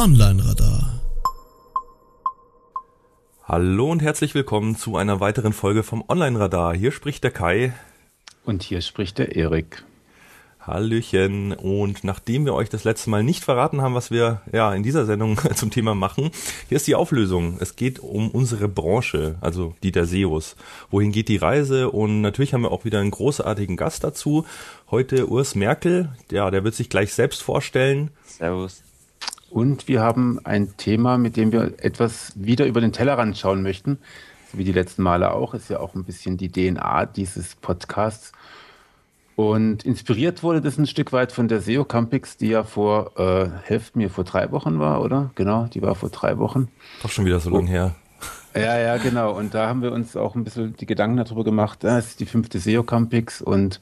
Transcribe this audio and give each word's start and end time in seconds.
Online-Radar. 0.00 0.98
Hallo 3.44 3.90
und 3.90 4.00
herzlich 4.00 4.34
willkommen 4.34 4.74
zu 4.74 4.96
einer 4.96 5.20
weiteren 5.20 5.52
Folge 5.52 5.82
vom 5.82 6.02
Online-Radar. 6.08 6.74
Hier 6.74 6.90
spricht 6.90 7.22
der 7.22 7.32
Kai. 7.32 7.74
Und 8.46 8.62
hier 8.62 8.80
spricht 8.80 9.18
der 9.18 9.36
Erik. 9.36 9.84
Hallöchen. 10.58 11.52
Und 11.52 12.02
nachdem 12.02 12.46
wir 12.46 12.54
euch 12.54 12.70
das 12.70 12.84
letzte 12.84 13.10
Mal 13.10 13.22
nicht 13.22 13.44
verraten 13.44 13.82
haben, 13.82 13.94
was 13.94 14.10
wir 14.10 14.40
ja 14.50 14.72
in 14.72 14.82
dieser 14.82 15.04
Sendung 15.04 15.38
zum 15.54 15.70
Thema 15.70 15.94
machen, 15.94 16.30
hier 16.70 16.76
ist 16.76 16.86
die 16.86 16.94
Auflösung. 16.94 17.58
Es 17.60 17.76
geht 17.76 17.98
um 17.98 18.30
unsere 18.30 18.68
Branche, 18.68 19.36
also 19.42 19.74
die 19.82 19.92
der 19.92 20.06
SEOs. 20.06 20.56
Wohin 20.90 21.12
geht 21.12 21.28
die 21.28 21.36
Reise? 21.36 21.90
Und 21.90 22.22
natürlich 22.22 22.54
haben 22.54 22.62
wir 22.62 22.72
auch 22.72 22.86
wieder 22.86 23.00
einen 23.00 23.10
großartigen 23.10 23.76
Gast 23.76 24.02
dazu. 24.02 24.46
Heute 24.90 25.28
Urs 25.28 25.54
Merkel. 25.54 26.08
Ja, 26.30 26.50
der 26.50 26.64
wird 26.64 26.74
sich 26.74 26.88
gleich 26.88 27.12
selbst 27.12 27.42
vorstellen. 27.42 28.12
Servus. 28.24 28.82
Und 29.50 29.88
wir 29.88 30.00
haben 30.00 30.38
ein 30.44 30.76
Thema, 30.76 31.18
mit 31.18 31.36
dem 31.36 31.52
wir 31.52 31.74
etwas 31.78 32.32
wieder 32.36 32.66
über 32.66 32.80
den 32.80 32.92
Tellerrand 32.92 33.36
schauen 33.36 33.62
möchten. 33.62 33.98
Wie 34.52 34.64
die 34.64 34.72
letzten 34.72 35.02
Male 35.02 35.32
auch, 35.32 35.54
ist 35.54 35.70
ja 35.70 35.80
auch 35.80 35.94
ein 35.94 36.04
bisschen 36.04 36.36
die 36.36 36.50
DNA 36.50 37.06
dieses 37.06 37.56
Podcasts. 37.56 38.32
Und 39.36 39.84
inspiriert 39.84 40.42
wurde 40.42 40.60
das 40.60 40.76
ein 40.78 40.86
Stück 40.86 41.12
weit 41.12 41.32
von 41.32 41.48
der 41.48 41.60
SEO 41.60 41.84
Campix, 41.84 42.36
die 42.36 42.48
ja 42.48 42.62
vor, 42.62 43.18
äh, 43.18 43.48
helft 43.64 43.96
mir, 43.96 44.10
vor 44.10 44.24
drei 44.24 44.50
Wochen 44.52 44.78
war, 44.78 45.02
oder? 45.02 45.30
Genau, 45.34 45.66
die 45.66 45.82
war 45.82 45.94
vor 45.94 46.10
drei 46.10 46.38
Wochen. 46.38 46.68
Doch 47.02 47.10
schon 47.10 47.24
wieder 47.24 47.40
so 47.40 47.50
oh. 47.50 47.56
lange 47.56 47.70
her. 47.70 47.94
Ja, 48.54 48.78
ja, 48.78 48.96
genau. 48.98 49.36
Und 49.36 49.54
da 49.54 49.68
haben 49.68 49.82
wir 49.82 49.92
uns 49.92 50.16
auch 50.16 50.34
ein 50.34 50.44
bisschen 50.44 50.76
die 50.76 50.86
Gedanken 50.86 51.16
darüber 51.16 51.44
gemacht. 51.44 51.82
Das 51.82 52.08
ist 52.08 52.20
die 52.20 52.26
fünfte 52.26 52.58
SEO 52.58 52.82
Campix 52.82 53.40
und 53.40 53.80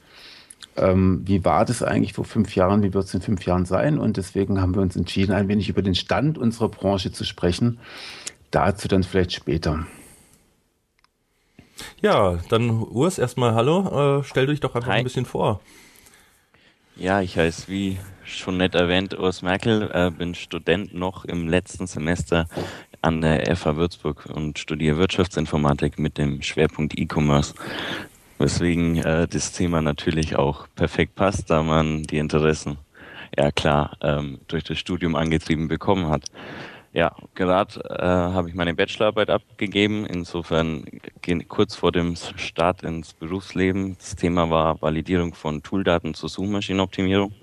ähm, 0.79 1.21
wie 1.25 1.45
war 1.45 1.65
das 1.65 1.83
eigentlich 1.83 2.13
vor 2.13 2.25
fünf 2.25 2.55
Jahren, 2.55 2.83
wie 2.83 2.93
wird 2.93 3.05
es 3.05 3.13
in 3.13 3.21
fünf 3.21 3.45
Jahren 3.45 3.65
sein? 3.65 3.99
Und 3.99 4.17
deswegen 4.17 4.61
haben 4.61 4.75
wir 4.75 4.81
uns 4.81 4.95
entschieden, 4.95 5.33
ein 5.33 5.47
wenig 5.47 5.69
über 5.69 5.81
den 5.81 5.95
Stand 5.95 6.37
unserer 6.37 6.69
Branche 6.69 7.11
zu 7.11 7.23
sprechen. 7.25 7.79
Dazu 8.51 8.87
dann 8.87 9.03
vielleicht 9.03 9.33
später. 9.33 9.85
Ja, 12.01 12.39
dann 12.49 12.69
Urs, 12.69 13.17
erstmal 13.17 13.53
hallo. 13.53 14.19
Äh, 14.19 14.23
stell 14.23 14.47
dich 14.47 14.59
doch 14.59 14.75
einfach 14.75 14.91
Hi. 14.91 14.99
ein 14.99 15.03
bisschen 15.03 15.25
vor. 15.25 15.61
Ja, 16.95 17.21
ich 17.21 17.37
heiße, 17.37 17.69
wie 17.69 17.97
schon 18.25 18.57
nett 18.57 18.75
erwähnt, 18.75 19.17
Urs 19.17 19.41
Merkel, 19.41 19.89
äh, 19.93 20.11
bin 20.11 20.35
Student 20.35 20.93
noch 20.93 21.25
im 21.25 21.47
letzten 21.47 21.87
Semester 21.87 22.47
an 23.01 23.21
der 23.21 23.55
FH 23.55 23.77
Würzburg 23.77 24.25
und 24.25 24.59
studiere 24.59 24.97
Wirtschaftsinformatik 24.97 25.97
mit 25.97 26.17
dem 26.17 26.41
Schwerpunkt 26.41 26.97
E-Commerce. 26.97 27.53
Weswegen 28.39 28.95
äh, 28.97 29.27
das 29.27 29.51
Thema 29.51 29.81
natürlich 29.81 30.37
auch 30.37 30.67
perfekt 30.75 31.15
passt, 31.15 31.49
da 31.49 31.61
man 31.61 32.03
die 32.03 32.17
Interessen 32.17 32.77
ja 33.37 33.51
klar 33.51 33.97
ähm, 34.01 34.39
durch 34.47 34.63
das 34.63 34.79
Studium 34.79 35.15
angetrieben 35.15 35.67
bekommen 35.67 36.07
hat. 36.07 36.23
Ja, 36.91 37.15
gerade 37.35 37.79
äh, 37.83 38.03
habe 38.03 38.49
ich 38.49 38.55
meine 38.55 38.73
Bachelorarbeit 38.73 39.29
abgegeben. 39.29 40.05
Insofern 40.05 40.85
kurz 41.47 41.75
vor 41.75 41.91
dem 41.91 42.15
Start 42.15 42.81
ins 42.81 43.13
Berufsleben. 43.13 43.95
Das 43.99 44.15
Thema 44.15 44.49
war 44.49 44.81
Validierung 44.81 45.35
von 45.35 45.61
Tooldaten 45.61 46.15
zur 46.15 46.29
Suchmaschinenoptimierung. 46.29 47.33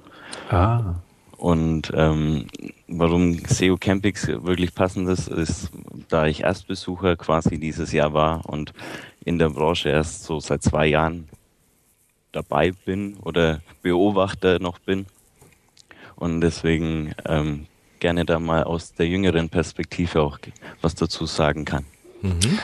Ah. 0.50 0.94
Und 1.36 1.92
ähm, 1.94 2.46
warum 2.88 3.34
SEO 3.46 3.76
Campix 3.76 4.26
wirklich 4.26 4.74
passend 4.74 5.08
ist, 5.08 5.28
ist, 5.28 5.70
da 6.08 6.26
ich 6.26 6.42
Erstbesucher 6.42 7.16
quasi 7.16 7.60
dieses 7.60 7.92
Jahr 7.92 8.14
war 8.14 8.46
und 8.48 8.72
in 9.26 9.38
der 9.38 9.50
Branche 9.50 9.88
erst 9.88 10.22
so 10.22 10.38
seit 10.38 10.62
zwei 10.62 10.86
Jahren 10.86 11.28
dabei 12.30 12.70
bin 12.70 13.16
oder 13.24 13.60
Beobachter 13.82 14.60
noch 14.60 14.78
bin. 14.78 15.06
Und 16.14 16.40
deswegen 16.40 17.12
ähm, 17.26 17.66
gerne 17.98 18.24
da 18.24 18.38
mal 18.38 18.62
aus 18.62 18.94
der 18.94 19.08
jüngeren 19.08 19.48
Perspektive 19.48 20.22
auch 20.22 20.38
was 20.80 20.94
dazu 20.94 21.26
sagen 21.26 21.64
kann. 21.64 21.84
Mhm. 22.22 22.58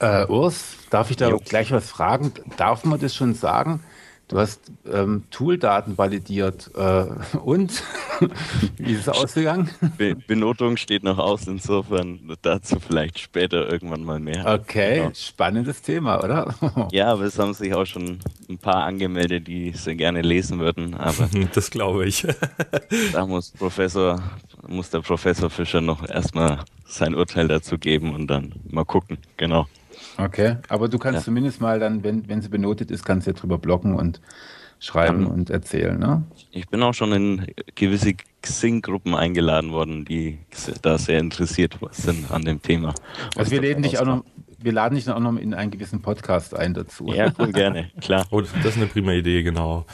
Äh, 0.00 0.26
Urs, 0.26 0.76
darf 0.90 1.10
ich 1.10 1.16
da 1.16 1.30
jo. 1.30 1.38
gleich 1.38 1.70
was 1.70 1.88
fragen? 1.88 2.32
Darf 2.56 2.84
man 2.84 2.98
das 2.98 3.14
schon 3.14 3.34
sagen? 3.34 3.80
Du 4.28 4.38
hast 4.38 4.60
ähm, 4.92 5.24
Tooldaten 5.30 5.96
validiert. 5.96 6.70
Äh, 6.76 7.06
und? 7.38 7.82
Wie 8.76 8.92
ist 8.92 9.00
es 9.00 9.08
ausgegangen? 9.08 9.70
Be 9.96 10.14
Benotung 10.14 10.76
steht 10.76 11.02
noch 11.02 11.16
aus, 11.16 11.46
insofern 11.46 12.36
dazu 12.42 12.78
vielleicht 12.78 13.18
später 13.18 13.70
irgendwann 13.72 14.04
mal 14.04 14.20
mehr. 14.20 14.44
Okay, 14.60 14.96
genau. 14.96 15.10
spannendes 15.14 15.80
Thema, 15.80 16.22
oder? 16.22 16.54
ja, 16.92 17.10
aber 17.10 17.22
es 17.22 17.38
haben 17.38 17.54
sich 17.54 17.72
auch 17.72 17.86
schon 17.86 18.18
ein 18.50 18.58
paar 18.58 18.84
angemeldet, 18.84 19.48
die 19.48 19.70
sehr 19.70 19.94
gerne 19.94 20.20
lesen 20.20 20.58
würden. 20.58 20.94
Aber 20.94 21.30
das 21.54 21.70
glaube 21.70 22.06
ich. 22.06 22.26
da 23.12 23.24
muss 23.24 23.50
Professor, 23.52 24.22
muss 24.66 24.90
der 24.90 25.00
Professor 25.00 25.48
Fischer 25.48 25.80
noch 25.80 26.06
erstmal 26.06 26.64
sein 26.84 27.14
Urteil 27.14 27.48
dazu 27.48 27.78
geben 27.78 28.14
und 28.14 28.26
dann 28.26 28.54
mal 28.68 28.84
gucken. 28.84 29.16
Genau. 29.38 29.66
Okay, 30.18 30.56
aber 30.68 30.88
du 30.88 30.98
kannst 30.98 31.20
ja. 31.20 31.24
zumindest 31.24 31.60
mal 31.60 31.78
dann, 31.78 32.02
wenn, 32.02 32.28
wenn 32.28 32.42
sie 32.42 32.48
benotet 32.48 32.90
ist, 32.90 33.04
kannst 33.04 33.26
du 33.26 33.30
ja 33.30 33.36
drüber 33.36 33.56
blocken 33.56 33.94
und 33.94 34.20
schreiben 34.80 35.26
um, 35.26 35.32
und 35.32 35.50
erzählen, 35.50 35.98
ne? 35.98 36.24
Ich 36.50 36.68
bin 36.68 36.82
auch 36.82 36.94
schon 36.94 37.12
in 37.12 37.46
gewisse 37.74 38.14
Xing-Gruppen 38.42 39.14
eingeladen 39.14 39.72
worden, 39.72 40.04
die 40.04 40.38
da 40.82 40.98
sehr 40.98 41.20
interessiert 41.20 41.78
sind 41.92 42.30
an 42.30 42.42
dem 42.42 42.62
Thema. 42.62 42.94
Also 43.36 43.50
wir 43.52 43.62
laden 43.62 43.82
dich 43.82 43.98
auch 44.00 44.06
noch, 44.06 44.24
wir 44.58 44.72
laden 44.72 44.96
dich 44.96 45.08
auch 45.08 45.20
noch 45.20 45.36
in 45.36 45.54
einen 45.54 45.70
gewissen 45.70 46.02
Podcast 46.02 46.56
ein 46.56 46.74
dazu. 46.74 47.06
Ja, 47.08 47.32
cool, 47.38 47.52
gerne, 47.52 47.90
klar. 48.00 48.26
Oh, 48.30 48.40
das 48.40 48.52
ist 48.52 48.76
eine 48.76 48.86
prima 48.86 49.12
Idee, 49.12 49.42
genau. 49.42 49.86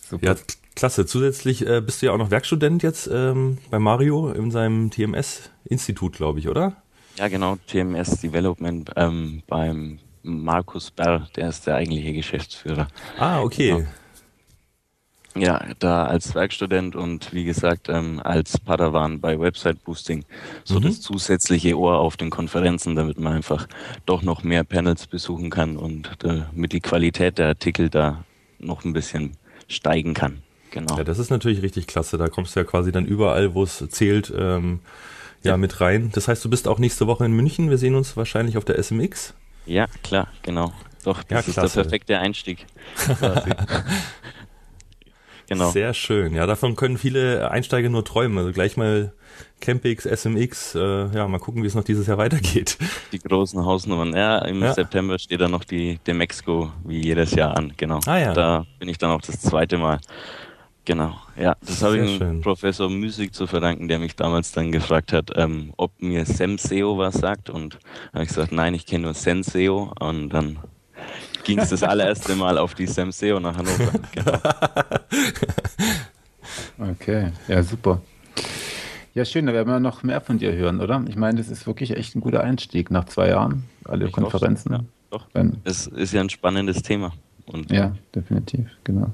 Super. 0.00 0.26
Ja, 0.26 0.36
klasse. 0.74 1.06
Zusätzlich 1.06 1.66
äh, 1.66 1.80
bist 1.80 2.00
du 2.00 2.06
ja 2.06 2.12
auch 2.12 2.18
noch 2.18 2.30
Werkstudent 2.30 2.82
jetzt 2.82 3.08
ähm, 3.12 3.58
bei 3.70 3.78
Mario 3.78 4.30
in 4.30 4.50
seinem 4.50 4.90
TMS-Institut, 4.90 6.14
glaube 6.14 6.38
ich, 6.38 6.48
oder? 6.48 6.76
Ja, 7.16 7.28
genau, 7.28 7.56
TMS 7.66 8.20
Development 8.20 8.90
ähm, 8.96 9.42
beim 9.46 9.98
Markus 10.22 10.90
Berr, 10.90 11.28
der 11.36 11.48
ist 11.48 11.66
der 11.66 11.76
eigentliche 11.76 12.12
Geschäftsführer. 12.12 12.88
Ah, 13.18 13.42
okay. 13.42 13.70
Genau. 13.70 13.88
Ja, 15.34 15.64
da 15.78 16.04
als 16.04 16.34
Werkstudent 16.34 16.94
und 16.94 17.32
wie 17.32 17.44
gesagt 17.44 17.88
ähm, 17.88 18.20
als 18.22 18.58
Padawan 18.60 19.18
bei 19.18 19.40
Website 19.40 19.82
Boosting 19.82 20.26
so 20.62 20.78
mhm. 20.78 20.82
das 20.82 21.00
zusätzliche 21.00 21.78
Ohr 21.78 21.98
auf 22.00 22.18
den 22.18 22.28
Konferenzen, 22.28 22.96
damit 22.96 23.18
man 23.18 23.34
einfach 23.34 23.66
doch 24.04 24.22
noch 24.22 24.42
mehr 24.42 24.62
Panels 24.62 25.06
besuchen 25.06 25.48
kann 25.48 25.78
und 25.78 26.10
damit 26.18 26.72
die 26.72 26.80
Qualität 26.80 27.38
der 27.38 27.48
Artikel 27.48 27.88
da 27.88 28.24
noch 28.58 28.84
ein 28.84 28.92
bisschen 28.92 29.32
steigen 29.68 30.12
kann. 30.12 30.42
Genau. 30.70 30.98
Ja, 30.98 31.04
das 31.04 31.18
ist 31.18 31.30
natürlich 31.30 31.62
richtig 31.62 31.86
klasse. 31.86 32.18
Da 32.18 32.28
kommst 32.28 32.54
du 32.54 32.60
ja 32.60 32.64
quasi 32.64 32.92
dann 32.92 33.06
überall, 33.06 33.54
wo 33.54 33.62
es 33.62 33.82
zählt, 33.88 34.32
ähm, 34.36 34.80
ja, 35.44 35.56
mit 35.56 35.80
rein. 35.80 36.10
Das 36.12 36.28
heißt, 36.28 36.44
du 36.44 36.50
bist 36.50 36.68
auch 36.68 36.78
nächste 36.78 37.06
Woche 37.06 37.24
in 37.24 37.32
München. 37.32 37.70
Wir 37.70 37.78
sehen 37.78 37.94
uns 37.94 38.16
wahrscheinlich 38.16 38.56
auf 38.56 38.64
der 38.64 38.82
SMX. 38.82 39.34
Ja, 39.66 39.86
klar, 40.02 40.28
genau. 40.42 40.72
Doch, 41.04 41.22
das 41.24 41.54
ja, 41.54 41.64
ist 41.64 41.76
der 41.76 41.82
perfekte 41.82 42.18
Einstieg. 42.18 42.66
genau. 45.48 45.70
Sehr 45.70 45.94
schön. 45.94 46.34
Ja, 46.34 46.46
davon 46.46 46.76
können 46.76 46.96
viele 46.96 47.50
Einsteiger 47.50 47.88
nur 47.88 48.04
träumen. 48.04 48.38
Also 48.38 48.52
gleich 48.52 48.76
mal 48.76 49.12
Campix, 49.60 50.04
SMX, 50.04 50.74
äh, 50.74 51.06
ja, 51.14 51.26
mal 51.26 51.38
gucken, 51.38 51.62
wie 51.62 51.66
es 51.66 51.74
noch 51.74 51.84
dieses 51.84 52.06
Jahr 52.06 52.18
weitergeht. 52.18 52.78
Die 53.12 53.18
großen 53.18 53.64
Hausnummern. 53.64 54.14
Ja, 54.14 54.38
im 54.44 54.62
ja. 54.62 54.74
September 54.74 55.18
steht 55.18 55.40
dann 55.40 55.50
noch 55.50 55.64
die 55.64 55.98
Demexco 56.06 56.72
wie 56.84 57.00
jedes 57.00 57.32
Jahr 57.32 57.56
an, 57.56 57.72
genau. 57.76 58.00
Ah, 58.06 58.18
ja. 58.18 58.32
Da 58.32 58.66
bin 58.78 58.88
ich 58.88 58.98
dann 58.98 59.10
auch 59.10 59.22
das 59.22 59.40
zweite 59.40 59.78
Mal. 59.78 60.00
Genau, 60.84 61.14
ja, 61.36 61.54
das 61.64 61.80
habe 61.82 61.98
ich 61.98 62.18
dem 62.18 62.40
Professor 62.40 62.90
Müsig 62.90 63.32
zu 63.32 63.46
verdanken, 63.46 63.86
der 63.86 64.00
mich 64.00 64.16
damals 64.16 64.50
dann 64.50 64.72
gefragt 64.72 65.12
hat, 65.12 65.30
ähm, 65.36 65.72
ob 65.76 65.92
mir 66.02 66.24
SemSeo 66.24 66.98
was 66.98 67.14
sagt 67.14 67.50
und 67.50 67.78
habe 68.12 68.24
ich 68.24 68.28
gesagt, 68.30 68.50
nein, 68.50 68.74
ich 68.74 68.84
kenne 68.84 69.04
nur 69.04 69.14
Senseo 69.14 69.92
und 70.00 70.30
dann 70.30 70.58
ging 71.44 71.60
es 71.60 71.70
das 71.70 71.84
allererste 71.84 72.34
Mal 72.34 72.58
auf 72.58 72.74
die 72.74 72.86
SemSeo 72.86 73.38
nach 73.38 73.56
Hannover. 73.56 73.92
Genau. 74.12 74.38
Okay, 76.78 77.32
ja, 77.48 77.62
super. 77.62 78.02
Ja, 79.14 79.24
schön, 79.24 79.46
da 79.46 79.52
werden 79.52 79.68
wir 79.68 79.78
noch 79.78 80.02
mehr 80.02 80.20
von 80.20 80.38
dir 80.38 80.52
hören, 80.52 80.80
oder? 80.80 81.04
Ich 81.06 81.16
meine, 81.16 81.38
das 81.38 81.48
ist 81.48 81.66
wirklich 81.66 81.96
echt 81.96 82.16
ein 82.16 82.20
guter 82.20 82.42
Einstieg 82.42 82.90
nach 82.90 83.04
zwei 83.04 83.28
Jahren, 83.28 83.64
alle 83.84 84.06
ich 84.06 84.12
Konferenzen. 84.12 84.72
Ja, 84.72 84.80
doch. 85.10 85.26
Es 85.64 85.86
ist 85.86 86.12
ja 86.12 86.20
ein 86.20 86.30
spannendes 86.30 86.82
Thema. 86.82 87.12
Und 87.46 87.70
ja, 87.70 87.94
definitiv, 88.14 88.66
genau. 88.84 89.12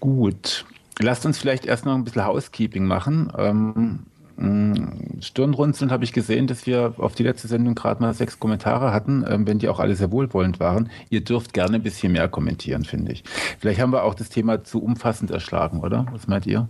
Gut. 0.00 0.64
Lasst 0.98 1.24
uns 1.24 1.38
vielleicht 1.38 1.66
erst 1.66 1.84
noch 1.84 1.94
ein 1.94 2.04
bisschen 2.04 2.24
Housekeeping 2.24 2.84
machen. 2.84 3.32
Ähm, 3.38 4.00
mm, 4.36 5.20
Stirnrunzelnd 5.22 5.92
habe 5.92 6.04
ich 6.04 6.12
gesehen, 6.12 6.46
dass 6.46 6.66
wir 6.66 6.94
auf 6.98 7.14
die 7.14 7.22
letzte 7.22 7.48
Sendung 7.48 7.74
gerade 7.74 8.02
mal 8.02 8.12
sechs 8.12 8.40
Kommentare 8.40 8.92
hatten, 8.92 9.24
ähm, 9.28 9.46
wenn 9.46 9.58
die 9.58 9.68
auch 9.68 9.78
alle 9.78 9.94
sehr 9.94 10.10
wohlwollend 10.10 10.60
waren. 10.60 10.90
Ihr 11.10 11.22
dürft 11.22 11.54
gerne 11.54 11.76
ein 11.76 11.82
bisschen 11.82 12.12
mehr 12.12 12.28
kommentieren, 12.28 12.84
finde 12.84 13.12
ich. 13.12 13.24
Vielleicht 13.58 13.80
haben 13.80 13.92
wir 13.92 14.04
auch 14.04 14.14
das 14.14 14.30
Thema 14.30 14.64
zu 14.64 14.82
umfassend 14.82 15.30
erschlagen, 15.30 15.80
oder? 15.80 16.06
Was 16.12 16.26
meint 16.26 16.46
ihr? 16.46 16.68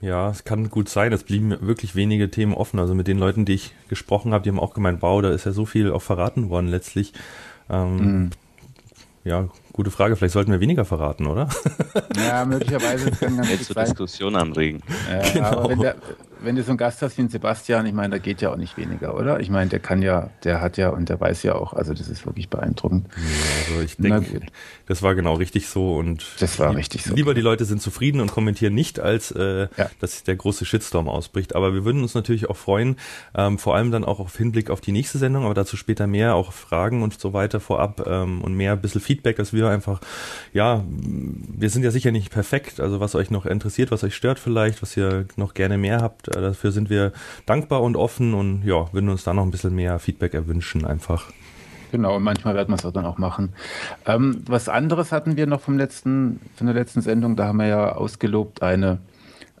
Ja, 0.00 0.30
es 0.30 0.44
kann 0.44 0.70
gut 0.70 0.88
sein. 0.88 1.12
Es 1.12 1.24
blieben 1.24 1.54
wirklich 1.60 1.94
wenige 1.94 2.30
Themen 2.30 2.54
offen. 2.54 2.78
Also 2.78 2.94
mit 2.94 3.06
den 3.06 3.18
Leuten, 3.18 3.44
die 3.44 3.54
ich 3.54 3.74
gesprochen 3.88 4.32
habe, 4.32 4.42
die 4.42 4.50
haben 4.50 4.60
auch 4.60 4.72
gemeint, 4.72 5.02
wow, 5.02 5.20
da 5.20 5.30
ist 5.30 5.44
ja 5.44 5.52
so 5.52 5.66
viel 5.66 5.92
auch 5.92 6.02
verraten 6.02 6.48
worden 6.48 6.68
letztlich. 6.68 7.12
Ähm, 7.68 7.96
mm. 7.96 8.30
Ja, 9.24 9.48
gute 9.72 9.90
Frage. 9.90 10.16
Vielleicht 10.16 10.32
sollten 10.32 10.50
wir 10.50 10.60
weniger 10.60 10.84
verraten, 10.84 11.26
oder? 11.26 11.48
Ja, 12.16 12.44
möglicherweise. 12.44 13.10
Kann 13.10 13.36
ganz 13.36 13.50
Jetzt 13.50 13.66
zur 13.66 13.76
Diskussion 13.76 14.34
anregen. 14.34 14.82
Ja, 15.10 15.32
genau. 15.32 15.46
aber 15.46 15.68
wenn 15.68 15.80
der, 15.80 15.96
wenn 16.42 16.56
du 16.56 16.62
so 16.62 16.70
einen 16.70 16.78
Gast 16.78 17.02
hast 17.02 17.16
wie 17.16 17.22
einen 17.22 17.30
Sebastian, 17.30 17.86
ich 17.86 17.92
meine, 17.92 18.10
da 18.10 18.18
geht 18.18 18.40
ja 18.40 18.52
auch 18.52 18.56
nicht 18.56 18.76
weniger, 18.76 19.16
oder? 19.16 19.40
Ich 19.40 19.50
meine, 19.50 19.70
der 19.70 19.80
kann 19.80 20.02
ja, 20.02 20.30
der 20.44 20.60
hat 20.60 20.76
ja 20.76 20.90
und 20.90 21.08
der 21.08 21.20
weiß 21.20 21.42
ja 21.42 21.54
auch, 21.54 21.72
also 21.72 21.94
das 21.94 22.08
ist 22.08 22.26
wirklich 22.26 22.48
beeindruckend. 22.48 23.06
Ja, 23.16 23.72
also 23.72 23.82
ich 23.82 23.96
denke, 23.96 24.40
das 24.86 25.02
war 25.02 25.14
genau 25.14 25.34
richtig 25.34 25.68
so 25.68 25.96
und 25.96 26.24
das 26.40 26.58
war 26.58 26.74
richtig 26.74 27.04
so. 27.04 27.14
Lieber 27.14 27.34
die 27.34 27.40
Leute 27.40 27.64
sind 27.64 27.82
zufrieden 27.82 28.20
und 28.20 28.30
kommentieren 28.30 28.74
nicht, 28.74 29.00
als 29.00 29.30
äh, 29.32 29.68
ja. 29.76 29.90
dass 30.00 30.22
der 30.22 30.36
große 30.36 30.64
Shitstorm 30.64 31.08
ausbricht. 31.08 31.54
Aber 31.54 31.74
wir 31.74 31.84
würden 31.84 32.02
uns 32.02 32.14
natürlich 32.14 32.48
auch 32.48 32.56
freuen, 32.56 32.96
ähm, 33.34 33.58
vor 33.58 33.76
allem 33.76 33.90
dann 33.90 34.04
auch 34.04 34.20
auf 34.20 34.36
Hinblick 34.36 34.70
auf 34.70 34.80
die 34.80 34.92
nächste 34.92 35.18
Sendung, 35.18 35.44
aber 35.44 35.54
dazu 35.54 35.76
später 35.76 36.06
mehr, 36.06 36.34
auch 36.34 36.52
Fragen 36.52 37.02
und 37.02 37.18
so 37.20 37.32
weiter 37.32 37.60
vorab 37.60 38.06
ähm, 38.06 38.42
und 38.42 38.54
mehr 38.54 38.72
ein 38.72 38.80
bisschen 38.80 39.00
Feedback, 39.00 39.36
dass 39.36 39.52
wir 39.52 39.68
einfach, 39.68 40.00
ja, 40.52 40.84
wir 40.88 41.70
sind 41.70 41.82
ja 41.82 41.90
sicher 41.90 42.10
nicht 42.10 42.30
perfekt, 42.30 42.80
also 42.80 43.00
was 43.00 43.14
euch 43.14 43.30
noch 43.30 43.46
interessiert, 43.46 43.90
was 43.90 44.04
euch 44.04 44.14
stört 44.14 44.38
vielleicht, 44.38 44.82
was 44.82 44.96
ihr 44.96 45.26
noch 45.36 45.54
gerne 45.54 45.78
mehr 45.78 46.00
habt, 46.00 46.29
dafür 46.30 46.72
sind 46.72 46.90
wir 46.90 47.12
dankbar 47.46 47.82
und 47.82 47.96
offen 47.96 48.34
und 48.34 48.62
ja, 48.64 48.92
würden 48.92 49.08
uns 49.08 49.24
da 49.24 49.34
noch 49.34 49.42
ein 49.42 49.50
bisschen 49.50 49.74
mehr 49.74 49.98
Feedback 49.98 50.34
erwünschen 50.34 50.84
einfach. 50.84 51.30
Genau, 51.90 52.16
und 52.16 52.22
manchmal 52.22 52.54
werden 52.54 52.70
wir 52.70 52.76
es 52.76 52.92
dann 52.92 53.04
auch 53.04 53.18
machen. 53.18 53.52
Ähm, 54.06 54.42
was 54.46 54.68
anderes 54.68 55.12
hatten 55.12 55.36
wir 55.36 55.46
noch 55.46 55.60
vom 55.60 55.76
letzten, 55.76 56.40
von 56.54 56.66
der 56.66 56.74
letzten 56.74 57.00
Sendung, 57.00 57.36
da 57.36 57.46
haben 57.46 57.58
wir 57.58 57.66
ja 57.66 57.92
ausgelobt 57.92 58.62
eine, 58.62 58.98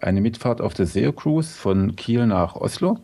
eine 0.00 0.20
Mitfahrt 0.20 0.60
auf 0.60 0.74
der 0.74 0.86
SEO 0.86 1.12
Cruise 1.12 1.56
von 1.56 1.96
Kiel 1.96 2.26
nach 2.26 2.54
Oslo. 2.54 2.98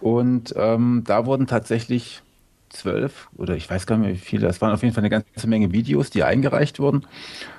Und 0.00 0.54
ähm, 0.56 1.04
da 1.06 1.26
wurden 1.26 1.46
tatsächlich 1.46 2.22
zwölf 2.70 3.28
oder 3.36 3.56
ich 3.56 3.68
weiß 3.68 3.86
gar 3.86 3.96
nicht 3.96 4.06
mehr 4.06 4.14
wie 4.14 4.18
viele, 4.18 4.46
das 4.46 4.60
waren 4.60 4.72
auf 4.72 4.82
jeden 4.82 4.94
Fall 4.94 5.02
eine 5.02 5.10
ganze 5.10 5.46
Menge 5.46 5.72
Videos, 5.72 6.10
die 6.10 6.22
eingereicht 6.22 6.78
wurden. 6.78 7.06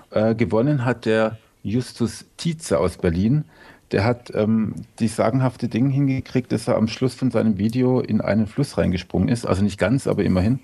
Äh, 0.09 0.35
gewonnen 0.35 0.85
hat 0.85 1.05
der 1.05 1.37
Justus 1.63 2.25
Tietze 2.37 2.79
aus 2.79 2.97
Berlin. 2.97 3.45
Der 3.91 4.03
hat 4.03 4.31
ähm, 4.33 4.75
die 4.99 5.07
sagenhafte 5.07 5.67
Ding 5.67 5.89
hingekriegt, 5.89 6.51
dass 6.51 6.67
er 6.67 6.77
am 6.77 6.87
Schluss 6.87 7.13
von 7.13 7.29
seinem 7.29 7.57
Video 7.57 7.99
in 7.99 8.21
einen 8.21 8.47
Fluss 8.47 8.77
reingesprungen 8.77 9.27
ist. 9.27 9.45
Also 9.45 9.63
nicht 9.63 9.77
ganz, 9.77 10.07
aber 10.07 10.23
immerhin. 10.23 10.59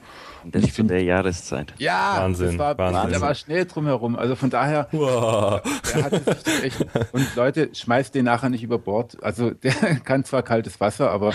Das 0.46 0.64
ist 0.64 0.80
in 0.80 0.88
der 0.88 1.04
Jahreszeit. 1.04 1.74
Ja, 1.78 2.18
Wahnsinn, 2.20 2.58
war, 2.58 2.78
Wahnsinn. 2.78 3.12
der 3.12 3.22
war 3.22 3.36
schnell 3.36 3.66
drumherum. 3.66 4.16
Also 4.16 4.36
von 4.36 4.50
daher, 4.50 4.88
wow. 4.92 5.62
der 5.94 6.04
hatte 6.04 6.22
sich 6.46 6.64
echt. 6.64 6.86
Und 7.12 7.36
Leute, 7.36 7.70
schmeißt 7.74 8.16
den 8.16 8.26
nachher 8.26 8.50
nicht 8.50 8.64
über 8.64 8.78
Bord. 8.78 9.22
Also 9.22 9.52
der 9.52 9.74
kann 10.04 10.24
zwar 10.24 10.44
kaltes 10.44 10.80
Wasser, 10.80 11.12
aber 11.12 11.34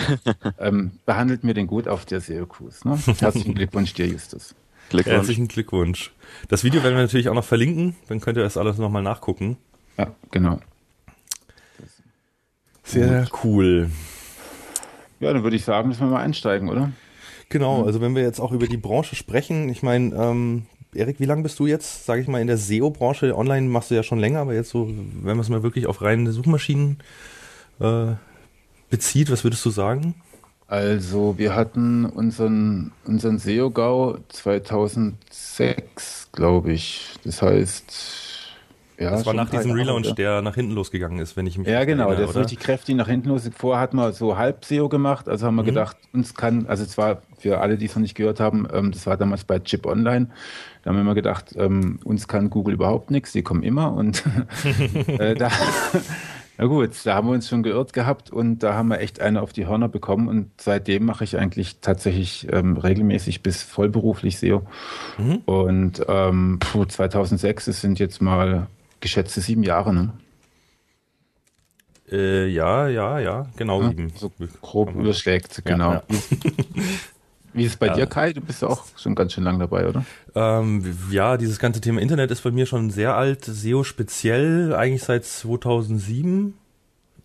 ähm, 0.59 0.93
behandelt 1.05 1.43
mir 1.43 1.53
den 1.53 1.67
gut 1.67 1.87
auf 1.87 2.05
der 2.05 2.21
Cruise. 2.21 2.87
Ne? 2.87 2.97
Herzlichen 3.19 3.53
Glückwunsch 3.53 3.93
dir, 3.93 4.07
Justus. 4.07 4.55
Glückwunsch. 4.89 5.15
Herzlichen 5.15 5.47
Glückwunsch. 5.47 6.11
Das 6.47 6.63
Video 6.63 6.83
werden 6.83 6.95
wir 6.95 7.03
natürlich 7.03 7.29
auch 7.29 7.33
noch 7.35 7.45
verlinken, 7.45 7.95
dann 8.07 8.19
könnt 8.19 8.37
ihr 8.37 8.43
das 8.43 8.57
alles 8.57 8.77
nochmal 8.77 9.03
nachgucken. 9.03 9.57
Ja, 9.97 10.07
genau. 10.31 10.59
Sehr 12.83 13.27
cool. 13.43 13.89
Ja, 15.19 15.33
dann 15.33 15.43
würde 15.43 15.55
ich 15.55 15.63
sagen, 15.63 15.87
müssen 15.87 16.01
wir 16.01 16.07
mal 16.07 16.21
einsteigen, 16.21 16.69
oder? 16.69 16.91
Genau, 17.49 17.85
also 17.85 18.01
wenn 18.01 18.15
wir 18.15 18.23
jetzt 18.23 18.39
auch 18.39 18.51
über 18.51 18.67
die 18.67 18.77
Branche 18.77 19.15
sprechen, 19.15 19.69
ich 19.69 19.83
meine, 19.83 20.13
ähm, 20.15 20.65
Erik, 20.95 21.19
wie 21.19 21.25
lange 21.25 21.43
bist 21.43 21.59
du 21.59 21.67
jetzt, 21.67 22.05
sage 22.05 22.21
ich 22.21 22.27
mal, 22.27 22.41
in 22.41 22.47
der 22.47 22.57
SEO-Branche? 22.57 23.35
Online 23.35 23.67
machst 23.67 23.91
du 23.91 23.95
ja 23.95 24.03
schon 24.03 24.19
länger, 24.19 24.39
aber 24.39 24.53
jetzt 24.53 24.69
so, 24.69 24.87
wenn 24.87 25.37
man 25.37 25.39
es 25.39 25.49
mal 25.49 25.63
wirklich 25.63 25.87
auf 25.87 26.01
reine 26.01 26.31
Suchmaschinen 26.31 26.97
äh, 27.79 28.13
bezieht, 28.89 29.31
was 29.31 29.43
würdest 29.43 29.65
du 29.65 29.69
sagen? 29.69 30.15
Also 30.67 31.37
wir 31.37 31.55
hatten 31.55 32.05
unseren, 32.05 32.91
unseren 33.05 33.37
SEO-GAU 33.37 34.17
2006, 34.29 36.29
glaube 36.31 36.73
ich. 36.73 37.13
Das 37.23 37.41
heißt, 37.41 38.22
ja, 38.97 39.11
das 39.11 39.25
war 39.25 39.33
nach 39.33 39.49
diesem 39.49 39.71
Relaunch, 39.71 40.07
ja. 40.07 40.13
der 40.13 40.41
nach 40.41 40.55
hinten 40.55 40.73
losgegangen 40.73 41.19
ist, 41.19 41.35
wenn 41.35 41.47
ich 41.47 41.57
mich 41.57 41.67
Ja, 41.67 41.83
genau, 41.83 42.09
erinnere, 42.09 42.21
der 42.21 42.29
ist 42.29 42.35
richtig 42.37 42.59
kräftig 42.59 42.95
nach 42.95 43.07
hinten 43.07 43.29
los. 43.29 43.49
Vorher 43.55 43.81
hatten 43.81 43.97
wir 43.97 44.13
so 44.13 44.37
halb 44.37 44.63
SEO 44.65 44.89
gemacht, 44.89 45.27
also 45.27 45.47
haben 45.47 45.55
wir 45.55 45.63
mhm. 45.63 45.67
gedacht, 45.67 45.97
uns 46.13 46.35
kann, 46.35 46.67
also 46.67 46.85
zwar 46.85 47.21
für 47.39 47.59
alle, 47.59 47.77
die 47.77 47.85
es 47.85 47.95
noch 47.95 48.01
nicht 48.01 48.15
gehört 48.15 48.39
haben, 48.39 48.67
ähm, 48.71 48.91
das 48.91 49.07
war 49.07 49.17
damals 49.17 49.43
bei 49.43 49.59
Chip 49.59 49.85
Online, 49.85 50.27
da 50.83 50.89
haben 50.89 50.97
wir 50.97 51.01
immer 51.01 51.15
gedacht, 51.15 51.55
ähm, 51.57 51.99
uns 52.03 52.27
kann 52.27 52.49
Google 52.49 52.75
überhaupt 52.75 53.09
nichts, 53.09 53.31
die 53.31 53.41
kommen 53.41 53.63
immer 53.63 53.93
und 53.93 54.23
äh, 55.07 55.33
da, 55.33 55.49
na 56.57 56.65
gut, 56.65 56.91
da 57.03 57.15
haben 57.15 57.27
wir 57.27 57.33
uns 57.33 57.49
schon 57.49 57.63
geirrt 57.63 57.93
gehabt 57.93 58.31
und 58.31 58.59
da 58.59 58.75
haben 58.75 58.89
wir 58.89 58.99
echt 58.99 59.19
eine 59.21 59.41
auf 59.41 59.53
die 59.53 59.65
Hörner 59.65 59.89
bekommen 59.89 60.27
und 60.27 60.51
seitdem 60.61 61.05
mache 61.05 61.23
ich 61.23 61.37
eigentlich 61.37 61.77
tatsächlich 61.81 62.47
ähm, 62.51 62.77
regelmäßig 62.77 63.41
bis 63.41 63.63
vollberuflich 63.63 64.37
SEO. 64.37 64.61
Mhm. 65.17 65.37
Und 65.45 66.05
ähm, 66.07 66.59
2006, 66.61 67.67
es 67.67 67.81
sind 67.81 67.97
jetzt 67.97 68.21
mal 68.21 68.67
geschätzte 69.03 69.41
sieben 69.41 69.61
Jahre, 69.61 69.93
ne? 69.93 70.13
Äh, 72.11 72.47
ja, 72.47 72.87
ja, 72.87 73.19
ja, 73.19 73.47
genau 73.55 73.81
ja, 73.81 73.89
sieben. 73.89 74.11
So 74.15 74.31
grob 74.61 74.95
überschlägt, 74.95 75.63
genau. 75.65 75.93
Ja, 75.93 76.03
ja. 76.09 76.17
Wie 77.53 77.65
ist 77.65 77.73
es 77.73 77.77
bei 77.77 77.87
ja. 77.87 77.93
dir, 77.93 78.07
Kai? 78.07 78.33
Du 78.33 78.41
bist 78.41 78.63
ja 78.63 78.67
auch 78.67 78.85
schon 78.97 79.13
ganz 79.13 79.33
schön 79.33 79.43
lang 79.43 79.59
dabei, 79.59 79.87
oder? 79.87 80.03
Ähm, 80.33 80.97
ja, 81.11 81.37
dieses 81.37 81.59
ganze 81.59 81.81
Thema 81.81 82.01
Internet 82.01 82.31
ist 82.31 82.41
bei 82.41 82.49
mir 82.49 82.65
schon 82.65 82.89
sehr 82.89 83.15
alt. 83.15 83.45
SEO 83.45 83.83
speziell, 83.83 84.73
eigentlich 84.73 85.03
seit 85.03 85.23
2007. 85.23 86.55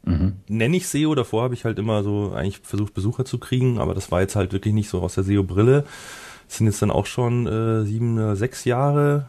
Mhm. 0.05 0.33
Nenne 0.49 0.77
ich 0.77 0.87
SEO. 0.87 1.15
Davor 1.15 1.45
habe 1.45 1.55
ich 1.55 1.65
halt 1.65 1.79
immer 1.79 2.03
so 2.03 2.33
eigentlich 2.35 2.59
versucht, 2.59 2.93
Besucher 2.93 3.25
zu 3.25 3.39
kriegen, 3.39 3.79
aber 3.79 3.95
das 3.95 4.11
war 4.11 4.21
jetzt 4.21 4.37
halt 4.37 4.53
wirklich 4.53 4.75
nicht 4.75 4.91
so 4.91 5.01
aus 5.01 5.15
der 5.15 5.25
SEO-Brille. 5.25 5.85
Das 6.47 6.59
sind 6.59 6.67
jetzt 6.67 6.83
dann 6.83 6.91
auch 6.91 7.07
schon 7.07 7.47
äh, 7.47 7.85
sieben, 7.85 8.37
sechs 8.37 8.65
Jahre. 8.65 9.29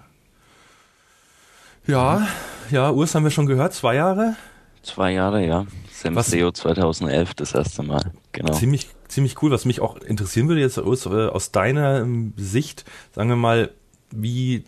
Ja, 1.89 2.27
ja, 2.69 2.91
Urs 2.91 3.15
haben 3.15 3.24
wir 3.24 3.31
schon 3.31 3.47
gehört, 3.47 3.74
zwei 3.74 3.95
Jahre. 3.95 4.36
Zwei 4.83 5.12
Jahre, 5.12 5.44
ja. 5.45 5.65
SEO 5.91 6.51
2011 6.51 7.33
das 7.33 7.53
erste 7.53 7.81
Mal, 7.81 8.13
genau. 8.31 8.53
Ziemlich, 8.53 8.88
ziemlich 9.07 9.41
cool. 9.41 9.50
Was 9.50 9.65
mich 9.65 9.81
auch 9.81 9.97
interessieren 9.97 10.47
würde 10.47 10.62
jetzt 10.62 10.77
Urs, 10.77 11.07
äh, 11.07 11.27
aus 11.27 11.51
deiner 11.51 12.01
ähm, 12.01 12.33
Sicht, 12.38 12.86
sagen 13.13 13.30
wir 13.30 13.36
mal, 13.36 13.71
wie 14.12 14.63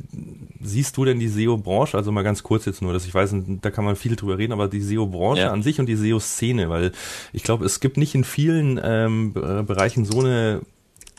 siehst 0.62 0.98
du 0.98 1.06
denn 1.06 1.20
die 1.20 1.28
SEO-Branche? 1.28 1.96
Also 1.96 2.12
mal 2.12 2.24
ganz 2.24 2.44
kurz 2.44 2.66
jetzt 2.66 2.82
nur, 2.82 2.92
dass 2.92 3.06
ich 3.06 3.14
weiß, 3.14 3.36
da 3.62 3.72
kann 3.72 3.86
man 3.86 3.96
viel 3.96 4.16
drüber 4.16 4.38
reden, 4.38 4.54
aber 4.54 4.68
die 4.68 4.82
SEO-Branche 4.82 5.44
ja. 5.44 5.52
an 5.52 5.64
sich 5.64 5.80
und 5.80 5.86
die 5.86 5.96
SEO-Szene, 5.96 6.70
weil 6.70 6.92
ich 7.34 7.44
glaube, 7.44 7.66
es 7.66 7.80
gibt 7.80 7.98
nicht 7.98 8.16
in 8.16 8.24
vielen 8.24 8.80
ähm, 8.84 9.34
Bereichen 9.34 10.06
so 10.06 10.20
eine, 10.20 10.62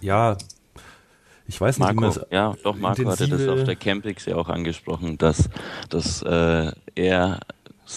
ja, 0.00 0.37
ich 1.47 1.61
weiß 1.61 1.79
nicht, 1.79 1.94
Marco, 1.94 2.21
ja, 2.31 2.55
doch, 2.62 2.77
Marco 2.77 3.05
hatte 3.11 3.29
das 3.29 3.49
auf 3.49 3.65
der 3.65 3.77
Campix 3.77 4.27
ja 4.27 4.37
auch 4.37 4.49
angesprochen, 4.49 5.19
dass, 5.19 5.49
dass 5.89 6.22
äh, 6.22 6.72
er 6.94 7.41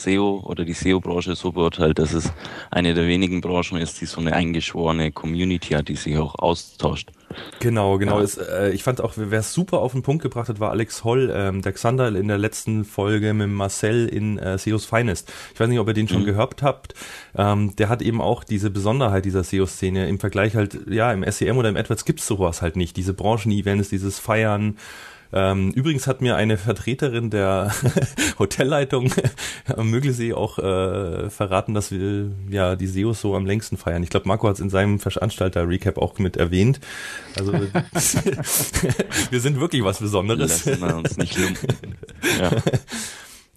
SEO 0.04 0.44
oder 0.46 0.66
die 0.66 0.74
SEO-Branche 0.74 1.36
so 1.36 1.52
beurteilt, 1.52 2.00
dass 2.00 2.14
es 2.14 2.32
eine 2.72 2.94
der 2.94 3.08
wenigen 3.08 3.42
Branchen 3.42 3.78
ist, 3.78 4.02
die 4.02 4.06
so 4.06 4.22
eine 4.22 4.34
eingeschworene 4.34 5.12
Community 5.12 5.74
hat, 5.74 5.88
die 5.88 5.96
sich 5.96 6.18
auch 6.18 6.36
austauscht. 6.36 7.12
Genau, 7.60 7.98
genau. 7.98 8.20
Ja. 8.20 8.24
Es, 8.24 8.38
äh, 8.38 8.70
ich 8.72 8.84
fand 8.84 9.02
auch, 9.02 9.14
wer 9.16 9.40
es 9.40 9.54
super 9.54 9.80
auf 9.80 9.92
den 9.92 10.04
Punkt 10.04 10.22
gebracht 10.22 10.50
hat, 10.50 10.60
war 10.60 10.72
Alex 10.72 11.04
Holl, 11.04 11.32
ähm, 11.34 11.62
der 11.62 11.74
Xander 11.74 12.08
in 12.08 12.28
der 12.28 12.38
letzten 12.38 12.86
Folge 12.86 13.34
mit 13.34 13.50
Marcel 13.50 14.08
in 14.08 14.38
äh, 14.38 14.58
SEOs 14.58 14.86
Finest. 14.86 15.32
Ich 15.54 15.60
weiß 15.60 15.68
nicht, 15.68 15.80
ob 15.80 15.88
ihr 15.88 15.94
den 15.94 16.08
schon 16.08 16.22
mhm. 16.22 16.26
gehört 16.26 16.62
habt. 16.62 16.94
Ähm, 17.36 17.76
der 17.76 17.90
hat 17.90 18.02
eben 18.02 18.22
auch 18.22 18.44
diese 18.44 18.70
Besonderheit 18.70 19.26
dieser 19.26 19.44
SEO-Szene 19.44 20.08
im 20.08 20.20
Vergleich 20.20 20.56
halt, 20.56 20.80
ja, 20.88 21.12
im 21.12 21.30
SEM 21.30 21.58
oder 21.58 21.70
im 21.70 21.78
AdWords 21.78 22.06
gibt's 22.06 22.28
sowas 22.28 22.62
halt 22.62 22.76
nicht. 22.76 22.98
Diese 22.98 23.14
Branchen-Events, 23.14 23.90
dieses 23.90 24.20
Feiern, 24.20 24.78
ähm, 25.36 25.72
übrigens 25.72 26.08
hat 26.08 26.22
mir 26.22 26.38
eine 26.38 26.58
Vertreterin 26.58 27.30
der 27.30 27.76
Hotelleitung 28.40 29.12
am 29.68 29.90
Möglesee 29.90 30.34
auch 30.34 30.58
äh, 30.60 31.30
verraten, 31.30 31.74
dass 31.74 31.92
wir 31.92 32.32
ja 32.50 32.78
die 32.78 32.88
SEOs 32.88 33.20
so 33.20 33.36
am 33.36 33.46
längsten 33.46 33.76
feiern. 33.76 34.02
Ich 34.02 34.10
glaube, 34.10 34.30
Marco 34.30 34.48
hat 34.48 34.56
es 34.56 34.62
in 34.62 34.70
seinem 34.70 34.98
Veranstalter-Recap 34.98 35.98
auch 35.98 36.18
mit 36.20 36.38
erwähnt. 36.38 36.80
Also 37.38 37.52
wir 39.30 39.40
sind 39.42 39.60
wirklich 39.60 39.84
was 39.84 40.00
Besonderes. 40.00 40.66
Lassen 40.66 40.82
wir 40.82 40.96
uns 40.96 41.18
nicht 41.18 41.38
lumpen. 41.38 41.96
Ja. 42.40 42.52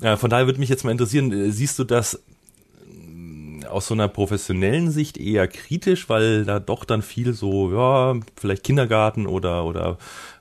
ja. 0.00 0.16
Von 0.16 0.30
daher 0.30 0.46
würde 0.46 0.58
mich 0.58 0.70
jetzt 0.70 0.82
mal 0.82 0.90
interessieren, 0.90 1.30
äh, 1.30 1.52
siehst 1.52 1.78
du 1.78 1.84
das 1.84 2.20
aus 3.68 3.86
so 3.86 3.94
einer 3.94 4.08
professionellen 4.08 4.90
Sicht 4.90 5.18
eher 5.18 5.46
kritisch, 5.46 6.08
weil 6.08 6.44
da 6.44 6.58
doch 6.58 6.84
dann 6.84 7.02
viel 7.02 7.34
so, 7.34 7.72
ja, 7.72 8.18
vielleicht 8.36 8.64
Kindergarten 8.64 9.26
oder 9.26 9.64
oder 9.64 9.98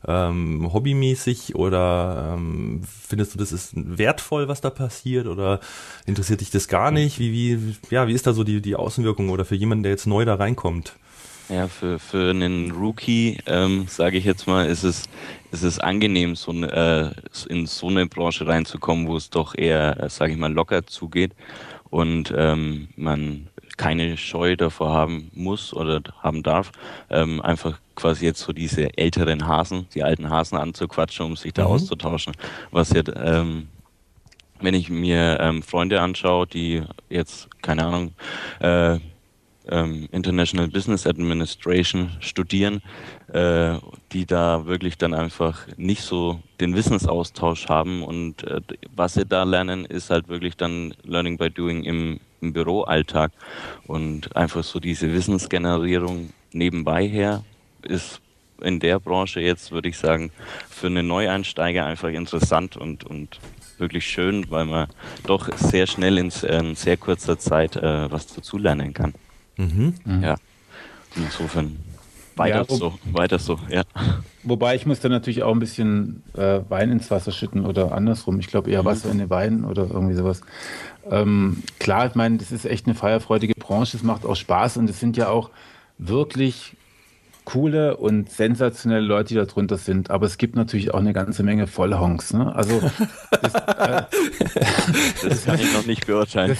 ähm, 0.08 0.72
hobbymäßig 0.72 1.56
oder 1.56 2.36
ähm, 2.36 2.82
findest 3.08 3.34
du, 3.34 3.38
das 3.38 3.52
ist 3.52 3.72
wertvoll, 3.76 4.48
was 4.48 4.62
da 4.62 4.70
passiert 4.70 5.28
oder 5.28 5.60
interessiert 6.06 6.42
dich 6.42 6.50
das 6.50 6.68
gar 6.68 6.92
nicht? 6.92 7.20
Wie, 7.20 7.32
wie, 7.34 7.76
ja, 7.90 8.08
wie 8.08 8.14
ist 8.14 8.26
da 8.26 8.34
so 8.34 8.44
die, 8.44 8.62
die 8.62 8.76
Außenwirkung 8.76 9.30
oder 9.30 9.46
für 9.46 9.56
jemanden, 9.56 9.84
der 9.84 9.92
jetzt 9.92 10.08
neu 10.08 10.26
da 10.26 10.36
reinkommt? 10.36 10.96
Ja, 11.50 11.70
für, 11.70 11.98
für 11.98 12.30
einen 12.32 12.72
Rookie, 12.72 13.38
ähm, 13.46 13.86
sage 13.88 14.18
ich 14.18 14.26
jetzt 14.26 14.48
mal, 14.48 14.68
ist 14.68 14.84
es, 14.84 15.04
ist 15.52 15.64
es 15.64 15.80
angenehm, 15.80 16.36
so 16.36 16.52
äh, 16.52 17.12
in 17.48 17.68
so 17.68 17.88
eine 17.88 18.06
Branche 18.06 18.46
reinzukommen, 18.46 19.08
wo 19.08 19.16
es 19.16 19.30
doch 19.30 19.56
eher, 19.56 20.04
äh, 20.04 20.10
sage 20.10 20.34
ich 20.34 20.38
mal, 20.38 20.52
locker 20.52 20.86
zugeht 20.86 21.32
und 21.90 22.34
ähm, 22.36 22.90
man 22.98 23.48
keine 23.78 24.18
Scheu 24.18 24.58
davor 24.58 24.92
haben 24.92 25.32
muss 25.34 25.74
oder 25.74 26.02
haben 26.22 26.44
darf, 26.44 26.72
ähm, 27.10 27.40
einfach 27.42 27.80
quasi 27.98 28.25
jetzt 28.25 28.39
so 28.39 28.54
diese 28.54 28.98
älteren 28.98 29.48
Hasen, 29.48 29.88
die 29.94 30.04
alten 30.04 30.30
Hasen 30.30 30.58
anzuquatschen, 30.58 31.25
um 31.25 31.36
sich 31.36 31.51
da 31.51 31.66
mhm. 31.66 31.72
auszutauschen. 31.72 32.34
Was 32.72 32.92
ja, 32.92 33.01
ähm, 33.16 33.68
wenn 34.62 34.74
ich 34.74 34.89
mir 34.89 35.39
ähm, 35.42 35.62
Freunde 35.62 36.00
anschaue, 36.00 36.48
die 36.48 36.84
jetzt, 37.10 37.50
keine 37.62 37.86
Ahnung, 37.86 38.13
äh, 38.60 39.00
ähm, 39.70 40.08
International 40.12 40.68
Business 40.70 41.06
Administration 41.06 42.12
studieren, 42.22 42.82
äh, 43.34 43.77
die 44.13 44.25
da 44.25 44.66
wirklich 44.66 44.98
dann 44.98 45.13
einfach 45.13 45.68
nicht 45.75 46.04
so 46.04 46.39
den 46.62 46.75
Wissensaustausch 46.75 47.68
haben 47.68 48.04
und 48.04 48.44
äh, 48.44 48.62
was 48.96 49.16
sie 49.16 49.25
da 49.25 49.44
lernen, 49.44 49.86
ist 49.86 50.10
halt 50.10 50.30
wirklich 50.30 50.56
dann 50.56 50.94
Learning 51.04 51.38
by 51.38 51.50
Doing 51.50 51.84
im, 51.84 52.20
im 52.39 52.54
Büroalltag 52.54 53.32
und 53.88 54.36
einfach 54.36 54.63
so 54.63 54.80
diese 54.80 55.12
Wissensgenerierung 55.12 56.30
nebenbei 56.54 57.08
her 57.08 57.44
ist 57.88 58.22
in 58.62 58.79
der 58.79 59.00
Branche 59.00 59.39
jetzt, 59.39 59.72
würde 59.72 59.89
ich 59.89 59.98
sagen, 59.98 60.32
für 60.70 60.88
einen 60.88 61.08
Neueinsteiger 61.08 61.86
einfach 61.86 62.10
interessant 62.10 62.75
und, 62.75 63.03
und 63.03 63.39
wirklich 63.77 64.08
schön, 64.08 64.50
weil 64.50 64.65
man 64.65 64.88
doch 65.25 65.56
sehr 65.58 65.88
schnell 65.88 66.17
in 66.17 66.32
sehr 66.32 66.98
kurzer 66.98 67.38
Zeit 67.38 67.75
äh, 67.75 68.12
was 68.12 68.27
dazulernen 68.27 68.94
kann. 68.94 69.13
Mhm. 69.58 69.94
Ja, 70.22 70.36
insofern 71.15 71.77
weiter 72.36 72.65
ja, 72.70 72.75
so, 72.75 72.94
weiter 73.12 73.39
so, 73.39 73.60
ja. 73.70 73.84
Wobei 74.44 74.75
ich 74.75 74.86
muss 74.86 75.00
da 75.00 75.10
natürlich 75.10 75.44
auch 75.44 75.53
ein 75.53 75.60
bisschen 75.60 76.24
äh, 76.36 76.62
Wein 76.70 76.91
ins 76.91 77.10
Wasser 77.10 77.32
schütten 77.32 77.65
oder 77.65 77.91
andersrum. 77.91 78.39
Ich 78.39 78.48
glaube 78.48 78.70
eher 78.70 78.84
mhm. 78.84 78.88
Wasser 78.88 79.12
in 79.12 79.17
den 79.17 79.29
Wein 79.29 79.65
oder 79.65 79.88
irgendwie 79.89 80.13
sowas. 80.13 80.41
Ähm, 81.10 81.63
klar, 81.79 82.08
ich 82.08 82.15
meine, 82.15 82.38
das 82.38 82.51
ist 82.51 82.65
echt 82.65 82.86
eine 82.86 82.96
feierfreudige 82.96 83.53
Branche, 83.58 83.98
es 83.98 84.03
macht 84.03 84.25
auch 84.25 84.36
Spaß 84.36 84.77
und 84.77 84.89
es 84.89 85.00
sind 85.00 85.17
ja 85.17 85.29
auch 85.29 85.50
wirklich 85.98 86.75
coole 87.48 87.96
und 87.96 88.30
sensationelle 88.30 89.06
Leute, 89.06 89.30
die 89.30 89.36
da 89.36 89.46
drunter 89.46 89.77
sind. 89.77 90.12
Aber 90.12 90.25
es 90.25 90.38
gibt 90.38 90.58
natürlich 90.58 90.94
auch 90.94 91.00
eine 91.00 91.13
ganze 91.13 91.44
Menge 91.44 91.66
Vollhonks. 91.66 92.34
Ne? 92.34 92.54
Also 92.54 92.82
das, 93.42 93.56
äh, 93.56 94.04
das 95.30 95.46
kann 95.46 95.58
ich 95.58 95.74
noch 95.74 95.86
nicht 95.86 96.06
beurteilen. 96.06 96.50
Das, 96.50 96.60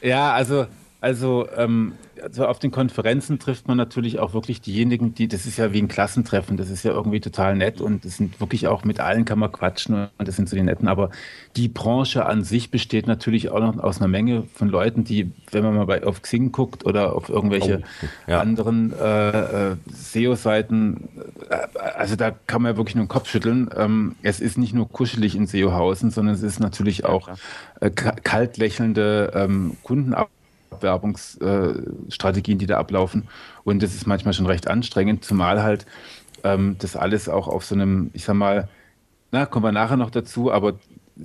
ja, 0.00 0.32
also 0.32 0.66
also 1.00 1.48
ähm, 1.56 1.94
also 2.22 2.46
auf 2.46 2.58
den 2.58 2.70
Konferenzen 2.70 3.38
trifft 3.38 3.68
man 3.68 3.76
natürlich 3.76 4.18
auch 4.18 4.34
wirklich 4.34 4.60
diejenigen, 4.60 5.14
die, 5.14 5.28
das 5.28 5.46
ist 5.46 5.58
ja 5.58 5.72
wie 5.72 5.80
ein 5.80 5.88
Klassentreffen, 5.88 6.56
das 6.56 6.70
ist 6.70 6.82
ja 6.82 6.92
irgendwie 6.92 7.20
total 7.20 7.56
nett 7.56 7.80
und 7.80 8.04
das 8.04 8.16
sind 8.16 8.40
wirklich 8.40 8.68
auch 8.68 8.84
mit 8.84 9.00
allen 9.00 9.24
kann 9.24 9.38
man 9.38 9.52
quatschen 9.52 10.08
und 10.18 10.28
das 10.28 10.36
sind 10.36 10.48
so 10.48 10.56
die 10.56 10.62
netten, 10.62 10.88
aber 10.88 11.10
die 11.56 11.68
Branche 11.68 12.26
an 12.26 12.44
sich 12.44 12.70
besteht 12.70 13.06
natürlich 13.06 13.50
auch 13.50 13.60
noch 13.60 13.78
aus 13.78 13.98
einer 13.98 14.08
Menge 14.08 14.44
von 14.54 14.68
Leuten, 14.68 15.04
die, 15.04 15.30
wenn 15.50 15.62
man 15.62 15.74
mal 15.74 15.86
bei, 15.86 16.04
auf 16.04 16.22
Xing 16.22 16.52
guckt 16.52 16.84
oder 16.86 17.14
auf 17.14 17.28
irgendwelche 17.28 17.82
oh, 17.82 18.06
ja. 18.30 18.40
anderen 18.40 18.92
äh, 18.92 19.72
äh 19.72 19.76
SEO-Seiten, 19.92 21.08
äh, 21.50 21.78
also 21.78 22.16
da 22.16 22.30
kann 22.46 22.62
man 22.62 22.72
ja 22.72 22.76
wirklich 22.76 22.96
nur 22.96 23.04
den 23.04 23.08
Kopf 23.08 23.28
schütteln. 23.28 23.70
Ähm, 23.76 24.16
es 24.22 24.40
ist 24.40 24.58
nicht 24.58 24.74
nur 24.74 24.88
kuschelig 24.88 25.34
in 25.36 25.46
SEOhausen, 25.46 26.10
sondern 26.10 26.34
es 26.34 26.42
ist 26.42 26.60
natürlich 26.60 27.04
auch 27.04 27.28
äh, 27.80 27.90
kalt 27.90 28.56
lächelnde 28.56 29.32
ähm, 29.34 29.76
Kundenab 29.82 30.30
Werbungsstrategien, 30.82 32.58
die 32.58 32.66
da 32.66 32.78
ablaufen. 32.78 33.28
Und 33.64 33.82
das 33.82 33.94
ist 33.94 34.06
manchmal 34.06 34.34
schon 34.34 34.46
recht 34.46 34.68
anstrengend, 34.68 35.24
zumal 35.24 35.62
halt 35.62 35.86
ähm, 36.44 36.76
das 36.78 36.96
alles 36.96 37.28
auch 37.28 37.48
auf 37.48 37.64
so 37.64 37.74
einem, 37.74 38.10
ich 38.12 38.24
sag 38.24 38.34
mal, 38.34 38.68
na, 39.30 39.46
kommen 39.46 39.64
wir 39.64 39.72
nachher 39.72 39.96
noch 39.96 40.10
dazu, 40.10 40.52
aber 40.52 40.74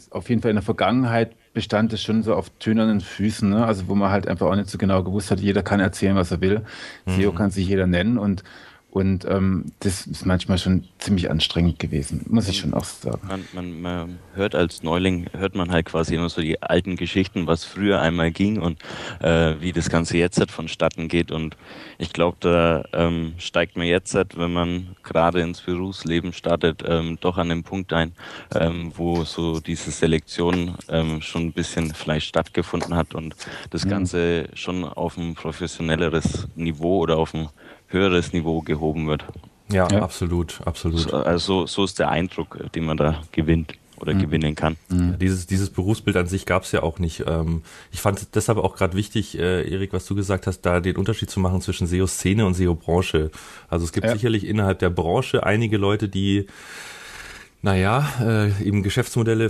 auf 0.09 0.29
jeden 0.29 0.41
Fall 0.41 0.51
in 0.51 0.55
der 0.55 0.63
Vergangenheit 0.63 1.35
bestand 1.53 1.93
es 1.93 2.01
schon 2.01 2.23
so 2.23 2.33
auf 2.33 2.49
tönernen 2.59 2.99
Füßen, 2.99 3.49
ne? 3.49 3.65
also 3.65 3.87
wo 3.87 3.95
man 3.95 4.11
halt 4.11 4.27
einfach 4.27 4.47
auch 4.47 4.55
nicht 4.55 4.69
so 4.69 4.77
genau 4.77 5.03
gewusst 5.03 5.29
hat, 5.29 5.39
jeder 5.39 5.61
kann 5.61 5.79
erzählen, 5.79 6.15
was 6.15 6.31
er 6.31 6.41
will. 6.41 6.61
Mhm. 7.05 7.21
SEO 7.21 7.31
kann 7.31 7.51
sich 7.51 7.67
jeder 7.67 7.85
nennen 7.85 8.17
und 8.17 8.43
und 8.93 9.25
ähm, 9.25 9.71
das 9.79 10.05
ist 10.05 10.23
manchmal 10.23 10.59
schon 10.59 10.83
ziemlich 10.99 11.31
anstrengend 11.31 11.79
gewesen, 11.79 12.27
muss 12.29 12.47
ich 12.47 12.59
schon 12.59 12.75
auch 12.75 12.83
sagen. 12.83 13.27
Man, 13.27 13.43
man, 13.51 13.81
man, 13.81 14.19
hört 14.35 14.53
als 14.53 14.83
Neuling, 14.83 15.25
hört 15.35 15.55
man 15.55 15.71
halt 15.71 15.87
quasi 15.87 16.13
immer 16.13 16.29
so 16.29 16.41
die 16.41 16.61
alten 16.61 16.95
Geschichten, 16.95 17.47
was 17.47 17.63
früher 17.63 17.99
einmal 17.99 18.29
ging 18.29 18.61
und 18.61 18.77
äh, 19.19 19.55
wie 19.59 19.71
das 19.71 19.89
Ganze 19.89 20.19
jetzt 20.19 20.37
halt 20.37 20.51
vonstatten 20.51 21.07
geht. 21.07 21.31
Und 21.31 21.57
ich 21.97 22.13
glaube, 22.13 22.37
da 22.39 22.83
ähm, 22.93 23.33
steigt 23.39 23.77
man 23.77 23.87
jetzt, 23.87 24.13
halt, 24.13 24.37
wenn 24.37 24.53
man 24.53 24.95
gerade 25.01 25.41
ins 25.41 25.61
Berufsleben 25.61 26.31
startet, 26.31 26.83
ähm, 26.87 27.17
doch 27.19 27.39
an 27.39 27.49
den 27.49 27.63
Punkt 27.63 27.93
ein, 27.93 28.11
ähm, 28.53 28.91
wo 28.95 29.23
so 29.23 29.59
diese 29.59 29.89
Selektion 29.89 30.75
ähm, 30.87 31.19
schon 31.23 31.47
ein 31.47 31.53
bisschen 31.53 31.95
vielleicht 31.95 32.27
stattgefunden 32.27 32.95
hat 32.95 33.15
und 33.15 33.35
das 33.71 33.85
mhm. 33.85 33.89
Ganze 33.89 34.49
mhm. 34.51 34.55
schon 34.55 34.83
auf 34.83 35.17
ein 35.17 35.33
professionelleres 35.33 36.47
Niveau 36.55 36.99
oder 36.99 37.17
auf 37.17 37.33
ein 37.33 37.49
höheres 37.93 38.33
Niveau 38.33 38.61
gehoben 38.61 39.07
wird. 39.07 39.25
Ja, 39.71 39.87
ja. 39.89 40.01
absolut, 40.01 40.59
absolut. 40.65 40.99
So, 40.99 41.17
also 41.17 41.65
so 41.65 41.83
ist 41.83 41.99
der 41.99 42.09
Eindruck, 42.09 42.59
den 42.73 42.85
man 42.85 42.97
da 42.97 43.21
gewinnt 43.31 43.73
oder 43.99 44.13
mhm. 44.13 44.19
gewinnen 44.19 44.55
kann. 44.55 44.75
Mhm. 44.89 45.17
Dieses, 45.19 45.47
dieses 45.47 45.69
Berufsbild 45.69 46.17
an 46.17 46.27
sich 46.27 46.45
gab 46.45 46.63
es 46.63 46.71
ja 46.71 46.83
auch 46.83 46.99
nicht. 46.99 47.23
Ähm, 47.25 47.63
ich 47.91 48.01
fand 48.01 48.19
es 48.19 48.29
deshalb 48.29 48.57
auch 48.57 48.75
gerade 48.75 48.95
wichtig, 48.95 49.37
äh, 49.39 49.67
Erik, 49.69 49.93
was 49.93 50.05
du 50.05 50.15
gesagt 50.15 50.45
hast, 50.45 50.61
da 50.61 50.79
den 50.79 50.97
Unterschied 50.97 51.29
zu 51.29 51.39
machen 51.39 51.61
zwischen 51.61 51.87
SEO-Szene 51.87 52.45
und 52.45 52.53
SEO-Branche. 52.53 53.31
Also 53.69 53.85
es 53.85 53.93
gibt 53.93 54.05
ja. 54.05 54.13
sicherlich 54.13 54.45
innerhalb 54.45 54.79
der 54.79 54.89
Branche 54.89 55.43
einige 55.43 55.77
Leute, 55.77 56.09
die 56.09 56.47
naja, 57.61 58.05
äh, 58.19 58.61
eben 58.61 58.83
Geschäftsmodelle 58.83 59.49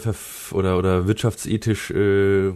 oder, 0.51 0.77
oder 0.77 1.07
wirtschaftsethisch 1.07 1.89
äh, 1.89 2.53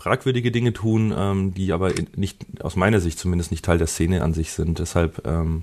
fragwürdige 0.00 0.50
Dinge 0.50 0.72
tun, 0.72 1.14
ähm, 1.16 1.52
die 1.52 1.72
aber 1.72 1.92
nicht, 2.16 2.46
aus 2.62 2.74
meiner 2.74 3.00
Sicht 3.00 3.18
zumindest 3.18 3.50
nicht 3.50 3.64
Teil 3.64 3.76
der 3.76 3.86
Szene 3.86 4.22
an 4.22 4.32
sich 4.32 4.52
sind. 4.52 4.78
Deshalb, 4.78 5.26
ähm, 5.26 5.62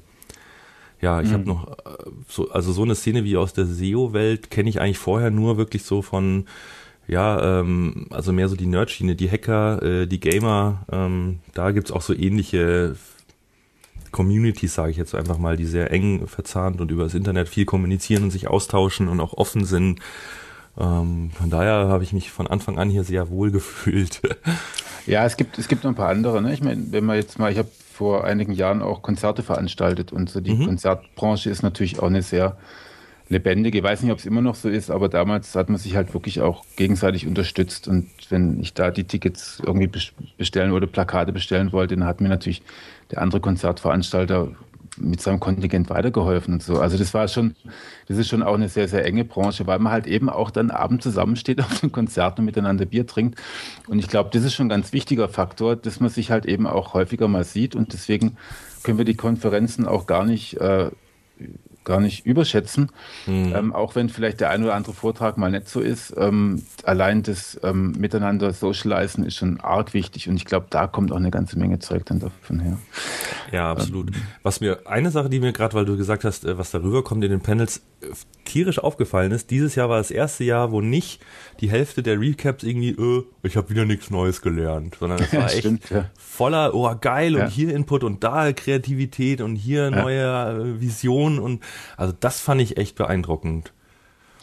ja, 1.02 1.22
ich 1.22 1.30
mhm. 1.30 1.34
habe 1.34 1.44
noch 1.46 1.72
äh, 1.72 2.10
so, 2.28 2.52
also 2.52 2.72
so 2.72 2.84
eine 2.84 2.94
Szene 2.94 3.24
wie 3.24 3.36
aus 3.36 3.54
der 3.54 3.66
SEO-Welt 3.66 4.52
kenne 4.52 4.70
ich 4.70 4.80
eigentlich 4.80 5.00
vorher 5.00 5.32
nur 5.32 5.58
wirklich 5.58 5.84
so 5.84 6.04
von, 6.04 6.46
ja, 7.08 7.60
ähm, 7.62 8.06
also 8.12 8.32
mehr 8.32 8.48
so 8.48 8.56
die 8.56 8.68
Nerdschiene, 8.68 9.16
die 9.16 9.30
Hacker, 9.30 9.82
äh, 9.82 10.08
die 10.08 10.20
Gamer, 10.20 10.86
ähm, 10.92 11.40
da 11.56 11.72
gibt's 11.72 11.92
auch 11.92 12.04
so 12.04 12.14
ähnliche 12.14 12.96
Communities, 14.12 14.76
sage 14.76 14.92
ich 14.92 14.98
jetzt 14.98 15.16
einfach 15.16 15.40
mal, 15.40 15.58
die 15.58 15.66
sehr 15.66 15.92
eng 15.92 16.28
verzahnt 16.28 16.80
und 16.80 16.92
über 16.92 17.04
das 17.04 17.16
Internet 17.16 17.50
viel 17.50 17.66
kommunizieren 17.66 18.24
und 18.24 18.32
sich 18.32 18.48
austauschen 18.48 19.08
und 19.08 19.20
auch 19.20 19.34
offen 19.34 19.66
sind. 19.66 20.00
Ähm, 20.80 21.32
von 21.34 21.50
daher 21.50 21.88
habe 21.88 22.04
ich 22.04 22.14
mich 22.14 22.32
von 22.32 22.48
Anfang 22.48 22.78
an 22.78 22.90
hier 22.90 23.04
sehr 23.04 23.30
wohl 23.30 23.52
gefühlt. 23.52 24.22
Ja, 25.08 25.26
es 25.26 25.38
gibt, 25.38 25.58
es 25.58 25.70
gibt 25.70 25.86
noch 25.86 25.92
ein 25.92 25.96
paar 25.96 26.10
andere. 26.10 26.42
Ne? 26.42 26.54
Ich 26.54 26.62
meine, 26.62 26.92
wenn 26.92 27.06
man 27.06 27.16
jetzt 27.16 27.40
mal, 27.40 27.50
ich 27.50 27.58
habe 27.58 27.70
vor 27.94 28.26
einigen 28.26 28.52
Jahren 28.52 28.82
auch 28.82 29.02
Konzerte 29.02 29.42
veranstaltet 29.42 30.12
und 30.12 30.30
so 30.30 30.42
die 30.42 30.54
mhm. 30.54 30.66
Konzertbranche 30.66 31.50
ist 31.50 31.64
natürlich 31.64 32.00
auch 32.00 32.08
eine 32.08 32.22
sehr 32.22 32.58
lebendige. 33.30 33.78
Ich 33.78 33.84
weiß 33.84 34.02
nicht, 34.04 34.12
ob 34.12 34.20
es 34.20 34.26
immer 34.26 34.42
noch 34.42 34.56
so 34.56 34.70
ist, 34.70 34.92
aber 34.92 35.10
damals 35.10 35.56
hat 35.56 35.70
man 35.70 35.78
sich 35.78 35.96
halt 35.96 36.14
wirklich 36.14 36.42
auch 36.42 36.64
gegenseitig 36.76 37.26
unterstützt. 37.26 37.88
Und 37.88 38.10
wenn 38.30 38.60
ich 38.60 38.74
da 38.74 38.92
die 38.92 39.06
Tickets 39.06 39.62
irgendwie 39.66 39.90
bestellen 40.38 40.72
oder 40.72 40.88
Plakate 40.88 41.32
bestellen 41.32 41.72
wollte, 41.72 41.96
dann 41.96 42.08
hat 42.08 42.22
mir 42.22 42.30
natürlich 42.30 42.62
der 43.12 43.22
andere 43.22 43.40
Konzertveranstalter 43.40 44.50
mit 44.98 45.22
seinem 45.22 45.40
Kontingent 45.40 45.90
weitergeholfen 45.90 46.56
und 46.56 46.64
so. 46.64 46.80
Also 46.80 46.98
das 46.98 47.14
war 47.14 47.28
schon, 47.28 47.56
das 48.08 48.18
ist 48.18 48.28
schon 48.28 48.44
auch 48.44 48.56
eine 48.56 48.70
sehr, 48.70 48.88
sehr 48.88 49.06
enge 49.06 49.24
Branche, 49.24 49.68
weil 49.68 49.80
man 49.80 49.92
halt 49.92 50.08
eben 50.08 50.30
auch 50.30 50.52
dann 50.52 50.72
abends 50.72 51.04
zusammensteht 51.04 51.60
auf 51.62 51.80
dem 51.80 51.92
Konzert 51.92 52.40
und 52.40 52.46
miteinander 52.46 52.86
Bier 52.86 53.08
trinkt. 53.08 53.40
Und 53.88 54.00
ich 54.00 54.08
glaube, 54.08 54.30
das 54.34 54.44
ist 54.44 54.54
schon 54.54 54.68
ein 54.68 54.70
ganz 54.70 54.94
wichtiger 54.94 55.30
Faktor, 55.30 55.76
dass 55.76 56.00
man 56.00 56.10
sich 56.10 56.32
halt 56.32 56.46
eben 56.46 56.68
auch 56.68 56.94
häufiger 56.94 57.28
mal 57.28 57.44
sieht. 57.44 57.76
Und 57.76 57.94
deswegen 57.94 58.38
können 58.84 58.98
wir 58.98 59.06
die 59.06 59.16
Konferenzen 59.16 59.86
auch 59.86 60.08
gar 60.08 60.26
nicht 60.26 60.56
äh, 60.58 60.92
gar 61.88 62.02
nicht 62.02 62.26
überschätzen. 62.26 62.92
Mhm. 63.26 63.54
Ähm, 63.56 63.74
auch 63.74 63.96
wenn 63.96 64.10
vielleicht 64.10 64.42
der 64.42 64.50
ein 64.50 64.62
oder 64.64 64.76
andere 64.76 64.94
Vortrag 64.94 65.38
mal 65.38 65.50
nicht 65.50 65.70
so 65.70 65.80
ist. 65.80 66.14
Ähm, 66.18 66.64
allein 66.84 67.24
das 67.24 67.60
ähm, 67.64 67.94
Miteinander 67.98 68.52
socialisen 68.52 69.26
ist 69.26 69.38
schon 69.38 69.60
arg 69.62 69.94
wichtig 69.94 70.28
und 70.28 70.36
ich 70.36 70.46
glaube, 70.46 70.68
da 70.70 70.86
kommt 70.86 71.12
auch 71.12 71.18
eine 71.18 71.32
ganze 71.32 71.58
Menge 71.58 71.80
Zeug 71.80 72.06
dann 72.06 72.20
davon 72.20 72.60
her. 72.60 72.78
Ja, 73.52 73.72
absolut. 73.72 74.12
was 74.44 74.60
mir, 74.60 74.80
eine 74.86 75.12
Sache, 75.12 75.30
die 75.30 75.40
mir 75.40 75.54
gerade, 75.54 75.74
weil 75.76 75.86
du 75.86 75.96
gesagt 75.96 76.26
hast, 76.26 76.44
äh, 76.44 76.58
was 76.58 76.72
darüber 76.72 77.04
kommt 77.04 77.24
in 77.24 77.32
den 77.32 77.40
Panels, 77.40 77.82
äh, 78.02 78.08
tierisch 78.44 78.80
aufgefallen 78.80 79.32
ist, 79.32 79.50
dieses 79.50 79.76
Jahr 79.76 79.90
war 79.90 79.98
das 79.98 80.12
erste 80.12 80.44
Jahr, 80.44 80.72
wo 80.72 80.82
nicht 80.82 81.22
die 81.62 81.70
Hälfte 81.70 82.04
der 82.04 82.20
Recaps 82.20 82.64
irgendwie, 82.64 82.90
äh, 82.90 83.24
ich 83.44 83.56
habe 83.56 83.70
wieder 83.70 83.86
nichts 83.86 84.10
Neues 84.10 84.42
gelernt, 84.42 84.98
sondern 85.00 85.20
es 85.22 85.34
war 85.34 85.46
echt 85.46 85.60
Stimmt, 85.60 85.90
ja. 85.90 86.10
voller, 86.18 86.76
oh 86.76 86.94
geil 87.00 87.36
und 87.36 87.42
ja. 87.42 87.50
hier 87.50 87.74
Input 87.74 88.04
und 88.04 88.24
da 88.24 88.52
Kreativität 88.52 89.40
und 89.40 89.56
hier 89.56 89.90
neue 89.90 90.22
äh, 90.22 90.82
Vision 90.82 91.40
und 91.40 91.64
also 91.96 92.14
das 92.18 92.40
fand 92.40 92.62
ich 92.62 92.78
echt 92.78 92.96
beeindruckend. 92.96 93.74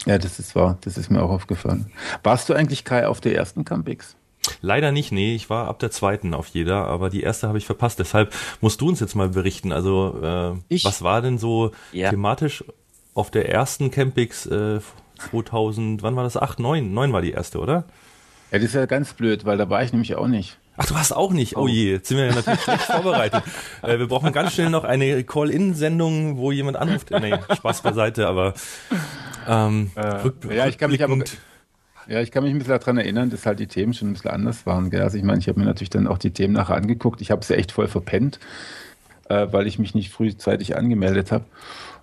Ja, 0.05 0.17
das 0.17 0.39
ist 0.39 0.55
wahr. 0.55 0.77
Das 0.81 0.97
ist 0.97 1.09
mir 1.09 1.21
auch 1.21 1.31
aufgefallen. 1.31 1.91
Warst 2.23 2.49
du 2.49 2.53
eigentlich 2.53 2.83
Kai 2.83 3.07
auf 3.07 3.21
der 3.21 3.35
ersten 3.35 3.65
Campix? 3.65 4.15
Leider 4.61 4.91
nicht, 4.91 5.11
nee, 5.11 5.33
ich 5.33 5.49
war 5.49 5.67
ab 5.67 5.79
der 5.79 5.89
zweiten 5.89 6.35
auf 6.35 6.47
jeder, 6.47 6.85
aber 6.85 7.09
die 7.09 7.21
erste 7.21 7.47
habe 7.47 7.57
ich 7.57 7.65
verpasst. 7.65 7.97
Deshalb 7.97 8.33
musst 8.61 8.79
du 8.81 8.87
uns 8.87 8.99
jetzt 8.99 9.15
mal 9.15 9.29
berichten. 9.29 9.71
Also, 9.71 10.59
äh, 10.69 10.83
was 10.83 11.01
war 11.01 11.21
denn 11.21 11.39
so 11.39 11.71
ja. 11.91 12.11
thematisch 12.11 12.63
auf 13.15 13.31
der 13.31 13.49
ersten 13.49 13.89
Campix 13.89 14.45
äh, 14.45 14.79
2000, 15.31 16.03
wann 16.03 16.15
war 16.15 16.23
das? 16.23 16.37
8, 16.37 16.59
9? 16.59 16.93
9 16.93 17.13
war 17.13 17.21
die 17.21 17.31
erste, 17.31 17.59
oder? 17.59 17.85
Ja, 18.51 18.59
das 18.59 18.63
ist 18.63 18.75
ja 18.75 18.85
ganz 18.85 19.13
blöd, 19.13 19.45
weil 19.45 19.57
da 19.57 19.69
war 19.69 19.83
ich 19.83 19.91
nämlich 19.91 20.15
auch 20.15 20.27
nicht. 20.27 20.57
Ach, 20.77 20.85
du 20.85 20.95
hast 20.95 21.13
auch 21.13 21.31
nicht. 21.31 21.55
Oh 21.55 21.67
je, 21.67 21.91
jetzt 21.91 22.09
sind 22.09 22.17
wir 22.17 22.25
ja 22.25 22.35
natürlich 22.35 22.61
schlecht 22.63 22.83
vorbereitet. 22.83 23.43
Äh, 23.81 23.99
wir 23.99 24.07
brauchen 24.07 24.31
ganz 24.33 24.53
schnell 24.53 24.69
noch 24.69 24.83
eine 24.83 25.23
Call-In-Sendung, 25.23 26.37
wo 26.37 26.51
jemand 26.51 26.77
anruft. 26.77 27.11
Nee, 27.11 27.35
Spaß 27.55 27.81
beiseite, 27.81 28.27
aber 28.27 28.53
ähm, 29.47 29.91
äh, 29.95 30.55
ja, 30.55 30.67
ich 30.67 30.77
kann 30.77 30.91
mich 30.91 31.03
aber 31.03 31.17
Ja, 32.07 32.21
ich 32.21 32.31
kann 32.31 32.43
mich 32.43 32.51
ein 32.51 32.59
bisschen 32.59 32.77
daran 32.77 32.97
erinnern, 32.97 33.29
dass 33.29 33.45
halt 33.45 33.59
die 33.59 33.67
Themen 33.67 33.93
schon 33.93 34.09
ein 34.09 34.13
bisschen 34.13 34.31
anders 34.31 34.65
waren. 34.65 34.89
Gell? 34.89 35.01
Also 35.01 35.17
ich 35.17 35.23
meine, 35.23 35.39
ich 35.39 35.47
habe 35.47 35.59
mir 35.59 35.65
natürlich 35.65 35.89
dann 35.89 36.07
auch 36.07 36.17
die 36.17 36.31
Themen 36.31 36.53
nachher 36.53 36.75
angeguckt. 36.75 37.21
Ich 37.21 37.31
habe 37.31 37.43
sie 37.43 37.55
echt 37.55 37.71
voll 37.71 37.87
verpennt, 37.87 38.39
äh, 39.29 39.47
weil 39.51 39.67
ich 39.67 39.79
mich 39.79 39.95
nicht 39.95 40.11
frühzeitig 40.11 40.77
angemeldet 40.77 41.31
habe. 41.31 41.45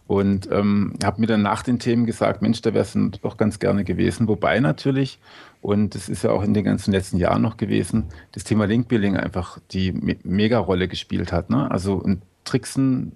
Und 0.06 0.50
ähm, 0.50 0.94
habe 1.02 1.20
mir 1.20 1.26
dann 1.26 1.42
nach 1.42 1.62
den 1.62 1.78
Themen 1.78 2.06
gesagt, 2.06 2.42
Mensch, 2.42 2.60
da 2.60 2.74
wäre 2.74 2.84
es 2.84 2.98
doch 3.22 3.36
ganz 3.36 3.58
gerne 3.58 3.84
gewesen. 3.84 4.28
Wobei 4.28 4.60
natürlich, 4.60 5.18
und 5.60 5.94
das 5.94 6.08
ist 6.08 6.24
ja 6.24 6.30
auch 6.30 6.42
in 6.42 6.54
den 6.54 6.64
ganzen 6.64 6.92
letzten 6.92 7.18
Jahren 7.18 7.40
noch 7.40 7.56
gewesen, 7.56 8.06
das 8.32 8.44
Thema 8.44 8.66
Linkbuilding 8.66 9.16
einfach 9.16 9.58
die 9.70 9.92
Me 9.92 10.16
Mega-Rolle 10.24 10.88
gespielt 10.88 11.32
hat. 11.32 11.50
Ne? 11.50 11.70
Also 11.70 12.04
Tricksen, 12.44 13.12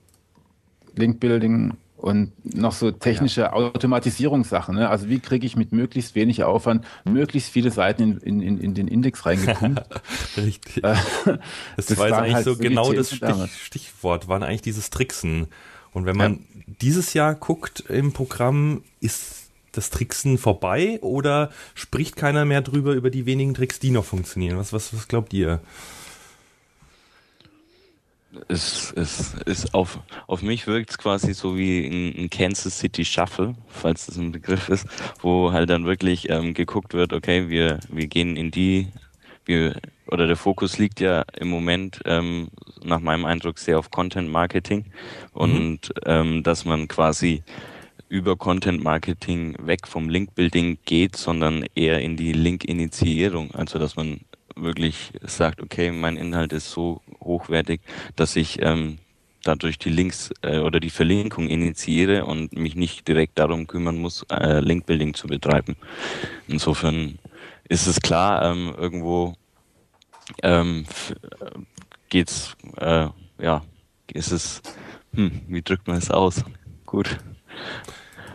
Linkbuilding 0.95 1.75
und 1.97 2.33
noch 2.55 2.73
so 2.73 2.91
technische 2.91 3.43
ja. 3.43 3.53
Automatisierungssachen. 3.53 4.75
Ne? 4.75 4.89
Also 4.89 5.09
wie 5.09 5.19
kriege 5.19 5.47
ich 5.47 5.57
mit 5.57 5.73
möglichst 5.73 6.15
wenig 6.15 6.45
Aufwand 6.45 6.87
möglichst 7.05 7.51
viele 7.51 7.71
Seiten 7.71 8.19
in, 8.19 8.41
in, 8.41 8.59
in 8.59 8.75
den 8.75 8.87
Index 8.87 9.25
reingepumpt. 9.27 9.83
Richtig. 10.37 10.85
Äh, 10.85 10.95
das, 11.77 11.87
das 11.87 11.99
war 11.99 12.19
eigentlich 12.19 12.35
halt 12.35 12.45
so, 12.45 12.55
so 12.55 12.61
genau 12.61 12.93
das 12.93 13.13
Stich, 13.15 13.63
Stichwort, 13.63 14.29
waren 14.29 14.43
eigentlich 14.43 14.63
dieses 14.63 14.91
Tricksen. 14.91 15.49
Und 15.97 16.05
wenn 16.05 16.19
man 16.19 16.33
ja. 16.35 16.75
dieses 16.83 17.15
Jahr 17.15 17.35
guckt 17.35 17.81
im 17.89 18.13
Programm, 18.13 18.85
ist 19.01 19.49
das 19.73 19.89
Tricksen 19.89 20.37
vorbei 20.37 20.99
oder 21.01 21.51
spricht 21.75 22.17
keiner 22.17 22.45
mehr 22.45 22.61
drüber 22.61 22.93
über 22.93 23.09
die 23.09 23.25
wenigen 23.25 23.55
Tricks, 23.55 23.79
die 23.79 23.91
noch 23.91 24.05
funktionieren? 24.05 24.59
Was, 24.59 24.75
was, 24.75 24.93
was 24.93 25.09
glaubt 25.09 25.33
ihr? 25.33 25.63
es, 28.49 28.93
es 28.95 29.33
ist 29.47 29.73
auf, 29.73 29.99
auf 30.27 30.43
mich 30.43 30.67
wirkt 30.67 30.91
es 30.91 30.99
quasi 30.99 31.33
so 31.33 31.57
wie 31.57 31.87
ein, 31.87 32.25
ein, 32.25 32.29
Kansas 32.29 32.79
City 32.79 33.03
Shuffle, 33.03 33.55
falls 33.69 34.05
das 34.05 34.19
ein 34.19 34.33
Begriff 34.33 34.69
ist, 34.69 34.87
wo 35.23 35.53
halt 35.53 35.71
dann 35.71 35.87
wirklich 35.87 36.29
ähm, 36.29 36.53
geguckt 36.53 36.93
wird, 36.93 37.15
okay, 37.15 37.49
wir, 37.49 37.81
wir 37.89 38.07
gehen 38.07 38.37
in 38.37 38.51
die, 38.51 38.89
wir, 39.47 39.81
oder 40.09 40.27
der 40.27 40.37
Fokus 40.37 40.77
liegt 40.77 41.01
ja 41.01 41.25
im 41.39 41.49
Moment 41.49 42.03
ähm, 42.05 42.49
nach 42.85 43.01
meinem 43.01 43.25
Eindruck 43.25 43.59
sehr 43.59 43.79
auf 43.79 43.91
Content 43.91 44.31
Marketing 44.31 44.87
und 45.33 45.89
mhm. 45.89 46.01
ähm, 46.05 46.43
dass 46.43 46.65
man 46.65 46.89
quasi 46.89 47.43
über 48.09 48.37
Content 48.37 48.83
Marketing 48.83 49.57
weg 49.61 49.89
vom 49.89 50.09
Link 50.09 50.35
Building 50.35 50.79
geht, 50.85 51.17
sondern 51.17 51.65
eher 51.75 52.01
in 52.01 52.17
die 52.17 52.33
Link 52.33 52.65
Initiierung, 52.65 53.53
also 53.55 53.79
dass 53.79 53.97
man 53.97 54.21
wirklich 54.55 55.13
sagt, 55.23 55.61
okay, 55.61 55.91
mein 55.91 56.17
Inhalt 56.17 56.53
ist 56.53 56.71
so 56.71 57.03
hochwertig, 57.21 57.81
dass 58.15 58.37
ich 58.37 58.63
ähm, 58.63 58.99
dadurch 59.43 59.79
die 59.79 59.91
Links 59.91 60.31
äh, 60.43 60.59
oder 60.59 60.81
die 60.81 60.91
Verlinkung 60.91 61.49
initiiere 61.49 62.25
und 62.25 62.53
mich 62.57 62.75
nicht 62.75 63.07
direkt 63.07 63.39
darum 63.39 63.67
kümmern 63.67 63.99
muss, 63.99 64.25
äh, 64.31 64.61
Linkbuilding 64.61 65.15
zu 65.15 65.27
betreiben. 65.27 65.77
Insofern 66.49 67.19
ist 67.69 67.87
es 67.87 68.01
klar, 68.01 68.51
ähm, 68.51 68.75
irgendwo 68.77 69.35
ähm, 70.43 70.87
geht's, 72.09 72.57
äh, 72.79 73.09
ja, 73.41 73.63
ist 74.13 74.33
es, 74.33 74.63
hm, 75.15 75.43
wie 75.49 75.63
drückt 75.63 75.87
man 75.89 75.97
es 75.97 76.11
aus? 76.11 76.45
Gut. 76.85 77.19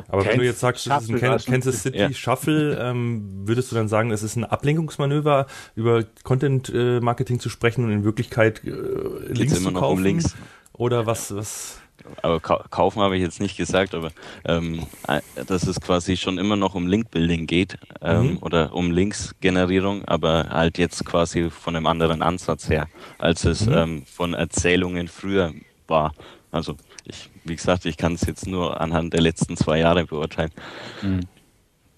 Aber 0.07 0.25
wenn 0.25 0.39
du 0.39 0.45
jetzt 0.45 0.59
sagst, 0.59 0.87
es 0.87 1.03
ist 1.03 1.09
ein 1.09 1.39
Kansas 1.39 1.83
City 1.83 1.97
ja. 1.97 2.11
Shuffle, 2.11 2.77
ähm, 2.81 3.47
würdest 3.47 3.71
du 3.71 3.75
dann 3.75 3.87
sagen, 3.87 4.11
es 4.11 4.23
ist 4.23 4.35
ein 4.35 4.43
Ablenkungsmanöver, 4.43 5.47
über 5.75 6.03
Content-Marketing 6.23 7.37
äh, 7.37 7.39
zu 7.39 7.47
sprechen 7.47 7.85
und 7.85 7.91
in 7.91 8.03
Wirklichkeit 8.03 8.61
äh, 8.65 8.71
Links 9.27 9.57
immer 9.57 9.69
zu 9.69 9.73
kaufen? 9.73 9.99
Um 9.99 10.03
Links. 10.03 10.35
Oder 10.73 11.05
was, 11.05 11.33
was? 11.33 11.79
Aber 12.21 12.39
kaufen 12.39 13.01
habe 13.01 13.15
ich 13.15 13.23
jetzt 13.23 13.39
nicht 13.39 13.57
gesagt, 13.57 13.95
aber 13.95 14.11
ähm, 14.45 14.85
äh, 15.07 15.21
dass 15.45 15.67
es 15.67 15.79
quasi 15.79 16.17
schon 16.17 16.37
immer 16.37 16.55
noch 16.55 16.75
um 16.75 16.87
Link-Building 16.87 17.47
geht 17.47 17.77
ähm, 18.01 18.31
mhm. 18.31 18.37
oder 18.37 18.73
um 18.73 18.91
Links-Generierung, 18.91 20.05
aber 20.05 20.49
halt 20.49 20.77
jetzt 20.77 21.05
quasi 21.05 21.49
von 21.49 21.75
einem 21.75 21.87
anderen 21.87 22.21
Ansatz 22.21 22.69
her, 22.69 22.87
als 23.17 23.45
es 23.45 23.65
mhm. 23.65 23.73
ähm, 23.73 24.03
von 24.05 24.33
Erzählungen 24.33 25.07
früher 25.07 25.53
war. 25.87 26.13
Also 26.51 26.75
ich, 27.05 27.29
wie 27.43 27.55
gesagt, 27.55 27.85
ich 27.85 27.97
kann 27.97 28.13
es 28.13 28.21
jetzt 28.21 28.47
nur 28.47 28.79
anhand 28.79 29.13
der 29.13 29.21
letzten 29.21 29.57
zwei 29.57 29.79
Jahre 29.79 30.05
beurteilen. 30.05 30.51
Mhm. 31.01 31.21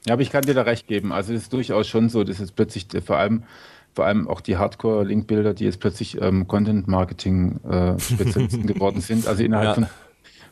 Ja, 0.05 0.13
aber 0.13 0.21
ich 0.21 0.31
kann 0.31 0.43
dir 0.43 0.53
da 0.53 0.63
recht 0.63 0.87
geben. 0.87 1.13
Also 1.13 1.33
es 1.33 1.43
ist 1.43 1.53
durchaus 1.53 1.87
schon 1.87 2.09
so, 2.09 2.23
dass 2.23 2.39
jetzt 2.39 2.55
plötzlich 2.55 2.87
vor 3.05 3.17
allem 3.17 3.43
vor 3.93 4.05
allem 4.05 4.27
auch 4.27 4.41
die 4.41 4.57
Hardcore-Link-Bilder, 4.57 5.53
die 5.53 5.63
jetzt 5.65 5.79
plötzlich 5.79 6.19
ähm, 6.21 6.47
Content-Marketing-Spezialisten 6.47 8.67
äh, 8.67 8.67
geworden 8.73 9.01
sind, 9.01 9.27
also 9.27 9.43
innerhalb 9.43 9.67
ja. 9.69 9.75
von 9.75 9.85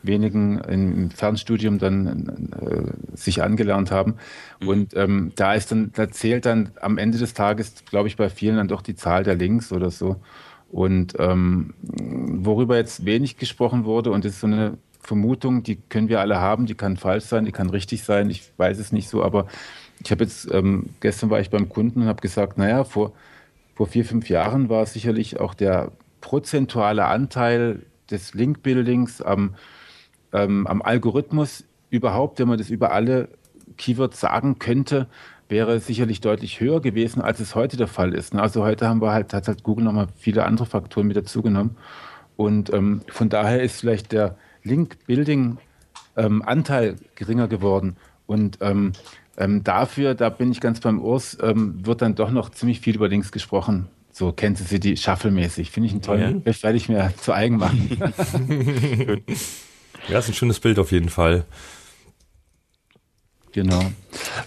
wenigen 0.02 0.58
im 0.58 1.10
Fernstudium 1.10 1.78
dann 1.78 2.50
äh, 2.60 3.16
sich 3.16 3.42
angelernt 3.42 3.90
haben. 3.90 4.14
Mhm. 4.60 4.68
Und 4.68 4.96
ähm, 4.96 5.32
da 5.36 5.54
ist 5.54 5.72
dann, 5.72 5.92
da 5.94 6.10
zählt 6.10 6.44
dann 6.46 6.70
am 6.80 6.98
Ende 6.98 7.18
des 7.18 7.34
Tages, 7.34 7.84
glaube 7.88 8.08
ich, 8.08 8.16
bei 8.16 8.28
vielen 8.28 8.56
dann 8.56 8.68
doch 8.68 8.82
die 8.82 8.96
Zahl 8.96 9.24
der 9.24 9.36
Links 9.36 9.72
oder 9.72 9.90
so. 9.90 10.16
Und 10.70 11.14
ähm, 11.18 11.74
worüber 11.82 12.76
jetzt 12.76 13.04
wenig 13.04 13.36
gesprochen 13.36 13.84
wurde, 13.84 14.10
und 14.10 14.24
das 14.24 14.32
ist 14.32 14.40
so 14.40 14.46
eine 14.46 14.78
Vermutung, 15.00 15.62
die 15.62 15.76
können 15.76 16.08
wir 16.08 16.20
alle 16.20 16.40
haben, 16.40 16.66
die 16.66 16.74
kann 16.74 16.96
falsch 16.96 17.24
sein, 17.24 17.44
die 17.44 17.52
kann 17.52 17.70
richtig 17.70 18.04
sein, 18.04 18.30
ich 18.30 18.52
weiß 18.56 18.78
es 18.78 18.92
nicht 18.92 19.08
so, 19.08 19.22
aber 19.22 19.46
ich 20.02 20.10
habe 20.10 20.24
jetzt, 20.24 20.50
ähm, 20.52 20.90
gestern 21.00 21.30
war 21.30 21.40
ich 21.40 21.50
beim 21.50 21.68
Kunden 21.68 22.02
und 22.02 22.08
habe 22.08 22.22
gesagt, 22.22 22.56
naja, 22.56 22.84
vor, 22.84 23.12
vor 23.74 23.86
vier, 23.86 24.04
fünf 24.04 24.28
Jahren 24.28 24.68
war 24.68 24.86
sicherlich 24.86 25.40
auch 25.40 25.54
der 25.54 25.92
prozentuale 26.20 27.06
Anteil 27.06 27.86
des 28.10 28.34
Link-Buildings 28.34 29.22
am, 29.22 29.54
ähm, 30.32 30.66
am 30.66 30.82
Algorithmus 30.82 31.64
überhaupt, 31.90 32.38
wenn 32.38 32.48
man 32.48 32.58
das 32.58 32.70
über 32.70 32.92
alle 32.92 33.28
Keywords 33.76 34.20
sagen 34.20 34.58
könnte, 34.58 35.06
wäre 35.48 35.80
sicherlich 35.80 36.20
deutlich 36.20 36.60
höher 36.60 36.80
gewesen, 36.80 37.20
als 37.20 37.40
es 37.40 37.54
heute 37.54 37.76
der 37.76 37.88
Fall 37.88 38.14
ist. 38.14 38.34
Also 38.34 38.64
heute 38.64 38.88
haben 38.88 39.02
wir 39.02 39.12
halt, 39.12 39.34
hat 39.34 39.48
halt 39.48 39.62
Google 39.62 39.84
nochmal 39.84 40.06
viele 40.16 40.46
andere 40.46 40.64
Faktoren 40.66 41.06
mit 41.06 41.16
dazugenommen. 41.16 41.76
Und 42.36 42.72
ähm, 42.72 43.02
von 43.08 43.28
daher 43.28 43.62
ist 43.62 43.80
vielleicht 43.80 44.12
der 44.12 44.36
Link-Building-Anteil 44.62 46.88
ähm, 46.88 46.96
geringer 47.14 47.48
geworden. 47.48 47.96
Und 48.26 48.56
ähm, 48.62 48.92
ähm, 49.36 49.64
dafür, 49.64 50.14
da 50.14 50.28
bin 50.28 50.52
ich 50.52 50.60
ganz 50.60 50.80
beim 50.80 51.00
Urs, 51.00 51.38
ähm, 51.42 51.86
wird 51.86 52.02
dann 52.02 52.14
doch 52.14 52.30
noch 52.30 52.50
ziemlich 52.50 52.80
viel 52.80 52.96
über 52.96 53.08
Links 53.08 53.32
gesprochen. 53.32 53.88
So 54.12 54.32
Kansas 54.32 54.68
City 54.68 54.96
Shuffle-mäßig. 54.96 55.70
Finde 55.70 55.86
ich 55.86 55.92
einen 55.92 56.02
tollen. 56.02 56.42
Ja. 56.44 56.62
werde 56.62 56.76
ich 56.76 56.88
mir 56.88 57.12
zu 57.16 57.32
eigen 57.32 57.56
machen. 57.56 57.96
ja, 60.08 60.18
ist 60.18 60.28
ein 60.28 60.34
schönes 60.34 60.60
Bild 60.60 60.78
auf 60.78 60.92
jeden 60.92 61.08
Fall. 61.08 61.46
Genau. 63.52 63.82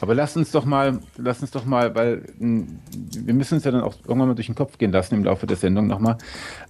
Aber 0.01 0.15
lass 0.15 0.35
uns 0.35 0.51
doch 0.51 0.65
mal, 0.65 0.99
lass 1.17 1.41
uns 1.41 1.51
doch 1.51 1.63
mal, 1.65 1.95
weil 1.95 2.25
hm, 2.39 2.79
wir 3.11 3.33
müssen 3.33 3.55
uns 3.55 3.63
ja 3.63 3.71
dann 3.71 3.81
auch 3.81 3.95
irgendwann 4.03 4.27
mal 4.29 4.35
durch 4.35 4.47
den 4.47 4.55
Kopf 4.55 4.77
gehen 4.77 4.91
lassen 4.91 5.15
im 5.15 5.23
Laufe 5.23 5.47
der 5.47 5.57
Sendung 5.57 5.87
nochmal, 5.87 6.17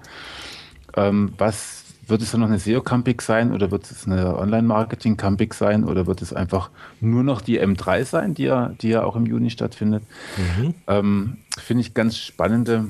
Ähm, 0.96 1.32
was 1.38 1.82
wird 2.06 2.22
es 2.22 2.32
dann 2.32 2.40
noch 2.40 2.48
eine 2.48 2.58
SEO 2.58 2.82
Campix 2.82 3.26
sein 3.26 3.52
oder 3.52 3.70
wird 3.70 3.90
es 3.90 4.06
eine 4.06 4.36
Online-Marketing 4.36 5.16
Campix 5.16 5.58
sein 5.58 5.84
oder 5.84 6.06
wird 6.06 6.20
es 6.20 6.32
einfach 6.32 6.70
nur 7.00 7.22
noch 7.22 7.40
die 7.40 7.60
M3 7.60 8.04
sein, 8.04 8.34
die 8.34 8.44
ja, 8.44 8.70
die 8.80 8.88
ja 8.88 9.04
auch 9.04 9.16
im 9.16 9.26
Juni 9.26 9.50
stattfindet? 9.50 10.02
Mhm. 10.36 10.74
Ähm, 10.88 11.36
Finde 11.58 11.82
ich 11.82 11.94
ganz 11.94 12.18
spannende 12.18 12.88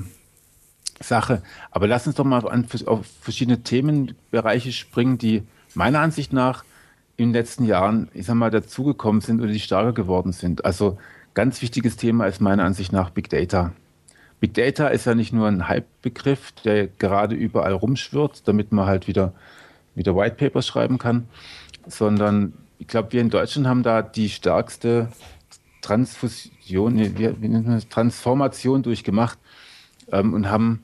Sache. 0.99 1.41
Aber 1.71 1.87
lass 1.87 2.07
uns 2.07 2.15
doch 2.15 2.25
mal 2.25 2.47
an, 2.47 2.67
auf 2.85 3.05
verschiedene 3.21 3.61
Themenbereiche 3.61 4.71
springen, 4.71 5.17
die 5.17 5.43
meiner 5.73 5.99
Ansicht 5.99 6.33
nach 6.33 6.63
in 7.15 7.29
den 7.29 7.33
letzten 7.33 7.65
Jahren, 7.65 8.09
ich 8.13 8.25
sag 8.25 8.35
mal, 8.35 8.49
dazugekommen 8.49 9.21
sind 9.21 9.39
oder 9.41 9.51
die 9.51 9.59
stärker 9.59 9.93
geworden 9.93 10.31
sind. 10.31 10.65
Also 10.65 10.97
ganz 11.33 11.61
wichtiges 11.61 11.97
Thema 11.97 12.25
ist 12.25 12.41
meiner 12.41 12.63
Ansicht 12.63 12.91
nach 12.91 13.11
Big 13.11 13.29
Data. 13.29 13.71
Big 14.43 14.55
Data 14.55 14.89
ist 14.89 15.05
ja 15.05 15.15
nicht 15.15 15.31
nur 15.31 15.47
ein 15.47 15.69
Hype-Begriff, 15.69 16.51
der 16.65 16.87
gerade 16.87 17.33
überall 17.33 17.71
rumschwirrt, 17.71 18.45
damit 18.45 18.73
man 18.73 18.87
halt 18.87 19.07
wieder, 19.07 19.33
wieder 19.95 20.17
White 20.17 20.35
Papers 20.35 20.67
schreiben 20.67 20.97
kann, 20.97 21.29
sondern 21.87 22.51
ich 22.77 22.87
glaube, 22.87 23.13
wir 23.13 23.21
in 23.21 23.29
Deutschland 23.29 23.67
haben 23.69 23.83
da 23.83 24.01
die 24.01 24.27
stärkste 24.27 25.07
Transfusion, 25.81 26.99
wie, 26.99 27.41
wie 27.41 27.47
nennt 27.47 27.67
man 27.67 27.75
das, 27.75 27.87
Transformation 27.87 28.83
durchgemacht 28.83 29.39
ähm, 30.11 30.33
und 30.33 30.49
haben, 30.49 30.83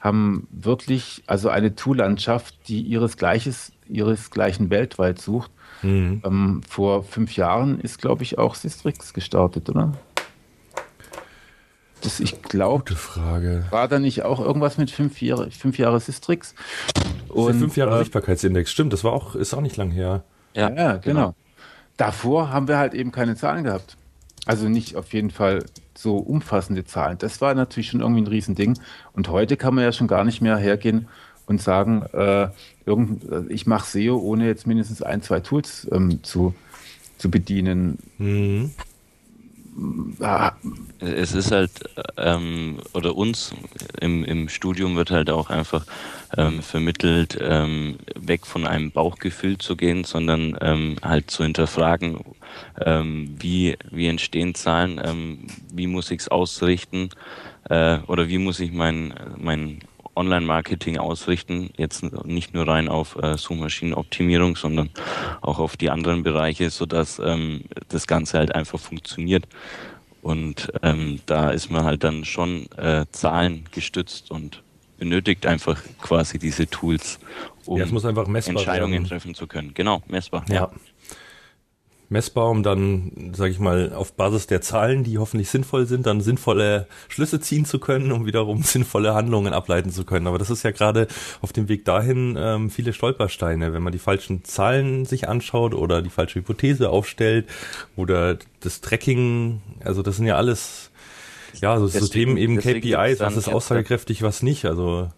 haben 0.00 0.46
wirklich 0.50 1.22
also 1.26 1.48
eine 1.48 1.74
Tool-Landschaft, 1.74 2.68
die 2.68 2.82
ihresgleiches, 2.82 3.72
ihresgleichen 3.88 4.68
weltweit 4.68 5.18
sucht. 5.18 5.50
Mhm. 5.80 6.20
Ähm, 6.26 6.60
vor 6.68 7.04
fünf 7.04 7.36
Jahren 7.36 7.80
ist, 7.80 8.02
glaube 8.02 8.22
ich, 8.22 8.36
auch 8.36 8.54
Sistrix 8.54 9.14
gestartet, 9.14 9.70
oder? 9.70 9.94
Das, 12.02 12.20
ich 12.20 12.42
glaube, 12.42 12.84
war 13.70 13.88
da 13.88 13.98
nicht 13.98 14.22
auch 14.22 14.40
irgendwas 14.40 14.78
mit 14.78 14.90
fünf 14.90 15.20
Jahre, 15.20 15.50
fünf 15.50 15.78
Jahre 15.78 15.98
Sistrix? 16.00 16.54
Und, 17.28 17.58
fünf 17.58 17.76
Jahre 17.76 17.96
äh, 17.96 17.98
Sichtbarkeitsindex, 17.98 18.70
stimmt, 18.70 18.92
das 18.92 19.04
war 19.04 19.12
auch, 19.12 19.34
ist 19.34 19.52
auch 19.54 19.60
nicht 19.60 19.76
lang 19.76 19.90
her. 19.90 20.22
Ja, 20.54 20.70
ja 20.70 20.96
genau. 20.96 21.00
genau. 21.00 21.34
Davor 21.96 22.50
haben 22.50 22.68
wir 22.68 22.78
halt 22.78 22.94
eben 22.94 23.10
keine 23.10 23.34
Zahlen 23.36 23.64
gehabt. 23.64 23.96
Also 24.46 24.68
nicht 24.68 24.96
auf 24.96 25.12
jeden 25.12 25.30
Fall 25.30 25.64
so 25.94 26.16
umfassende 26.16 26.84
Zahlen. 26.84 27.18
Das 27.18 27.40
war 27.40 27.54
natürlich 27.54 27.88
schon 27.88 28.00
irgendwie 28.00 28.22
ein 28.22 28.26
Riesending. 28.28 28.78
Und 29.12 29.28
heute 29.28 29.56
kann 29.56 29.74
man 29.74 29.84
ja 29.84 29.92
schon 29.92 30.06
gar 30.06 30.24
nicht 30.24 30.40
mehr 30.40 30.56
hergehen 30.56 31.08
und 31.46 31.60
sagen, 31.60 32.02
äh, 32.12 32.48
irgend, 32.86 33.24
ich 33.50 33.66
mache 33.66 33.86
SEO, 33.90 34.16
ohne 34.16 34.46
jetzt 34.46 34.66
mindestens 34.66 35.02
ein, 35.02 35.22
zwei 35.22 35.40
Tools 35.40 35.88
ähm, 35.90 36.22
zu, 36.22 36.54
zu 37.18 37.30
bedienen. 37.30 37.98
Mhm. 38.18 38.70
Ah. 40.20 40.52
Es 41.00 41.34
ist 41.34 41.52
halt, 41.52 41.70
ähm, 42.16 42.78
oder 42.94 43.16
uns 43.16 43.54
im, 44.00 44.24
im 44.24 44.48
Studium 44.48 44.96
wird 44.96 45.10
halt 45.10 45.30
auch 45.30 45.50
einfach 45.50 45.86
ähm, 46.36 46.62
vermittelt, 46.62 47.38
ähm, 47.40 47.98
weg 48.16 48.46
von 48.46 48.66
einem 48.66 48.90
Bauchgefühl 48.90 49.58
zu 49.58 49.76
gehen, 49.76 50.04
sondern 50.04 50.58
ähm, 50.60 50.96
halt 51.02 51.30
zu 51.30 51.44
hinterfragen, 51.44 52.18
ähm, 52.84 53.36
wie, 53.38 53.76
wie 53.90 54.08
entstehen 54.08 54.54
Zahlen, 54.54 55.00
ähm, 55.04 55.46
wie 55.72 55.86
muss 55.86 56.10
ich 56.10 56.20
es 56.20 56.28
ausrichten 56.28 57.10
äh, 57.68 57.98
oder 58.06 58.28
wie 58.28 58.38
muss 58.38 58.58
ich 58.58 58.72
mein, 58.72 59.14
mein 59.36 59.80
Online-Marketing 60.18 60.98
ausrichten, 60.98 61.70
jetzt 61.76 62.02
nicht 62.24 62.52
nur 62.52 62.68
rein 62.68 62.88
auf 62.88 63.16
äh, 63.16 63.38
Suchmaschinenoptimierung, 63.38 64.56
sondern 64.56 64.90
auch 65.40 65.58
auf 65.58 65.76
die 65.76 65.90
anderen 65.90 66.22
Bereiche, 66.22 66.70
sodass 66.70 67.18
ähm, 67.18 67.62
das 67.88 68.06
Ganze 68.06 68.38
halt 68.38 68.54
einfach 68.54 68.78
funktioniert. 68.78 69.46
Und 70.20 70.72
ähm, 70.82 71.20
da 71.26 71.50
ist 71.50 71.70
man 71.70 71.84
halt 71.84 72.04
dann 72.04 72.24
schon 72.24 72.66
äh, 72.76 73.06
Zahlen 73.12 73.64
gestützt 73.72 74.30
und 74.30 74.62
benötigt 74.98 75.46
einfach 75.46 75.80
quasi 76.02 76.38
diese 76.38 76.68
Tools, 76.68 77.20
um 77.64 77.78
ja, 77.78 77.84
Entscheidungen 77.84 78.92
werden. 78.92 79.06
treffen 79.06 79.34
zu 79.34 79.46
können. 79.46 79.72
Genau, 79.74 80.02
messbar. 80.08 80.44
Ja. 80.48 80.54
ja 80.54 80.70
messbar, 82.08 82.50
um 82.50 82.62
dann, 82.62 83.32
sage 83.34 83.50
ich 83.50 83.58
mal, 83.58 83.92
auf 83.92 84.14
Basis 84.14 84.46
der 84.46 84.60
Zahlen, 84.60 85.04
die 85.04 85.18
hoffentlich 85.18 85.50
sinnvoll 85.50 85.86
sind, 85.86 86.06
dann 86.06 86.20
sinnvolle 86.20 86.86
Schlüsse 87.08 87.40
ziehen 87.40 87.64
zu 87.64 87.78
können, 87.78 88.12
um 88.12 88.26
wiederum 88.26 88.62
sinnvolle 88.64 89.14
Handlungen 89.14 89.52
ableiten 89.52 89.90
zu 89.90 90.04
können. 90.04 90.26
Aber 90.26 90.38
das 90.38 90.50
ist 90.50 90.62
ja 90.62 90.70
gerade 90.70 91.06
auf 91.42 91.52
dem 91.52 91.68
Weg 91.68 91.84
dahin 91.84 92.36
ähm, 92.38 92.70
viele 92.70 92.92
Stolpersteine, 92.92 93.72
wenn 93.72 93.82
man 93.82 93.92
die 93.92 93.98
falschen 93.98 94.44
Zahlen 94.44 95.04
sich 95.04 95.28
anschaut 95.28 95.74
oder 95.74 96.02
die 96.02 96.10
falsche 96.10 96.38
Hypothese 96.38 96.90
aufstellt 96.90 97.46
oder 97.96 98.38
das 98.60 98.80
Tracking, 98.80 99.60
also 99.84 100.02
das 100.02 100.16
sind 100.16 100.26
ja 100.26 100.36
alles 100.36 100.90
ja, 101.60 101.78
so, 101.78 101.86
deswegen, 101.86 102.36
Themen 102.36 102.36
eben 102.36 102.58
KPIs, 102.58 103.20
was 103.20 103.36
ist 103.36 103.48
aussagekräftig, 103.48 104.22
was 104.22 104.42
nicht. 104.42 104.64
Also 104.64 105.10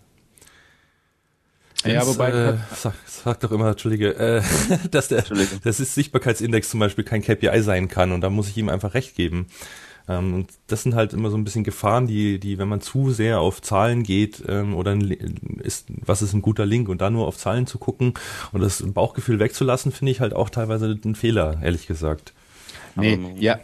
ja, 1.85 2.07
wobei. 2.07 2.31
Äh, 2.31 2.57
sag, 2.75 2.95
sag 3.07 3.41
doch 3.41 3.53
immer, 3.53 3.71
Entschuldige, 3.71 4.15
äh, 4.17 4.43
dass 4.91 5.09
der 5.09 5.25
das 5.65 5.81
ist 5.81 5.95
Sichtbarkeitsindex 5.95 6.71
zum 6.71 6.81
Beispiel 6.81 7.05
kein 7.05 7.23
KPI 7.23 7.63
sein 7.63 7.89
kann 7.89 8.13
und 8.13 8.21
da 8.21 8.31
muss 8.31 8.49
ich 8.49 8.57
ihm 8.57 8.69
einfach 8.69 8.95
recht 8.95 9.15
geben. 9.17 9.47
Ähm, 10.09 10.35
und 10.35 10.49
das 10.67 10.83
sind 10.83 10.95
halt 10.95 11.13
immer 11.13 11.31
so 11.31 11.37
ein 11.37 11.45
bisschen 11.45 11.65
Gefahren, 11.65 12.07
die, 12.07 12.39
die, 12.39 12.59
wenn 12.59 12.69
man 12.69 12.81
zu 12.81 13.11
sehr 13.11 13.41
auf 13.41 13.63
Zahlen 13.63 14.03
geht 14.03 14.43
ähm, 14.49 14.75
oder 14.75 14.93
ein, 14.93 15.11
ist, 15.63 15.87
was 15.89 16.23
ist 16.23 16.33
ein 16.33 16.43
guter 16.43 16.67
Link 16.67 16.89
und 16.89 17.01
da 17.01 17.11
nur 17.11 17.27
auf 17.27 17.37
Zahlen 17.37 17.67
zu 17.67 17.79
gucken 17.79 18.15
und 18.53 18.61
das 18.61 18.83
Bauchgefühl 18.83 19.39
wegzulassen, 19.39 19.93
finde 19.93 20.13
ich 20.13 20.21
halt 20.21 20.35
auch 20.35 20.51
teilweise 20.51 20.99
ein 21.05 21.15
Fehler, 21.15 21.59
ehrlich 21.63 21.87
gesagt. 21.87 22.33
Nee, 22.97 23.19
ja, 23.39 23.61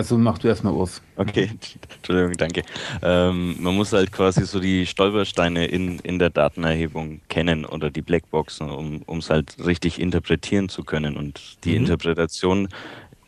also 0.00 0.16
mach 0.16 0.38
du 0.38 0.48
erstmal 0.48 0.72
aus. 0.72 1.02
Okay, 1.16 1.50
Entschuldigung, 1.96 2.32
danke. 2.38 2.62
Ähm, 3.02 3.56
man 3.60 3.76
muss 3.76 3.92
halt 3.92 4.10
quasi 4.12 4.46
so 4.46 4.58
die 4.58 4.86
Stolpersteine 4.86 5.66
in, 5.66 5.98
in 5.98 6.18
der 6.18 6.30
Datenerhebung 6.30 7.20
kennen 7.28 7.66
oder 7.66 7.90
die 7.90 8.00
Blackboxen, 8.00 8.70
um 8.70 9.18
es 9.18 9.28
halt 9.28 9.56
richtig 9.62 10.00
interpretieren 10.00 10.70
zu 10.70 10.84
können. 10.84 11.18
Und 11.18 11.58
die 11.64 11.72
mhm. 11.72 11.76
Interpretation 11.76 12.68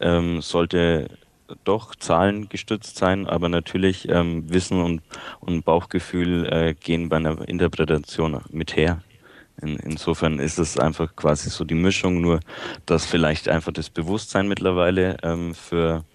ähm, 0.00 0.40
sollte 0.40 1.11
doch 1.64 1.94
zahlengestützt 1.94 2.96
sein, 2.96 3.26
aber 3.26 3.50
natürlich 3.50 4.08
ähm, 4.08 4.50
Wissen 4.50 4.80
und, 4.80 5.02
und 5.40 5.66
Bauchgefühl 5.66 6.46
äh, 6.50 6.74
gehen 6.74 7.11
bei 7.11 7.16
einer 7.16 7.46
Interpretation 7.46 8.40
mit 8.50 8.76
her. 8.76 9.02
In, 9.61 9.76
insofern 9.76 10.38
ist 10.38 10.58
es 10.58 10.78
einfach 10.78 11.14
quasi 11.14 11.50
so 11.50 11.64
die 11.64 11.74
Mischung, 11.74 12.22
nur 12.22 12.40
dass 12.87 13.04
vielleicht 13.04 13.50
einfach 13.50 13.72
das 13.72 13.90
Bewusstsein 13.90 14.48
mittlerweile 14.48 15.18
ähm, 15.22 15.54
für 15.54 16.06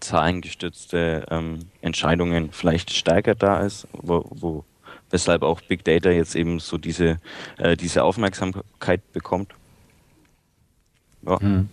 zahlengestützte 0.00 1.26
ähm, 1.30 1.60
Entscheidungen 1.80 2.50
vielleicht 2.52 2.92
stärker 2.92 3.34
da 3.34 3.60
ist, 3.60 3.86
wo, 3.92 4.24
wo, 4.30 4.64
weshalb 5.10 5.42
auch 5.42 5.60
Big 5.60 5.84
Data 5.84 6.10
jetzt 6.10 6.34
eben 6.34 6.58
so 6.58 6.78
diese, 6.78 7.18
äh, 7.58 7.76
diese 7.76 8.04
Aufmerksamkeit 8.04 9.12
bekommt. 9.12 9.52
Ja. 11.26 11.40
Hm. 11.40 11.68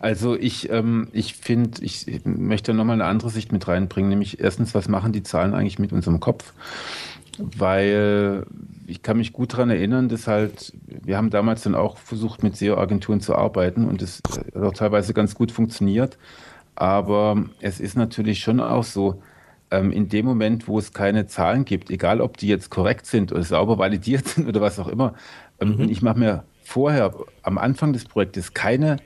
Also 0.00 0.36
ich, 0.36 0.70
ähm, 0.70 1.08
ich 1.12 1.34
finde, 1.34 1.82
ich 1.82 2.06
möchte 2.24 2.74
nochmal 2.74 2.94
eine 2.94 3.06
andere 3.06 3.30
Sicht 3.30 3.52
mit 3.52 3.66
reinbringen, 3.66 4.10
nämlich 4.10 4.40
erstens, 4.40 4.74
was 4.74 4.88
machen 4.88 5.12
die 5.12 5.22
Zahlen 5.22 5.54
eigentlich 5.54 5.78
mit 5.78 5.92
unserem 5.92 6.20
Kopf? 6.20 6.52
Weil 7.38 8.44
ich 8.86 9.02
kann 9.02 9.16
mich 9.16 9.32
gut 9.32 9.54
daran 9.54 9.70
erinnern, 9.70 10.08
dass 10.08 10.26
halt, 10.26 10.72
wir 10.86 11.16
haben 11.16 11.30
damals 11.30 11.62
dann 11.62 11.74
auch 11.74 11.98
versucht, 11.98 12.42
mit 12.42 12.56
SEO-Agenturen 12.56 13.20
zu 13.20 13.34
arbeiten 13.34 13.86
und 13.86 14.02
das 14.02 14.20
hat 14.54 14.62
auch 14.62 14.74
teilweise 14.74 15.14
ganz 15.14 15.34
gut 15.34 15.50
funktioniert. 15.50 16.18
Aber 16.76 17.44
es 17.60 17.80
ist 17.80 17.96
natürlich 17.96 18.40
schon 18.40 18.60
auch 18.60 18.84
so, 18.84 19.22
ähm, 19.70 19.92
in 19.92 20.08
dem 20.08 20.26
Moment, 20.26 20.68
wo 20.68 20.78
es 20.78 20.92
keine 20.92 21.26
Zahlen 21.26 21.64
gibt, 21.64 21.90
egal 21.90 22.20
ob 22.20 22.36
die 22.36 22.48
jetzt 22.48 22.70
korrekt 22.70 23.06
sind 23.06 23.32
oder 23.32 23.42
sauber 23.42 23.78
validiert 23.78 24.28
sind 24.28 24.48
oder 24.48 24.60
was 24.60 24.78
auch 24.78 24.88
immer, 24.88 25.14
ähm, 25.60 25.76
mhm. 25.76 25.88
ich 25.88 26.02
mache 26.02 26.18
mir 26.18 26.44
vorher 26.64 27.14
am 27.42 27.58
Anfang 27.58 27.92
des 27.92 28.04
Projektes 28.04 28.54
keine 28.54 28.96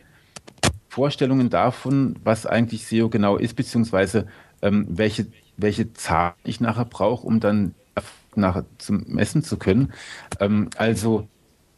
Vorstellungen 0.88 1.50
davon, 1.50 2.16
was 2.24 2.46
eigentlich 2.46 2.86
SEO 2.86 3.08
genau 3.08 3.36
ist, 3.36 3.54
beziehungsweise 3.54 4.26
ähm, 4.62 4.86
welche, 4.88 5.26
welche 5.56 5.92
Zahlen 5.92 6.34
ich 6.44 6.60
nachher 6.60 6.86
brauche, 6.86 7.26
um 7.26 7.40
dann 7.40 7.74
nachher 8.34 8.64
zum 8.78 9.04
messen 9.06 9.42
zu 9.42 9.56
können. 9.56 9.92
Ähm, 10.40 10.70
also 10.76 11.28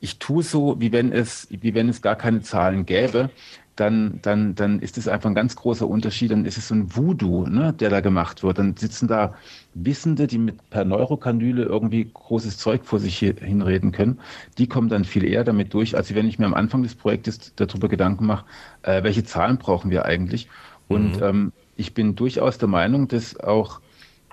ich 0.01 0.19
tue 0.19 0.43
so, 0.43 0.81
wie 0.81 0.93
wenn 0.93 1.13
es, 1.13 1.49
wie 1.51 1.75
wenn 1.75 1.89
es 1.89 2.03
gar 2.03 2.17
keine 2.17 2.43
Zahlen 2.43 2.87
gäbe 2.87 3.31
dann, 3.77 4.19
dann, 4.23 4.55
dann 4.55 4.81
ist 4.81 4.99
es 4.99 5.09
einfach 5.09 5.31
ein 5.31 5.35
ganz 5.35 5.57
großer 5.57 5.89
Unterschied. 5.89 6.33
Dann 6.33 6.45
ist 6.45 6.59
es 6.59 6.69
so 6.69 6.75
ein 6.75 6.95
Voodoo, 6.95 7.47
ne, 7.47 7.73
der 7.73 7.89
da 7.89 8.01
gemacht 8.01 8.43
wird. 8.43 8.59
Dann 8.59 8.77
sitzen 8.77 9.09
da 9.09 9.35
Wissende, 9.75 10.27
die 10.27 10.39
mit 10.39 10.69
per 10.71 10.85
Neurokanüle 10.85 11.63
irgendwie 11.65 12.11
großes 12.13 12.59
Zeug 12.59 12.85
vor 12.85 12.99
sich 12.99 13.19
hinreden 13.19 13.93
können. 13.93 14.21
Die 14.59 14.67
kommen 14.67 14.89
dann 14.89 15.05
viel 15.05 15.25
eher 15.25 15.45
damit 15.45 15.73
durch, 15.73 15.97
als 15.97 16.15
wenn 16.15 16.29
ich 16.29 16.39
mir 16.39 16.47
am 16.47 16.55
Anfang 16.55 16.83
des 16.83 16.95
Projektes 16.95 17.55
darüber 17.57 17.89
Gedanken 17.89 18.27
mache, 18.27 18.45
äh, 18.83 19.03
welche 19.03 19.25
Zahlen 19.25 19.57
brauchen 19.57 19.91
wir 19.91 20.05
eigentlich. 20.05 20.49
Und 20.89 21.17
mhm. 21.17 21.23
ähm, 21.23 21.53
ich 21.77 21.95
bin 21.95 22.17
durchaus 22.17 22.59
der 22.59 22.69
Meinung, 22.69 23.09
dass 23.09 23.39
auch, 23.39 23.81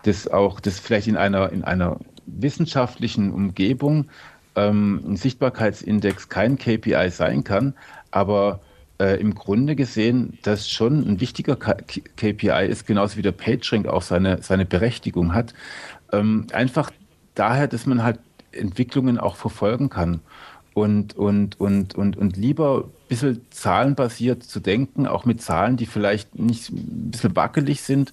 dass 0.03 0.27
auch, 0.27 0.59
dass 0.59 0.79
vielleicht 0.79 1.07
in 1.07 1.15
einer, 1.15 1.51
in 1.51 1.63
einer 1.63 1.99
wissenschaftlichen 2.25 3.31
Umgebung 3.31 4.09
ähm, 4.55 5.01
ein 5.07 5.15
Sichtbarkeitsindex 5.15 6.29
kein 6.29 6.57
KPI 6.57 7.09
sein 7.11 7.43
kann, 7.43 7.75
aber 8.11 8.59
äh, 8.99 9.19
im 9.19 9.35
Grunde 9.35 9.75
gesehen 9.75 10.37
das 10.43 10.69
schon 10.69 11.07
ein 11.07 11.19
wichtiger 11.19 11.55
KPI 11.55 12.67
ist, 12.67 12.87
genauso 12.87 13.17
wie 13.17 13.21
der 13.21 13.31
PageRank 13.31 13.87
auch 13.87 14.01
seine, 14.01 14.41
seine 14.41 14.65
Berechtigung 14.65 15.33
hat. 15.33 15.53
Ähm, 16.11 16.47
einfach 16.51 16.91
daher, 17.35 17.67
dass 17.67 17.85
man 17.85 18.03
halt 18.03 18.19
Entwicklungen 18.51 19.17
auch 19.19 19.35
verfolgen 19.35 19.89
kann 19.89 20.21
und, 20.73 21.15
und, 21.17 21.59
und, 21.59 21.95
und, 21.95 22.17
und 22.17 22.37
lieber 22.37 22.85
ein 22.85 23.07
bisschen 23.09 23.41
zahlenbasiert 23.49 24.43
zu 24.43 24.59
denken, 24.59 25.07
auch 25.07 25.25
mit 25.25 25.41
Zahlen, 25.41 25.77
die 25.77 25.85
vielleicht 25.85 26.37
nicht 26.37 26.69
ein 26.69 27.11
bisschen 27.11 27.35
wackelig 27.35 27.81
sind, 27.81 28.11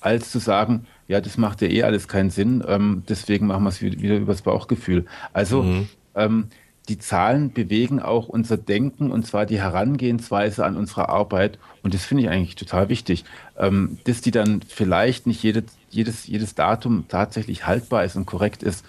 als 0.00 0.30
zu 0.30 0.38
sagen, 0.38 0.86
ja, 1.08 1.20
das 1.20 1.38
macht 1.38 1.60
ja 1.60 1.68
eh 1.68 1.82
alles 1.82 2.08
keinen 2.08 2.30
Sinn, 2.30 2.64
ähm, 2.66 3.02
deswegen 3.08 3.46
machen 3.46 3.64
wir 3.64 3.68
es 3.68 3.82
wieder 3.82 4.16
übers 4.16 4.42
Bauchgefühl. 4.42 5.06
Also 5.32 5.62
mhm. 5.62 5.88
ähm, 6.14 6.46
die 6.88 6.98
Zahlen 6.98 7.52
bewegen 7.52 8.00
auch 8.00 8.28
unser 8.28 8.56
Denken 8.56 9.10
und 9.10 9.26
zwar 9.26 9.46
die 9.46 9.60
Herangehensweise 9.60 10.64
an 10.64 10.76
unsere 10.76 11.08
Arbeit. 11.08 11.58
Und 11.82 11.94
das 11.94 12.04
finde 12.04 12.24
ich 12.24 12.30
eigentlich 12.30 12.56
total 12.56 12.88
wichtig, 12.88 13.24
ähm, 13.58 13.98
dass 14.04 14.20
die 14.20 14.30
dann 14.30 14.60
vielleicht 14.62 15.26
nicht 15.26 15.42
jede, 15.42 15.64
jedes, 15.88 16.26
jedes 16.26 16.54
Datum 16.54 17.04
tatsächlich 17.08 17.66
haltbar 17.66 18.04
ist 18.04 18.16
und 18.16 18.26
korrekt 18.26 18.62
ist. 18.62 18.84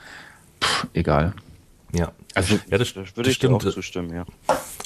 Pff, 0.63 0.87
egal. 0.93 1.33
Ja, 1.93 2.11
also 2.33 2.59
ja, 2.69 2.77
das, 2.77 2.93
das 2.93 3.15
würde 3.15 3.23
das 3.23 3.27
ich 3.27 3.35
stimmt. 3.35 3.55
auch 3.65 3.73
zustimmen, 3.73 4.13
ja. 4.13 4.25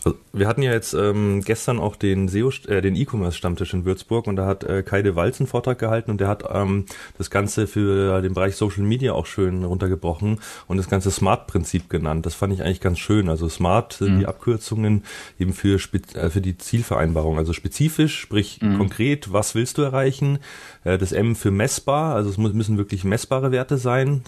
Also, 0.04 0.18
wir 0.34 0.48
hatten 0.48 0.62
ja 0.62 0.72
jetzt 0.72 0.94
ähm, 0.94 1.42
gestern 1.44 1.80
auch 1.80 1.96
den 1.96 2.28
SEO, 2.28 2.52
äh, 2.68 2.82
den 2.82 2.96
E-Commerce-Stammtisch 2.96 3.74
in 3.74 3.86
Würzburg 3.86 4.28
und 4.28 4.36
da 4.36 4.46
hat 4.46 4.64
äh, 4.64 4.84
Kai 4.84 5.02
de 5.02 5.16
Walz 5.16 5.40
einen 5.40 5.48
Vortrag 5.48 5.80
gehalten 5.80 6.12
und 6.12 6.20
der 6.22 6.28
hat 6.28 6.44
ähm, 6.50 6.86
das 7.18 7.30
Ganze 7.30 7.68
für 7.68 8.22
den 8.22 8.34
Bereich 8.34 8.56
Social 8.56 8.84
Media 8.84 9.14
auch 9.14 9.26
schön 9.26 9.64
runtergebrochen 9.64 10.40
und 10.68 10.78
das 10.78 10.90
ganze 10.90 11.12
Smart-Prinzip 11.12 11.90
genannt. 11.90 12.26
Das 12.26 12.36
fand 12.36 12.54
ich 12.54 12.62
eigentlich 12.62 12.82
ganz 12.82 13.00
schön. 13.00 13.30
Also 13.30 13.50
Smart 13.50 13.94
sind 13.94 14.16
mhm. 14.16 14.20
die 14.20 14.26
Abkürzungen 14.28 15.04
eben 15.40 15.54
für, 15.54 15.80
äh, 16.14 16.30
für 16.30 16.42
die 16.42 16.58
Zielvereinbarung. 16.58 17.38
Also 17.38 17.54
spezifisch, 17.54 18.20
sprich 18.20 18.62
mhm. 18.62 18.78
konkret, 18.78 19.34
was 19.34 19.56
willst 19.56 19.78
du 19.78 19.82
erreichen? 19.82 20.40
Äh, 20.84 20.98
das 20.98 21.12
M 21.12 21.36
für 21.36 21.52
messbar, 21.52 22.16
also 22.16 22.30
es 22.30 22.38
müssen 22.38 22.78
wirklich 22.78 23.04
messbare 23.04 23.52
Werte 23.52 23.78
sein. 23.78 24.24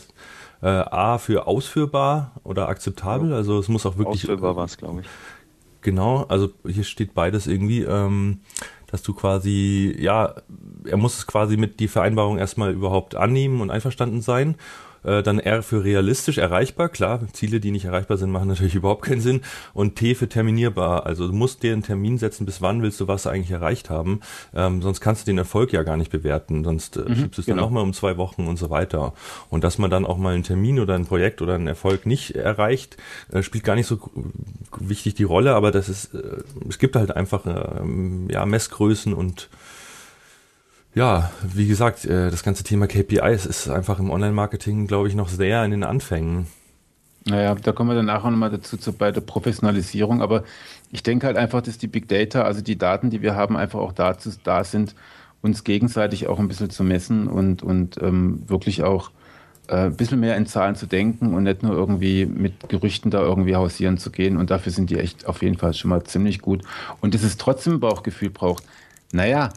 Äh, 0.61 0.67
A 0.67 1.17
für 1.19 1.45
ausführbar 1.45 2.31
oder 2.43 2.67
akzeptabel, 2.67 3.33
also 3.33 3.59
es 3.59 3.67
muss 3.67 3.85
auch 3.85 3.97
wirklich. 3.97 4.23
Ausführbar 4.23 4.55
war 4.55 4.65
es, 4.65 4.77
glaube 4.77 5.01
ich. 5.01 5.07
Genau, 5.81 6.25
also 6.27 6.49
hier 6.65 6.83
steht 6.83 7.13
beides 7.13 7.45
irgendwie, 7.47 7.83
ähm, 7.83 8.39
dass 8.87 9.03
du 9.03 9.13
quasi, 9.13 9.95
ja, 9.99 10.35
er 10.85 10.97
muss 10.97 11.17
es 11.17 11.27
quasi 11.27 11.57
mit 11.57 11.79
die 11.79 11.87
Vereinbarung 11.87 12.37
erstmal 12.39 12.73
überhaupt 12.73 13.15
annehmen 13.15 13.61
und 13.61 13.69
einverstanden 13.69 14.21
sein 14.21 14.55
äh, 15.07 15.23
dann 15.23 15.39
R 15.39 15.63
für 15.63 15.83
realistisch 15.83 16.37
erreichbar, 16.37 16.89
klar, 16.89 17.21
Ziele, 17.33 17.59
die 17.59 17.71
nicht 17.71 17.85
erreichbar 17.85 18.17
sind, 18.17 18.31
machen 18.31 18.49
natürlich 18.49 18.75
überhaupt 18.75 19.03
keinen 19.05 19.21
Sinn. 19.21 19.41
Und 19.73 19.95
T 19.95 20.15
für 20.15 20.29
terminierbar, 20.29 21.05
also 21.05 21.27
du 21.27 21.33
musst 21.33 21.63
dir 21.63 21.73
einen 21.73 21.83
Termin 21.83 22.17
setzen, 22.17 22.45
bis 22.45 22.61
wann 22.61 22.81
willst 22.81 22.99
du 22.99 23.07
was 23.07 23.25
eigentlich 23.25 23.51
erreicht 23.51 23.89
haben, 23.89 24.19
ähm, 24.53 24.81
sonst 24.81 25.01
kannst 25.01 25.23
du 25.23 25.31
den 25.31 25.37
Erfolg 25.37 25.73
ja 25.73 25.83
gar 25.83 25.97
nicht 25.97 26.11
bewerten, 26.11 26.63
sonst 26.63 26.97
äh, 26.97 27.01
mhm, 27.01 27.15
schiebst 27.15 27.37
du 27.37 27.41
es 27.41 27.45
genau. 27.45 27.57
dann 27.57 27.65
nochmal 27.65 27.83
um 27.83 27.93
zwei 27.93 28.17
Wochen 28.17 28.47
und 28.47 28.57
so 28.57 28.69
weiter. 28.69 29.13
Und 29.49 29.63
dass 29.63 29.77
man 29.77 29.89
dann 29.89 30.05
auch 30.05 30.17
mal 30.17 30.33
einen 30.33 30.43
Termin 30.43 30.79
oder 30.79 30.95
ein 30.95 31.05
Projekt 31.05 31.41
oder 31.41 31.55
einen 31.55 31.67
Erfolg 31.67 32.05
nicht 32.05 32.35
erreicht, 32.35 32.97
äh, 33.31 33.41
spielt 33.43 33.63
gar 33.63 33.75
nicht 33.75 33.87
so 33.87 33.99
wichtig 34.77 35.15
die 35.15 35.23
Rolle, 35.23 35.55
aber 35.55 35.71
das 35.71 35.89
ist, 35.89 36.13
äh, 36.13 36.43
es 36.67 36.79
gibt 36.79 36.95
halt 36.95 37.15
einfach 37.15 37.45
äh, 37.45 38.33
ja, 38.33 38.45
Messgrößen 38.45 39.13
und 39.13 39.49
ja, 40.97 41.31
wie 41.43 41.67
gesagt, 41.67 42.05
äh, 42.05 42.31
das 42.31 42.41
ganze 42.41 42.63
Thema 42.63 42.87
KPIs 42.87 43.45
ist 43.45 43.69
einfach 43.69 43.99
im 43.99 44.09
Online-Marketing, 44.09 44.87
glaube 44.87 45.07
ich, 45.07 45.13
noch 45.13 45.29
sehr 45.29 45.63
in 45.63 45.69
den 45.69 45.83
Anfängen. 45.83 46.47
Naja, 47.25 47.53
da 47.53 47.71
kommen 47.71 47.91
wir 47.91 47.95
dann 47.95 48.07
nachher 48.07 48.31
nochmal 48.31 48.49
dazu 48.49 48.77
zu, 48.77 48.93
bei 48.93 49.11
der 49.11 49.21
Professionalisierung. 49.21 50.23
Aber 50.23 50.43
ich 50.91 51.03
denke 51.03 51.27
halt 51.27 51.37
einfach, 51.37 51.61
dass 51.61 51.77
die 51.77 51.85
Big 51.85 52.07
Data, 52.07 52.41
also 52.41 52.61
die 52.61 52.79
Daten, 52.79 53.11
die 53.11 53.21
wir 53.21 53.35
haben, 53.35 53.55
einfach 53.55 53.79
auch 53.79 53.93
dazu 53.93 54.31
da 54.43 54.63
sind, 54.63 54.95
uns 55.43 55.63
gegenseitig 55.63 56.27
auch 56.27 56.39
ein 56.39 56.47
bisschen 56.47 56.71
zu 56.71 56.83
messen 56.83 57.27
und, 57.27 57.61
und 57.61 58.01
ähm, 58.01 58.41
wirklich 58.47 58.81
auch 58.83 59.11
äh, 59.67 59.85
ein 59.85 59.95
bisschen 59.95 60.19
mehr 60.19 60.35
in 60.35 60.47
Zahlen 60.47 60.75
zu 60.75 60.87
denken 60.87 61.35
und 61.35 61.43
nicht 61.43 61.61
nur 61.61 61.73
irgendwie 61.73 62.25
mit 62.25 62.69
Gerüchten 62.69 63.11
da 63.11 63.21
irgendwie 63.21 63.55
hausieren 63.55 63.99
zu 63.99 64.09
gehen. 64.09 64.35
Und 64.35 64.49
dafür 64.49 64.71
sind 64.71 64.89
die 64.89 64.97
echt 64.97 65.27
auf 65.27 65.43
jeden 65.43 65.59
Fall 65.59 65.75
schon 65.75 65.89
mal 65.89 66.03
ziemlich 66.05 66.41
gut. 66.41 66.63
Und 67.01 67.13
dass 67.13 67.21
es 67.21 67.37
trotzdem 67.37 67.79
Bauchgefühl 67.79 68.31
braucht. 68.31 68.63
Naja, 69.11 69.51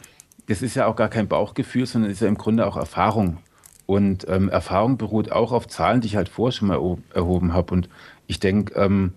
das 0.47 0.61
ist 0.61 0.75
ja 0.75 0.87
auch 0.87 0.95
gar 0.95 1.09
kein 1.09 1.27
Bauchgefühl, 1.27 1.85
sondern 1.85 2.11
ist 2.11 2.21
ja 2.21 2.27
im 2.27 2.37
Grunde 2.37 2.65
auch 2.65 2.77
Erfahrung. 2.77 3.37
Und 3.85 4.25
ähm, 4.29 4.49
Erfahrung 4.49 4.97
beruht 4.97 5.31
auch 5.31 5.51
auf 5.51 5.67
Zahlen, 5.67 6.01
die 6.01 6.07
ich 6.07 6.15
halt 6.15 6.29
vorher 6.29 6.53
schon 6.53 6.69
mal 6.69 6.97
erhoben 7.13 7.53
habe. 7.53 7.73
Und 7.73 7.89
ich 8.27 8.39
denke, 8.39 8.73
ähm, 8.75 9.13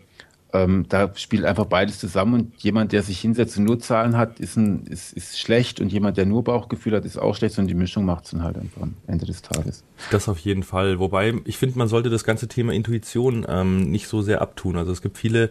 ähm, 0.52 0.86
da 0.88 1.10
spielt 1.16 1.44
einfach 1.44 1.66
beides 1.66 1.98
zusammen. 1.98 2.34
Und 2.34 2.62
jemand, 2.62 2.92
der 2.92 3.02
sich 3.02 3.20
hinsetzt 3.20 3.58
und 3.58 3.64
nur 3.64 3.80
Zahlen 3.80 4.16
hat, 4.16 4.40
ist, 4.40 4.56
ein, 4.56 4.86
ist, 4.86 5.12
ist 5.12 5.38
schlecht. 5.38 5.80
Und 5.80 5.92
jemand, 5.92 6.16
der 6.16 6.26
nur 6.26 6.44
Bauchgefühl 6.44 6.94
hat, 6.94 7.04
ist 7.04 7.18
auch 7.18 7.34
schlecht. 7.34 7.58
Und 7.58 7.66
die 7.66 7.74
Mischung 7.74 8.04
macht 8.04 8.24
es 8.24 8.30
dann 8.30 8.42
halt 8.42 8.56
einfach 8.56 8.82
am 8.82 8.94
Ende 9.06 9.26
des 9.26 9.42
Tages. 9.42 9.84
Das 10.10 10.28
auf 10.28 10.38
jeden 10.38 10.62
Fall. 10.62 10.98
Wobei, 10.98 11.34
ich 11.44 11.58
finde, 11.58 11.76
man 11.76 11.88
sollte 11.88 12.08
das 12.08 12.24
ganze 12.24 12.48
Thema 12.48 12.72
Intuition 12.72 13.44
ähm, 13.48 13.90
nicht 13.90 14.06
so 14.06 14.22
sehr 14.22 14.40
abtun. 14.40 14.76
Also 14.76 14.92
es 14.92 15.02
gibt 15.02 15.18
viele 15.18 15.50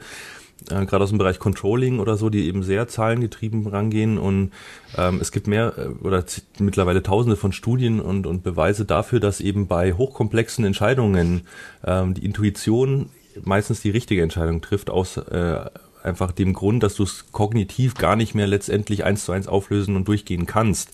äh, 0.70 0.86
gerade 0.86 1.04
aus 1.04 1.10
dem 1.10 1.18
Bereich 1.18 1.40
Controlling 1.40 2.00
oder 2.00 2.18
so, 2.18 2.30
die 2.30 2.48
eben 2.48 2.64
sehr 2.64 2.88
zahlengetrieben 2.88 3.68
rangehen 3.68 4.18
und 4.18 4.52
ähm, 4.98 5.20
es 5.22 5.32
gibt 5.32 5.48
mehr 5.48 5.74
äh, 5.78 6.06
oder 6.06 6.24
mittlerweile 6.60 7.04
tausende 7.04 7.36
von 7.36 7.52
Studien 7.52 8.00
und, 8.00 8.28
und 8.28 8.44
Beweise 8.44 8.86
dafür, 8.86 9.20
dass 9.20 9.42
eben 9.42 9.68
bei 9.68 9.94
hochkomplexen 9.94 10.66
Entscheidungen 10.66 11.42
ähm, 11.86 12.14
die 12.14 12.26
Intuition 12.26 13.10
meistens 13.44 13.82
die 13.82 13.90
richtige 13.90 14.22
Entscheidung 14.22 14.62
trifft, 14.62 14.90
aus 14.90 15.18
äh, 15.18 15.66
einfach 16.04 16.32
dem 16.32 16.54
Grund, 16.54 16.84
dass 16.84 16.96
du 16.96 17.04
es 17.04 17.32
kognitiv 17.32 17.96
gar 17.96 18.16
nicht 18.16 18.36
mehr 18.36 18.48
letztendlich 18.48 19.04
eins 19.04 19.26
zu 19.26 19.32
eins 19.32 19.48
auflösen 19.48 19.96
und 19.96 20.08
durchgehen 20.08 20.46
kannst. 20.46 20.92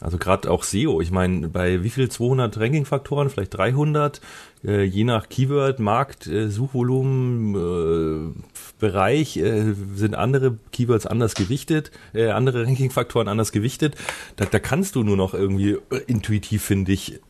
Also 0.00 0.16
gerade 0.16 0.50
auch 0.50 0.62
SEO, 0.62 1.02
ich 1.02 1.10
meine, 1.10 1.48
bei 1.48 1.82
wie 1.82 1.90
viel 1.90 2.08
200 2.08 2.58
Ranking-Faktoren, 2.58 3.28
vielleicht 3.28 3.54
300, 3.54 4.22
äh, 4.64 4.82
je 4.82 5.04
nach 5.04 5.28
Keyword, 5.28 5.78
Markt, 5.78 6.26
äh, 6.26 6.48
Suchvolumen, 6.48 7.54
äh, 7.54 8.49
Bereich 8.80 9.36
äh, 9.36 9.74
sind 9.94 10.16
andere 10.16 10.58
Keywords 10.72 11.06
anders 11.06 11.34
gewichtet, 11.34 11.92
äh, 12.12 12.30
andere 12.30 12.66
Ranking-Faktoren 12.66 13.28
anders 13.28 13.52
gewichtet. 13.52 13.94
Da, 14.36 14.46
da 14.46 14.58
kannst 14.58 14.96
du 14.96 15.04
nur 15.04 15.16
noch 15.16 15.34
irgendwie 15.34 15.78
äh, 15.90 16.00
intuitiv, 16.08 16.64
finde 16.64 16.90
ich, 16.90 17.20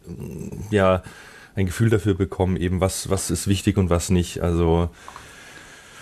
ja, 0.70 1.02
ein 1.56 1.66
Gefühl 1.66 1.90
dafür 1.90 2.14
bekommen, 2.14 2.56
eben 2.56 2.80
was, 2.80 3.10
was 3.10 3.30
ist 3.30 3.46
wichtig 3.46 3.76
und 3.76 3.90
was 3.90 4.08
nicht. 4.08 4.40
Also 4.40 4.88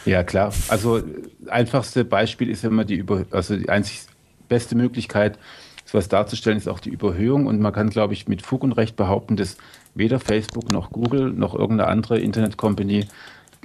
ja, 0.05 0.23
klar. 0.23 0.53
Also 0.69 1.03
einfachste 1.49 2.05
Beispiel 2.05 2.49
ist 2.49 2.65
immer 2.65 2.85
die 2.85 2.95
über, 2.95 3.25
also 3.31 3.57
die 3.57 3.69
einzig 3.69 4.07
beste 4.49 4.75
Möglichkeit, 4.75 5.39
sowas 5.85 6.09
darzustellen, 6.09 6.59
ist 6.59 6.69
auch 6.69 6.81
die 6.81 6.91
Überhöhung. 6.91 7.47
Und 7.47 7.61
man 7.61 7.73
kann, 7.73 7.91
glaube 7.91 8.15
ich, 8.15 8.29
mit 8.29 8.43
Fug 8.43 8.63
und 8.63 8.73
Recht 8.73 8.97
behaupten, 8.97 9.37
dass 9.37 9.57
weder 9.95 10.21
Facebook 10.21 10.71
noch 10.71 10.91
Google 10.91 11.31
noch 11.33 11.55
irgendeine 11.55 11.91
andere 11.91 12.19
Internet-Company, 12.19 13.07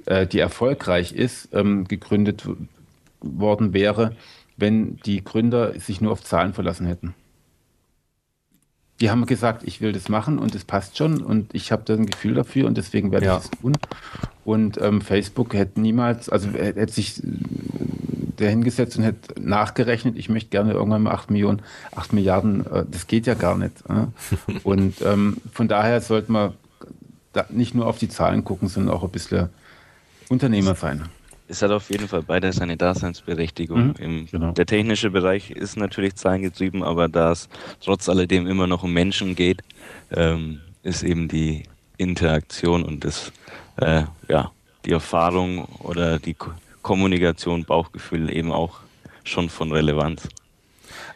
äh, 0.06 0.28
die 0.28 0.40
erfolgreich 0.40 1.14
ist, 1.14 1.50
ähm, 1.54 1.88
gegründet 1.88 2.48
worden 3.22 3.74
wäre, 3.74 4.16
wenn 4.58 4.98
die 5.06 5.24
Gründer 5.24 5.80
sich 5.80 6.02
nur 6.02 6.12
auf 6.12 6.24
Zahlen 6.24 6.54
verlassen 6.54 6.86
hätten. 6.86 7.14
Die 9.00 9.10
haben 9.10 9.26
gesagt, 9.26 9.64
ich 9.66 9.82
will 9.82 9.92
das 9.92 10.08
machen 10.08 10.38
und 10.38 10.56
es 10.56 10.64
passt 10.64 10.98
schon 10.98 11.22
und 11.22 11.54
ich 11.54 11.72
habe 11.72 11.84
da 11.86 11.94
ein 11.94 12.06
Gefühl 12.06 12.36
dafür 12.36 12.68
und 12.68 12.78
deswegen 12.78 13.12
werde 13.12 13.26
ja. 13.26 13.38
ich 13.38 13.46
es 13.46 13.50
tun. 13.50 13.74
Und 14.46 14.80
ähm, 14.82 15.02
Facebook 15.02 15.54
hätte 15.54 15.82
niemals, 15.82 16.30
also 16.30 16.50
hätte 16.52 16.92
sich 16.92 17.22
der 18.40 18.50
hingesetzt 18.50 18.98
und 18.98 19.04
hätte 19.04 19.40
nachgerechnet, 19.42 20.18
ich 20.18 20.30
möchte 20.30 20.50
gerne 20.50 20.74
irgendwann 20.74 21.04
mal 21.04 21.12
8 21.12 21.32
Millionen, 21.32 21.62
8 21.96 22.14
Milliarden, 22.14 22.66
äh, 22.68 22.86
das 22.90 23.08
geht 23.08 23.26
ja 23.26 23.34
gar 23.34 23.58
nicht. 23.58 23.84
Äh. 23.90 24.08
Und 24.64 25.02
ähm, 25.02 25.38
von 25.52 25.68
daher 25.68 26.02
sollte 26.02 26.32
man 26.32 26.54
nicht 27.50 27.74
nur 27.74 27.88
auf 27.88 27.98
die 27.98 28.10
Zahlen 28.10 28.44
gucken, 28.44 28.68
sondern 28.68 28.94
auch 28.94 29.04
ein 29.04 29.10
bisschen 29.10 29.50
Unternehmer 30.30 30.76
sein. 30.76 31.04
Es 31.48 31.62
hat 31.62 31.72
auf 31.72 31.90
jeden 31.90 32.08
Fall 32.08 32.24
beide 32.24 32.52
seine 32.54 32.78
Daseinsberechtigung. 32.78 33.88
Mhm, 33.88 33.96
Im, 34.00 34.26
genau. 34.28 34.52
Der 34.54 34.66
technische 34.66 35.10
Bereich 35.10 35.52
ist 35.52 35.76
natürlich 35.78 36.16
zahlengetrieben, 36.16 36.84
aber 36.84 37.10
da 37.10 37.32
es 37.32 37.50
trotz 37.82 38.08
alledem 38.10 38.48
immer 38.48 38.66
noch 38.66 38.84
um 38.84 38.94
Menschen 38.94 39.36
geht, 39.36 39.62
ähm, 40.12 40.62
ist 40.84 41.04
eben 41.04 41.28
die 41.28 41.64
Interaktion 41.98 42.84
und 42.84 43.04
das, 43.04 43.32
äh, 43.78 44.04
ja, 44.30 44.52
die 44.86 44.92
Erfahrung 44.92 45.66
oder 45.80 46.20
die 46.20 46.36
Kommunikation, 46.82 47.66
Bauchgefühl 47.66 48.34
eben 48.34 48.52
auch 48.52 48.80
schon 49.24 49.50
von 49.50 49.72
Relevanz. 49.72 50.28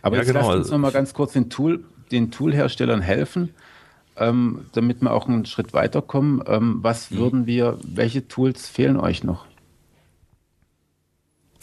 Aber 0.02 0.16
ja, 0.16 0.22
jetzt 0.22 0.34
genau. 0.34 0.48
lasst 0.48 0.58
uns 0.60 0.72
noch 0.72 0.78
mal 0.78 0.92
ganz 0.92 1.14
kurz 1.14 1.34
den, 1.34 1.50
Tool, 1.50 1.84
den 2.12 2.32
Toolherstellern 2.32 3.02
helfen, 3.02 3.54
ähm, 4.18 4.66
damit 4.74 5.02
wir 5.02 5.14
auch 5.14 5.28
einen 5.28 5.46
Schritt 5.46 5.74
weiterkommen. 5.74 6.44
Ähm, 6.48 6.80
was 6.82 7.12
mhm. 7.12 7.18
würden 7.18 7.46
wir, 7.46 7.78
welche 7.84 8.28
Tools 8.28 8.68
fehlen 8.68 8.98
euch 8.98 9.24
noch? 9.24 9.46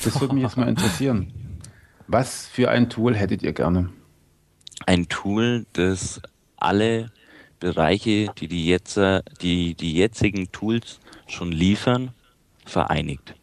Das 0.02 0.20
würde 0.20 0.34
mich 0.34 0.42
jetzt 0.42 0.56
mal 0.56 0.68
interessieren. 0.68 1.32
Was 2.06 2.46
für 2.46 2.70
ein 2.70 2.90
Tool 2.90 3.14
hättet 3.14 3.42
ihr 3.42 3.52
gerne? 3.52 3.90
Ein 4.86 5.08
Tool, 5.08 5.64
das 5.72 6.20
alle 6.56 7.10
Bereiche, 7.60 8.26
die 8.38 8.48
die, 8.48 8.66
jetzt, 8.66 9.00
die, 9.40 9.74
die 9.74 9.94
jetzigen 9.94 10.52
Tools 10.52 11.00
schon 11.26 11.50
liefern, 11.50 12.10
vereinigt. 12.66 13.34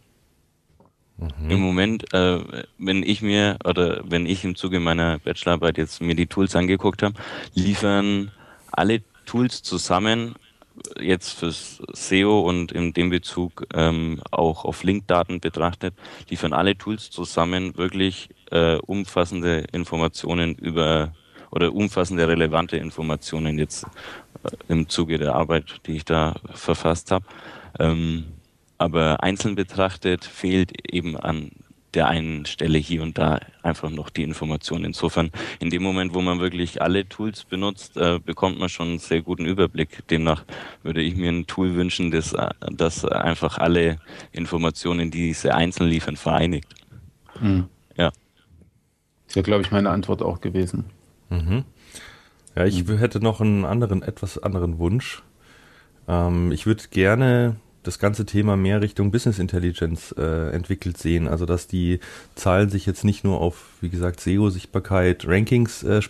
Mhm. 1.17 1.49
Im 1.49 1.59
Moment, 1.59 2.13
äh, 2.13 2.39
wenn 2.77 3.03
ich 3.03 3.21
mir 3.21 3.57
oder 3.63 4.03
wenn 4.05 4.25
ich 4.25 4.43
im 4.43 4.55
Zuge 4.55 4.79
meiner 4.79 5.19
Bachelorarbeit 5.19 5.77
jetzt 5.77 6.01
mir 6.01 6.15
die 6.15 6.27
Tools 6.27 6.55
angeguckt 6.55 7.03
habe, 7.03 7.15
liefern 7.53 8.31
alle 8.71 9.01
Tools 9.25 9.61
zusammen 9.61 10.35
jetzt 10.99 11.31
fürs 11.31 11.81
SEO 11.93 12.41
und 12.41 12.71
in 12.71 12.93
dem 12.93 13.09
Bezug 13.09 13.67
ähm, 13.73 14.21
auch 14.31 14.65
auf 14.65 14.83
Linkdaten 14.83 15.39
betrachtet, 15.39 15.93
liefern 16.29 16.53
alle 16.53 16.77
Tools 16.77 17.09
zusammen 17.09 17.77
wirklich 17.77 18.29
äh, 18.51 18.75
umfassende 18.77 19.65
Informationen 19.71 20.55
über 20.55 21.13
oder 21.51 21.73
umfassende 21.73 22.27
relevante 22.27 22.77
Informationen 22.77 23.59
jetzt 23.59 23.83
äh, 24.43 24.51
im 24.69 24.87
Zuge 24.87 25.17
der 25.17 25.35
Arbeit, 25.35 25.81
die 25.85 25.97
ich 25.97 26.05
da 26.05 26.35
verfasst 26.53 27.11
habe. 27.11 27.25
Ähm, 27.79 28.25
aber 28.77 29.21
einzeln 29.21 29.55
betrachtet 29.55 30.25
fehlt 30.25 30.91
eben 30.91 31.17
an 31.17 31.51
der 31.93 32.07
einen 32.07 32.45
Stelle 32.45 32.77
hier 32.77 33.03
und 33.03 33.17
da 33.17 33.39
einfach 33.63 33.89
noch 33.89 34.09
die 34.09 34.23
Information. 34.23 34.85
Insofern, 34.85 35.31
in 35.59 35.69
dem 35.69 35.83
Moment, 35.83 36.13
wo 36.13 36.21
man 36.21 36.39
wirklich 36.39 36.81
alle 36.81 37.07
Tools 37.07 37.43
benutzt, 37.43 37.97
äh, 37.97 38.19
bekommt 38.19 38.59
man 38.59 38.69
schon 38.69 38.89
einen 38.89 38.99
sehr 38.99 39.21
guten 39.21 39.45
Überblick. 39.45 40.07
Demnach 40.07 40.45
würde 40.83 41.01
ich 41.01 41.15
mir 41.15 41.31
ein 41.31 41.47
Tool 41.47 41.75
wünschen, 41.75 42.11
das, 42.11 42.33
äh, 42.33 42.49
das 42.71 43.05
einfach 43.05 43.57
alle 43.57 43.97
Informationen, 44.31 45.11
die 45.11 45.27
diese 45.27 45.53
einzeln 45.53 45.89
liefern, 45.89 46.15
vereinigt. 46.15 46.67
Mhm. 47.39 47.65
Ja. 47.97 48.11
Das 49.27 49.35
wäre, 49.35 49.43
glaube 49.43 49.63
ich, 49.63 49.71
meine 49.71 49.89
Antwort 49.89 50.21
auch 50.21 50.41
gewesen. 50.41 50.85
Mhm. 51.29 51.65
Ja, 52.55 52.65
ich 52.65 52.85
hätte 52.87 53.21
noch 53.21 53.39
einen 53.41 53.65
anderen, 53.65 54.01
etwas 54.01 54.37
anderen 54.37 54.77
Wunsch. 54.77 55.23
Ähm, 56.07 56.51
ich 56.51 56.65
würde 56.65 56.83
gerne 56.91 57.55
das 57.83 57.99
ganze 57.99 58.25
Thema 58.25 58.57
mehr 58.57 58.81
Richtung 58.81 59.11
Business 59.11 59.39
Intelligence 59.39 60.13
äh, 60.17 60.51
entwickelt 60.51 60.97
sehen. 60.97 61.27
Also 61.27 61.45
dass 61.45 61.67
die 61.67 61.99
Zahlen 62.35 62.69
sich 62.69 62.85
jetzt 62.85 63.03
nicht 63.03 63.23
nur 63.23 63.41
auf, 63.41 63.69
wie 63.81 63.89
gesagt, 63.89 64.19
SEO-Sichtbarkeit, 64.19 65.27
Rankings 65.27 65.83
äh, 65.83 66.01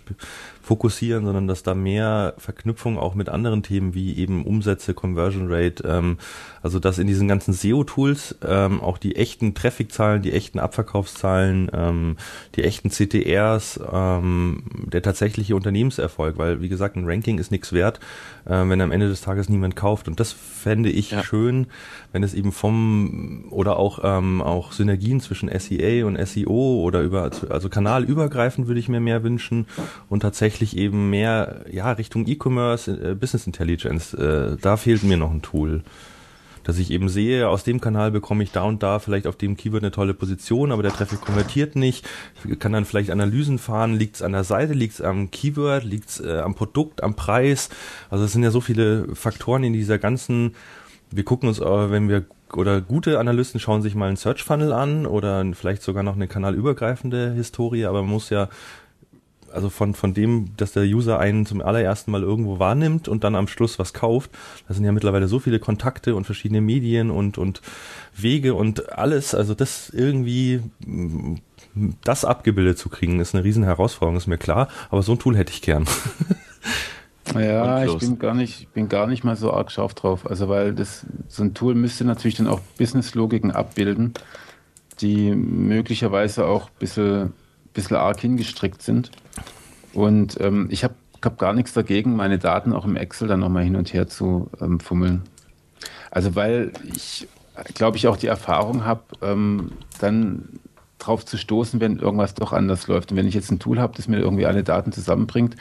fokussieren, 0.61 1.25
sondern 1.25 1.47
dass 1.47 1.63
da 1.63 1.73
mehr 1.73 2.33
Verknüpfung 2.37 2.97
auch 2.97 3.15
mit 3.15 3.29
anderen 3.29 3.63
Themen 3.63 3.93
wie 3.93 4.15
eben 4.15 4.45
Umsätze, 4.45 4.93
Conversion 4.93 5.51
Rate, 5.51 5.83
ähm, 5.87 6.17
also 6.61 6.79
dass 6.79 6.99
in 6.99 7.07
diesen 7.07 7.27
ganzen 7.27 7.53
SEO-Tools 7.53 8.35
ähm, 8.47 8.81
auch 8.81 8.97
die 8.97 9.15
echten 9.15 9.53
Traffic-Zahlen, 9.53 10.21
die 10.21 10.31
echten 10.31 10.59
Abverkaufszahlen, 10.59 11.69
ähm, 11.73 12.17
die 12.55 12.63
echten 12.63 12.89
CTRs, 12.89 13.79
ähm, 13.91 14.63
der 14.85 15.01
tatsächliche 15.01 15.55
Unternehmenserfolg, 15.55 16.37
weil 16.37 16.61
wie 16.61 16.69
gesagt, 16.69 16.95
ein 16.95 17.05
Ranking 17.05 17.39
ist 17.39 17.51
nichts 17.51 17.73
wert, 17.73 17.99
äh, 18.45 18.51
wenn 18.51 18.81
am 18.81 18.91
Ende 18.91 19.07
des 19.07 19.21
Tages 19.21 19.49
niemand 19.49 19.75
kauft. 19.75 20.07
Und 20.07 20.19
das 20.19 20.31
fände 20.31 20.89
ich 20.89 21.11
ja. 21.11 21.23
schön, 21.23 21.67
wenn 22.11 22.23
es 22.23 22.33
eben 22.33 22.51
vom 22.51 23.45
oder 23.49 23.77
auch 23.77 23.99
ähm, 24.03 24.41
auch 24.41 24.71
Synergien 24.71 25.19
zwischen 25.21 25.49
SEA 25.49 26.05
und 26.05 26.17
SEO 26.27 26.81
oder 26.81 27.01
über 27.01 27.31
also 27.49 27.69
kanalübergreifend 27.69 28.67
würde 28.67 28.79
ich 28.79 28.89
mir 28.89 28.99
mehr 28.99 29.23
wünschen 29.23 29.65
und 30.09 30.21
tatsächlich 30.21 30.50
eben 30.59 31.09
mehr 31.09 31.65
ja 31.71 31.91
Richtung 31.91 32.27
E-Commerce, 32.27 32.91
äh, 32.91 33.15
Business 33.15 33.47
Intelligence. 33.47 34.13
Äh, 34.13 34.57
da 34.61 34.77
fehlt 34.77 35.03
mir 35.03 35.17
noch 35.17 35.31
ein 35.31 35.41
Tool 35.41 35.83
dass 36.63 36.77
ich 36.77 36.91
eben 36.91 37.09
sehe, 37.09 37.49
aus 37.49 37.63
dem 37.63 37.81
Kanal 37.81 38.11
bekomme 38.11 38.43
ich 38.43 38.51
da 38.51 38.63
und 38.63 38.83
da 38.83 38.99
vielleicht 38.99 39.27
auf 39.27 39.35
dem 39.35 39.57
Keyword 39.57 39.83
eine 39.83 39.91
tolle 39.91 40.13
Position, 40.13 40.71
aber 40.71 40.83
der 40.83 40.93
Traffic 40.93 41.21
konvertiert 41.21 41.75
nicht. 41.75 42.07
Ich 42.43 42.59
kann 42.59 42.73
dann 42.73 42.85
vielleicht 42.85 43.09
Analysen 43.09 43.57
fahren, 43.57 43.95
liegt 43.95 44.15
es 44.15 44.21
an 44.21 44.33
der 44.33 44.43
Seite, 44.43 44.73
liegt 44.73 44.95
es 44.95 45.01
am 45.01 45.31
Keyword, 45.31 45.83
liegt 45.83 46.09
es 46.09 46.19
äh, 46.19 46.39
am 46.39 46.55
Produkt, 46.55 47.03
am 47.03 47.15
Preis. 47.15 47.69
Also 48.09 48.25
es 48.25 48.33
sind 48.33 48.43
ja 48.43 48.51
so 48.51 48.61
viele 48.61 49.15
Faktoren 49.15 49.63
in 49.63 49.73
dieser 49.73 49.97
ganzen, 49.97 50.55
wir 51.09 51.23
gucken 51.23 51.49
uns, 51.49 51.59
äh, 51.59 51.91
wenn 51.91 52.09
wir 52.09 52.25
oder 52.53 52.81
gute 52.81 53.17
Analysten 53.17 53.61
schauen 53.61 53.81
sich 53.81 53.95
mal 53.95 54.07
einen 54.07 54.17
Search 54.17 54.43
Funnel 54.43 54.73
an 54.73 55.05
oder 55.05 55.45
vielleicht 55.53 55.83
sogar 55.83 56.03
noch 56.03 56.15
eine 56.15 56.27
kanalübergreifende 56.27 57.31
Historie, 57.31 57.85
aber 57.85 58.01
man 58.01 58.11
muss 58.11 58.29
ja 58.29 58.49
also 59.53 59.69
von, 59.69 59.93
von 59.93 60.13
dem, 60.13 60.55
dass 60.57 60.73
der 60.73 60.83
User 60.83 61.19
einen 61.19 61.45
zum 61.45 61.61
allerersten 61.61 62.11
Mal 62.11 62.21
irgendwo 62.21 62.59
wahrnimmt 62.59 63.07
und 63.07 63.23
dann 63.23 63.35
am 63.35 63.47
Schluss 63.47 63.79
was 63.79 63.93
kauft. 63.93 64.31
Da 64.67 64.73
sind 64.73 64.83
ja 64.83 64.91
mittlerweile 64.91 65.27
so 65.27 65.39
viele 65.39 65.59
Kontakte 65.59 66.15
und 66.15 66.25
verschiedene 66.25 66.61
Medien 66.61 67.11
und, 67.11 67.37
und 67.37 67.61
Wege 68.15 68.53
und 68.53 68.93
alles. 68.93 69.35
Also 69.35 69.53
das 69.53 69.89
irgendwie, 69.89 70.61
das 72.03 72.25
abgebildet 72.25 72.77
zu 72.77 72.89
kriegen, 72.89 73.19
ist 73.19 73.35
eine 73.35 73.43
riesen 73.43 73.63
Herausforderung, 73.63 74.17
ist 74.17 74.27
mir 74.27 74.37
klar. 74.37 74.67
Aber 74.89 75.01
so 75.03 75.13
ein 75.13 75.19
Tool 75.19 75.37
hätte 75.37 75.51
ich 75.51 75.61
gern. 75.61 75.85
Ja, 77.35 77.85
ich 77.85 77.97
bin 77.99 78.19
gar 78.19 78.33
nicht, 78.33 78.73
bin 78.73 78.89
gar 78.89 79.07
nicht 79.07 79.23
mal 79.23 79.37
so 79.37 79.53
arg 79.53 79.71
scharf 79.71 79.93
drauf. 79.93 80.29
Also 80.29 80.49
weil 80.49 80.73
das, 80.73 81.05
so 81.29 81.43
ein 81.43 81.53
Tool 81.53 81.75
müsste 81.75 82.03
natürlich 82.03 82.35
dann 82.35 82.47
auch 82.47 82.59
Business-Logiken 82.77 83.51
abbilden, 83.51 84.15
die 84.99 85.33
möglicherweise 85.33 86.45
auch 86.45 86.65
ein 86.65 86.79
bisschen 86.79 87.33
bisschen 87.73 87.97
arg 87.97 88.19
hingestrickt 88.19 88.81
sind. 88.81 89.11
Und 89.93 90.39
ähm, 90.39 90.67
ich 90.69 90.83
habe 90.83 90.95
hab 91.23 91.37
gar 91.37 91.53
nichts 91.53 91.73
dagegen, 91.73 92.15
meine 92.15 92.39
Daten 92.39 92.73
auch 92.73 92.85
im 92.85 92.95
Excel 92.95 93.27
dann 93.27 93.39
nochmal 93.39 93.63
hin 93.63 93.75
und 93.75 93.93
her 93.93 94.07
zu 94.07 94.49
ähm, 94.59 94.79
fummeln. 94.79 95.23
Also 96.09 96.35
weil 96.35 96.71
ich, 96.93 97.27
glaube 97.73 97.97
ich, 97.97 98.07
auch 98.07 98.17
die 98.17 98.27
Erfahrung 98.27 98.85
habe, 98.85 99.03
ähm, 99.21 99.71
dann 99.99 100.59
drauf 100.99 101.25
zu 101.25 101.37
stoßen, 101.37 101.79
wenn 101.79 101.97
irgendwas 101.97 102.35
doch 102.35 102.53
anders 102.53 102.87
läuft. 102.87 103.11
Und 103.11 103.17
wenn 103.17 103.27
ich 103.27 103.33
jetzt 103.33 103.51
ein 103.51 103.59
Tool 103.59 103.79
habe, 103.79 103.93
das 103.95 104.07
mir 104.07 104.19
irgendwie 104.19 104.45
alle 104.45 104.63
Daten 104.63 104.91
zusammenbringt, 104.91 105.55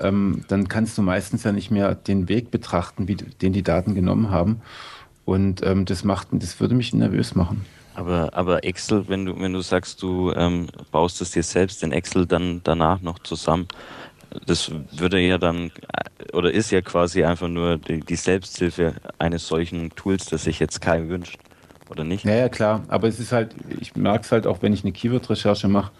ähm, 0.00 0.44
dann 0.48 0.68
kannst 0.68 0.96
du 0.96 1.02
meistens 1.02 1.42
ja 1.44 1.52
nicht 1.52 1.70
mehr 1.70 1.94
den 1.94 2.28
Weg 2.28 2.50
betrachten, 2.50 3.08
wie, 3.08 3.16
den 3.16 3.52
die 3.52 3.62
Daten 3.62 3.94
genommen 3.94 4.30
haben. 4.30 4.60
Und 5.24 5.62
ähm, 5.64 5.84
das 5.84 6.04
macht, 6.04 6.28
das 6.32 6.60
würde 6.60 6.74
mich 6.74 6.94
nervös 6.94 7.34
machen. 7.34 7.64
Aber, 7.98 8.32
aber 8.32 8.62
Excel, 8.62 9.08
wenn 9.08 9.24
du, 9.24 9.40
wenn 9.40 9.52
du 9.52 9.60
sagst, 9.60 10.00
du 10.02 10.32
ähm, 10.34 10.68
baust 10.92 11.20
es 11.20 11.32
dir 11.32 11.42
selbst 11.42 11.82
in 11.82 11.90
Excel 11.90 12.26
dann 12.26 12.60
danach 12.62 13.00
noch 13.00 13.18
zusammen, 13.18 13.66
das 14.46 14.70
würde 14.92 15.18
ja 15.18 15.36
dann, 15.36 15.72
äh, 15.72 16.32
oder 16.32 16.52
ist 16.52 16.70
ja 16.70 16.80
quasi 16.80 17.24
einfach 17.24 17.48
nur 17.48 17.76
die, 17.76 17.98
die 17.98 18.14
Selbsthilfe 18.14 18.94
eines 19.18 19.48
solchen 19.48 19.90
Tools, 19.96 20.26
das 20.26 20.44
sich 20.44 20.60
jetzt 20.60 20.80
Kai 20.80 21.08
wünscht, 21.08 21.40
oder 21.90 22.04
nicht? 22.04 22.24
Ja, 22.24 22.36
ja, 22.36 22.48
klar. 22.48 22.84
Aber 22.86 23.08
es 23.08 23.18
ist 23.18 23.32
halt, 23.32 23.56
ich 23.80 23.96
merke 23.96 24.22
es 24.22 24.30
halt 24.30 24.46
auch, 24.46 24.62
wenn 24.62 24.72
ich 24.72 24.84
eine 24.84 24.92
Keyword-Recherche 24.92 25.66
mache, 25.66 25.90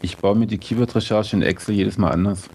ich 0.00 0.16
baue 0.16 0.36
mir 0.36 0.46
die 0.46 0.56
Keyword-Recherche 0.56 1.36
in 1.36 1.42
Excel 1.42 1.74
jedes 1.74 1.98
Mal 1.98 2.12
anders. 2.12 2.48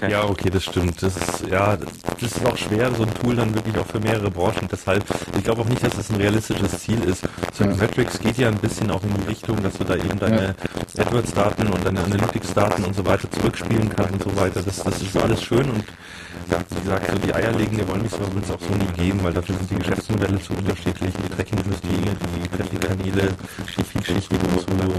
Okay. 0.00 0.12
Ja, 0.12 0.24
okay, 0.24 0.48
das 0.48 0.64
stimmt. 0.64 1.02
Das 1.02 1.14
ist, 1.14 1.46
ja, 1.50 1.76
das 1.76 2.32
ist 2.32 2.46
auch 2.46 2.56
schwer, 2.56 2.90
so 2.94 3.02
ein 3.02 3.12
Tool 3.20 3.36
dann 3.36 3.54
wirklich 3.54 3.76
auch 3.76 3.86
für 3.86 4.00
mehrere 4.00 4.30
Branchen. 4.30 4.66
Deshalb, 4.72 5.04
ich 5.36 5.44
glaube 5.44 5.60
auch 5.60 5.68
nicht, 5.68 5.84
dass 5.84 5.94
das 5.94 6.08
ein 6.08 6.16
realistisches 6.16 6.78
Ziel 6.78 7.04
ist. 7.04 7.28
So 7.52 7.64
ja. 7.64 7.74
Metrics 7.74 8.18
geht 8.18 8.38
ja 8.38 8.48
ein 8.48 8.56
bisschen 8.56 8.90
auch 8.90 9.02
in 9.02 9.12
die 9.12 9.28
Richtung, 9.28 9.62
dass 9.62 9.74
du 9.74 9.84
da 9.84 9.96
eben 9.96 10.18
deine 10.18 10.54
ja. 10.94 11.04
AdWords-Daten 11.04 11.66
und 11.66 11.84
deine 11.84 12.02
Analytics-Daten 12.02 12.84
und 12.84 12.94
so 12.94 13.04
weiter 13.04 13.30
zurückspielen 13.30 13.90
kannst 13.94 14.12
und 14.12 14.22
so 14.22 14.36
weiter. 14.40 14.62
Das, 14.62 14.82
das 14.82 15.02
ist 15.02 15.16
alles 15.18 15.42
schön 15.42 15.68
und 15.68 15.84
wie 15.84 16.48
gesagt, 16.48 16.70
so 16.70 17.18
die 17.18 17.34
eierlegende 17.34 17.86
Wollmilchsau 17.86 18.20
wird 18.32 18.44
es 18.44 18.50
auch 18.50 18.60
so 18.60 18.74
nie 18.74 19.04
geben, 19.04 19.22
weil 19.22 19.34
dafür 19.34 19.54
sind 19.56 19.70
die 19.70 19.74
Geschäftsmodelle 19.74 20.40
zu 20.40 20.54
unterschiedlich, 20.54 21.12
die 21.12 21.34
Tracking-Industrie, 21.34 21.88
die 21.90 23.84
viel, 23.84 24.02
viel 24.02 24.22
zu 24.22 24.30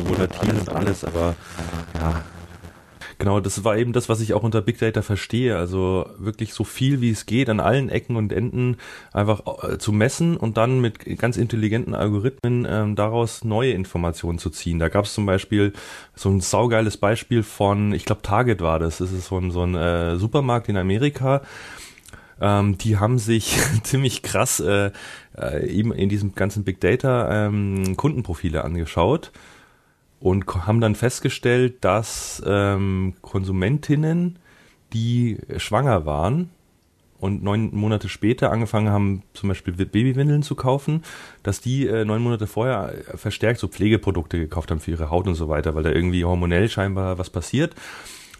volatil 0.07 0.59
und 0.59 0.69
alles, 0.69 1.03
aber 1.03 1.35
ja, 1.95 2.21
Genau, 3.21 3.39
das 3.39 3.63
war 3.63 3.77
eben 3.77 3.93
das, 3.93 4.09
was 4.09 4.19
ich 4.19 4.33
auch 4.33 4.41
unter 4.41 4.63
Big 4.63 4.79
Data 4.79 5.03
verstehe. 5.03 5.55
Also 5.55 6.09
wirklich 6.17 6.55
so 6.55 6.63
viel 6.63 7.01
wie 7.01 7.11
es 7.11 7.27
geht 7.27 7.49
an 7.49 7.59
allen 7.59 7.87
Ecken 7.89 8.15
und 8.15 8.33
Enden 8.33 8.77
einfach 9.13 9.43
äh, 9.63 9.77
zu 9.77 9.91
messen 9.91 10.35
und 10.37 10.57
dann 10.57 10.81
mit 10.81 11.05
ganz 11.19 11.37
intelligenten 11.37 11.93
Algorithmen 11.93 12.67
ähm, 12.67 12.95
daraus 12.95 13.43
neue 13.43 13.73
Informationen 13.73 14.39
zu 14.39 14.49
ziehen. 14.49 14.79
Da 14.79 14.89
gab 14.89 15.05
es 15.05 15.13
zum 15.13 15.27
Beispiel 15.27 15.73
so 16.15 16.29
ein 16.29 16.41
saugeiles 16.41 16.97
Beispiel 16.97 17.43
von, 17.43 17.93
ich 17.93 18.05
glaube 18.05 18.23
Target 18.23 18.59
war 18.59 18.79
das. 18.79 18.97
Das 18.97 19.11
ist 19.11 19.27
so 19.27 19.37
ein, 19.37 19.51
so 19.51 19.61
ein 19.61 19.75
äh, 19.75 20.15
Supermarkt 20.17 20.67
in 20.69 20.77
Amerika. 20.77 21.43
Ähm, 22.41 22.79
die 22.79 22.97
haben 22.97 23.19
sich 23.19 23.55
ziemlich 23.83 24.23
krass 24.23 24.59
äh, 24.61 24.89
äh, 25.37 25.69
eben 25.69 25.93
in 25.93 26.09
diesem 26.09 26.33
ganzen 26.33 26.63
Big 26.63 26.81
Data 26.81 27.45
ähm, 27.45 27.95
Kundenprofile 27.97 28.63
angeschaut 28.63 29.31
und 30.21 30.45
haben 30.67 30.79
dann 30.79 30.95
festgestellt, 30.95 31.83
dass 31.83 32.41
ähm, 32.45 33.15
Konsumentinnen, 33.21 34.39
die 34.93 35.39
schwanger 35.57 36.05
waren 36.05 36.51
und 37.19 37.43
neun 37.43 37.73
Monate 37.73 38.07
später 38.07 38.51
angefangen 38.51 38.89
haben, 38.89 39.23
zum 39.33 39.49
Beispiel 39.49 39.73
Babywindeln 39.73 40.43
zu 40.43 40.55
kaufen, 40.55 41.03
dass 41.43 41.59
die 41.59 41.87
äh, 41.87 42.05
neun 42.05 42.21
Monate 42.21 42.47
vorher 42.47 42.93
verstärkt 43.15 43.59
so 43.59 43.67
Pflegeprodukte 43.67 44.39
gekauft 44.39 44.71
haben 44.71 44.79
für 44.79 44.91
ihre 44.91 45.09
Haut 45.09 45.27
und 45.27 45.35
so 45.35 45.49
weiter, 45.49 45.75
weil 45.75 45.83
da 45.83 45.91
irgendwie 45.91 46.23
hormonell 46.23 46.69
scheinbar 46.69 47.17
was 47.17 47.29
passiert. 47.29 47.73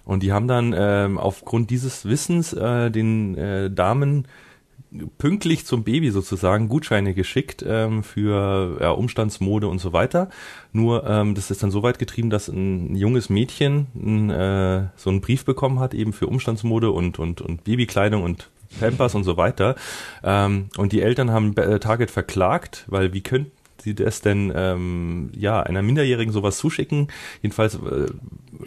Und 0.06 0.24
die 0.24 0.34
haben 0.34 0.48
dann 0.48 0.74
ähm, 0.78 1.18
aufgrund 1.18 1.70
dieses 1.70 2.06
Wissens 2.06 2.54
äh, 2.54 2.90
den 2.92 3.38
äh, 3.38 3.72
Damen 3.72 4.28
pünktlich 5.18 5.66
zum 5.66 5.84
Baby 5.84 6.12
sozusagen 6.12 6.68
Gutscheine 6.68 7.14
geschickt 7.14 7.64
ähm, 7.68 8.04
für 8.04 8.78
ja, 8.82 8.92
Umstandsmode 8.92 9.68
und 9.68 9.80
so 9.80 9.94
weiter. 9.94 10.30
Nur 10.74 11.08
ähm, 11.08 11.34
das 11.36 11.50
ist 11.50 11.64
dann 11.64 11.72
so 11.72 11.84
weit 11.84 12.00
getrieben, 12.00 12.30
dass 12.30 12.48
ein 12.50 12.96
junges 12.96 13.30
Mädchen 13.30 13.88
ein, 13.96 14.30
äh, 14.30 14.88
so 14.96 15.10
einen 15.10 15.22
Brief 15.22 15.46
bekommen 15.46 15.80
hat, 15.80 15.94
eben 15.94 16.14
für 16.14 16.28
Umstandsmode 16.28 16.92
und, 16.92 17.20
und, 17.20 17.42
und 17.42 17.64
Babykleidung 17.64 18.24
und 18.24 18.50
Pampers 18.80 19.16
und 19.16 19.24
so 19.24 19.38
weiter. 19.38 19.76
Ähm, 20.24 20.70
und 20.78 20.92
die 20.92 21.02
Eltern 21.02 21.32
haben 21.32 21.56
äh, 21.58 21.80
Target 21.80 22.12
verklagt, 22.12 22.86
weil 22.88 23.14
wie 23.14 23.22
könnten 23.22 23.52
sie 23.82 23.96
das 23.96 24.22
denn 24.22 24.52
ähm, 24.56 25.32
ja 25.36 25.62
einer 25.62 25.82
Minderjährigen 25.82 26.34
sowas 26.34 26.58
zuschicken? 26.58 27.08
Jedenfalls 27.42 27.76
äh, 27.76 28.08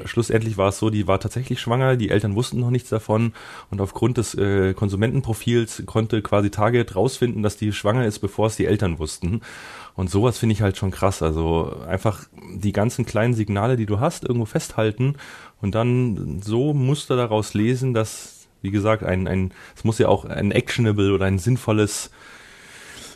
schlussendlich 0.04 0.56
war 0.56 0.68
es 0.68 0.78
so, 0.78 0.90
die 0.90 1.06
war 1.06 1.20
tatsächlich 1.20 1.60
schwanger, 1.60 1.96
die 1.96 2.10
Eltern 2.10 2.34
wussten 2.34 2.60
noch 2.60 2.70
nichts 2.70 2.90
davon 2.90 3.32
und 3.70 3.80
aufgrund 3.80 4.18
des 4.18 4.34
äh, 4.34 4.74
Konsumentenprofils 4.74 5.84
konnte 5.86 6.22
quasi 6.22 6.50
Target 6.50 6.96
rausfinden, 6.96 7.42
dass 7.42 7.56
die 7.56 7.72
schwanger 7.72 8.06
ist, 8.06 8.18
bevor 8.20 8.46
es 8.46 8.56
die 8.56 8.66
Eltern 8.66 8.98
wussten. 8.98 9.40
Und 9.94 10.10
sowas 10.10 10.38
finde 10.38 10.54
ich 10.54 10.62
halt 10.62 10.76
schon 10.76 10.90
krass. 10.90 11.22
Also 11.22 11.76
einfach 11.88 12.24
die 12.54 12.72
ganzen 12.72 13.06
kleinen 13.06 13.34
Signale, 13.34 13.76
die 13.76 13.86
du 13.86 14.00
hast, 14.00 14.24
irgendwo 14.24 14.46
festhalten 14.46 15.16
und 15.60 15.74
dann 15.74 16.42
so 16.42 16.74
Muster 16.74 17.16
daraus 17.16 17.54
lesen, 17.54 17.94
dass, 17.94 18.48
wie 18.62 18.70
gesagt, 18.70 19.02
ein, 19.02 19.28
ein, 19.28 19.52
es 19.76 19.84
muss 19.84 19.98
ja 19.98 20.08
auch 20.08 20.24
ein 20.24 20.50
actionable 20.50 21.12
oder 21.14 21.26
ein 21.26 21.38
sinnvolles 21.38 22.10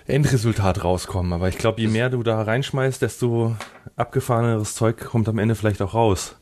Endresultat 0.08 0.82
rauskommen. 0.82 1.32
Aber 1.32 1.48
ich 1.48 1.58
glaube, 1.58 1.80
je 1.80 1.88
mehr 1.88 2.10
du 2.10 2.22
da 2.22 2.40
reinschmeißt, 2.40 3.02
desto 3.02 3.54
abgefahreneres 3.96 4.74
Zeug 4.74 4.98
kommt 4.98 5.28
am 5.28 5.38
Ende 5.38 5.54
vielleicht 5.54 5.82
auch 5.82 5.94
raus. 5.94 6.37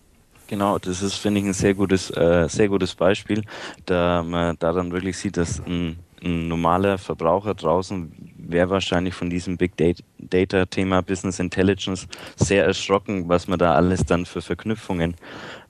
Genau, 0.49 0.79
das 0.79 1.03
ist, 1.03 1.15
finde 1.17 1.41
ich, 1.41 1.47
ein 1.47 1.53
sehr 1.53 1.75
gutes, 1.75 2.11
äh, 2.11 2.49
sehr 2.49 2.69
gutes 2.69 2.95
Beispiel, 2.95 3.43
da 3.85 4.23
man 4.23 4.57
da 4.59 4.73
dann 4.73 4.93
wirklich 4.93 5.19
sieht, 5.19 5.37
dass 5.37 5.61
ein, 5.67 5.99
ein 6.23 6.47
normaler 6.47 6.99
Verbraucher 6.99 7.55
draußen 7.55 8.13
wäre 8.49 8.71
wahrscheinlich 8.71 9.15
von 9.15 9.29
diesem 9.29 9.57
Big 9.57 9.73
Data-Thema 10.19 11.03
Business 11.03 11.41
Intelligence 11.41 12.07
sehr 12.37 12.65
erschrocken, 12.65 13.29
was 13.29 13.49
man 13.49 13.59
da 13.59 13.75
alles 13.75 14.05
dann 14.05 14.25
für 14.25 14.41
Verknüpfungen 14.41 15.17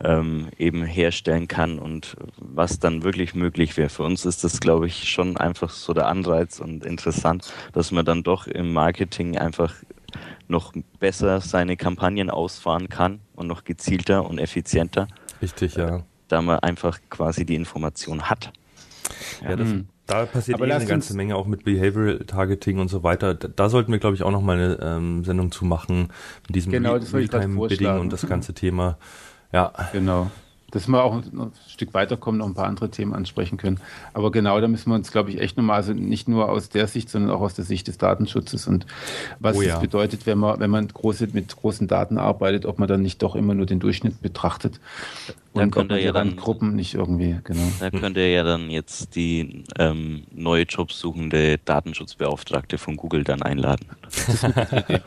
ähm, 0.05 0.49
eben 0.59 0.85
herstellen 0.85 1.49
kann 1.49 1.79
und 1.79 2.16
was 2.37 2.79
dann 2.79 3.03
wirklich 3.03 3.35
möglich 3.35 3.79
wäre. 3.79 3.89
Für 3.89 4.03
uns 4.03 4.27
ist 4.27 4.45
das, 4.45 4.61
glaube 4.61 4.87
ich, 4.87 5.09
schon 5.09 5.39
einfach 5.39 5.70
so 5.70 5.95
der 5.95 6.07
Anreiz 6.09 6.61
und 6.61 6.85
interessant, 6.85 7.51
dass 7.72 7.93
man 7.93 8.05
dann 8.05 8.22
doch 8.22 8.47
im 8.47 8.74
Marketing 8.74 9.39
einfach 9.39 9.72
noch 10.48 10.72
besser 10.98 11.40
seine 11.40 11.76
Kampagnen 11.76 12.30
ausfahren 12.30 12.88
kann 12.88 13.20
und 13.34 13.46
noch 13.46 13.64
gezielter 13.64 14.28
und 14.28 14.38
effizienter. 14.38 15.09
Richtig, 15.42 15.76
ja. 15.76 16.02
da 16.28 16.42
man 16.42 16.59
einfach 16.61 16.98
quasi 17.11 17.44
die 17.44 17.54
Information 17.54 18.22
hat. 18.22 18.52
Ja, 19.42 19.57
das, 19.57 19.68
mhm. 19.68 19.86
da 20.07 20.26
passiert 20.26 20.61
eh 20.61 20.72
eine 20.72 20.86
ganze 20.86 21.14
Menge 21.14 21.36
auch 21.36 21.46
mit 21.46 21.64
Behavioral 21.64 22.18
Targeting 22.26 22.78
und 22.78 22.88
so 22.88 23.02
weiter. 23.02 23.34
Da, 23.34 23.48
da 23.48 23.68
sollten 23.68 23.92
wir, 23.92 23.98
glaube 23.98 24.16
ich, 24.16 24.22
auch 24.22 24.30
noch 24.30 24.42
mal 24.42 24.57
eine 24.57 24.78
ähm, 24.80 25.24
Sendung 25.24 25.52
zu 25.52 25.64
machen 25.64 26.09
mit 26.46 26.57
diesem 26.57 26.72
genau, 26.72 26.94
Realtime-Bidding 26.94 27.98
und 27.98 28.12
das 28.12 28.26
ganze 28.26 28.54
Thema. 28.54 28.98
Ja. 29.52 29.72
Genau 29.92 30.30
dass 30.77 30.89
wir 30.89 31.03
auch 31.03 31.14
ein 31.14 31.53
Stück 31.68 31.95
weiterkommen, 31.95 32.39
noch 32.39 32.47
ein 32.47 32.55
paar 32.55 32.66
andere 32.66 32.91
Themen 32.91 33.14
ansprechen 33.14 33.57
können. 33.57 33.81
Aber 34.12 34.31
genau, 34.31 34.61
da 34.61 34.68
müssen 34.68 34.91
wir 34.91 34.95
uns, 34.95 35.11
glaube 35.11 35.31
ich, 35.31 35.41
echt 35.41 35.57
nochmal, 35.57 35.77
also 35.77 35.95
nicht 35.95 36.29
nur 36.29 36.51
aus 36.51 36.68
der 36.68 36.87
Sicht, 36.87 37.09
sondern 37.09 37.31
auch 37.31 37.41
aus 37.41 37.55
der 37.55 37.64
Sicht 37.64 37.89
des 37.89 37.97
Datenschutzes 37.97 38.66
und 38.66 38.87
was 39.41 39.57
oh 39.57 39.62
ja. 39.62 39.72
das 39.72 39.81
bedeutet, 39.81 40.27
wenn 40.27 40.39
man, 40.39 40.61
wenn 40.61 40.70
man 40.70 40.87
große, 40.87 41.29
mit 41.33 41.57
großen 41.57 41.89
Daten 41.89 42.18
arbeitet, 42.18 42.66
ob 42.66 42.79
man 42.79 42.89
dann 42.89 43.01
nicht 43.01 43.22
doch 43.22 43.37
immer 43.37 43.55
nur 43.55 43.64
den 43.64 43.81
Durchschnitt 43.81 44.20
betrachtet 44.20 44.81
und 45.57 45.76
da 45.76 45.80
könnt 45.80 45.92
ja 46.02 46.12
dann 46.12 46.36
Gruppen 46.36 46.74
nicht 46.74 46.94
irgendwie, 46.94 47.38
genau. 47.44 47.62
Da 47.80 47.90
könnt 47.90 48.16
ihr 48.16 48.30
ja 48.30 48.42
dann 48.42 48.70
jetzt 48.70 49.16
die 49.16 49.64
ähm, 49.78 50.24
neue 50.32 50.64
Jobs 50.64 50.98
suchende 50.98 51.59
Datenschutzbeauftragte 51.59 52.78
von 52.78 52.96
Google 52.96 53.24
dann 53.24 53.42
einladen. 53.42 53.86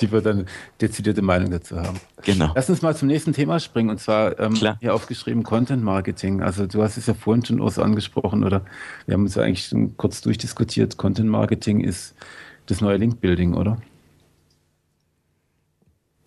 die 0.00 0.10
wird 0.10 0.26
dann 0.26 0.46
dezidierte 0.80 1.22
Meinung 1.22 1.50
dazu 1.50 1.76
haben. 1.76 2.00
Genau. 2.22 2.52
Lass 2.54 2.70
uns 2.70 2.82
mal 2.82 2.96
zum 2.96 3.08
nächsten 3.08 3.32
Thema 3.32 3.60
springen 3.60 3.90
und 3.90 3.98
zwar 3.98 4.38
ähm, 4.38 4.54
hier 4.80 4.94
aufgeschrieben 4.94 5.42
Content 5.42 5.82
Marketing. 5.82 6.42
Also 6.42 6.66
du 6.66 6.82
hast 6.82 6.96
es 6.96 7.06
ja 7.06 7.14
vorhin 7.14 7.44
schon 7.44 7.60
Urs 7.60 7.78
angesprochen 7.78 8.44
oder 8.44 8.62
wir 9.06 9.14
haben 9.14 9.22
uns 9.22 9.34
ja 9.34 9.42
eigentlich 9.42 9.66
schon 9.66 9.96
kurz 9.96 10.20
durchdiskutiert. 10.20 10.96
Content 10.96 11.28
Marketing 11.28 11.80
ist 11.80 12.14
das 12.66 12.80
neue 12.80 12.96
Link 12.96 13.20
Building, 13.20 13.54
oder? 13.54 13.78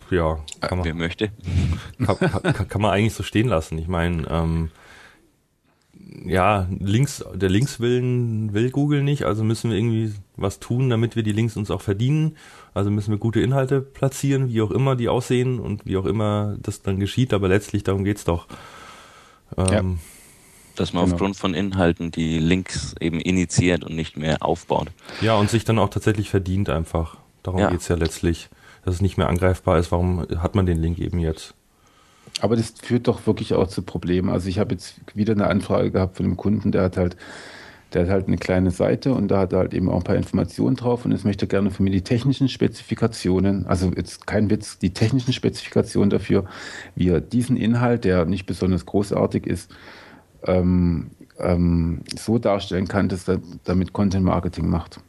Ja, 0.10 0.40
kann 0.62 0.80
man, 0.80 0.86
wer 0.86 0.94
möchte. 0.94 1.32
Kann, 2.04 2.18
kann, 2.18 2.68
kann, 2.68 2.82
man 2.82 2.92
eigentlich 2.92 3.14
so 3.14 3.24
stehen 3.24 3.48
lassen. 3.48 3.78
Ich 3.78 3.88
meine, 3.88 4.28
ähm, 4.30 4.70
ja, 6.26 6.68
Links, 6.80 7.24
der 7.34 7.50
Linkswillen 7.50 8.54
will 8.54 8.72
Google 8.72 9.04
nicht, 9.04 9.24
also 9.24 9.44
müssen 9.44 9.72
wir 9.72 9.78
irgendwie 9.78 10.14
was 10.36 10.60
tun, 10.60 10.90
damit 10.90 11.16
wir 11.16 11.24
die 11.24 11.32
Links 11.32 11.58
uns 11.58 11.72
auch 11.72 11.82
verdienen. 11.82 12.38
Also 12.74 12.92
müssen 12.92 13.12
wir 13.12 13.18
gute 13.18 13.42
Inhalte 13.42 13.82
platzieren, 13.82 14.50
wie 14.50 14.62
auch 14.62 14.72
immer 14.72 14.96
die 14.96 15.10
aussehen 15.10 15.60
und 15.60 15.86
wie 15.86 15.98
auch 15.98 16.06
immer 16.06 16.56
das 16.62 16.82
dann 16.82 17.00
geschieht, 17.00 17.34
aber 17.34 17.48
letztlich 17.48 17.84
darum 17.84 18.04
geht's 18.04 18.24
doch. 18.24 18.48
Ähm, 19.58 19.66
ja. 19.72 19.84
Dass 20.76 20.94
man 20.94 21.04
genau. 21.04 21.14
aufgrund 21.14 21.38
von 21.38 21.54
Inhalten 21.54 22.12
die 22.12 22.38
Links 22.38 22.94
eben 23.00 23.20
initiiert 23.20 23.84
und 23.84 23.96
nicht 23.96 24.16
mehr 24.16 24.44
aufbaut. 24.44 24.90
Ja, 25.22 25.36
und 25.36 25.50
sich 25.50 25.66
dann 25.66 25.80
auch 25.80 25.90
tatsächlich 25.90 26.30
verdient 26.30 26.70
einfach. 26.70 27.18
Darum 27.42 27.62
ja. 27.62 27.70
geht's 27.70 27.88
ja 27.88 27.96
letztlich 27.96 28.50
dass 28.88 28.96
es 28.96 29.02
nicht 29.02 29.18
mehr 29.18 29.28
angreifbar 29.28 29.80
ist, 29.80 29.92
warum 29.92 30.26
hat 30.38 30.56
man 30.56 30.66
den 30.66 30.82
Link 30.82 30.98
eben 30.98 31.20
jetzt? 31.20 31.54
Aber 32.40 32.56
das 32.56 32.74
führt 32.82 33.10
doch 33.10 33.28
wirklich 33.28 33.54
auch 33.54 33.68
zu 33.68 33.82
Problemen. 33.82 34.30
Also 34.30 34.48
ich 34.48 34.60
habe 34.60 34.76
jetzt 34.76 35.02
wieder 35.14 35.34
eine 35.34 35.48
Anfrage 35.48 35.92
gehabt 35.92 36.16
von 36.16 36.26
einem 36.26 36.38
Kunden, 36.38 36.72
der 36.72 36.84
hat 36.84 36.96
halt, 36.96 37.18
der 37.92 38.04
hat 38.04 38.10
halt 38.10 38.28
eine 38.28 38.38
kleine 38.38 38.72
Seite 38.72 39.14
und 39.14 39.28
da 39.28 39.40
hat 39.40 39.52
er 39.52 39.60
halt 39.60 39.74
eben 39.74 39.90
auch 39.90 39.98
ein 39.98 40.04
paar 40.04 40.16
Informationen 40.16 40.78
drauf 40.78 41.04
und 41.04 41.12
jetzt 41.12 41.26
möchte 41.26 41.48
er 41.48 41.50
gerne 41.50 41.70
von 41.70 41.84
mir 41.84 41.90
die 41.90 42.02
technischen 42.02 42.48
Spezifikationen, 42.48 43.66
also 43.68 43.92
jetzt 43.94 44.26
kein 44.26 44.50
Witz, 44.50 44.80
die 44.80 44.94
technischen 44.94 45.34
Spezifikationen 45.34 46.10
dafür, 46.10 46.46
wie 46.96 47.10
er 47.10 47.20
diesen 47.20 47.58
Inhalt, 47.58 48.06
der 48.06 48.24
nicht 48.24 48.46
besonders 48.46 48.86
großartig 48.86 49.46
ist, 49.46 49.76
ähm, 50.46 51.12
ähm, 51.40 52.04
so 52.18 52.38
darstellen 52.38 52.88
kann, 52.88 53.10
dass 53.10 53.28
er 53.28 53.42
damit 53.66 53.92
Content 53.92 54.24
Marketing 54.24 54.70
macht. 54.70 55.02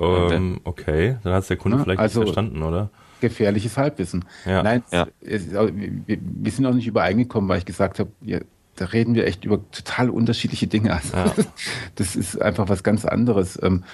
Ähm, 0.00 0.60
okay, 0.64 1.18
dann 1.22 1.34
hat 1.34 1.42
es 1.42 1.48
der 1.48 1.58
Kunde 1.58 1.76
ja, 1.76 1.82
vielleicht 1.82 2.00
also, 2.00 2.20
nicht 2.20 2.32
verstanden, 2.32 2.62
oder? 2.62 2.88
Gefährliches 3.22 3.78
Halbwissen. 3.78 4.26
Ja. 4.44 4.62
Nein, 4.62 4.82
ja. 4.92 5.06
Es, 5.22 5.50
wir, 5.50 5.72
wir, 6.06 6.52
sind 6.52 6.66
auch 6.66 6.74
nicht 6.74 6.86
übereingekommen, 6.86 7.48
weil 7.48 7.58
ich 7.58 7.64
gesagt 7.64 7.98
habe, 7.98 8.10
wir, 8.20 8.44
da 8.76 8.86
reden 8.86 9.14
wir 9.14 9.26
echt 9.26 9.44
über 9.44 9.58
total 9.70 10.10
unterschiedliche 10.10 10.66
Dinge. 10.66 10.92
Also, 10.92 11.16
ja. 11.16 11.32
Das 11.94 12.16
ist 12.16 12.40
einfach 12.40 12.68
was 12.68 12.82
ganz 12.82 13.06
anderes. 13.06 13.58
Ähm, 13.62 13.84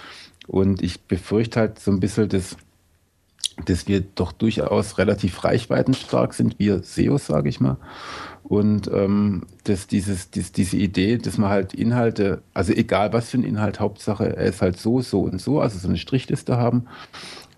und 0.49 0.83
ich 0.83 1.03
befürchte 1.03 1.61
halt 1.61 1.79
so 1.79 1.93
ein 1.93 2.01
bisschen, 2.01 2.29
dass, 2.29 2.57
dass 3.65 3.89
wir 3.89 4.01
doch 4.01 4.33
durchaus 4.33 4.99
relativ 4.99 5.45
reichweitenstark 5.45 6.35
sind, 6.35 6.59
wir 6.59 6.83
SEOs, 6.83 7.27
sage 7.27 7.49
ich 7.49 7.61
mal. 7.61 7.77
Und 8.45 8.91
ähm, 8.93 9.43
dass 9.65 9.87
dieses, 9.87 10.31
dies, 10.31 10.53
diese 10.53 10.77
Idee, 10.77 11.19
dass 11.19 11.37
man 11.37 11.51
halt 11.51 11.75
Inhalte, 11.75 12.43
also 12.55 12.73
egal 12.73 13.13
was 13.13 13.31
für 13.31 13.39
ein 13.39 13.45
Inhalt, 13.45 13.79
Hauptsache 13.79 14.37
er 14.37 14.47
ist 14.47 14.63
halt 14.63 14.79
so, 14.79 15.03
so 15.03 15.21
und 15.21 15.41
so, 15.41 15.61
also 15.61 15.79
so 15.79 15.89
eine 15.89 15.99
Strichliste 15.99 16.57
haben 16.57 16.87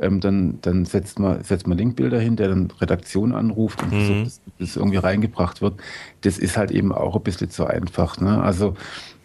ähm, 0.01 0.20
dann, 0.20 0.59
dann 0.62 0.84
setzt 0.84 1.18
man, 1.18 1.44
setzt 1.44 1.66
man 1.66 1.78
Linkbilder 1.78 2.18
hin, 2.18 2.36
der 2.36 2.48
dann 2.48 2.72
Redaktion 2.80 3.32
anruft 3.32 3.82
und 3.82 3.92
mhm. 3.92 3.96
versucht, 3.96 4.24
dass 4.24 4.40
das 4.59 4.76
irgendwie 4.76 4.96
reingebracht 4.96 5.61
wird. 5.61 5.74
Das 6.22 6.38
ist 6.38 6.57
halt 6.57 6.70
eben 6.70 6.92
auch 6.92 7.16
ein 7.16 7.22
bisschen 7.22 7.51
zu 7.51 7.66
einfach. 7.66 8.18
Ne? 8.20 8.42
Also 8.42 8.74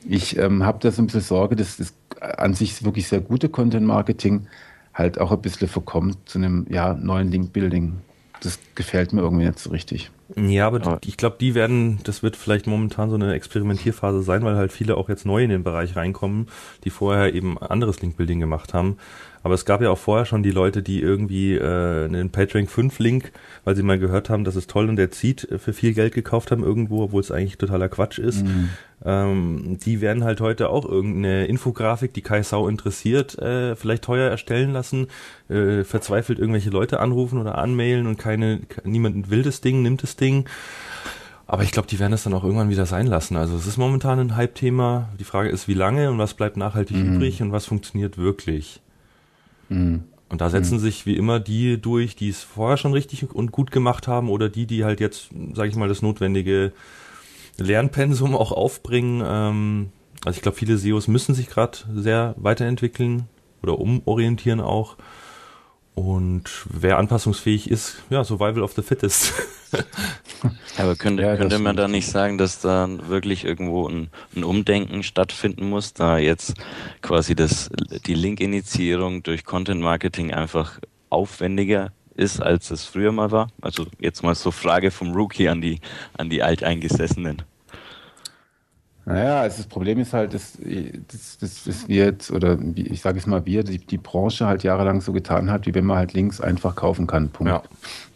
ich 0.08 0.38
ähm, 0.38 0.64
habe 0.64 0.80
da 0.82 0.92
so 0.92 1.02
ein 1.02 1.06
bisschen 1.08 1.22
Sorge, 1.22 1.56
dass 1.56 1.78
das 1.78 1.94
an 2.20 2.54
sich 2.54 2.84
wirklich 2.84 3.08
sehr 3.08 3.22
gute 3.22 3.50
Content-Marketing 3.50 4.48
halt 4.96 5.20
auch 5.20 5.32
ein 5.32 5.42
bisschen 5.42 5.68
verkommt 5.68 6.18
zu 6.26 6.40
einem 6.40 6.66
ja, 6.70 6.94
neuen 6.94 7.30
Link-Building. 7.30 7.98
Das 8.42 8.60
gefällt 8.74 9.14
mir 9.14 9.22
irgendwie 9.22 9.46
nicht 9.46 9.60
so 9.60 9.70
richtig. 9.70 10.12
Ja, 10.36 10.68
aber, 10.68 10.78
aber 10.86 11.00
ich 11.06 11.18
glaube, 11.18 11.36
die 11.40 11.54
werden, 11.54 12.00
das 12.04 12.24
wird 12.24 12.36
vielleicht 12.36 12.66
momentan 12.66 13.10
so 13.10 13.16
eine 13.16 13.34
Experimentierphase 13.34 14.24
sein, 14.24 14.44
weil 14.44 14.56
halt 14.56 14.72
viele 14.72 14.98
auch 14.98 15.10
jetzt 15.10 15.26
neu 15.26 15.44
in 15.44 15.50
den 15.50 15.64
Bereich 15.64 15.96
reinkommen, 15.96 16.48
die 16.84 16.90
vorher 16.90 17.34
eben 17.34 17.58
anderes 17.58 18.02
Link-Building 18.02 18.40
gemacht 18.40 18.74
haben. 18.74 18.98
Aber 19.46 19.54
es 19.54 19.64
gab 19.64 19.80
ja 19.80 19.92
auch 19.92 19.98
vorher 20.00 20.26
schon 20.26 20.42
die 20.42 20.50
Leute, 20.50 20.82
die 20.82 21.00
irgendwie 21.02 21.54
äh, 21.54 22.06
einen 22.06 22.32
PageRank 22.32 22.68
5 22.68 22.98
Link, 22.98 23.32
weil 23.64 23.76
sie 23.76 23.84
mal 23.84 24.00
gehört 24.00 24.28
haben, 24.28 24.44
das 24.44 24.56
ist 24.56 24.72
toll 24.72 24.90
und 24.90 24.96
der 24.96 25.12
zieht, 25.12 25.44
äh, 25.52 25.60
für 25.60 25.72
viel 25.72 25.94
Geld 25.94 26.16
gekauft 26.16 26.50
haben 26.50 26.64
irgendwo, 26.64 27.04
obwohl 27.04 27.22
es 27.22 27.30
eigentlich 27.30 27.60
totaler 27.60 27.88
Quatsch 27.88 28.18
ist. 28.18 28.44
Mhm. 28.44 28.70
Ähm, 29.06 29.78
die 29.86 30.02
werden 30.02 30.24
halt 30.24 30.42
heute 30.42 30.70
auch 30.70 30.84
irgendeine 30.84 31.46
Infografik, 31.46 32.12
die 32.12 32.24
Kai 32.24 32.42
Sau 32.42 32.68
interessiert, 32.68 33.38
äh, 33.38 33.76
vielleicht 33.76 34.06
teuer 34.06 34.32
erstellen 34.32 34.74
lassen, 34.74 35.10
äh, 35.48 35.84
verzweifelt 35.84 36.40
irgendwelche 36.40 36.72
Leute 36.72 37.00
anrufen 37.00 37.40
oder 37.40 37.60
anmailen 37.60 38.08
und 38.08 38.18
keine, 38.18 38.62
niemand 38.84 39.30
will 39.30 39.44
das 39.44 39.62
Ding, 39.62 39.84
nimmt 39.84 40.02
das 40.02 40.16
Ding. 40.16 40.50
Aber 41.46 41.62
ich 41.62 41.72
glaube, 41.72 41.88
die 41.88 42.00
werden 42.00 42.14
es 42.14 42.24
dann 42.24 42.34
auch 42.34 42.44
irgendwann 42.44 42.72
wieder 42.72 42.88
sein 42.88 43.06
lassen. 43.06 43.36
Also 43.36 43.56
es 43.56 43.68
ist 43.68 43.78
momentan 43.78 44.18
ein 44.18 44.36
Hype-Thema. 44.36 45.10
Die 45.20 45.24
Frage 45.24 45.50
ist, 45.50 45.68
wie 45.68 45.76
lange 45.76 46.10
und 46.10 46.18
was 46.18 46.34
bleibt 46.34 46.58
nachhaltig 46.58 46.98
mhm. 46.98 47.18
übrig 47.18 47.44
und 47.44 47.52
was 47.52 47.68
funktioniert 47.68 48.18
wirklich. 48.18 48.82
Mhm. 49.70 50.04
Und 50.30 50.42
da 50.42 50.50
setzen 50.50 50.76
mhm. 50.76 50.82
sich 50.82 51.06
wie 51.06 51.16
immer 51.16 51.40
die 51.40 51.80
durch, 51.80 52.16
die 52.16 52.30
es 52.30 52.44
vorher 52.44 52.78
schon 52.78 52.94
richtig 52.94 53.32
und 53.34 53.52
gut 53.52 53.72
gemacht 53.72 54.08
haben 54.08 54.30
oder 54.30 54.50
die, 54.50 54.66
die 54.66 54.84
halt 54.84 55.00
jetzt, 55.00 55.30
sage 55.54 55.70
ich 55.70 55.76
mal, 55.76 55.88
das 55.88 56.02
notwendige 56.02 56.72
Lernpensum 57.58 58.36
auch 58.36 58.52
aufbringen. 58.52 59.24
Ähm, 59.26 59.90
also 60.24 60.38
ich 60.38 60.42
glaube, 60.42 60.58
viele 60.58 60.78
SEOs 60.78 61.08
müssen 61.08 61.36
sich 61.36 61.48
gerade 61.48 61.78
sehr 61.94 62.34
weiterentwickeln 62.38 63.28
oder 63.62 63.80
umorientieren 63.80 64.62
auch. 64.62 64.98
Und 65.96 66.66
wer 66.70 66.98
anpassungsfähig 66.98 67.72
ist, 67.72 68.04
ja, 68.10 68.26
Survival 68.26 68.64
of 68.64 68.74
the 68.74 68.82
Fittest. 68.82 69.34
Aber 70.78 70.98
könnte, 70.98 71.24
ja, 71.24 71.38
könnte 71.38 71.58
man 71.58 71.78
da 71.78 71.88
nicht 71.88 72.08
sagen, 72.08 72.38
dass 72.38 72.60
da 72.60 72.90
wirklich 73.08 73.46
irgendwo 73.46 73.88
ein, 73.88 74.10
ein, 74.36 74.44
Umdenken 74.44 75.04
stattfinden 75.04 75.70
muss, 75.70 75.94
da 75.94 76.18
jetzt 76.18 76.54
quasi 77.02 77.34
das, 77.34 77.70
die 78.06 78.14
Link-Initiierung 78.14 79.24
durch 79.24 79.46
Content 79.46 79.82
Marketing 79.82 80.34
einfach 80.34 80.80
aufwendiger 81.10 81.94
ist, 82.14 82.42
als 82.42 82.72
es 82.72 82.84
früher 82.84 83.14
mal 83.14 83.32
war? 83.32 83.48
Also 83.62 83.86
jetzt 84.00 84.22
mal 84.22 84.36
so 84.36 84.52
Frage 84.52 84.92
vom 84.92 85.14
Rookie 85.14 85.48
an 85.48 85.62
die, 85.62 85.80
an 86.18 86.30
die 86.30 86.44
Alteingesessenen. 86.44 87.42
Naja, 89.06 89.42
also 89.42 89.58
das 89.58 89.68
Problem 89.68 90.00
ist 90.00 90.14
halt, 90.14 90.34
dass, 90.34 90.54
dass, 90.54 91.38
dass, 91.38 91.64
dass 91.64 91.88
wir 91.88 92.06
jetzt, 92.06 92.32
oder 92.32 92.58
ich 92.76 93.02
sage 93.02 93.20
es 93.20 93.28
mal 93.28 93.46
wir, 93.46 93.64
die, 93.64 93.78
die, 93.78 94.00
Branche 94.00 94.48
halt 94.48 94.64
jahrelang 94.64 95.00
so 95.00 95.14
getan 95.14 95.52
hat, 95.52 95.68
wie 95.68 95.76
wenn 95.76 95.86
man 95.86 95.98
halt 95.98 96.14
Links 96.14 96.42
einfach 96.42 96.76
kaufen 96.76 97.06
kann. 97.06 97.30
Punkt. 97.30 97.52
Ja. 97.52 97.62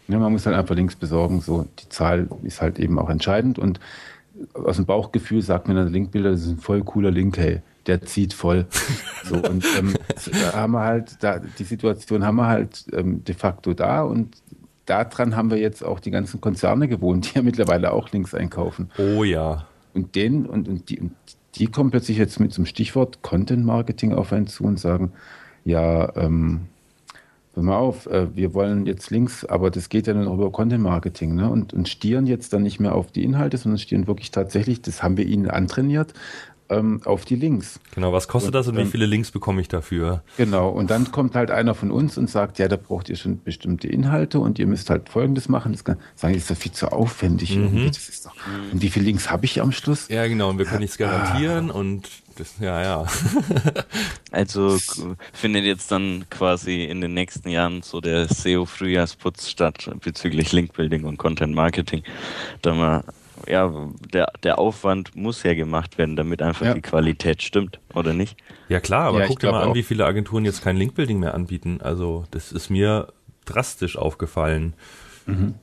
ja. 0.08 0.18
man 0.18 0.32
muss 0.32 0.46
halt 0.46 0.56
einfach 0.56 0.74
Links 0.74 0.96
besorgen. 0.96 1.40
So, 1.42 1.66
die 1.78 1.88
Zahl 1.90 2.28
ist 2.42 2.60
halt 2.60 2.80
eben 2.80 2.98
auch 2.98 3.08
entscheidend. 3.08 3.56
Und 3.56 3.78
aus 4.54 4.76
dem 4.76 4.86
Bauchgefühl 4.86 5.42
sagt 5.42 5.68
mir 5.68 5.74
dann 5.74 5.92
Linkbilder, 5.92 6.32
das 6.32 6.42
ist 6.42 6.48
ein 6.48 6.58
voll 6.58 6.82
cooler 6.82 7.12
Link, 7.12 7.38
hey, 7.38 7.60
der 7.86 8.02
zieht 8.02 8.34
voll. 8.34 8.66
So, 9.22 9.36
und 9.36 9.64
ähm, 9.78 9.94
da 10.42 10.54
haben 10.54 10.72
wir 10.72 10.80
halt, 10.80 11.22
da, 11.22 11.38
die 11.38 11.62
Situation 11.62 12.24
haben 12.24 12.36
wir 12.36 12.48
halt 12.48 12.86
ähm, 12.92 13.22
de 13.22 13.34
facto 13.34 13.74
da 13.74 14.02
und 14.02 14.34
daran 14.86 15.36
haben 15.36 15.50
wir 15.50 15.58
jetzt 15.58 15.84
auch 15.84 16.00
die 16.00 16.10
ganzen 16.10 16.40
Konzerne 16.40 16.88
gewohnt, 16.88 17.30
die 17.30 17.36
ja 17.36 17.42
mittlerweile 17.42 17.92
auch 17.92 18.10
Links 18.10 18.34
einkaufen. 18.34 18.90
Oh 18.98 19.22
ja. 19.22 19.66
Und 19.94 20.14
den 20.14 20.46
und, 20.46 20.68
und 20.68 20.88
die, 20.90 21.00
und 21.00 21.12
die 21.56 21.66
kommen 21.66 21.90
plötzlich 21.90 22.18
jetzt 22.18 22.40
mit 22.40 22.52
zum 22.52 22.66
Stichwort 22.66 23.22
Content 23.22 23.64
Marketing 23.64 24.12
auf 24.12 24.32
einen 24.32 24.46
zu 24.46 24.64
und 24.64 24.78
sagen, 24.78 25.12
ja, 25.64 26.14
ähm, 26.16 26.66
hör 27.54 27.62
mal 27.62 27.76
auf, 27.76 28.06
äh, 28.06 28.34
wir 28.34 28.54
wollen 28.54 28.86
jetzt 28.86 29.10
Links, 29.10 29.44
aber 29.44 29.70
das 29.70 29.88
geht 29.88 30.06
ja 30.06 30.14
nur 30.14 30.24
noch 30.24 30.34
über 30.34 30.52
Content 30.52 30.82
Marketing, 30.82 31.34
ne? 31.34 31.50
Und, 31.50 31.72
und 31.72 31.88
stieren 31.88 32.26
jetzt 32.26 32.52
dann 32.52 32.62
nicht 32.62 32.80
mehr 32.80 32.94
auf 32.94 33.10
die 33.10 33.24
Inhalte, 33.24 33.56
sondern 33.56 33.78
stieren 33.78 34.06
wirklich 34.06 34.30
tatsächlich, 34.30 34.82
das 34.82 35.02
haben 35.02 35.16
wir 35.16 35.26
ihnen 35.26 35.50
antrainiert, 35.50 36.14
ähm, 36.70 37.00
auf 37.04 37.24
die 37.24 37.36
Links. 37.36 37.80
Genau, 37.94 38.12
was 38.12 38.28
kostet 38.28 38.48
und, 38.48 38.54
das 38.54 38.68
und 38.68 38.76
wie 38.76 38.86
viele 38.86 39.06
Links 39.06 39.30
bekomme 39.30 39.60
ich 39.60 39.68
dafür? 39.68 40.22
Genau, 40.36 40.70
und 40.70 40.90
dann 40.90 41.10
kommt 41.10 41.34
halt 41.34 41.50
einer 41.50 41.74
von 41.74 41.90
uns 41.90 42.16
und 42.16 42.30
sagt, 42.30 42.58
ja, 42.58 42.68
da 42.68 42.76
braucht 42.76 43.08
ihr 43.08 43.16
schon 43.16 43.42
bestimmte 43.42 43.88
Inhalte 43.88 44.38
und 44.38 44.58
ihr 44.58 44.66
müsst 44.66 44.88
halt 44.88 45.08
Folgendes 45.08 45.48
machen. 45.48 45.72
Das 45.72 45.84
kann, 45.84 45.96
sagen, 46.14 46.34
das 46.34 46.44
ist 46.44 46.50
doch 46.50 46.56
viel 46.56 46.72
zu 46.72 46.92
aufwendig. 46.92 47.56
Mhm. 47.56 47.86
Das 47.88 48.08
ist 48.08 48.26
doch, 48.26 48.34
und 48.72 48.80
wie 48.80 48.88
viele 48.88 49.04
Links 49.04 49.30
habe 49.30 49.44
ich 49.44 49.60
am 49.60 49.72
Schluss? 49.72 50.08
Ja, 50.08 50.26
genau, 50.26 50.50
und 50.50 50.58
wir 50.58 50.64
können 50.64 50.80
nichts 50.80 50.96
garantieren 50.96 51.70
ah. 51.70 51.74
und 51.74 52.08
das, 52.36 52.54
ja, 52.60 52.82
ja. 52.82 53.06
also 54.30 54.78
findet 55.32 55.64
jetzt 55.64 55.90
dann 55.92 56.24
quasi 56.30 56.84
in 56.84 57.00
den 57.00 57.12
nächsten 57.12 57.48
Jahren 57.50 57.82
so 57.82 58.00
der 58.00 58.28
SEO-Frühjahrsputz 58.28 59.48
statt 59.48 59.90
bezüglich 60.00 60.52
Linkbuilding 60.52 61.04
und 61.04 61.18
Content 61.18 61.54
Marketing, 61.54 62.02
da 62.62 62.74
man 62.74 63.02
ja, 63.46 63.72
der, 64.12 64.32
der 64.42 64.58
Aufwand 64.58 65.16
muss 65.16 65.42
ja 65.42 65.54
gemacht 65.54 65.98
werden, 65.98 66.16
damit 66.16 66.42
einfach 66.42 66.66
ja. 66.66 66.74
die 66.74 66.82
Qualität 66.82 67.42
stimmt, 67.42 67.80
oder 67.94 68.12
nicht? 68.12 68.36
Ja 68.68 68.80
klar, 68.80 69.08
aber 69.08 69.20
ja, 69.20 69.26
guck 69.26 69.40
dir 69.40 69.50
mal 69.50 69.62
an, 69.62 69.70
auch. 69.70 69.74
wie 69.74 69.82
viele 69.82 70.04
Agenturen 70.06 70.44
jetzt 70.44 70.62
kein 70.62 70.76
Linkbuilding 70.76 71.18
mehr 71.18 71.34
anbieten. 71.34 71.80
Also 71.82 72.24
das 72.30 72.52
ist 72.52 72.70
mir 72.70 73.12
drastisch 73.44 73.96
aufgefallen. 73.96 74.74
Mhm 75.26 75.54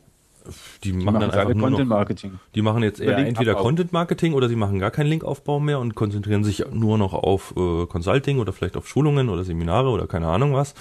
die, 0.83 0.91
die 0.91 1.05
machen, 1.05 1.19
dann 1.19 1.31
einfach 1.31 1.53
nur 1.53 1.69
Content 1.69 1.89
Marketing. 1.89 2.39
Die 2.55 2.61
machen 2.61 2.83
jetzt 2.83 2.99
eher 2.99 3.17
entweder 3.17 3.55
Content 3.55 3.93
Marketing 3.93 4.33
oder 4.33 4.49
sie 4.49 4.55
machen 4.55 4.79
gar 4.79 4.91
keinen 4.91 5.07
Linkaufbau 5.07 5.59
mehr 5.59 5.79
und 5.79 5.95
konzentrieren 5.95 6.43
sich 6.43 6.65
nur 6.71 6.97
noch 6.97 7.13
auf 7.13 7.53
äh, 7.57 7.85
Consulting 7.85 8.39
oder 8.39 8.53
vielleicht 8.53 8.77
auf 8.77 8.87
Schulungen 8.87 9.29
oder 9.29 9.43
Seminare 9.43 9.89
oder 9.89 10.07
keine 10.07 10.27
Ahnung 10.27 10.53
was. 10.53 10.73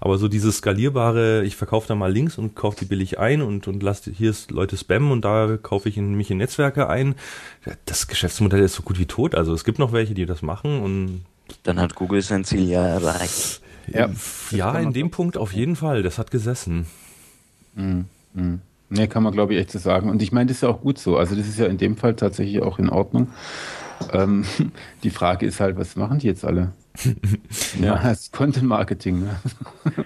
Aber 0.00 0.18
so 0.18 0.28
dieses 0.28 0.58
skalierbare, 0.58 1.44
ich 1.44 1.56
verkaufe 1.56 1.88
da 1.88 1.94
mal 1.94 2.12
Links 2.12 2.38
und 2.38 2.54
kaufe 2.54 2.78
die 2.80 2.84
billig 2.84 3.18
ein 3.18 3.42
und 3.42 3.68
und 3.68 3.82
lass 3.82 4.02
hier 4.04 4.30
ist 4.30 4.50
Leute 4.50 4.76
spammen 4.76 5.10
und 5.10 5.24
da 5.24 5.56
kaufe 5.60 5.88
ich 5.88 5.96
in, 5.96 6.14
mich 6.14 6.30
in 6.30 6.38
Netzwerke 6.38 6.88
ein. 6.88 7.14
Das 7.84 8.06
Geschäftsmodell 8.06 8.60
ist 8.60 8.74
so 8.74 8.82
gut 8.82 8.98
wie 8.98 9.06
tot. 9.06 9.34
Also 9.34 9.54
es 9.54 9.64
gibt 9.64 9.78
noch 9.78 9.92
welche, 9.92 10.14
die 10.14 10.26
das 10.26 10.42
machen 10.42 10.80
und 10.80 11.24
dann 11.62 11.80
hat 11.80 11.94
Google 11.94 12.22
sein 12.22 12.44
Ziel 12.44 12.68
ja 12.68 12.86
erreicht. 12.86 13.60
Ja, 13.92 14.08
ja 14.50 14.78
in 14.78 14.92
dem 14.92 15.10
Punkt 15.10 15.36
auf 15.36 15.52
jeden 15.52 15.76
Fall. 15.76 16.02
Das 16.02 16.18
hat 16.18 16.30
gesessen. 16.30 16.86
Mhm. 17.74 18.06
Mhm. 18.34 18.60
Nee, 18.90 19.06
kann 19.06 19.22
man 19.22 19.32
glaube 19.32 19.54
ich 19.54 19.60
echt 19.60 19.70
so 19.70 19.78
sagen. 19.78 20.10
Und 20.10 20.20
ich 20.20 20.32
meine, 20.32 20.46
das 20.46 20.58
ist 20.58 20.62
ja 20.62 20.68
auch 20.68 20.80
gut 20.80 20.98
so. 20.98 21.16
Also 21.16 21.34
das 21.36 21.48
ist 21.48 21.58
ja 21.58 21.66
in 21.66 21.78
dem 21.78 21.96
Fall 21.96 22.14
tatsächlich 22.14 22.60
auch 22.60 22.78
in 22.78 22.90
Ordnung. 22.90 23.28
Ähm, 24.12 24.44
die 25.02 25.10
Frage 25.10 25.46
ist 25.46 25.60
halt, 25.60 25.78
was 25.78 25.96
machen 25.96 26.18
die 26.18 26.26
jetzt 26.26 26.44
alle? 26.44 26.72
ja, 27.80 27.96
das 28.02 28.20
ist 28.20 28.32
Content 28.32 28.66
Marketing. 28.66 29.20
Ne? 29.20 29.36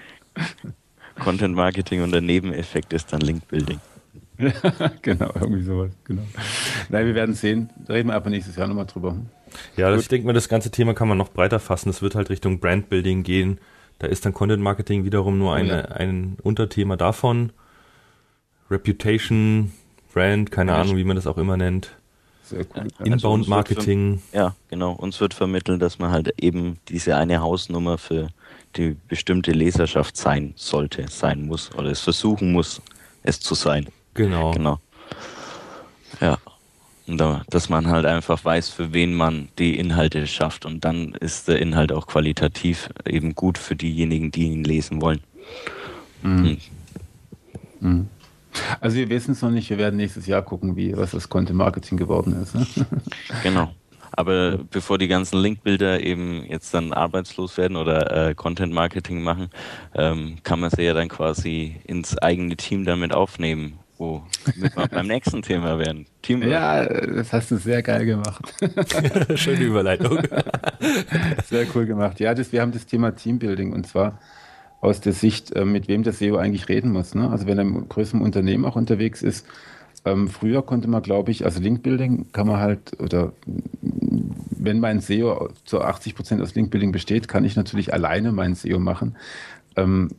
Content 1.19 1.55
Marketing 1.55 2.03
und 2.03 2.11
der 2.11 2.21
Nebeneffekt 2.21 2.93
ist 2.93 3.11
dann 3.11 3.21
Link 3.21 3.47
Building. 3.47 3.79
genau, 5.01 5.31
irgendwie 5.33 5.63
sowas. 5.63 5.91
Genau. 6.03 6.23
Nein, 6.89 7.05
wir 7.05 7.15
werden 7.15 7.33
sehen. 7.33 7.69
Da 7.87 7.93
reden 7.93 8.09
wir 8.09 8.15
aber 8.15 8.29
nächstes 8.29 8.57
Jahr 8.57 8.67
nochmal 8.67 8.85
drüber. 8.85 9.15
Ja, 9.77 9.91
Gut. 9.91 10.01
ich 10.01 10.07
denke 10.09 10.27
mal, 10.27 10.33
das 10.33 10.49
ganze 10.49 10.71
Thema 10.71 10.93
kann 10.93 11.07
man 11.07 11.17
noch 11.17 11.29
breiter 11.29 11.59
fassen. 11.59 11.89
Es 11.89 12.01
wird 12.01 12.15
halt 12.15 12.29
Richtung 12.29 12.59
Brand 12.59 12.89
Building 12.89 13.23
gehen. 13.23 13.59
Da 13.99 14.07
ist 14.07 14.25
dann 14.25 14.33
Content 14.33 14.61
Marketing 14.61 15.05
wiederum 15.05 15.37
nur 15.37 15.55
eine, 15.55 15.77
ja. 15.77 15.85
ein 15.95 16.37
Unterthema 16.43 16.97
davon. 16.97 17.51
Reputation, 18.69 19.71
Brand, 20.13 20.51
keine 20.51 20.71
ja, 20.71 20.81
Ahnung, 20.81 20.97
wie 20.97 21.03
man 21.03 21.15
das 21.15 21.27
auch 21.27 21.37
immer 21.37 21.57
nennt. 21.57 21.91
Sehr 22.43 22.65
cool. 22.75 22.87
Also 22.97 23.03
Inbound 23.03 23.47
Marketing. 23.47 24.21
Ja, 24.31 24.55
genau. 24.69 24.93
Uns 24.93 25.19
wird 25.19 25.33
vermittelt, 25.33 25.81
dass 25.81 25.97
man 25.99 26.11
halt 26.11 26.33
eben 26.41 26.77
diese 26.89 27.17
eine 27.17 27.41
Hausnummer 27.41 27.97
für 27.97 28.29
die 28.75 28.95
bestimmte 29.07 29.51
Leserschaft 29.51 30.15
sein 30.15 30.53
sollte, 30.55 31.07
sein 31.09 31.47
muss 31.47 31.73
oder 31.75 31.89
es 31.89 32.01
versuchen 32.01 32.51
muss, 32.51 32.81
es 33.23 33.39
zu 33.39 33.55
sein. 33.55 33.87
Genau. 34.13 34.51
Genau. 34.51 34.79
Ja. 36.21 36.37
Und 37.07 37.19
da, 37.19 37.43
dass 37.49 37.69
man 37.69 37.87
halt 37.87 38.05
einfach 38.05 38.43
weiß, 38.43 38.69
für 38.69 38.93
wen 38.93 39.13
man 39.13 39.49
die 39.59 39.77
Inhalte 39.77 40.25
schafft. 40.25 40.65
Und 40.65 40.85
dann 40.85 41.13
ist 41.13 41.47
der 41.47 41.59
Inhalt 41.59 41.91
auch 41.91 42.07
qualitativ 42.07 42.89
eben 43.05 43.35
gut 43.35 43.57
für 43.57 43.75
diejenigen, 43.75 44.31
die 44.31 44.45
ihn 44.45 44.63
lesen 44.63 45.01
wollen. 45.01 45.21
Mhm. 46.23 46.45
Hm. 46.45 46.57
Mhm. 47.79 48.09
Also 48.79 48.97
wir 48.97 49.09
wissen 49.09 49.31
es 49.31 49.41
noch 49.41 49.51
nicht, 49.51 49.69
wir 49.69 49.77
werden 49.77 49.97
nächstes 49.97 50.27
Jahr 50.27 50.41
gucken, 50.41 50.75
wie 50.75 50.95
was 50.95 51.11
das 51.11 51.29
Content 51.29 51.57
Marketing 51.57 51.97
geworden 51.97 52.41
ist. 52.41 52.55
Ne? 52.55 52.65
Genau. 53.43 53.69
Aber 54.17 54.59
bevor 54.71 54.97
die 54.97 55.09
ganzen 55.09 55.39
Linkbilder 55.41 56.01
eben 56.01 56.45
jetzt 56.45 56.73
dann 56.73 56.93
arbeitslos 56.93 57.57
werden 57.57 57.75
oder 57.75 58.29
äh, 58.29 58.33
Content 58.33 58.71
Marketing 58.73 59.21
machen, 59.21 59.49
ähm, 59.93 60.37
kann 60.43 60.61
man 60.61 60.69
sie 60.69 60.83
ja 60.83 60.93
dann 60.93 61.09
quasi 61.09 61.75
ins 61.83 62.17
eigene 62.19 62.55
Team 62.55 62.85
damit 62.85 63.13
aufnehmen, 63.13 63.79
wo 63.97 64.23
wir 64.55 64.69
beim 64.91 65.07
nächsten 65.07 65.41
Thema 65.41 65.79
werden. 65.79 66.05
Teamwork. 66.21 66.49
Ja, 66.49 66.85
das 66.85 67.33
hast 67.33 67.51
du 67.51 67.57
sehr 67.57 67.83
geil 67.83 68.05
gemacht. 68.05 68.53
Schöne 69.35 69.63
Überleitung. 69.65 70.19
sehr 71.49 71.67
cool 71.75 71.85
gemacht. 71.85 72.19
Ja, 72.21 72.33
das, 72.33 72.53
wir 72.53 72.61
haben 72.61 72.71
das 72.71 72.85
Thema 72.85 73.13
Teambuilding 73.13 73.73
und 73.73 73.85
zwar 73.85 74.19
aus 74.85 75.01
der 75.01 75.13
Sicht, 75.13 75.55
äh, 75.55 75.65
mit 75.65 75.87
wem 75.87 76.03
der 76.03 76.13
SEO 76.13 76.37
eigentlich 76.37 76.69
reden 76.69 76.91
muss. 76.91 77.15
Ne? 77.15 77.29
Also 77.29 77.47
wenn 77.47 77.57
er 77.57 77.63
im 77.63 77.89
größeren 77.89 78.21
Unternehmen 78.21 78.65
auch 78.65 78.75
unterwegs 78.75 79.21
ist, 79.21 79.45
ähm, 80.05 80.27
früher 80.27 80.61
konnte 80.61 80.87
man, 80.87 81.01
glaube 81.01 81.31
ich, 81.31 81.45
also 81.45 81.59
Linkbuilding 81.59 82.31
kann 82.31 82.47
man 82.47 82.59
halt, 82.59 82.99
oder 82.99 83.33
wenn 83.81 84.79
mein 84.79 84.99
SEO 84.99 85.49
zu 85.65 85.81
80 85.81 86.15
Prozent 86.15 86.41
aus 86.41 86.53
Linkbuilding 86.53 86.91
besteht, 86.91 87.27
kann 87.27 87.43
ich 87.43 87.55
natürlich 87.55 87.93
alleine 87.93 88.31
mein 88.31 88.53
SEO 88.53 88.79
machen. 88.79 89.15
Ähm, 89.75 90.09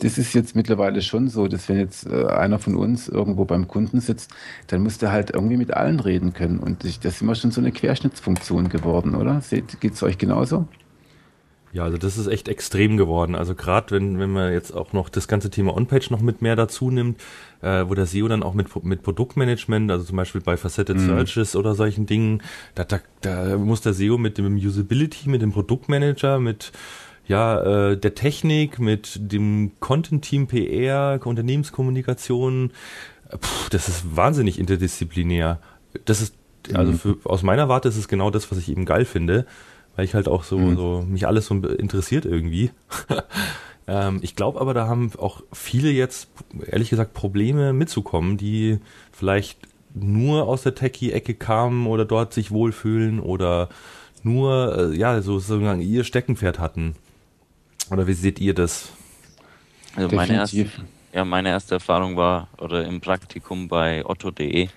das 0.00 0.18
ist 0.18 0.34
jetzt 0.34 0.54
mittlerweile 0.54 1.02
schon 1.02 1.28
so, 1.28 1.48
dass 1.48 1.68
wenn 1.68 1.78
jetzt 1.78 2.06
äh, 2.06 2.26
einer 2.26 2.58
von 2.58 2.76
uns 2.76 3.08
irgendwo 3.08 3.44
beim 3.44 3.66
Kunden 3.66 4.00
sitzt, 4.00 4.30
dann 4.68 4.82
muss 4.82 4.98
der 4.98 5.10
halt 5.10 5.30
irgendwie 5.30 5.56
mit 5.56 5.74
allen 5.74 6.00
reden 6.00 6.32
können. 6.32 6.58
Und 6.58 6.84
das 6.84 6.96
ist 7.02 7.22
immer 7.22 7.34
schon 7.34 7.50
so 7.50 7.60
eine 7.60 7.72
Querschnittsfunktion 7.72 8.68
geworden, 8.68 9.14
oder? 9.14 9.42
Geht 9.80 9.94
es 9.94 10.02
euch 10.02 10.18
genauso? 10.18 10.68
Ja, 11.72 11.84
also 11.84 11.98
das 11.98 12.18
ist 12.18 12.26
echt 12.26 12.48
extrem 12.48 12.96
geworden. 12.96 13.36
Also 13.36 13.54
gerade 13.54 13.92
wenn, 13.92 14.18
wenn 14.18 14.30
man 14.30 14.52
jetzt 14.52 14.72
auch 14.72 14.92
noch 14.92 15.08
das 15.08 15.28
ganze 15.28 15.50
Thema 15.50 15.76
On-Page 15.76 16.10
noch 16.10 16.20
mit 16.20 16.42
mehr 16.42 16.56
dazu 16.56 16.90
nimmt, 16.90 17.20
äh, 17.62 17.84
wo 17.86 17.94
der 17.94 18.06
SEO 18.06 18.26
dann 18.26 18.42
auch 18.42 18.54
mit, 18.54 18.84
mit 18.84 19.02
Produktmanagement, 19.02 19.88
also 19.90 20.04
zum 20.04 20.16
Beispiel 20.16 20.40
bei 20.40 20.56
Faceted 20.56 20.96
mhm. 20.96 21.06
Searches 21.06 21.54
oder 21.54 21.76
solchen 21.76 22.06
Dingen, 22.06 22.42
da, 22.74 22.82
da, 22.82 22.98
da 23.20 23.56
muss 23.56 23.82
der 23.82 23.94
SEO 23.94 24.18
mit 24.18 24.36
dem 24.36 24.56
Usability, 24.56 25.28
mit 25.28 25.42
dem 25.42 25.52
Produktmanager, 25.52 26.40
mit 26.40 26.72
ja, 27.28 27.90
äh, 27.90 27.96
der 27.96 28.16
Technik, 28.16 28.80
mit 28.80 29.32
dem 29.32 29.70
Content-Team 29.78 30.48
PR, 30.48 31.20
Unternehmenskommunikation, 31.22 32.72
pff, 33.30 33.70
das 33.70 33.88
ist 33.88 34.16
wahnsinnig 34.16 34.58
interdisziplinär. 34.58 35.60
Das 36.04 36.20
ist, 36.20 36.34
also 36.72 36.90
mhm. 36.90 36.98
für, 36.98 37.16
aus 37.22 37.44
meiner 37.44 37.68
Warte 37.68 37.88
ist 37.88 37.96
es 37.96 38.08
genau 38.08 38.32
das, 38.32 38.50
was 38.50 38.58
ich 38.58 38.70
eben 38.70 38.86
geil 38.86 39.04
finde 39.04 39.46
weil 39.96 40.04
ich 40.04 40.14
halt 40.14 40.28
auch 40.28 40.44
so, 40.44 40.58
mhm. 40.58 40.76
so 40.76 41.04
mich 41.06 41.26
alles 41.26 41.46
so 41.46 41.54
interessiert 41.54 42.24
irgendwie. 42.24 42.70
ähm, 43.86 44.20
ich 44.22 44.36
glaube 44.36 44.60
aber, 44.60 44.74
da 44.74 44.86
haben 44.86 45.10
auch 45.18 45.42
viele 45.52 45.90
jetzt, 45.90 46.28
ehrlich 46.66 46.90
gesagt, 46.90 47.14
Probleme 47.14 47.72
mitzukommen, 47.72 48.36
die 48.36 48.78
vielleicht 49.12 49.58
nur 49.94 50.46
aus 50.46 50.62
der 50.62 50.74
Techie-Ecke 50.74 51.34
kamen 51.34 51.86
oder 51.86 52.04
dort 52.04 52.32
sich 52.32 52.50
wohlfühlen 52.50 53.20
oder 53.20 53.68
nur, 54.22 54.92
äh, 54.92 54.96
ja, 54.96 55.20
so 55.22 55.38
sozusagen 55.38 55.80
ihr 55.80 56.04
Steckenpferd 56.04 56.58
hatten. 56.58 56.94
Oder 57.90 58.06
wie 58.06 58.12
seht 58.12 58.38
ihr 58.38 58.54
das? 58.54 58.92
Also 59.96 60.14
meine 60.14 60.34
erste, 60.34 60.66
ja, 61.12 61.24
meine 61.24 61.48
erste 61.48 61.74
Erfahrung 61.74 62.16
war, 62.16 62.48
oder 62.58 62.84
im 62.84 63.00
Praktikum 63.00 63.68
bei 63.68 64.04
otto.de, 64.06 64.68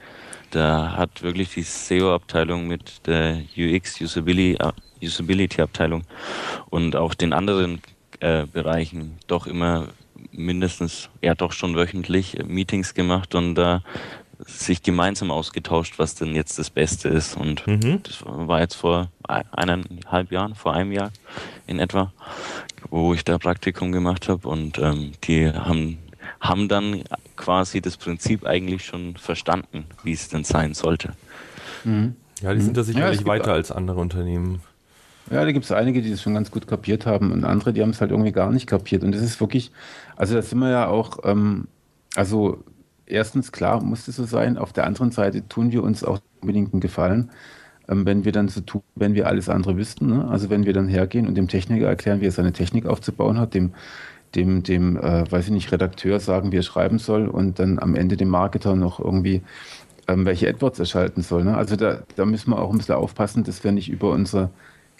da 0.49 0.95
hat 0.95 1.21
wirklich 1.21 1.53
die 1.53 1.63
SEO-Abteilung 1.63 2.67
mit 2.67 3.05
der 3.05 3.41
UX, 3.57 4.01
Usability, 4.01 4.57
Usability-Abteilung 5.03 6.03
und 6.69 6.95
auch 6.95 7.13
den 7.13 7.33
anderen 7.33 7.81
äh, 8.19 8.45
Bereichen 8.45 9.17
doch 9.27 9.47
immer 9.47 9.87
mindestens, 10.31 11.09
ja 11.21 11.35
doch 11.35 11.51
schon 11.51 11.75
wöchentlich 11.75 12.39
äh, 12.39 12.43
Meetings 12.43 12.93
gemacht 12.93 13.35
und 13.35 13.55
da 13.55 13.77
äh, 13.77 13.81
sich 14.45 14.83
gemeinsam 14.83 15.31
ausgetauscht, 15.31 15.99
was 15.99 16.15
denn 16.15 16.35
jetzt 16.35 16.59
das 16.59 16.69
Beste 16.69 17.09
ist. 17.09 17.37
Und 17.37 17.65
mhm. 17.67 18.01
das 18.03 18.23
war 18.25 18.59
jetzt 18.59 18.75
vor 18.75 19.09
eineinhalb 19.51 20.31
Jahren, 20.31 20.55
vor 20.55 20.73
einem 20.73 20.91
Jahr 20.91 21.11
in 21.67 21.79
etwa, 21.79 22.11
wo 22.89 23.13
ich 23.13 23.23
da 23.23 23.37
Praktikum 23.37 23.91
gemacht 23.91 24.27
habe 24.27 24.47
und 24.47 24.79
ähm, 24.79 25.13
die 25.23 25.49
haben 25.51 25.99
haben 26.39 26.67
dann 26.67 27.03
quasi 27.37 27.81
das 27.81 27.95
Prinzip 27.97 28.45
eigentlich 28.45 28.85
schon 28.85 29.15
verstanden, 29.15 29.85
wie 30.03 30.11
es 30.11 30.27
denn 30.27 30.43
sein 30.43 30.73
sollte. 30.73 31.13
Mhm. 31.85 32.15
Ja, 32.41 32.53
die 32.53 32.61
sind 32.61 32.75
da 32.75 32.83
sicherlich 32.83 33.21
ja, 33.21 33.25
weiter 33.25 33.53
als 33.53 33.71
andere 33.71 33.99
Unternehmen. 33.99 34.61
Ja, 35.31 35.45
da 35.45 35.51
gibt 35.51 35.65
es 35.65 35.71
einige, 35.71 36.01
die 36.01 36.11
das 36.11 36.21
schon 36.21 36.33
ganz 36.33 36.51
gut 36.51 36.67
kapiert 36.67 37.05
haben 37.05 37.31
und 37.31 37.45
andere, 37.45 37.73
die 37.73 37.81
haben 37.81 37.91
es 37.91 38.01
halt 38.01 38.11
irgendwie 38.11 38.31
gar 38.31 38.51
nicht 38.51 38.67
kapiert. 38.67 39.03
Und 39.03 39.13
das 39.13 39.21
ist 39.21 39.39
wirklich, 39.39 39.71
also 40.15 40.35
da 40.35 40.41
sind 40.41 40.59
wir 40.59 40.69
ja 40.69 40.87
auch, 40.87 41.19
ähm, 41.23 41.67
also 42.15 42.63
erstens, 43.05 43.51
klar, 43.51 43.81
muss 43.81 44.05
das 44.05 44.17
so 44.17 44.25
sein. 44.25 44.57
Auf 44.57 44.73
der 44.73 44.85
anderen 44.85 45.11
Seite 45.11 45.47
tun 45.47 45.71
wir 45.71 45.83
uns 45.83 46.03
auch 46.03 46.19
unbedingt 46.41 46.73
einen 46.73 46.81
Gefallen, 46.81 47.31
ähm, 47.87 48.05
wenn 48.05 48.25
wir 48.25 48.31
dann 48.33 48.49
so 48.49 48.61
tun, 48.61 48.81
wenn 48.95 49.15
wir 49.15 49.27
alles 49.27 49.49
andere 49.49 49.77
wüssten. 49.77 50.07
Ne? 50.07 50.27
Also 50.29 50.49
wenn 50.49 50.65
wir 50.65 50.73
dann 50.73 50.87
hergehen 50.87 51.27
und 51.27 51.35
dem 51.35 51.47
Techniker 51.47 51.87
erklären, 51.87 52.21
wie 52.21 52.27
er 52.27 52.31
seine 52.31 52.53
Technik 52.53 52.85
aufzubauen 52.85 53.39
hat, 53.39 53.53
dem 53.53 53.73
dem, 54.35 54.63
dem 54.63 54.97
äh, 54.97 55.31
weiß 55.31 55.45
ich 55.45 55.51
nicht, 55.51 55.71
Redakteur 55.71 56.19
sagen, 56.19 56.51
wie 56.51 56.57
er 56.57 56.63
schreiben 56.63 56.97
soll 56.97 57.27
und 57.27 57.59
dann 57.59 57.77
am 57.77 57.93
Ende 57.95 58.17
dem 58.17 58.29
Marketer 58.29 58.75
noch 58.75 58.99
irgendwie 58.99 59.43
ähm, 60.07 60.25
welche 60.25 60.49
AdWords 60.49 60.79
er 60.79 60.85
schalten 60.85 61.21
soll. 61.21 61.43
Ne? 61.43 61.55
Also 61.55 61.75
da, 61.75 62.03
da 62.15 62.25
müssen 62.25 62.51
wir 62.51 62.59
auch 62.59 62.71
ein 62.71 62.77
bisschen 62.77 62.95
aufpassen, 62.95 63.43
dass 63.43 63.63
wir 63.63 63.71
nicht 63.71 63.89
über 63.89 64.11
unsere, 64.11 64.49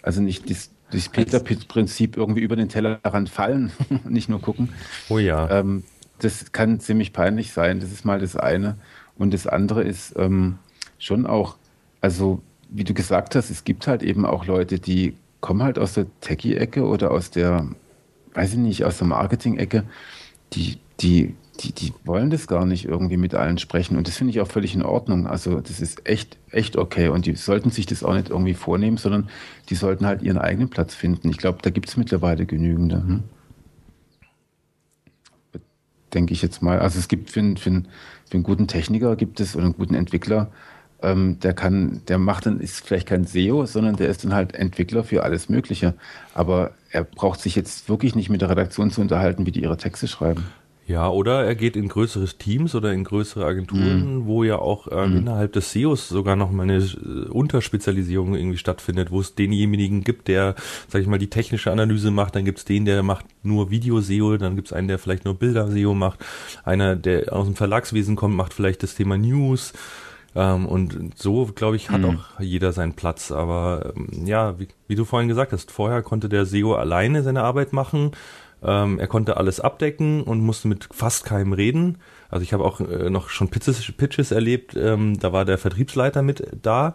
also 0.04 0.20
nicht 0.20 0.50
das, 0.50 0.70
das 0.92 1.08
Peter-Prinzip 1.08 2.16
irgendwie 2.16 2.42
über 2.42 2.56
den 2.56 2.68
Tellerrand 2.68 3.30
fallen, 3.30 3.72
nicht 4.04 4.28
nur 4.28 4.40
gucken. 4.40 4.68
Oh 5.08 5.18
ja. 5.18 5.50
Ähm, 5.50 5.82
das 6.18 6.52
kann 6.52 6.78
ziemlich 6.78 7.12
peinlich 7.12 7.52
sein. 7.52 7.80
Das 7.80 7.90
ist 7.90 8.04
mal 8.04 8.20
das 8.20 8.36
eine. 8.36 8.76
Und 9.16 9.32
das 9.32 9.46
andere 9.46 9.82
ist 9.82 10.14
ähm, 10.16 10.58
schon 10.98 11.26
auch, 11.26 11.56
also 12.00 12.42
wie 12.68 12.84
du 12.84 12.92
gesagt 12.92 13.34
hast, 13.34 13.50
es 13.50 13.64
gibt 13.64 13.86
halt 13.86 14.02
eben 14.02 14.26
auch 14.26 14.46
Leute, 14.46 14.78
die 14.78 15.16
kommen 15.40 15.62
halt 15.62 15.78
aus 15.78 15.94
der 15.94 16.06
Techie-Ecke 16.20 16.84
oder 16.84 17.10
aus 17.10 17.30
der, 17.30 17.66
weiß 18.34 18.52
ich 18.52 18.58
nicht, 18.58 18.84
aus 18.84 18.98
der 18.98 19.06
Marketing-Ecke, 19.06 19.84
die, 20.52 20.78
die, 21.00 21.34
die, 21.60 21.72
die 21.72 21.92
wollen 22.04 22.30
das 22.30 22.46
gar 22.46 22.66
nicht 22.66 22.84
irgendwie 22.84 23.16
mit 23.16 23.34
allen 23.34 23.58
sprechen. 23.58 23.96
Und 23.96 24.08
das 24.08 24.16
finde 24.16 24.32
ich 24.32 24.40
auch 24.40 24.48
völlig 24.48 24.74
in 24.74 24.82
Ordnung. 24.82 25.26
Also 25.26 25.60
das 25.60 25.80
ist 25.80 26.08
echt, 26.08 26.36
echt 26.50 26.76
okay. 26.76 27.08
Und 27.08 27.26
die 27.26 27.34
sollten 27.36 27.70
sich 27.70 27.86
das 27.86 28.02
auch 28.02 28.14
nicht 28.14 28.30
irgendwie 28.30 28.54
vornehmen, 28.54 28.96
sondern 28.96 29.28
die 29.70 29.74
sollten 29.74 30.06
halt 30.06 30.22
ihren 30.22 30.38
eigenen 30.38 30.68
Platz 30.68 30.94
finden. 30.94 31.30
Ich 31.30 31.38
glaube, 31.38 31.58
da 31.62 31.70
gibt 31.70 31.88
es 31.88 31.96
mittlerweile 31.96 32.44
genügende. 32.46 32.96
Hm? 32.96 33.22
Denke 36.12 36.32
ich 36.32 36.42
jetzt 36.42 36.62
mal. 36.62 36.80
Also 36.80 36.98
es 36.98 37.08
gibt 37.08 37.30
für, 37.30 37.40
einen, 37.40 37.56
für, 37.56 37.70
für 37.70 38.34
einen 38.34 38.42
guten 38.42 38.66
Techniker 38.66 39.14
gibt 39.14 39.40
es 39.40 39.54
oder 39.54 39.64
einen 39.64 39.76
guten 39.76 39.94
Entwickler, 39.94 40.50
ähm, 41.02 41.38
der 41.40 41.52
kann, 41.52 42.00
der 42.08 42.18
macht 42.18 42.46
dann, 42.46 42.60
ist 42.60 42.84
vielleicht 42.84 43.08
kein 43.08 43.24
SEO, 43.24 43.66
sondern 43.66 43.96
der 43.96 44.08
ist 44.08 44.24
dann 44.24 44.34
halt 44.34 44.54
Entwickler 44.54 45.04
für 45.04 45.22
alles 45.22 45.48
Mögliche. 45.48 45.94
Aber 46.32 46.72
er 46.90 47.04
braucht 47.04 47.40
sich 47.40 47.54
jetzt 47.54 47.88
wirklich 47.88 48.14
nicht 48.14 48.30
mit 48.30 48.40
der 48.40 48.50
Redaktion 48.50 48.90
zu 48.90 49.00
unterhalten, 49.00 49.44
wie 49.46 49.52
die 49.52 49.62
ihre 49.62 49.76
Texte 49.76 50.08
schreiben. 50.08 50.44
Ja, 50.86 51.08
oder 51.08 51.44
er 51.44 51.54
geht 51.54 51.76
in 51.76 51.88
größere 51.88 52.26
Teams 52.26 52.74
oder 52.74 52.92
in 52.92 53.04
größere 53.04 53.46
Agenturen, 53.46 54.18
mm. 54.18 54.26
wo 54.26 54.44
ja 54.44 54.58
auch 54.58 54.88
ähm, 54.90 55.14
mm. 55.14 55.16
innerhalb 55.16 55.52
des 55.54 55.72
SEOs 55.72 56.10
sogar 56.10 56.36
noch 56.36 56.50
mal 56.50 56.64
eine 56.64 56.76
äh, 56.76 57.28
Unterspezialisierung 57.30 58.34
irgendwie 58.34 58.58
stattfindet, 58.58 59.10
wo 59.10 59.20
es 59.20 59.34
denjenigen 59.34 60.04
gibt, 60.04 60.28
der, 60.28 60.54
sag 60.88 61.00
ich 61.00 61.06
mal, 61.06 61.18
die 61.18 61.30
technische 61.30 61.72
Analyse 61.72 62.10
macht, 62.10 62.36
dann 62.36 62.44
gibt's 62.44 62.66
den, 62.66 62.84
der 62.84 63.02
macht 63.02 63.24
nur 63.42 63.70
Video-SEO, 63.70 64.36
dann 64.36 64.56
gibt's 64.56 64.74
einen, 64.74 64.88
der 64.88 64.98
vielleicht 64.98 65.24
nur 65.24 65.34
Bilder-SEO 65.34 65.94
macht, 65.94 66.18
einer, 66.64 66.96
der 66.96 67.32
aus 67.32 67.46
dem 67.46 67.56
Verlagswesen 67.56 68.14
kommt, 68.14 68.36
macht 68.36 68.52
vielleicht 68.52 68.82
das 68.82 68.94
Thema 68.94 69.16
News 69.16 69.72
ähm, 70.34 70.66
und 70.66 71.18
so, 71.18 71.46
glaube 71.54 71.76
ich, 71.76 71.90
hat 71.90 72.00
mhm. 72.00 72.18
auch 72.18 72.40
jeder 72.40 72.72
seinen 72.72 72.94
Platz. 72.94 73.30
Aber 73.30 73.92
ähm, 73.96 74.26
ja, 74.26 74.58
wie, 74.58 74.68
wie, 74.88 74.96
du 74.96 75.04
vorhin 75.04 75.28
gesagt 75.28 75.52
hast, 75.52 75.70
vorher 75.70 76.02
konnte 76.02 76.28
der 76.28 76.44
SEO 76.44 76.74
alleine 76.74 77.22
seine 77.22 77.42
Arbeit 77.42 77.72
machen. 77.72 78.12
Ähm, 78.64 78.98
er 78.98 79.06
konnte 79.06 79.36
alles 79.36 79.60
abdecken 79.60 80.22
und 80.22 80.40
musste 80.40 80.68
mit 80.68 80.88
fast 80.92 81.24
keinem 81.24 81.52
reden. 81.52 81.98
Also 82.30 82.42
ich 82.42 82.52
habe 82.52 82.64
auch 82.64 82.80
äh, 82.80 83.10
noch 83.10 83.28
schon 83.28 83.48
Pitches, 83.48 83.92
Pitches 83.92 84.32
erlebt, 84.32 84.74
ähm, 84.76 85.18
da 85.18 85.32
war 85.32 85.44
der 85.44 85.58
Vertriebsleiter 85.58 86.22
mit 86.22 86.46
da 86.62 86.94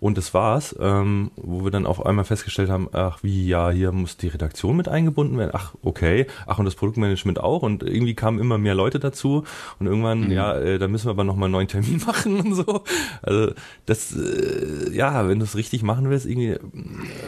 und 0.00 0.16
das 0.16 0.32
war's, 0.32 0.74
ähm, 0.80 1.30
wo 1.36 1.62
wir 1.62 1.70
dann 1.70 1.84
auf 1.84 2.04
einmal 2.04 2.24
festgestellt 2.24 2.70
haben, 2.70 2.88
ach 2.92 3.22
wie, 3.22 3.46
ja, 3.46 3.68
hier 3.70 3.92
muss 3.92 4.16
die 4.16 4.28
Redaktion 4.28 4.74
mit 4.74 4.88
eingebunden 4.88 5.36
werden. 5.36 5.50
Ach, 5.52 5.74
okay. 5.82 6.26
Ach, 6.46 6.58
und 6.58 6.64
das 6.64 6.74
Produktmanagement 6.74 7.38
auch. 7.38 7.62
Und 7.62 7.82
irgendwie 7.82 8.14
kamen 8.14 8.38
immer 8.38 8.56
mehr 8.56 8.74
Leute 8.74 8.98
dazu. 8.98 9.44
Und 9.78 9.86
irgendwann, 9.86 10.24
mhm. 10.24 10.32
ja, 10.32 10.54
äh, 10.54 10.78
da 10.78 10.88
müssen 10.88 11.06
wir 11.06 11.10
aber 11.10 11.24
nochmal 11.24 11.46
einen 11.48 11.52
neuen 11.52 11.68
Termin 11.68 12.02
machen 12.06 12.40
und 12.40 12.54
so. 12.54 12.82
Also 13.20 13.52
das, 13.84 14.16
äh, 14.16 14.90
ja, 14.90 15.28
wenn 15.28 15.38
du 15.38 15.44
es 15.44 15.54
richtig 15.54 15.82
machen 15.82 16.08
willst, 16.08 16.24
irgendwie 16.24 16.52
äh, 16.52 16.58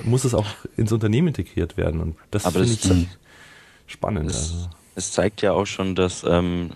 muss 0.04 0.24
es 0.24 0.34
auch 0.34 0.46
ins 0.78 0.92
Unternehmen 0.92 1.28
integriert 1.28 1.76
werden. 1.76 2.00
Und 2.00 2.16
das 2.30 2.44
finde 2.44 2.64
ich 2.64 2.80
das, 2.80 2.96
spannend. 3.92 4.30
Es, 4.30 4.36
also. 4.36 4.68
es 4.94 5.12
zeigt 5.12 5.42
ja 5.42 5.52
auch 5.52 5.66
schon, 5.66 5.94
dass 5.94 6.24
ähm, 6.24 6.70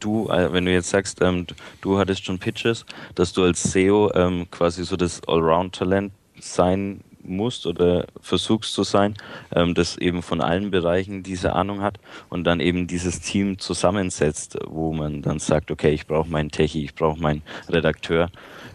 du, 0.00 0.28
äh, 0.28 0.52
wenn 0.52 0.64
du 0.64 0.72
jetzt 0.72 0.90
sagst, 0.90 1.20
ähm, 1.22 1.46
du 1.80 1.98
hattest 1.98 2.24
schon 2.24 2.38
Pitches, 2.38 2.84
dass 3.14 3.32
du 3.32 3.42
als 3.44 3.62
SEO 3.62 4.10
ähm, 4.14 4.46
quasi 4.50 4.84
so 4.84 4.96
das 4.96 5.22
Allround-Talent 5.26 6.12
sein 6.38 7.02
musst 7.22 7.66
oder 7.66 8.06
versuchst 8.20 8.72
zu 8.72 8.82
sein, 8.82 9.14
ähm, 9.54 9.74
das 9.74 9.96
eben 9.98 10.22
von 10.22 10.40
allen 10.40 10.70
Bereichen 10.70 11.22
diese 11.22 11.52
Ahnung 11.54 11.82
hat 11.82 11.98
und 12.28 12.44
dann 12.44 12.60
eben 12.60 12.86
dieses 12.86 13.20
Team 13.20 13.58
zusammensetzt, 13.58 14.58
wo 14.66 14.92
man 14.92 15.22
dann 15.22 15.38
sagt, 15.38 15.70
okay, 15.70 15.92
ich 15.92 16.06
brauche 16.06 16.30
meinen 16.30 16.50
Techie, 16.50 16.84
ich 16.84 16.94
brauche 16.94 17.20
meinen 17.20 17.42
Redakteur. 17.68 18.30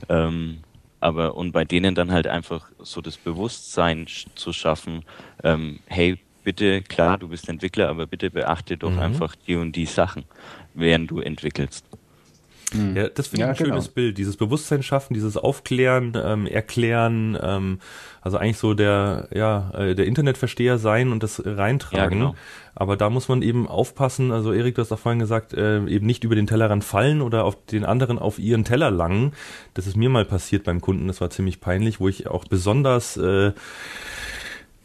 Ähm, 0.09 0.59
aber 0.99 1.35
und 1.35 1.51
bei 1.51 1.65
denen 1.65 1.93
dann 1.95 2.11
halt 2.11 2.27
einfach 2.27 2.69
so 2.79 3.01
das 3.01 3.17
Bewusstsein 3.17 4.07
zu 4.35 4.53
schaffen, 4.53 5.03
ähm, 5.43 5.79
hey, 5.87 6.17
bitte, 6.45 6.81
klar, 6.81 7.17
du 7.17 7.27
bist 7.27 7.49
Entwickler, 7.49 7.89
aber 7.89 8.07
bitte 8.07 8.31
beachte 8.31 8.77
doch 8.77 8.91
mhm. 8.91 8.99
einfach 8.99 9.35
die 9.35 9.55
und 9.55 9.75
die 9.75 9.85
Sachen 9.85 10.23
während 10.73 11.11
du 11.11 11.19
entwickelst. 11.19 11.85
Hm. 12.71 12.95
Ja, 12.95 13.09
das 13.09 13.27
finde 13.27 13.35
ich 13.35 13.39
ja, 13.41 13.47
ein 13.47 13.55
genau. 13.55 13.69
schönes 13.69 13.89
Bild. 13.89 14.17
Dieses 14.17 14.37
Bewusstsein 14.37 14.83
schaffen, 14.83 15.13
dieses 15.13 15.37
Aufklären, 15.37 16.13
ähm, 16.15 16.47
Erklären, 16.47 17.37
ähm, 17.41 17.79
also 18.21 18.37
eigentlich 18.37 18.57
so 18.57 18.73
der, 18.73 19.27
ja, 19.33 19.71
äh, 19.75 19.95
der 19.95 20.05
Internetversteher 20.05 20.77
sein 20.77 21.11
und 21.11 21.21
das 21.23 21.41
reintragen. 21.45 22.19
Ja, 22.19 22.27
genau. 22.27 22.35
Aber 22.73 22.97
da 22.97 23.09
muss 23.09 23.29
man 23.29 23.41
eben 23.41 23.67
aufpassen, 23.67 24.31
also 24.31 24.51
Erik, 24.51 24.75
du 24.75 24.81
hast 24.81 24.91
auch 24.91 24.99
vorhin 24.99 25.19
gesagt, 25.19 25.53
äh, 25.53 25.85
eben 25.85 26.05
nicht 26.05 26.23
über 26.23 26.35
den 26.35 26.47
Tellerrand 26.47 26.83
fallen 26.83 27.21
oder 27.21 27.45
auf 27.45 27.65
den 27.67 27.85
anderen 27.85 28.19
auf 28.19 28.39
ihren 28.39 28.65
Teller 28.65 28.91
langen. 28.91 29.33
Das 29.75 29.87
ist 29.87 29.95
mir 29.95 30.09
mal 30.09 30.25
passiert 30.25 30.65
beim 30.65 30.81
Kunden, 30.81 31.07
das 31.07 31.21
war 31.21 31.29
ziemlich 31.29 31.61
peinlich, 31.61 31.99
wo 31.99 32.09
ich 32.09 32.27
auch 32.27 32.45
besonders 32.45 33.15
äh, 33.15 33.53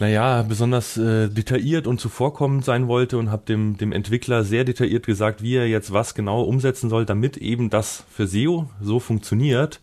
naja, 0.01 0.43
besonders 0.43 0.97
äh, 0.97 1.29
detailliert 1.29 1.87
und 1.87 2.01
zuvorkommend 2.01 2.65
sein 2.65 2.89
wollte 2.89 3.19
und 3.19 3.31
habe 3.31 3.45
dem, 3.47 3.77
dem 3.77 3.93
Entwickler 3.93 4.45
sehr 4.45 4.65
detailliert 4.65 5.07
gesagt, 5.07 5.43
wie 5.43 5.57
er 5.57 5.69
jetzt 5.69 5.93
was 5.93 6.15
genau 6.15 6.43
umsetzen 6.43 6.89
soll, 6.89 7.05
damit 7.05 7.37
eben 7.37 7.71
das 7.71 8.05
für 8.11 8.27
SEO 8.27 8.71
so 8.81 8.99
funktioniert. 8.99 9.81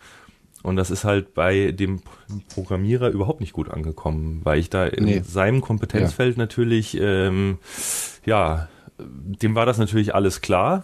Und 0.64 0.76
das 0.76 0.90
ist 0.90 1.04
halt 1.04 1.34
bei 1.34 1.72
dem 1.72 2.02
Programmierer 2.50 3.10
überhaupt 3.10 3.40
nicht 3.40 3.54
gut 3.54 3.70
angekommen, 3.70 4.42
weil 4.44 4.60
ich 4.60 4.70
da 4.70 4.86
in 4.86 5.06
nee. 5.06 5.22
seinem 5.24 5.62
Kompetenzfeld 5.62 6.36
ja. 6.36 6.44
natürlich, 6.44 6.98
ähm, 7.00 7.60
ja, 8.26 8.68
dem 8.98 9.56
war 9.56 9.66
das 9.66 9.78
natürlich 9.78 10.16
alles 10.16 10.42
klar, 10.42 10.84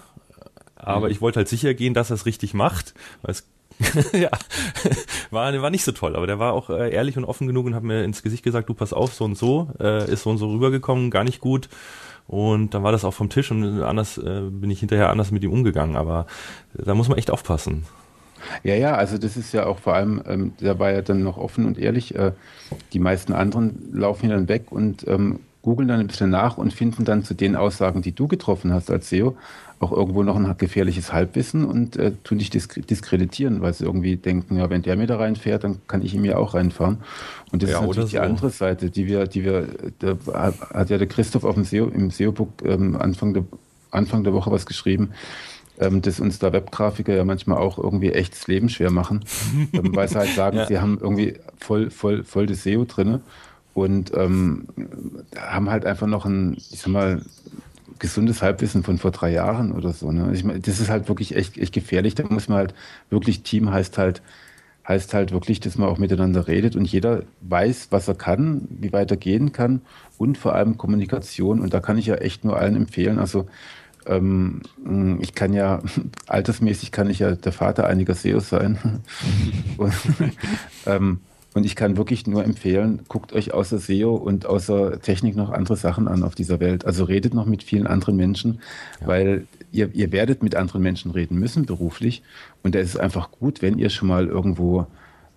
aber 0.75 1.07
mhm. 1.07 1.11
ich 1.11 1.21
wollte 1.21 1.37
halt 1.37 1.49
sicher 1.49 1.73
gehen, 1.73 1.93
dass 1.93 2.11
er 2.11 2.15
es 2.15 2.25
richtig 2.25 2.53
macht, 2.53 2.93
weil 3.23 3.31
es 3.31 3.47
ja, 4.13 4.29
war, 5.31 5.61
war 5.61 5.69
nicht 5.69 5.83
so 5.83 5.91
toll, 5.91 6.15
aber 6.15 6.27
der 6.27 6.39
war 6.39 6.53
auch 6.53 6.69
äh, 6.69 6.93
ehrlich 6.93 7.17
und 7.17 7.25
offen 7.25 7.47
genug 7.47 7.65
und 7.65 7.75
hat 7.75 7.83
mir 7.83 8.03
ins 8.03 8.23
Gesicht 8.23 8.43
gesagt, 8.43 8.69
du 8.69 8.73
pass 8.73 8.93
auf, 8.93 9.13
so 9.13 9.25
und 9.25 9.37
so, 9.37 9.69
äh, 9.79 10.09
ist 10.11 10.23
so 10.23 10.29
und 10.29 10.37
so 10.37 10.49
rübergekommen, 10.49 11.11
gar 11.11 11.23
nicht 11.23 11.39
gut. 11.39 11.69
Und 12.27 12.73
dann 12.73 12.83
war 12.83 12.91
das 12.91 13.03
auch 13.03 13.13
vom 13.13 13.29
Tisch 13.29 13.51
und 13.51 13.81
anders 13.81 14.17
äh, 14.17 14.41
bin 14.49 14.71
ich 14.71 14.79
hinterher 14.79 15.09
anders 15.09 15.31
mit 15.31 15.43
ihm 15.43 15.51
umgegangen, 15.51 15.95
aber 15.95 16.25
da 16.73 16.93
muss 16.93 17.09
man 17.09 17.17
echt 17.17 17.31
aufpassen. 17.31 17.85
Ja, 18.63 18.75
ja, 18.75 18.95
also 18.95 19.17
das 19.17 19.37
ist 19.37 19.53
ja 19.53 19.65
auch 19.65 19.79
vor 19.79 19.93
allem, 19.93 20.21
ähm, 20.27 20.53
der 20.59 20.79
war 20.79 20.91
ja 20.91 21.01
dann 21.01 21.23
noch 21.23 21.37
offen 21.37 21.65
und 21.65 21.77
ehrlich. 21.77 22.15
Äh, 22.15 22.31
die 22.91 22.99
meisten 22.99 23.33
anderen 23.33 23.89
laufen 23.93 24.29
ja 24.29 24.35
dann 24.35 24.47
weg 24.47 24.71
und 24.71 25.07
ähm, 25.07 25.39
googeln 25.61 25.87
dann 25.87 25.99
ein 25.99 26.07
bisschen 26.07 26.29
nach 26.29 26.57
und 26.57 26.73
finden 26.73 27.05
dann 27.05 27.23
zu 27.23 27.33
den 27.33 27.55
Aussagen, 27.55 28.01
die 28.01 28.13
du 28.13 28.27
getroffen 28.27 28.73
hast 28.73 28.91
als 28.91 29.09
SEO, 29.09 29.37
auch 29.83 29.91
irgendwo 29.91 30.23
noch 30.23 30.35
ein 30.35 30.55
gefährliches 30.57 31.13
Halbwissen 31.13 31.65
und 31.65 31.97
äh, 31.97 32.13
tun 32.23 32.39
dich 32.39 32.49
disk 32.49 32.85
diskreditieren, 32.87 33.61
weil 33.61 33.73
sie 33.73 33.85
irgendwie 33.85 34.15
denken, 34.15 34.57
ja, 34.57 34.69
wenn 34.69 34.81
der 34.81 34.95
mir 34.95 35.07
da 35.07 35.17
reinfährt, 35.17 35.63
dann 35.63 35.79
kann 35.87 36.01
ich 36.01 36.13
ihm 36.13 36.25
ja 36.25 36.37
auch 36.37 36.53
reinfahren. 36.53 36.99
Und 37.51 37.61
das 37.61 37.69
ja, 37.69 37.79
ist 37.79 37.87
natürlich 37.87 38.11
so. 38.11 38.17
die 38.17 38.19
andere 38.19 38.49
Seite, 38.49 38.89
die 38.89 39.07
wir, 39.07 39.27
die 39.27 39.43
wir, 39.43 39.67
da 39.99 40.17
hat 40.73 40.89
ja 40.89 40.97
der 40.97 41.07
Christoph 41.07 41.43
auf 41.43 41.55
dem 41.55 41.65
SEO, 41.65 41.87
im 41.87 42.09
SEO-Book 42.09 42.49
ähm, 42.65 42.95
Anfang, 42.95 43.33
der, 43.33 43.43
Anfang 43.91 44.23
der 44.23 44.33
Woche 44.33 44.51
was 44.51 44.65
geschrieben, 44.65 45.11
ähm, 45.79 46.01
dass 46.01 46.19
uns 46.19 46.39
da 46.39 46.53
Webgrafiker 46.53 47.13
ja 47.13 47.25
manchmal 47.25 47.57
auch 47.57 47.77
irgendwie 47.77 48.11
echtes 48.11 48.47
Leben 48.47 48.69
schwer 48.69 48.91
machen, 48.91 49.25
ähm, 49.73 49.95
weil 49.95 50.07
sie 50.07 50.15
halt 50.15 50.29
sagen, 50.29 50.57
ja. 50.57 50.65
sie 50.65 50.79
haben 50.79 50.97
irgendwie 50.99 51.35
voll, 51.57 51.89
voll, 51.89 52.23
voll 52.23 52.47
das 52.47 52.63
SEO 52.63 52.85
drinne 52.85 53.21
und 53.73 54.11
ähm, 54.15 54.67
haben 55.35 55.69
halt 55.69 55.85
einfach 55.85 56.07
noch 56.07 56.25
ein, 56.25 56.55
ich 56.55 56.79
sag 56.79 56.87
mal, 56.87 57.21
gesundes 58.03 58.41
Halbwissen 58.41 58.83
von 58.83 58.97
vor 58.97 59.11
drei 59.11 59.31
Jahren 59.31 59.71
oder 59.71 59.93
so. 59.93 60.11
Ne? 60.11 60.31
Ich 60.33 60.43
meine, 60.43 60.59
das 60.59 60.81
ist 60.81 60.89
halt 60.89 61.07
wirklich 61.07 61.37
echt, 61.37 61.57
echt 61.57 61.73
gefährlich. 61.73 62.15
Da 62.15 62.25
muss 62.29 62.49
man 62.49 62.57
halt 62.57 62.73
wirklich, 63.09 63.43
Team 63.43 63.71
heißt 63.71 63.97
halt, 63.97 64.21
heißt 64.85 65.13
halt 65.13 65.31
wirklich, 65.31 65.61
dass 65.61 65.77
man 65.77 65.87
auch 65.87 65.99
miteinander 65.99 66.45
redet 66.49 66.75
und 66.75 66.83
jeder 66.83 67.23
weiß, 67.39 67.87
was 67.91 68.09
er 68.09 68.15
kann, 68.15 68.67
wie 68.69 68.91
weit 68.91 69.09
er 69.09 69.15
gehen 69.15 69.53
kann 69.53 69.81
und 70.17 70.37
vor 70.37 70.53
allem 70.53 70.77
Kommunikation. 70.77 71.61
Und 71.61 71.73
da 71.73 71.79
kann 71.79 71.97
ich 71.97 72.07
ja 72.07 72.15
echt 72.15 72.43
nur 72.43 72.57
allen 72.57 72.75
empfehlen. 72.75 73.19
Also 73.19 73.47
ähm, 74.05 74.61
ich 75.21 75.33
kann 75.33 75.53
ja, 75.53 75.81
altersmäßig 76.27 76.91
kann 76.91 77.09
ich 77.09 77.19
ja 77.19 77.35
der 77.35 77.53
Vater 77.53 77.87
einiger 77.87 78.15
SEOs 78.15 78.49
sein. 78.49 78.77
und, 79.77 79.93
ähm, 80.85 81.21
und 81.53 81.65
ich 81.65 81.75
kann 81.75 81.97
wirklich 81.97 82.25
nur 82.25 82.43
empfehlen, 82.43 83.01
guckt 83.07 83.33
euch 83.33 83.53
außer 83.53 83.77
SEO 83.77 84.15
und 84.15 84.45
außer 84.45 84.99
Technik 85.01 85.35
noch 85.35 85.51
andere 85.51 85.77
Sachen 85.77 86.07
an 86.07 86.23
auf 86.23 86.35
dieser 86.35 86.59
Welt. 86.59 86.85
Also 86.85 87.03
redet 87.03 87.33
noch 87.33 87.45
mit 87.45 87.63
vielen 87.63 87.85
anderen 87.85 88.15
Menschen, 88.15 88.59
ja. 89.01 89.07
weil 89.07 89.47
ihr, 89.71 89.93
ihr 89.93 90.11
werdet 90.11 90.41
mit 90.41 90.55
anderen 90.55 90.81
Menschen 90.81 91.11
reden 91.11 91.37
müssen 91.37 91.65
beruflich. 91.65 92.23
Und 92.63 92.75
da 92.75 92.79
ist 92.79 92.89
es 92.89 92.97
einfach 92.97 93.31
gut, 93.31 93.61
wenn 93.61 93.77
ihr 93.77 93.89
schon 93.89 94.07
mal 94.07 94.27
irgendwo 94.27 94.87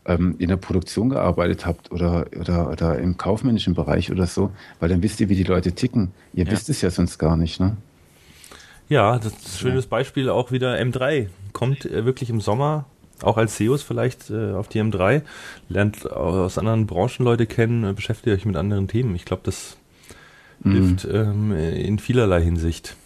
ähm, 0.06 0.36
in 0.38 0.48
der 0.48 0.56
Produktion 0.56 1.10
gearbeitet 1.10 1.66
habt 1.66 1.92
oder, 1.92 2.26
oder, 2.38 2.70
oder 2.70 2.98
im 2.98 3.18
kaufmännischen 3.18 3.74
Bereich 3.74 4.10
oder 4.10 4.26
so, 4.26 4.50
weil 4.80 4.88
dann 4.88 5.02
wisst 5.02 5.20
ihr, 5.20 5.28
wie 5.28 5.36
die 5.36 5.44
Leute 5.44 5.72
ticken. 5.72 6.12
Ihr 6.32 6.46
ja. 6.46 6.52
wisst 6.52 6.70
es 6.70 6.80
ja 6.80 6.90
sonst 6.90 7.18
gar 7.18 7.36
nicht, 7.36 7.60
ne? 7.60 7.76
Ja, 8.88 9.18
das 9.18 9.32
ist 9.32 9.46
ein 9.46 9.58
schönes 9.58 9.86
Beispiel 9.86 10.28
auch 10.30 10.52
wieder 10.52 10.76
M3. 10.78 11.26
Kommt 11.52 11.84
äh, 11.84 12.04
wirklich 12.04 12.30
im 12.30 12.40
Sommer 12.40 12.84
auch 13.22 13.36
als 13.36 13.56
SEOs 13.56 13.82
vielleicht 13.82 14.30
äh, 14.30 14.52
auf 14.52 14.68
die 14.68 14.80
M3, 14.80 15.22
lernt 15.68 16.10
aus 16.10 16.58
anderen 16.58 16.86
Branchen 16.86 17.24
Leute 17.24 17.46
kennen, 17.46 17.84
äh, 17.84 17.92
beschäftigt 17.92 18.36
euch 18.36 18.44
mit 18.44 18.56
anderen 18.56 18.88
Themen. 18.88 19.14
Ich 19.14 19.24
glaube, 19.24 19.42
das 19.44 19.76
mhm. 20.60 20.72
hilft 20.72 21.08
ähm, 21.10 21.52
in 21.52 21.98
vielerlei 21.98 22.42
Hinsicht. 22.42 22.96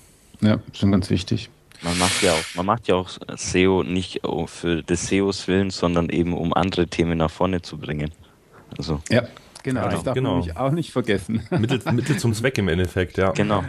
Ja, 0.40 0.60
schon 0.72 0.92
ganz 0.92 1.10
wichtig. 1.10 1.50
Man 1.82 1.98
macht 1.98 2.22
ja 2.22 2.32
auch, 2.32 2.54
man 2.56 2.66
macht 2.66 2.88
ja 2.88 2.96
auch 2.96 3.10
SEO 3.36 3.82
nicht 3.82 4.20
für 4.46 4.82
des 4.82 5.06
SEOs 5.06 5.48
willen, 5.48 5.70
sondern 5.70 6.10
eben 6.10 6.34
um 6.34 6.52
andere 6.52 6.86
Themen 6.86 7.16
nach 7.16 7.30
vorne 7.30 7.62
zu 7.62 7.78
bringen. 7.78 8.10
Also. 8.76 9.00
Ja, 9.08 9.22
Genau, 9.62 9.88
das 9.88 10.02
darf 10.02 10.14
genau. 10.14 10.38
man 10.38 10.56
auch 10.56 10.72
nicht 10.72 10.92
vergessen. 10.92 11.42
Mittel, 11.58 11.80
Mittel 11.92 12.16
zum 12.18 12.32
Zweck 12.34 12.58
im 12.58 12.68
Endeffekt, 12.68 13.18
ja. 13.18 13.32
Genau. 13.32 13.64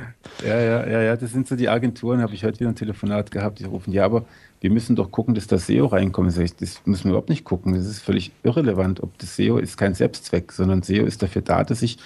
Ja, 0.46 0.60
ja, 0.60 0.88
ja, 0.88 1.02
ja, 1.02 1.16
das 1.18 1.32
sind 1.32 1.48
so 1.48 1.56
die 1.56 1.70
Agenturen, 1.70 2.22
habe 2.22 2.34
ich 2.34 2.44
heute 2.44 2.60
wieder 2.60 2.70
ein 2.70 2.76
Telefonat 2.76 3.32
gehabt, 3.32 3.60
die 3.60 3.66
rufen, 3.66 3.92
ja, 3.92 4.06
aber 4.06 4.26
wir 4.62 4.70
müssen 4.70 4.96
doch 4.96 5.12
gucken, 5.12 5.34
dass 5.34 5.48
das 5.48 5.66
SEO 5.66 5.88
reinkommt. 5.88 6.28
Das 6.30 6.82
müssen 6.86 7.06
wir 7.06 7.10
überhaupt 7.10 7.30
nicht 7.30 7.44
gucken. 7.44 7.74
Das 7.74 7.88
ist 7.88 8.00
völlig 8.00 8.32
irrelevant. 8.44 9.02
Ob 9.02 9.18
das 9.18 9.36
SEO 9.36 9.58
ist 9.58 9.76
kein 9.76 9.96
Selbstzweck, 9.96 10.52
sondern 10.52 10.84
SEO 10.84 11.04
ist 11.06 11.24
dafür 11.24 11.42
da, 11.42 11.64
dass 11.64 11.82
ich 11.82 11.98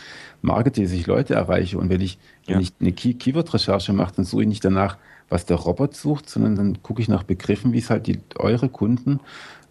markete, 0.42 0.82
dass 0.82 0.92
ich 0.94 1.06
Leute 1.06 1.34
erreiche. 1.36 1.78
Und 1.78 1.90
wenn 1.90 2.00
ich, 2.00 2.18
ja. 2.48 2.56
wenn 2.56 2.62
ich 2.62 2.72
eine 2.80 2.94
Key 2.94 3.14
Keyword-Recherche 3.14 3.92
mache, 3.92 4.16
dann 4.16 4.26
suche 4.26 4.44
ich 4.44 4.48
nicht 4.48 4.64
danach, 4.64 4.98
was 5.28 5.46
der 5.46 5.58
Robot 5.58 5.96
sucht, 5.96 6.30
sondern 6.30 6.56
dann 6.56 6.82
gucke 6.82 7.02
ich 7.02 7.10
nach 7.10 7.24
Begriffen, 7.24 7.74
wie 7.74 7.80
es 7.80 7.90
halt 7.90 8.08
die, 8.08 8.20
eure 8.38 8.70
Kunden 8.70 9.20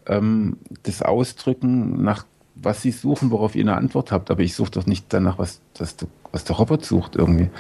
ähm, 0.07 0.59
das 0.83 1.01
ausdrücken, 1.01 2.03
nach 2.03 2.27
was 2.55 2.83
sie 2.83 2.91
suchen, 2.91 3.31
worauf 3.31 3.55
ihr 3.55 3.63
eine 3.63 3.77
Antwort 3.77 4.13
habt. 4.13 4.31
Aber 4.31 4.43
ich 4.43 4.55
suche 4.55 4.71
doch 4.71 4.87
nicht 4.87 5.07
danach, 5.09 5.39
was, 5.39 5.61
das, 5.75 5.97
was 6.33 6.45
der 6.45 6.57
Robot 6.57 6.85
sucht 6.85 7.17
irgendwie. 7.17 7.51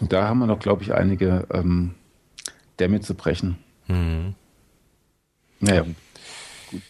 Und 0.00 0.12
da 0.12 0.28
haben 0.28 0.38
wir 0.38 0.46
noch, 0.46 0.58
glaube 0.58 0.82
ich, 0.82 0.94
einige 0.94 1.46
ähm, 1.52 1.94
Dämme 2.78 3.00
zu 3.00 3.14
brechen. 3.14 3.58
Mhm. 3.86 4.34
Naja. 5.60 5.84
Gut. 6.70 6.82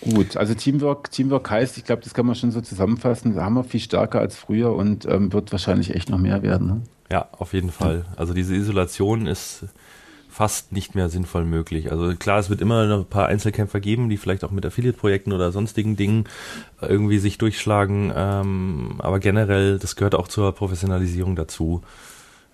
Gut, 0.00 0.36
also 0.36 0.54
Teamwork, 0.54 1.10
Teamwork 1.12 1.48
heißt, 1.48 1.78
ich 1.78 1.84
glaube, 1.84 2.02
das 2.02 2.12
kann 2.12 2.26
man 2.26 2.34
schon 2.34 2.50
so 2.50 2.60
zusammenfassen, 2.60 3.36
da 3.36 3.44
haben 3.44 3.54
wir 3.54 3.62
viel 3.62 3.80
stärker 3.80 4.18
als 4.18 4.36
früher 4.36 4.74
und 4.74 5.06
ähm, 5.06 5.32
wird 5.32 5.52
wahrscheinlich 5.52 5.94
echt 5.94 6.10
noch 6.10 6.18
mehr 6.18 6.42
werden. 6.42 6.66
Ne? 6.66 6.80
Ja, 7.10 7.28
auf 7.32 7.52
jeden 7.52 7.70
Fall. 7.70 8.04
Also 8.16 8.34
diese 8.34 8.56
Isolation 8.56 9.26
ist 9.26 9.66
fast 10.32 10.72
nicht 10.72 10.94
mehr 10.94 11.10
sinnvoll 11.10 11.44
möglich. 11.44 11.92
Also 11.92 12.14
klar, 12.16 12.38
es 12.38 12.48
wird 12.48 12.62
immer 12.62 12.86
noch 12.86 13.00
ein 13.00 13.04
paar 13.04 13.26
Einzelkämpfer 13.26 13.80
geben, 13.80 14.08
die 14.08 14.16
vielleicht 14.16 14.44
auch 14.44 14.50
mit 14.50 14.64
Affiliate-Projekten 14.64 15.32
oder 15.32 15.52
sonstigen 15.52 15.94
Dingen 15.94 16.24
irgendwie 16.80 17.18
sich 17.18 17.36
durchschlagen. 17.36 18.10
Ähm, 18.16 18.94
aber 18.98 19.20
generell, 19.20 19.78
das 19.78 19.94
gehört 19.94 20.14
auch 20.14 20.28
zur 20.28 20.52
Professionalisierung 20.54 21.36
dazu. 21.36 21.82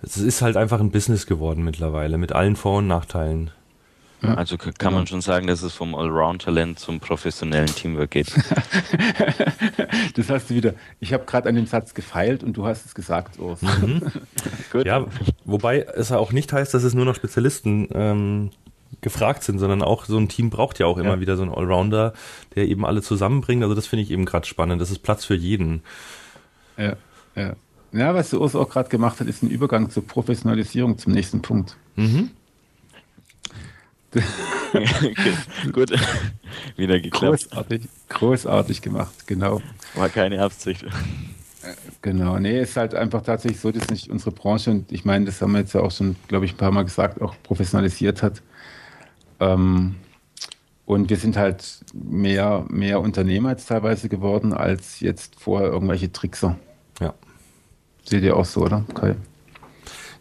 Es 0.01 0.17
ist 0.17 0.41
halt 0.41 0.57
einfach 0.57 0.81
ein 0.81 0.91
Business 0.91 1.25
geworden 1.25 1.63
mittlerweile, 1.63 2.17
mit 2.17 2.33
allen 2.33 2.57
Vor- 2.57 2.79
und 2.79 2.87
Nachteilen. 2.87 3.51
Also 4.21 4.57
kann 4.57 4.93
man 4.93 5.07
schon 5.07 5.21
sagen, 5.21 5.47
dass 5.47 5.61
es 5.61 5.73
vom 5.73 5.95
Allround-Talent 5.95 6.77
zum 6.77 6.99
professionellen 6.99 7.67
Teamwork 7.67 8.11
geht. 8.11 8.33
das 10.15 10.29
hast 10.29 10.49
du 10.49 10.55
wieder. 10.55 10.73
Ich 10.99 11.13
habe 11.13 11.25
gerade 11.25 11.47
an 11.47 11.55
dem 11.55 11.65
Satz 11.65 11.93
gefeilt 11.93 12.43
und 12.43 12.57
du 12.57 12.65
hast 12.65 12.85
es 12.85 12.93
gesagt, 12.93 13.39
Urs. 13.39 13.61
Mhm. 13.61 14.01
ja, 14.85 15.05
wobei 15.45 15.81
es 15.95 16.11
auch 16.11 16.33
nicht 16.33 16.51
heißt, 16.51 16.73
dass 16.73 16.83
es 16.83 16.93
nur 16.93 17.05
noch 17.05 17.15
Spezialisten 17.15 17.87
ähm, 17.93 18.51
gefragt 19.01 19.43
sind, 19.43 19.59
sondern 19.59 19.81
auch 19.81 20.05
so 20.05 20.17
ein 20.17 20.27
Team 20.27 20.49
braucht 20.49 20.79
ja 20.79 20.85
auch 20.85 20.97
immer 20.97 21.15
ja. 21.15 21.19
wieder 21.21 21.37
so 21.37 21.43
einen 21.43 21.53
Allrounder, 21.53 22.13
der 22.55 22.67
eben 22.67 22.85
alle 22.85 23.01
zusammenbringt. 23.01 23.63
Also 23.63 23.75
das 23.75 23.87
finde 23.87 24.03
ich 24.03 24.11
eben 24.11 24.25
gerade 24.25 24.45
spannend. 24.45 24.81
Das 24.81 24.91
ist 24.91 24.99
Platz 24.99 25.23
für 25.23 25.35
jeden. 25.35 25.81
Ja, 26.77 26.95
ja. 27.35 27.53
Ja, 27.91 28.13
was 28.13 28.29
der 28.29 28.39
Urs 28.41 28.55
auch 28.55 28.69
gerade 28.69 28.89
gemacht 28.89 29.19
hat, 29.19 29.27
ist 29.27 29.41
ein 29.41 29.49
Übergang 29.49 29.89
zur 29.89 30.05
Professionalisierung 30.05 30.99
zum 30.99 31.13
nächsten 31.13 31.41
Punkt. 31.41 31.75
Mhm. 31.95 32.31
Gut, 35.71 35.91
wieder 36.75 36.99
geklappt. 36.99 37.49
Großartig, 37.49 37.81
großartig 38.09 38.81
gemacht, 38.81 39.27
genau. 39.27 39.61
War 39.95 40.09
keine 40.09 40.41
Absicht. 40.41 40.85
Genau, 42.01 42.39
nee, 42.39 42.61
ist 42.61 42.77
halt 42.77 42.95
einfach 42.95 43.21
tatsächlich 43.21 43.59
so, 43.59 43.71
dass 43.71 43.89
nicht 43.89 44.09
unsere 44.09 44.31
Branche, 44.31 44.71
und 44.71 44.91
ich 44.91 45.05
meine, 45.05 45.25
das 45.25 45.41
haben 45.41 45.51
wir 45.51 45.59
jetzt 45.59 45.73
ja 45.73 45.81
auch 45.81 45.91
schon, 45.91 46.15
glaube 46.27 46.45
ich, 46.45 46.53
ein 46.53 46.57
paar 46.57 46.71
Mal 46.71 46.83
gesagt, 46.83 47.21
auch 47.21 47.35
professionalisiert 47.43 48.23
hat. 48.23 48.41
Ähm, 49.39 49.95
und 50.85 51.09
wir 51.09 51.17
sind 51.17 51.37
halt 51.37 51.81
mehr, 51.93 52.65
mehr 52.69 52.99
Unternehmer 53.01 53.51
jetzt 53.51 53.67
teilweise 53.67 54.09
geworden, 54.09 54.53
als 54.53 55.01
jetzt 55.01 55.39
vorher 55.39 55.69
irgendwelche 55.69 56.11
Trickser. 56.11 56.57
Ja. 56.99 57.13
Seht 58.03 58.23
ihr 58.23 58.35
auch 58.35 58.45
so, 58.45 58.61
oder? 58.61 58.85
Kai? 58.95 59.15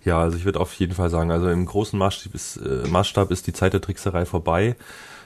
Ja, 0.08 0.20
also 0.22 0.38
ich 0.38 0.46
würde 0.46 0.58
auf 0.58 0.72
jeden 0.72 0.94
Fall 0.94 1.10
sagen, 1.10 1.30
also 1.30 1.50
im 1.50 1.66
großen 1.66 1.98
Maßstab 1.98 2.34
ist, 2.34 2.56
äh, 2.56 2.88
Maßstab 2.88 3.30
ist 3.30 3.46
die 3.46 3.52
Zeit 3.52 3.74
der 3.74 3.82
Trickserei 3.82 4.24
vorbei. 4.24 4.74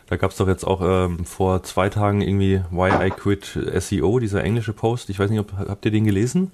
Da 0.08 0.16
gab 0.16 0.32
es 0.32 0.38
doch 0.38 0.48
jetzt 0.48 0.64
auch 0.64 0.80
ähm, 0.82 1.24
vor 1.24 1.62
zwei 1.62 1.88
Tagen 1.88 2.20
irgendwie 2.20 2.62
Why 2.72 3.06
I 3.06 3.10
Quit 3.10 3.56
SEO, 3.78 4.18
dieser 4.18 4.42
englische 4.42 4.72
Post. 4.72 5.08
Ich 5.08 5.20
weiß 5.20 5.30
nicht, 5.30 5.38
ob 5.38 5.52
habt 5.52 5.84
ihr 5.84 5.92
den 5.92 6.04
gelesen? 6.04 6.50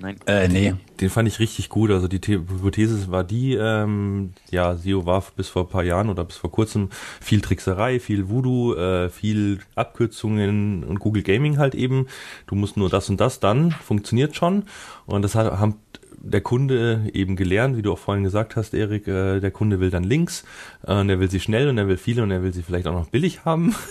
Nein. 0.00 0.16
Äh, 0.26 0.48
nee. 0.48 0.74
Den 1.00 1.10
fand 1.10 1.28
ich 1.28 1.38
richtig 1.38 1.68
gut. 1.68 1.92
Also 1.92 2.08
die 2.08 2.18
Hypothese 2.18 3.08
war 3.08 3.22
die, 3.22 3.54
ähm, 3.54 4.32
ja, 4.50 4.74
SEO 4.74 5.06
war 5.06 5.22
bis 5.36 5.48
vor 5.48 5.62
ein 5.62 5.68
paar 5.68 5.84
Jahren 5.84 6.08
oder 6.08 6.24
bis 6.24 6.36
vor 6.36 6.50
kurzem 6.50 6.88
viel 7.20 7.40
Trickserei, 7.40 8.00
viel 8.00 8.28
Voodoo, 8.28 8.74
äh, 8.74 9.10
viel 9.10 9.60
Abkürzungen 9.76 10.82
und 10.82 10.98
Google 10.98 11.22
Gaming 11.22 11.58
halt 11.58 11.76
eben. 11.76 12.08
Du 12.48 12.56
musst 12.56 12.76
nur 12.76 12.88
das 12.88 13.08
und 13.10 13.20
das, 13.20 13.38
dann 13.38 13.70
funktioniert 13.70 14.34
schon. 14.34 14.64
Und 15.04 15.22
das 15.22 15.36
hat, 15.36 15.58
haben 15.60 15.76
der 16.18 16.40
Kunde 16.40 17.10
eben 17.12 17.36
gelernt, 17.36 17.76
wie 17.76 17.82
du 17.82 17.92
auch 17.92 17.98
vorhin 17.98 18.24
gesagt 18.24 18.56
hast, 18.56 18.74
Erik, 18.74 19.06
äh, 19.06 19.40
der 19.40 19.50
Kunde 19.50 19.80
will 19.80 19.90
dann 19.90 20.04
Links, 20.04 20.44
äh, 20.86 21.04
der 21.04 21.20
will 21.20 21.30
sie 21.30 21.40
schnell 21.40 21.68
und 21.68 21.78
er 21.78 21.88
will 21.88 21.96
viele 21.96 22.22
und 22.22 22.30
er 22.30 22.42
will 22.42 22.52
sie 22.52 22.62
vielleicht 22.62 22.86
auch 22.86 22.92
noch 22.92 23.08
billig 23.08 23.44
haben. 23.44 23.74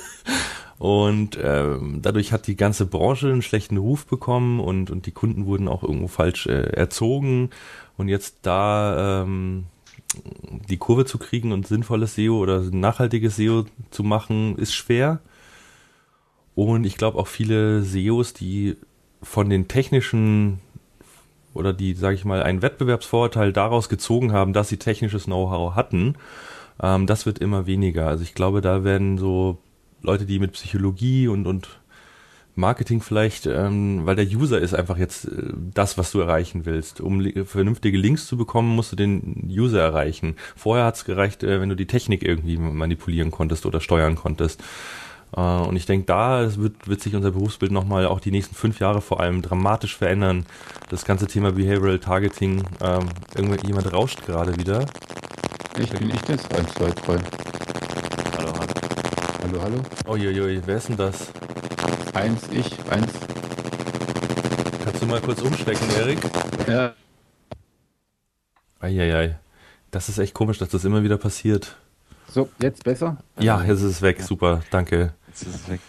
Und 0.78 1.38
äh, 1.38 1.78
dadurch 2.02 2.34
hat 2.34 2.48
die 2.48 2.58
ganze 2.58 2.86
Branche 2.86 3.30
einen 3.30 3.42
schlechten 3.42 3.78
Ruf 3.78 4.06
bekommen 4.06 4.60
und, 4.60 4.92
und 4.92 5.06
die 5.06 5.14
Kunden 5.14 5.46
wurden 5.46 5.70
auch 5.70 5.84
irgendwo 5.84 6.10
falsch 6.10 6.48
äh, 6.48 6.64
erzogen. 6.74 7.50
Und 7.96 8.10
jetzt 8.10 8.40
da 8.42 9.24
ähm, 9.24 9.68
die 10.70 10.76
Kurve 10.78 11.06
zu 11.06 11.18
kriegen 11.18 11.54
und 11.54 11.66
sinnvolles 11.66 12.16
SEO 12.16 12.38
oder 12.38 12.60
nachhaltiges 12.60 13.38
SEO 13.38 13.66
zu 13.90 14.04
machen, 14.04 14.58
ist 14.58 14.74
schwer. 14.74 15.22
Und 16.56 16.86
ich 16.86 16.98
glaube 16.98 17.20
auch 17.20 17.28
viele 17.28 17.82
SEOs, 17.84 18.34
die 18.34 18.76
von 19.22 19.50
den 19.50 19.68
technischen 19.68 20.60
oder 21.56 21.74
die, 21.74 21.94
sage 21.94 22.16
ich 22.16 22.26
mal, 22.26 22.44
einen 22.44 22.62
Wettbewerbsvorteil 22.62 23.54
daraus 23.54 23.90
gezogen 23.90 24.32
haben, 24.34 24.54
dass 24.54 24.70
sie 24.70 24.78
technisches 24.78 25.26
Know-how 25.26 25.76
hatten, 25.76 26.16
ähm, 26.82 27.08
das 27.08 27.26
wird 27.26 27.40
immer 27.40 27.66
weniger. 27.66 28.08
Also 28.08 28.24
ich 28.24 28.36
glaube, 28.36 28.62
da 28.62 28.84
werden 28.84 29.18
so 29.18 29.58
Leute, 30.02 30.26
die 30.26 30.40
mit 30.40 30.54
Psychologie 30.54 31.28
und, 31.28 31.48
und 31.48 31.80
Marketing 32.56 33.02
vielleicht, 33.02 33.48
ähm, 33.48 34.06
weil 34.06 34.16
der 34.16 34.26
User 34.26 34.60
ist 34.60 34.74
einfach 34.74 34.98
jetzt 34.98 35.26
äh, 35.26 35.54
das, 35.74 35.98
was 35.98 36.12
du 36.12 36.22
erreichen 36.22 36.66
willst. 36.66 37.02
Um 37.02 37.22
vernünftige 37.46 37.98
Links 37.98 38.28
zu 38.28 38.38
bekommen, 38.38 38.76
musst 38.76 38.94
du 38.94 38.96
den 38.96 39.50
User 39.50 39.82
erreichen. 39.82 40.36
Vorher 40.56 40.86
hat 40.86 40.96
es 40.96 41.06
gereicht, 41.06 41.44
äh, 41.44 41.60
wenn 41.60 41.70
du 41.70 41.76
die 41.76 41.88
Technik 41.88 42.24
irgendwie 42.24 42.58
manipulieren 42.58 43.32
konntest 43.32 43.66
oder 43.66 43.82
steuern 43.82 44.16
konntest. 44.16 44.64
Äh, 45.36 45.40
und 45.40 45.76
ich 45.76 45.86
denke, 45.86 46.06
da 46.06 46.56
wird, 46.56 46.88
wird 46.88 47.02
sich 47.02 47.16
unser 47.16 47.32
Berufsbild 47.32 47.72
nochmal 47.72 48.06
auch 48.08 48.20
die 48.20 48.32
nächsten 48.32 48.56
fünf 48.56 48.80
Jahre 48.80 49.02
vor 49.02 49.20
allem 49.20 49.42
dramatisch 49.42 49.96
verändern. 49.98 50.46
Das 50.90 51.06
ganze 51.06 51.28
Thema 51.28 51.52
Behavioral 51.52 52.00
Targeting, 52.00 52.64
ähm, 52.82 53.10
irgendjemand 53.36 53.92
rauscht 53.92 54.26
gerade 54.26 54.56
wieder. 54.58 54.86
Ich 55.78 55.90
bin 55.90 56.10
ich 56.10 56.22
das? 56.22 56.50
1, 56.52 56.74
2, 56.74 56.90
3. 56.90 57.18
Hallo, 58.38 58.54
hallo. 58.54 58.74
Hallo, 59.44 59.62
hallo. 59.62 59.82
Uiuiui, 60.08 60.62
wer 60.66 60.78
ist 60.78 60.90
denn 60.90 60.98
das? 60.98 61.32
Eins, 62.14 62.44
ich, 62.52 62.72
eins. 62.90 63.12
Kannst 64.84 65.02
du 65.02 65.06
mal 65.06 65.20
kurz 65.20 65.42
umstecken, 65.42 65.86
Erik? 65.98 66.20
Ja. 66.68 66.94
Eieiei. 68.80 69.38
Das 69.92 70.08
ist 70.08 70.18
echt 70.18 70.34
komisch, 70.34 70.60
dass 70.60 70.70
das 70.70 70.86
immer 70.86 71.04
wieder 71.04 71.18
passiert. 71.18 71.76
So, 72.32 72.50
jetzt 72.60 72.84
besser? 72.84 73.18
Ja, 73.40 73.62
jetzt 73.64 73.80
ist 73.82 73.84
es 73.84 74.02
weg. 74.02 74.20
Ja. 74.20 74.26
Super, 74.26 74.62
danke. 74.72 75.14
Jetzt 75.36 75.48
ist 75.48 75.56
es 75.56 75.70
weg. 75.70 75.82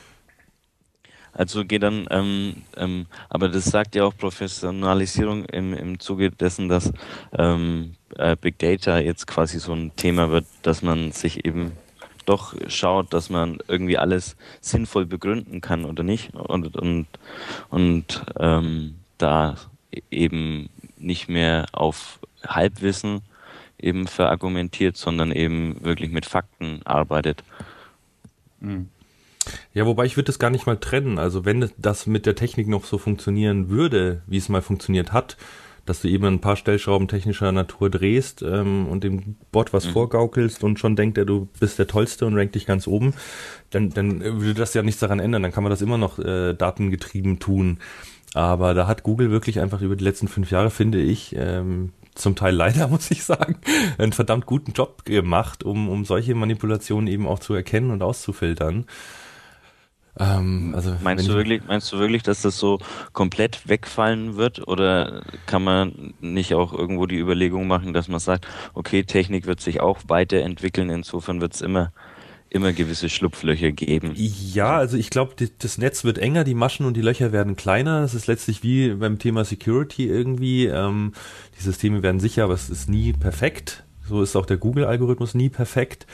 Also 1.33 1.65
geht 1.65 1.85
dann, 1.85 2.09
ähm, 2.11 2.65
ähm, 2.77 3.07
aber 3.29 3.49
das 3.49 3.67
sagt 3.67 3.95
ja 3.95 4.03
auch 4.03 4.17
Professionalisierung 4.17 5.45
im, 5.45 5.73
im 5.73 6.01
Zuge 6.01 6.33
dessen, 6.33 6.69
dass 6.69 6.93
ähm, 7.39 7.95
äh, 8.17 8.35
Big 8.35 8.59
Data 8.59 8.99
jetzt 8.99 9.29
quasi 9.29 9.61
so 9.61 9.73
ein 9.73 9.95
Thema 9.95 10.31
wird, 10.31 10.47
dass 10.63 10.83
man 10.83 11.13
sich 11.13 11.45
eben 11.45 11.71
doch 12.25 12.57
schaut, 12.67 13.15
dass 13.15 13.31
man 13.31 13.59
irgendwie 13.69 13.99
alles 13.99 14.35
sinnvoll 14.61 15.07
begründen 15.07 15.61
kann 15.61 15.85
oder 15.85 16.03
nicht 16.03 16.35
und 16.35 16.77
und 16.77 17.07
und 17.71 18.27
ähm, 18.41 18.97
da 19.17 19.55
eben 20.11 20.71
nicht 20.97 21.29
mehr 21.29 21.67
auf 21.71 22.19
Halbwissen 22.45 23.21
eben 23.79 24.09
verargumentiert, 24.09 24.97
sondern 24.97 25.31
eben 25.31 25.85
wirklich 25.85 26.11
mit 26.11 26.27
Fakten 26.27 26.81
arbeitet. 26.85 27.45
Hm. 28.61 28.89
Ja, 29.75 29.87
wobei 29.87 30.07
ich 30.07 30.17
würde 30.17 30.27
das 30.27 30.39
gar 30.39 30.51
nicht 30.51 30.67
mal 30.67 30.77
trennen. 30.77 31.19
Also 31.19 31.45
wenn 31.45 31.71
das 31.79 32.07
mit 32.07 32.27
der 32.27 32.35
Technik 32.35 32.69
noch 32.69 32.85
so 32.85 32.99
funktionieren 32.99 33.69
würde, 33.69 34.23
wie 34.27 34.39
es 34.39 34.49
mal 34.49 34.63
funktioniert 34.63 35.13
hat, 35.13 35.37
dass 35.87 36.03
du 36.03 36.09
eben 36.09 36.27
ein 36.27 36.41
paar 36.41 36.57
Stellschrauben 36.57 37.09
technischer 37.09 37.53
Natur 37.53 37.89
drehst 37.89 38.43
ähm, 38.43 38.89
und 38.89 39.05
dem 39.05 39.37
Bot 39.53 39.73
was 39.73 39.87
mhm. 39.87 39.91
vorgaukelst 39.91 40.65
und 40.65 40.79
schon 40.79 40.97
denkt 40.97 41.17
er, 41.17 41.25
du 41.25 41.49
bist 41.61 41.79
der 41.79 41.87
Tollste 41.87 42.27
und 42.27 42.37
rankt 42.37 42.57
dich 42.57 42.67
ganz 42.67 42.89
oben, 42.89 43.15
dann, 43.71 43.91
dann 43.91 44.21
würde 44.21 44.55
das 44.55 44.75
ja 44.75 44.83
nichts 44.83 45.01
daran 45.01 45.21
ändern. 45.21 45.43
Dann 45.43 45.53
kann 45.53 45.63
man 45.63 45.71
das 45.71 45.83
immer 45.83 45.97
noch 45.97 46.19
äh, 46.19 46.55
datengetrieben 46.55 47.39
tun. 47.39 47.79
Aber 48.35 48.75
da 48.75 48.87
hat 48.87 49.05
Google 49.05 49.31
wirklich 49.31 49.61
einfach 49.61 49.81
über 49.81 49.97
die 49.97 50.05
letzten 50.05 50.29
fünf 50.29 50.51
Jahre, 50.51 50.71
finde 50.71 51.01
ich, 51.01 51.35
ähm, 51.39 51.93
zum 52.15 52.35
Teil 52.35 52.55
leider, 52.55 52.89
muss 52.89 53.11
ich 53.11 53.25
sagen, 53.25 53.57
einen 53.97 54.13
verdammt 54.13 54.47
guten 54.47 54.73
Job 54.73 55.05
gemacht, 55.05 55.63
um, 55.63 55.89
um 55.89 56.05
solche 56.05 56.35
Manipulationen 56.35 57.07
eben 57.07 57.27
auch 57.27 57.39
zu 57.39 57.55
erkennen 57.55 57.93
und 57.93 58.03
auszufiltern. 58.03 58.87
Ähm, 60.19 60.73
also 60.75 60.97
meinst 61.03 61.29
du 61.29 61.35
wirklich, 61.35 61.63
meinst 61.67 61.93
du 61.93 61.99
wirklich, 61.99 62.23
dass 62.23 62.43
das 62.43 62.59
so 62.59 62.79
komplett 63.13 63.69
wegfallen 63.69 64.37
wird 64.37 64.67
oder 64.67 65.23
kann 65.47 65.63
man 65.63 66.15
nicht 66.21 66.55
auch 66.55 66.73
irgendwo 66.73 67.07
die 67.07 67.19
Überlegung 67.19 67.67
machen, 67.67 67.93
dass 67.93 68.09
man 68.09 68.21
sagt, 68.21 68.47
okay, 68.75 69.05
Technik 69.05 69.47
wird 69.47 69.61
sich 69.61 69.81
auch 69.81 69.99
weiterentwickeln, 70.09 70.91
insofern 70.91 71.41
wird 71.41 71.55
es 71.55 71.61
immer 71.61 71.93
immer 72.49 72.73
gewisse 72.73 73.09
Schlupflöcher 73.09 73.73
geben. 73.73 74.13
Ja, 74.15 74.77
also 74.77 74.97
ich 74.97 75.11
glaube, 75.11 75.35
das 75.59 75.79
Netz 75.79 76.05
wird 76.05 76.19
enger, 76.19 76.45
die 76.45 76.55
Maschen 76.55 76.87
und 76.87 76.95
die 76.95 77.03
Löcher 77.03 77.33
werden 77.33 77.57
kleiner. 77.57 78.03
Es 78.03 78.15
ist 78.15 78.29
letztlich 78.29 78.63
wie 78.63 78.95
beim 78.95 79.19
Thema 79.19 79.45
Security 79.45 80.07
irgendwie. 80.07 80.67
Ähm, 80.67 81.13
die 81.59 81.63
Systeme 81.63 82.03
werden 82.03 82.21
sicher, 82.21 82.45
aber 82.45 82.55
es 82.55 82.71
ist 82.71 82.89
nie 82.89 83.13
perfekt. 83.13 83.85
So 84.09 84.23
ist 84.23 84.37
auch 84.37 84.47
der 84.47 84.57
Google-Algorithmus 84.59 85.35
nie 85.35 85.49
perfekt. 85.49 86.07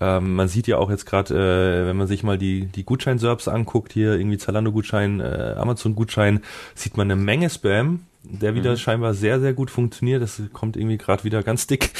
Ähm, 0.00 0.34
man 0.34 0.48
sieht 0.48 0.66
ja 0.66 0.78
auch 0.78 0.90
jetzt 0.90 1.04
gerade, 1.04 1.34
äh, 1.34 1.86
wenn 1.86 1.96
man 1.96 2.06
sich 2.06 2.22
mal 2.22 2.38
die, 2.38 2.66
die 2.66 2.84
Gutscheinserbs 2.84 3.48
anguckt, 3.48 3.92
hier 3.92 4.14
irgendwie 4.14 4.38
Zalando-Gutschein, 4.38 5.20
äh, 5.20 5.54
Amazon-Gutschein, 5.58 6.40
sieht 6.74 6.96
man 6.96 7.10
eine 7.10 7.20
Menge 7.20 7.50
Spam, 7.50 8.06
der 8.22 8.54
wieder 8.54 8.72
mhm. 8.72 8.76
scheinbar 8.76 9.14
sehr, 9.14 9.40
sehr 9.40 9.52
gut 9.52 9.70
funktioniert. 9.70 10.22
Das 10.22 10.40
kommt 10.52 10.76
irgendwie 10.76 10.96
gerade 10.96 11.24
wieder 11.24 11.42
ganz 11.42 11.66
dick. 11.66 11.90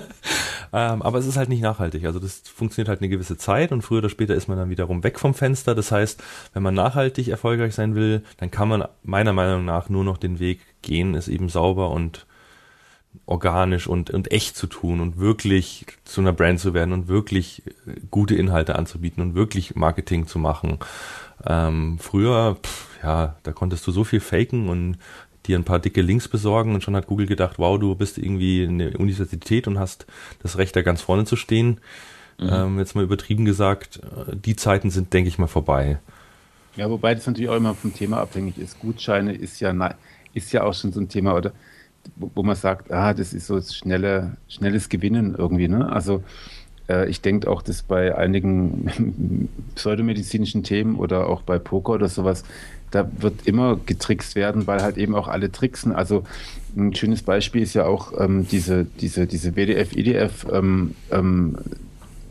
ähm, 0.72 1.02
aber 1.02 1.18
es 1.18 1.26
ist 1.26 1.36
halt 1.36 1.48
nicht 1.48 1.62
nachhaltig. 1.62 2.04
Also 2.04 2.18
das 2.18 2.42
funktioniert 2.54 2.88
halt 2.88 3.00
eine 3.00 3.08
gewisse 3.08 3.38
Zeit 3.38 3.72
und 3.72 3.82
früher 3.82 3.98
oder 3.98 4.10
später 4.10 4.34
ist 4.34 4.48
man 4.48 4.58
dann 4.58 4.70
wiederum 4.70 5.02
weg 5.02 5.18
vom 5.18 5.32
Fenster. 5.32 5.74
Das 5.74 5.90
heißt, 5.90 6.22
wenn 6.52 6.62
man 6.62 6.74
nachhaltig 6.74 7.28
erfolgreich 7.28 7.74
sein 7.74 7.94
will, 7.94 8.22
dann 8.38 8.50
kann 8.50 8.68
man 8.68 8.84
meiner 9.02 9.32
Meinung 9.32 9.64
nach 9.64 9.88
nur 9.88 10.04
noch 10.04 10.18
den 10.18 10.38
Weg 10.38 10.60
gehen, 10.82 11.14
ist 11.14 11.28
eben 11.28 11.48
sauber 11.48 11.90
und 11.90 12.26
organisch 13.26 13.86
und, 13.86 14.10
und 14.10 14.32
echt 14.32 14.56
zu 14.56 14.66
tun 14.66 15.00
und 15.00 15.18
wirklich 15.18 15.86
zu 16.04 16.20
einer 16.20 16.32
Brand 16.32 16.60
zu 16.60 16.74
werden 16.74 16.92
und 16.92 17.08
wirklich 17.08 17.62
gute 18.10 18.34
Inhalte 18.34 18.76
anzubieten 18.76 19.22
und 19.22 19.34
wirklich 19.34 19.74
Marketing 19.74 20.26
zu 20.26 20.38
machen. 20.38 20.78
Ähm, 21.46 21.98
früher, 22.00 22.56
pff, 22.62 22.88
ja, 23.02 23.36
da 23.42 23.52
konntest 23.52 23.86
du 23.86 23.92
so 23.92 24.04
viel 24.04 24.20
faken 24.20 24.68
und 24.68 24.98
dir 25.46 25.58
ein 25.58 25.64
paar 25.64 25.78
dicke 25.78 26.02
Links 26.02 26.28
besorgen 26.28 26.74
und 26.74 26.82
schon 26.82 26.94
hat 26.96 27.06
Google 27.06 27.26
gedacht, 27.26 27.58
wow, 27.58 27.78
du 27.78 27.94
bist 27.94 28.18
irgendwie 28.18 28.62
in 28.64 28.78
der 28.78 28.98
Universität 29.00 29.66
und 29.66 29.78
hast 29.78 30.06
das 30.42 30.58
Recht, 30.58 30.76
da 30.76 30.82
ganz 30.82 31.02
vorne 31.02 31.24
zu 31.24 31.36
stehen. 31.36 31.80
Mhm. 32.38 32.48
Ähm, 32.50 32.78
jetzt 32.78 32.94
mal 32.94 33.04
übertrieben 33.04 33.44
gesagt, 33.44 33.98
äh, 33.98 34.36
die 34.36 34.56
Zeiten 34.56 34.90
sind, 34.90 35.12
denke 35.12 35.28
ich 35.28 35.38
mal, 35.38 35.48
vorbei. 35.48 35.98
Ja, 36.76 36.88
wobei 36.88 37.14
das 37.14 37.26
natürlich 37.26 37.50
auch 37.50 37.56
immer 37.56 37.74
vom 37.74 37.94
Thema 37.94 38.18
abhängig 38.18 38.58
ist. 38.58 38.78
Gutscheine 38.80 39.34
ist 39.34 39.60
ja, 39.60 39.94
ist 40.32 40.52
ja 40.52 40.62
auch 40.64 40.74
schon 40.74 40.92
so 40.92 41.00
ein 41.00 41.08
Thema, 41.08 41.34
oder 41.34 41.52
wo, 42.16 42.42
man 42.42 42.56
sagt, 42.56 42.90
ah, 42.92 43.14
das 43.14 43.32
ist 43.32 43.46
so 43.46 43.60
schnelle, 43.60 44.36
schnelles 44.48 44.88
Gewinnen 44.88 45.34
irgendwie. 45.36 45.68
Ne? 45.68 45.90
Also 45.90 46.22
äh, 46.88 47.08
ich 47.08 47.20
denke 47.20 47.50
auch, 47.50 47.62
dass 47.62 47.82
bei 47.82 48.16
einigen 48.16 49.48
pseudomedizinischen 49.74 50.62
Themen 50.62 50.96
oder 50.96 51.28
auch 51.28 51.42
bei 51.42 51.58
Poker 51.58 51.92
oder 51.92 52.08
sowas 52.08 52.44
da 52.92 53.10
wird 53.18 53.46
immer 53.46 53.78
getrickst 53.84 54.36
werden, 54.36 54.66
weil 54.66 54.82
halt 54.82 54.96
eben 54.98 55.14
auch 55.14 55.26
alle 55.26 55.50
tricksen. 55.50 55.92
Also 55.92 56.24
ein 56.76 56.94
schönes 56.94 57.22
Beispiel 57.22 57.62
ist 57.62 57.74
ja 57.74 57.86
auch 57.86 58.12
ähm, 58.18 58.46
diese, 58.46 58.84
diese, 58.84 59.26
diese 59.26 59.56
WDF, 59.56 59.96
IDF 59.96 60.46
ähm, 60.52 60.94
ähm, 61.10 61.56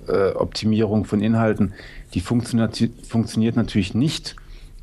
äh, 0.08 0.32
Optimierung 0.32 1.06
von 1.06 1.22
Inhalten. 1.22 1.74
Die 2.14 2.22
funktioniert, 2.22 2.78
funktioniert 3.08 3.56
natürlich 3.56 3.94
nicht 3.94 4.36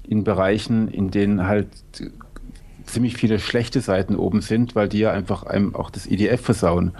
in 0.06 0.24
Bereichen, 0.24 0.88
in 0.88 1.10
denen 1.10 1.46
halt 1.46 1.68
ziemlich 2.88 3.16
viele 3.16 3.38
schlechte 3.38 3.80
Seiten 3.80 4.16
oben 4.16 4.40
sind, 4.40 4.74
weil 4.74 4.88
die 4.88 4.98
ja 4.98 5.12
einfach 5.12 5.44
einem 5.44 5.74
auch 5.74 5.90
das 5.90 6.06
IDF 6.06 6.40
versauen. 6.40 6.92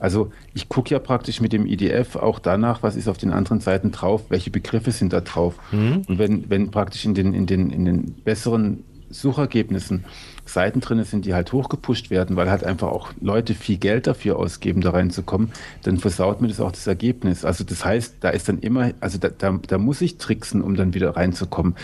Also 0.00 0.30
ich 0.54 0.68
gucke 0.68 0.90
ja 0.90 0.98
praktisch 0.98 1.40
mit 1.40 1.52
dem 1.52 1.66
IDF 1.66 2.16
auch 2.16 2.38
danach, 2.38 2.82
was 2.82 2.96
ist 2.96 3.08
auf 3.08 3.18
den 3.18 3.32
anderen 3.32 3.60
Seiten 3.60 3.90
drauf, 3.90 4.24
welche 4.28 4.50
Begriffe 4.50 4.90
sind 4.90 5.12
da 5.12 5.20
drauf. 5.20 5.54
Mhm. 5.72 6.02
Und 6.06 6.18
wenn, 6.18 6.50
wenn 6.50 6.70
praktisch 6.70 7.04
in 7.04 7.14
den, 7.14 7.34
in, 7.34 7.46
den, 7.46 7.70
in 7.70 7.84
den 7.84 8.12
besseren 8.24 8.84
Suchergebnissen 9.08 10.04
Seiten 10.44 10.80
drin 10.80 11.02
sind, 11.04 11.24
die 11.24 11.34
halt 11.34 11.52
hochgepusht 11.52 12.10
werden, 12.10 12.36
weil 12.36 12.50
halt 12.50 12.64
einfach 12.64 12.88
auch 12.88 13.12
Leute 13.20 13.54
viel 13.54 13.78
Geld 13.78 14.06
dafür 14.06 14.38
ausgeben, 14.38 14.80
da 14.80 14.90
reinzukommen, 14.90 15.50
dann 15.82 15.98
versaut 15.98 16.40
mir 16.40 16.48
das 16.48 16.60
auch 16.60 16.72
das 16.72 16.86
Ergebnis. 16.86 17.44
Also 17.44 17.64
das 17.64 17.84
heißt, 17.84 18.16
da 18.20 18.30
ist 18.30 18.48
dann 18.48 18.60
immer, 18.60 18.92
also 19.00 19.18
da, 19.18 19.28
da, 19.28 19.58
da 19.66 19.78
muss 19.78 20.00
ich 20.00 20.18
tricksen, 20.18 20.62
um 20.62 20.76
dann 20.76 20.94
wieder 20.94 21.16
reinzukommen. 21.16 21.74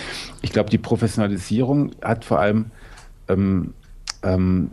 Ich 0.42 0.52
glaube, 0.52 0.70
die 0.70 0.78
Professionalisierung 0.78 1.90
hat 2.02 2.24
vor 2.24 2.38
allem 2.38 2.66
ähm, 3.28 3.74
ähm, 4.22 4.70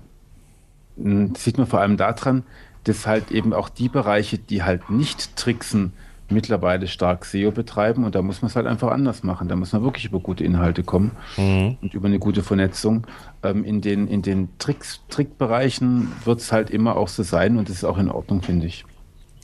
sieht 1.35 1.57
man 1.57 1.67
vor 1.67 1.79
allem 1.79 1.97
daran, 1.97 2.43
dass 2.83 3.07
halt 3.07 3.31
eben 3.31 3.53
auch 3.53 3.69
die 3.69 3.89
Bereiche, 3.89 4.37
die 4.37 4.63
halt 4.63 4.89
nicht 4.89 5.35
tricksen, 5.35 5.93
mittlerweile 6.31 6.87
stark 6.87 7.25
SEO 7.25 7.51
betreiben 7.51 8.03
und 8.03 8.15
da 8.15 8.21
muss 8.21 8.41
man 8.41 8.49
es 8.49 8.55
halt 8.55 8.67
einfach 8.67 8.91
anders 8.91 9.23
machen. 9.23 9.47
Da 9.47 9.55
muss 9.55 9.73
man 9.73 9.83
wirklich 9.83 10.05
über 10.05 10.19
gute 10.19 10.43
Inhalte 10.43 10.83
kommen 10.83 11.11
mhm. 11.37 11.77
und 11.81 11.93
über 11.93 12.07
eine 12.07 12.19
gute 12.19 12.43
Vernetzung. 12.43 13.07
Ähm, 13.43 13.63
in 13.63 13.81
den, 13.81 14.07
in 14.07 14.21
den 14.21 14.49
Tricks, 14.59 15.01
Trickbereichen 15.09 16.09
wird 16.23 16.39
es 16.39 16.51
halt 16.51 16.69
immer 16.69 16.97
auch 16.97 17.07
so 17.07 17.23
sein 17.23 17.57
und 17.57 17.69
das 17.69 17.77
ist 17.77 17.83
auch 17.83 17.97
in 17.97 18.09
Ordnung, 18.09 18.41
finde 18.41 18.67
ich. 18.67 18.85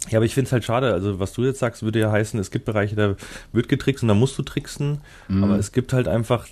Ja, 0.09 0.19
aber 0.19 0.25
ich 0.25 0.33
finde 0.33 0.47
es 0.47 0.51
halt 0.51 0.63
schade. 0.63 0.93
Also, 0.93 1.19
was 1.19 1.33
du 1.33 1.43
jetzt 1.43 1.59
sagst, 1.59 1.83
würde 1.83 1.99
ja 1.99 2.11
heißen, 2.11 2.39
es 2.39 2.51
gibt 2.51 2.65
Bereiche, 2.65 2.95
da 2.95 3.15
wird 3.53 3.69
getrickst 3.69 4.03
und 4.03 4.07
da 4.07 4.13
musst 4.13 4.37
du 4.37 4.43
tricksen. 4.43 4.99
Mhm. 5.27 5.43
Aber 5.43 5.57
es 5.57 5.71
gibt 5.71 5.93
halt 5.93 6.07
einfach, 6.07 6.47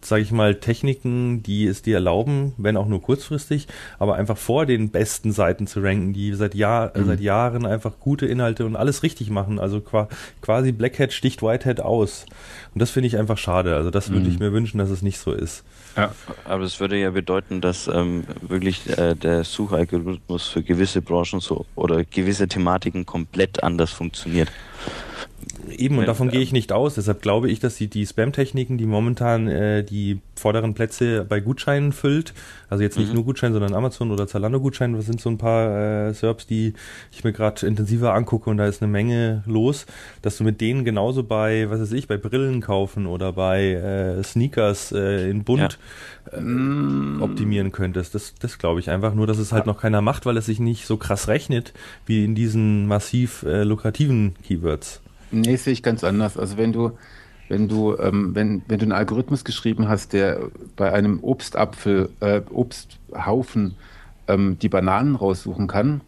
sage 0.00 0.22
ich 0.22 0.32
mal, 0.32 0.56
Techniken, 0.56 1.42
die 1.42 1.66
es 1.66 1.82
dir 1.82 1.96
erlauben, 1.96 2.52
wenn 2.56 2.76
auch 2.76 2.86
nur 2.86 3.00
kurzfristig, 3.00 3.68
aber 3.98 4.16
einfach 4.16 4.36
vor 4.36 4.66
den 4.66 4.90
besten 4.90 5.32
Seiten 5.32 5.66
zu 5.66 5.80
ranken, 5.80 6.12
die 6.12 6.34
seit, 6.34 6.54
Jahr, 6.54 6.92
mhm. 6.96 7.06
seit 7.06 7.20
Jahren 7.20 7.66
einfach 7.66 8.00
gute 8.00 8.26
Inhalte 8.26 8.66
und 8.66 8.76
alles 8.76 9.02
richtig 9.02 9.30
machen. 9.30 9.58
Also 9.58 9.82
quasi 10.40 10.72
Blackhead 10.72 11.12
sticht 11.12 11.42
Whitehead 11.42 11.80
aus. 11.80 12.26
Und 12.74 12.80
das 12.80 12.90
finde 12.90 13.06
ich 13.06 13.16
einfach 13.16 13.38
schade. 13.38 13.76
Also, 13.76 13.90
das 13.90 14.10
würde 14.10 14.26
mhm. 14.26 14.30
ich 14.32 14.38
mir 14.38 14.52
wünschen, 14.52 14.78
dass 14.78 14.90
es 14.90 15.02
nicht 15.02 15.18
so 15.18 15.32
ist. 15.32 15.64
Ja. 15.96 16.12
Aber 16.44 16.62
das 16.62 16.80
würde 16.80 16.96
ja 16.96 17.10
bedeuten, 17.10 17.60
dass 17.60 17.88
ähm, 17.88 18.24
wirklich 18.42 18.88
äh, 18.98 19.14
der 19.14 19.44
Suchalgorithmus 19.44 20.48
für 20.48 20.62
gewisse 20.62 21.02
Branchen 21.02 21.40
so 21.40 21.66
oder 21.74 22.04
gewisse 22.04 22.48
Thematiken 22.48 23.06
komplett 23.06 23.62
anders 23.62 23.90
funktioniert. 23.90 24.50
Eben, 25.76 25.98
und 25.98 26.06
davon 26.06 26.30
gehe 26.30 26.40
ich 26.40 26.52
nicht 26.52 26.72
aus. 26.72 26.94
Deshalb 26.94 27.22
glaube 27.22 27.50
ich, 27.50 27.60
dass 27.60 27.76
die, 27.76 27.88
die 27.88 28.06
Spam-Techniken, 28.06 28.78
die 28.78 28.86
momentan 28.86 29.46
äh, 29.48 29.84
die 29.84 30.20
vorderen 30.34 30.74
Plätze 30.74 31.24
bei 31.28 31.40
Gutscheinen 31.40 31.92
füllt, 31.92 32.34
also 32.68 32.82
jetzt 32.82 32.98
nicht 32.98 33.08
mhm. 33.08 33.16
nur 33.16 33.24
Gutscheine, 33.24 33.52
sondern 33.52 33.74
Amazon 33.74 34.10
oder 34.10 34.26
Zalando-Gutscheine, 34.26 34.96
das 34.96 35.06
sind 35.06 35.20
so 35.20 35.30
ein 35.30 35.38
paar 35.38 36.08
äh, 36.08 36.14
Serbs, 36.14 36.46
die 36.46 36.74
ich 37.12 37.24
mir 37.24 37.32
gerade 37.32 37.66
intensiver 37.66 38.14
angucke 38.14 38.48
und 38.48 38.56
da 38.56 38.66
ist 38.66 38.82
eine 38.82 38.90
Menge 38.90 39.42
los, 39.46 39.86
dass 40.22 40.38
du 40.38 40.44
mit 40.44 40.60
denen 40.60 40.84
genauso 40.84 41.22
bei, 41.22 41.68
was 41.70 41.80
weiß 41.80 41.92
ich, 41.92 42.08
bei 42.08 42.16
Brillen 42.16 42.60
kaufen 42.60 43.06
oder 43.06 43.32
bei 43.32 43.72
äh, 43.72 44.22
Sneakers 44.22 44.92
äh, 44.92 45.30
in 45.30 45.44
Bunt 45.44 45.78
ja. 46.32 46.38
äh, 46.38 47.22
optimieren 47.22 47.72
könntest. 47.72 48.14
Das, 48.14 48.34
das 48.34 48.58
glaube 48.58 48.80
ich 48.80 48.90
einfach 48.90 49.14
nur, 49.14 49.26
dass 49.26 49.38
es 49.38 49.52
halt 49.52 49.66
noch 49.66 49.80
keiner 49.80 50.00
macht, 50.00 50.26
weil 50.26 50.36
es 50.36 50.46
sich 50.46 50.60
nicht 50.60 50.86
so 50.86 50.96
krass 50.96 51.28
rechnet 51.28 51.72
wie 52.06 52.24
in 52.24 52.34
diesen 52.34 52.86
massiv 52.86 53.42
äh, 53.42 53.62
lukrativen 53.62 54.34
Keywords. 54.46 55.00
Nee, 55.30 55.56
sehe 55.56 55.72
ich 55.72 55.82
ganz 55.82 56.04
anders. 56.04 56.36
Also 56.36 56.56
wenn 56.56 56.72
du, 56.72 56.92
wenn 57.48 57.68
du, 57.68 57.96
ähm, 57.98 58.34
wenn, 58.34 58.62
wenn 58.68 58.78
du 58.78 58.84
einen 58.84 58.92
Algorithmus 58.92 59.44
geschrieben 59.44 59.88
hast, 59.88 60.12
der 60.12 60.40
bei 60.76 60.92
einem 60.92 61.22
Obstapfel, 61.22 62.10
äh, 62.20 62.40
Obsthaufen 62.50 63.76
ähm, 64.28 64.58
die 64.60 64.68
Bananen 64.68 65.16
raussuchen 65.16 65.66
kann, 65.66 66.00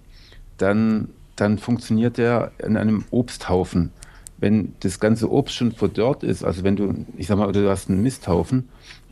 dann, 0.58 1.08
dann 1.36 1.58
funktioniert 1.58 2.18
der 2.18 2.52
in 2.58 2.76
einem 2.76 3.04
Obsthaufen. 3.10 3.92
Wenn 4.38 4.74
das 4.80 4.98
ganze 4.98 5.30
Obst 5.30 5.54
schon 5.54 5.72
verdorrt 5.72 6.24
ist, 6.24 6.42
also 6.44 6.64
wenn 6.64 6.74
du, 6.76 7.06
ich 7.16 7.28
sag 7.28 7.38
mal, 7.38 7.52
du 7.52 7.70
hast 7.70 7.88
einen 7.90 8.02
Misthaufen, 8.02 8.68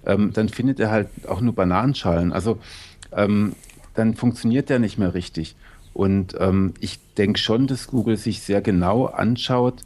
ähm, 0.06 0.32
dann 0.32 0.48
findet 0.48 0.80
er 0.80 0.90
halt 0.90 1.08
auch 1.28 1.40
nur 1.40 1.54
Bananenschalen. 1.54 2.32
Also 2.32 2.58
ähm, 3.12 3.54
dann 3.94 4.14
funktioniert 4.14 4.70
der 4.70 4.80
nicht 4.80 4.98
mehr 4.98 5.14
richtig. 5.14 5.56
Und 5.92 6.34
ähm, 6.38 6.74
ich 6.80 6.98
denke 7.14 7.38
schon, 7.38 7.66
dass 7.66 7.88
Google 7.88 8.16
sich 8.16 8.42
sehr 8.42 8.60
genau 8.60 9.06
anschaut, 9.06 9.82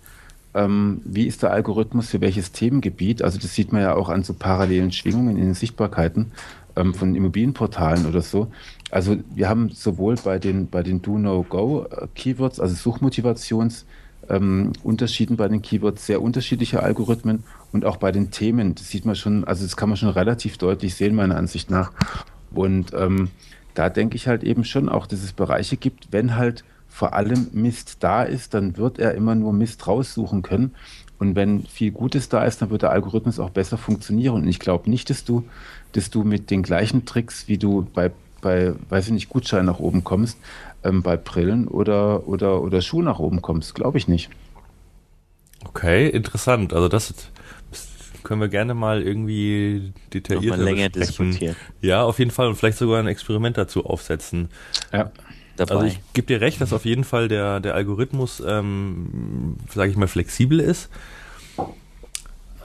ähm, 0.55 1.01
wie 1.05 1.27
ist 1.27 1.43
der 1.43 1.53
Algorithmus 1.53 2.09
für 2.09 2.21
welches 2.21 2.53
Themengebiet. 2.53 3.23
Also 3.23 3.39
das 3.39 3.55
sieht 3.55 3.73
man 3.73 3.83
ja 3.83 3.95
auch 3.95 4.09
an 4.09 4.23
so 4.23 4.35
parallelen 4.35 4.93
Schwingungen 4.93 5.37
in 5.37 5.45
den 5.45 5.55
Sichtbarkeiten 5.55 6.33
ähm, 6.77 6.95
von 6.95 7.15
Immobilienportalen 7.15 8.07
oder 8.07 8.23
so. 8.23 8.49
Also 8.91 9.17
wir 9.35 9.49
haben 9.49 9.71
sowohl 9.71 10.17
bei 10.17 10.39
den, 10.39 10.69
bei 10.69 10.83
den 10.83 11.03
Do-No-Go-Keywords, 11.03 12.61
also 12.61 12.91
Suchmotivations- 12.91 13.85
ähm, 14.29 14.73
Unterschieden 14.83 15.37
bei 15.37 15.49
den 15.49 15.63
Keywords 15.63 16.07
sehr 16.07 16.23
unterschiedliche 16.23 16.83
Algorithmen 16.83 17.45
und 17.73 17.85
auch 17.85 17.97
bei 17.97 18.13
den 18.13 18.31
Themen. 18.31 18.75
Das 18.75 18.89
sieht 18.89 19.05
man 19.05 19.17
schon, 19.17 19.45
also 19.45 19.65
das 19.65 19.77
kann 19.77 19.89
man 19.89 19.97
schon 19.97 20.09
relativ 20.09 20.59
deutlich 20.59 20.95
sehen, 20.95 21.15
meiner 21.15 21.37
Ansicht 21.37 21.71
nach. 21.71 21.93
Und 22.53 22.93
ähm, 22.95 23.31
da 23.75 23.91
denke 23.91 24.17
ich 24.17 24.29
halt 24.29 24.45
eben 24.45 24.65
schon 24.65 24.89
auch, 24.89 25.07
dass 25.07 25.23
es 25.23 25.33
Bereiche 25.33 25.77
gibt, 25.77 26.13
wenn 26.13 26.37
halt 26.37 26.65
vor 26.95 27.12
allem 27.12 27.49
Mist 27.51 27.97
da 28.05 28.22
ist, 28.22 28.55
dann 28.55 28.76
wird 28.76 29.01
er 29.01 29.14
immer 29.14 29.34
nur 29.34 29.53
Mist 29.53 29.84
raussuchen 29.88 30.42
können. 30.42 30.76
Und 31.18 31.34
wenn 31.34 31.64
viel 31.64 31.90
Gutes 31.90 32.28
da 32.28 32.45
ist, 32.45 32.62
dann 32.62 32.70
wird 32.70 32.82
der 32.82 32.92
Algorithmus 32.92 33.40
auch 33.40 33.51
besser 33.51 33.76
funktionieren. 33.76 34.42
Und 34.42 34.47
ich 34.47 34.61
glaube 34.61 34.88
nicht, 34.88 35.11
dass 35.11 35.24
du, 35.24 35.42
dass 35.90 36.11
du 36.11 36.22
mit 36.22 36.53
den 36.53 36.62
gleichen 36.62 37.05
Tricks, 37.05 37.49
wie 37.49 37.59
du 37.59 37.84
bei, 37.92 38.12
bei 38.40 38.74
weiß 38.90 39.09
ich 39.09 39.12
nicht, 39.12 39.28
Gutschein 39.28 39.64
nach 39.66 39.80
oben 39.80 40.05
kommst, 40.05 40.38
ähm, 40.84 41.03
bei 41.03 41.16
Brillen 41.16 41.66
oder, 41.66 42.28
oder, 42.28 42.62
oder 42.62 42.80
Schuh 42.80 43.03
nach 43.03 43.18
oben 43.18 43.42
kommst. 43.42 43.74
Glaube 43.74 43.99
ich 43.99 44.07
nicht. 44.07 44.30
Okay, 45.64 46.09
interessant. 46.09 46.72
Also 46.74 46.88
das 46.88 47.12
können 48.22 48.40
wir 48.40 48.49
gerne 48.49 48.74
mal 48.74 49.03
irgendwie 49.03 49.92
detaillierter 50.12 50.59
mal 50.59 50.62
länger 50.62 50.90
diskutieren. 50.90 51.57
Ja, 51.80 52.05
auf 52.05 52.20
jeden 52.20 52.30
Fall 52.30 52.47
und 52.47 52.55
vielleicht 52.55 52.78
sogar 52.78 53.01
ein 53.01 53.09
Experiment 53.09 53.59
dazu 53.59 53.84
aufsetzen. 53.84 54.49
Ja. 54.92 55.11
Dabei. 55.57 55.75
Also 55.75 55.87
ich 55.87 56.01
gebe 56.13 56.27
dir 56.27 56.41
recht, 56.41 56.61
dass 56.61 56.73
auf 56.73 56.85
jeden 56.85 57.05
Fall 57.05 57.29
der, 57.29 57.61
der 57.61 57.75
Algorithmus, 57.75 58.43
ähm, 58.45 59.57
sage 59.73 59.91
ich 59.91 59.97
mal, 59.97 60.09
flexibel 60.09 60.61
ist 60.61 60.91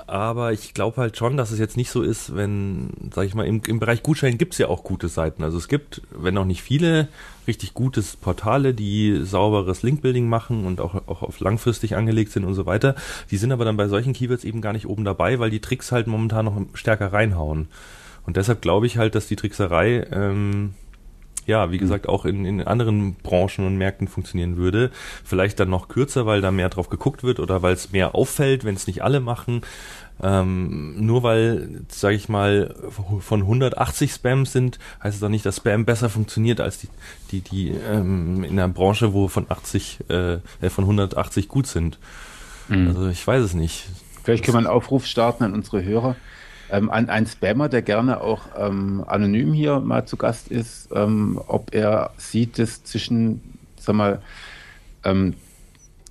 aber 0.09 0.53
ich 0.53 0.73
glaube 0.73 0.97
halt 0.97 1.17
schon, 1.17 1.37
dass 1.37 1.51
es 1.51 1.59
jetzt 1.59 1.77
nicht 1.77 1.91
so 1.91 2.01
ist, 2.01 2.35
wenn, 2.35 2.89
sag 3.13 3.27
ich 3.27 3.35
mal, 3.35 3.45
im, 3.45 3.61
im 3.67 3.79
Bereich 3.79 4.01
Gutschein 4.01 4.39
gibt 4.39 4.53
es 4.53 4.57
ja 4.57 4.67
auch 4.67 4.83
gute 4.83 5.07
Seiten. 5.07 5.43
Also 5.43 5.57
es 5.57 5.67
gibt, 5.67 6.01
wenn 6.09 6.37
auch 6.37 6.45
nicht 6.45 6.63
viele, 6.63 7.09
richtig 7.47 7.75
gutes 7.75 8.15
Portale, 8.15 8.73
die 8.73 9.21
sauberes 9.23 9.83
Linkbuilding 9.83 10.27
machen 10.27 10.65
und 10.65 10.81
auch, 10.81 10.95
auch 11.07 11.21
auf 11.21 11.39
langfristig 11.39 11.95
angelegt 11.95 12.31
sind 12.31 12.43
und 12.43 12.55
so 12.55 12.65
weiter. 12.65 12.95
Die 13.29 13.37
sind 13.37 13.51
aber 13.51 13.65
dann 13.65 13.77
bei 13.77 13.87
solchen 13.87 14.13
Keywords 14.13 14.45
eben 14.45 14.61
gar 14.61 14.73
nicht 14.73 14.87
oben 14.87 15.05
dabei, 15.05 15.37
weil 15.37 15.51
die 15.51 15.61
Tricks 15.61 15.91
halt 15.91 16.07
momentan 16.07 16.45
noch 16.45 16.59
stärker 16.73 17.13
reinhauen. 17.13 17.67
Und 18.25 18.35
deshalb 18.35 18.63
glaube 18.63 18.87
ich 18.87 18.97
halt, 18.97 19.13
dass 19.13 19.27
die 19.27 19.35
Trickserei 19.35 20.07
ähm, 20.11 20.73
ja, 21.45 21.71
wie 21.71 21.77
gesagt, 21.77 22.07
auch 22.07 22.25
in, 22.25 22.45
in 22.45 22.61
anderen 22.61 23.15
Branchen 23.15 23.65
und 23.65 23.77
Märkten 23.77 24.07
funktionieren 24.07 24.57
würde. 24.57 24.91
Vielleicht 25.23 25.59
dann 25.59 25.69
noch 25.69 25.87
kürzer, 25.87 26.25
weil 26.25 26.41
da 26.41 26.51
mehr 26.51 26.69
drauf 26.69 26.89
geguckt 26.89 27.23
wird 27.23 27.39
oder 27.39 27.61
weil 27.61 27.73
es 27.73 27.91
mehr 27.91 28.15
auffällt, 28.15 28.63
wenn 28.65 28.75
es 28.75 28.87
nicht 28.87 29.03
alle 29.03 29.19
machen. 29.19 29.61
Ähm, 30.21 31.05
nur 31.05 31.23
weil, 31.23 31.81
sage 31.87 32.15
ich 32.15 32.27
mal, 32.27 32.75
von 33.21 33.41
180 33.41 34.11
Spams 34.11 34.51
sind, 34.51 34.77
heißt 35.01 35.15
es 35.15 35.21
doch 35.21 35.29
nicht, 35.29 35.45
dass 35.45 35.57
Spam 35.57 35.85
besser 35.85 36.09
funktioniert 36.09 36.59
als 36.59 36.79
die, 36.79 36.89
die, 37.31 37.41
die 37.41 37.69
ähm, 37.69 38.43
in 38.43 38.59
einer 38.59 38.67
Branche, 38.67 39.13
wo 39.13 39.29
von 39.29 39.45
80, 39.49 39.99
äh, 40.09 40.33
äh 40.33 40.69
von 40.69 40.83
180 40.83 41.47
gut 41.47 41.67
sind. 41.67 41.99
Mhm. 42.67 42.87
Also 42.87 43.07
ich 43.07 43.25
weiß 43.25 43.43
es 43.43 43.53
nicht. 43.53 43.85
Vielleicht 44.23 44.43
können 44.43 44.55
wir 44.55 44.59
einen 44.59 44.67
Aufruf 44.67 45.05
starten 45.05 45.43
an 45.45 45.53
unsere 45.53 45.83
Hörer. 45.83 46.15
Ähm, 46.71 46.89
an 46.89 47.09
einen 47.09 47.25
Spammer, 47.25 47.69
der 47.69 47.81
gerne 47.81 48.21
auch 48.21 48.41
ähm, 48.57 49.03
anonym 49.07 49.53
hier 49.53 49.79
mal 49.79 50.05
zu 50.05 50.17
Gast 50.17 50.49
ist, 50.49 50.89
ähm, 50.93 51.39
ob 51.47 51.73
er 51.73 52.11
sieht, 52.17 52.59
dass 52.59 52.83
zwischen, 52.83 53.41
sag 53.77 53.95
mal, 53.95 54.21
ähm, 55.03 55.33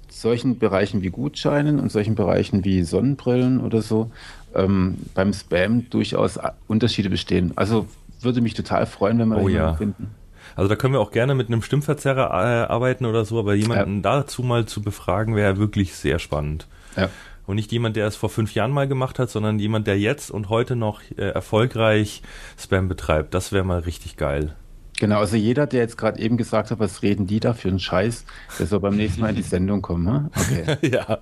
solchen 0.09 0.59
Bereichen 0.59 1.03
wie 1.03 1.11
Gutscheinen 1.11 1.79
und 1.79 1.93
solchen 1.93 2.15
Bereichen 2.15 2.65
wie 2.65 2.83
Sonnenbrillen 2.83 3.61
oder 3.61 3.83
so 3.83 4.11
ähm, 4.55 4.97
beim 5.15 5.33
Spam 5.33 5.89
durchaus 5.91 6.39
Unterschiede 6.67 7.11
bestehen. 7.11 7.53
Also 7.57 7.87
würde 8.21 8.41
mich 8.41 8.55
total 8.55 8.87
freuen, 8.87 9.19
wenn 9.19 9.29
wir 9.29 9.39
oh, 9.39 9.49
ja. 9.49 9.75
finden. 9.75 10.11
Also 10.57 10.69
da 10.69 10.75
können 10.75 10.95
wir 10.95 11.01
auch 11.01 11.13
gerne 11.13 11.37
mit 11.37 11.47
einem 11.47 11.63
Stimmverzerrer 11.63 12.31
äh, 12.31 12.67
arbeiten 12.67 13.07
oder 13.07 13.25
so, 13.25 13.39
aber 13.39 13.55
jemanden 13.55 13.97
ja. 13.97 14.03
dazu 14.03 14.43
mal 14.43 14.67
zu 14.67 14.83
befragen, 14.83 15.37
wäre 15.37 15.57
wirklich 15.57 15.95
sehr 15.95 16.19
spannend. 16.19 16.67
Ja. 16.97 17.09
Und 17.49 17.57
nicht 17.57 17.73
jemand, 17.73 17.97
der 17.97 18.07
es 18.07 18.15
vor 18.15 18.29
fünf 18.29 18.55
Jahren 18.55 18.73
mal 18.73 18.87
gemacht 18.87 19.19
hat, 19.19 19.31
sondern 19.31 19.59
jemand, 19.59 19.87
der 19.87 19.99
jetzt 19.99 20.31
und 20.31 20.51
heute 20.51 20.77
noch 20.77 21.01
äh, 21.17 21.31
erfolgreich 21.31 22.21
Spam 22.59 22.89
betreibt. 22.89 23.33
Das 23.33 23.53
wäre 23.53 23.65
mal 23.65 23.79
richtig 23.79 24.19
geil. 24.19 24.55
Genau, 25.01 25.19
also 25.19 25.35
jeder, 25.35 25.67
der 25.67 25.81
jetzt 25.81 25.97
gerade 25.97 26.21
eben 26.21 26.37
gesagt 26.37 26.71
hat, 26.71 26.79
was 26.79 27.03
reden 27.03 27.27
die 27.27 27.41
da 27.41 27.55
für 27.55 27.69
einen 27.69 27.79
Scheiß, 27.79 28.27
der 28.59 28.67
soll 28.67 28.81
beim 28.81 28.97
nächsten 28.97 29.23
Mal 29.23 29.31
in 29.31 29.37
die 29.37 29.43
Sendung 29.43 29.81
kommen. 29.81 30.07
Hm? 30.07 30.31
Okay. 30.37 30.91
ja. 30.93 31.21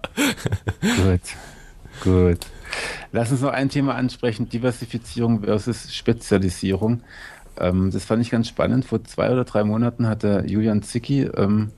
Gut. 0.80 1.20
Gut. 2.02 2.38
Lass 3.12 3.30
uns 3.30 3.42
noch 3.42 3.52
ein 3.52 3.68
Thema 3.68 3.94
ansprechen: 3.94 4.48
Diversifizierung 4.48 5.44
versus 5.44 5.94
Spezialisierung. 5.94 7.02
Ähm, 7.56 7.92
das 7.92 8.04
fand 8.04 8.20
ich 8.20 8.30
ganz 8.30 8.48
spannend. 8.48 8.84
Vor 8.84 9.04
zwei 9.04 9.30
oder 9.30 9.44
drei 9.44 9.62
Monaten 9.62 10.08
hatte 10.08 10.42
Julian 10.44 10.82
Zicki 10.82 11.22
ähm, 11.22 11.70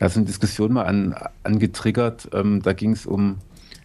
also 0.00 0.18
eine 0.18 0.26
Diskussion 0.26 0.72
mal 0.72 0.84
an, 0.84 1.14
angetriggert. 1.42 2.30
Ähm, 2.32 2.62
da 2.62 2.72
ging 2.72 2.92
es 2.92 3.04
um 3.04 3.36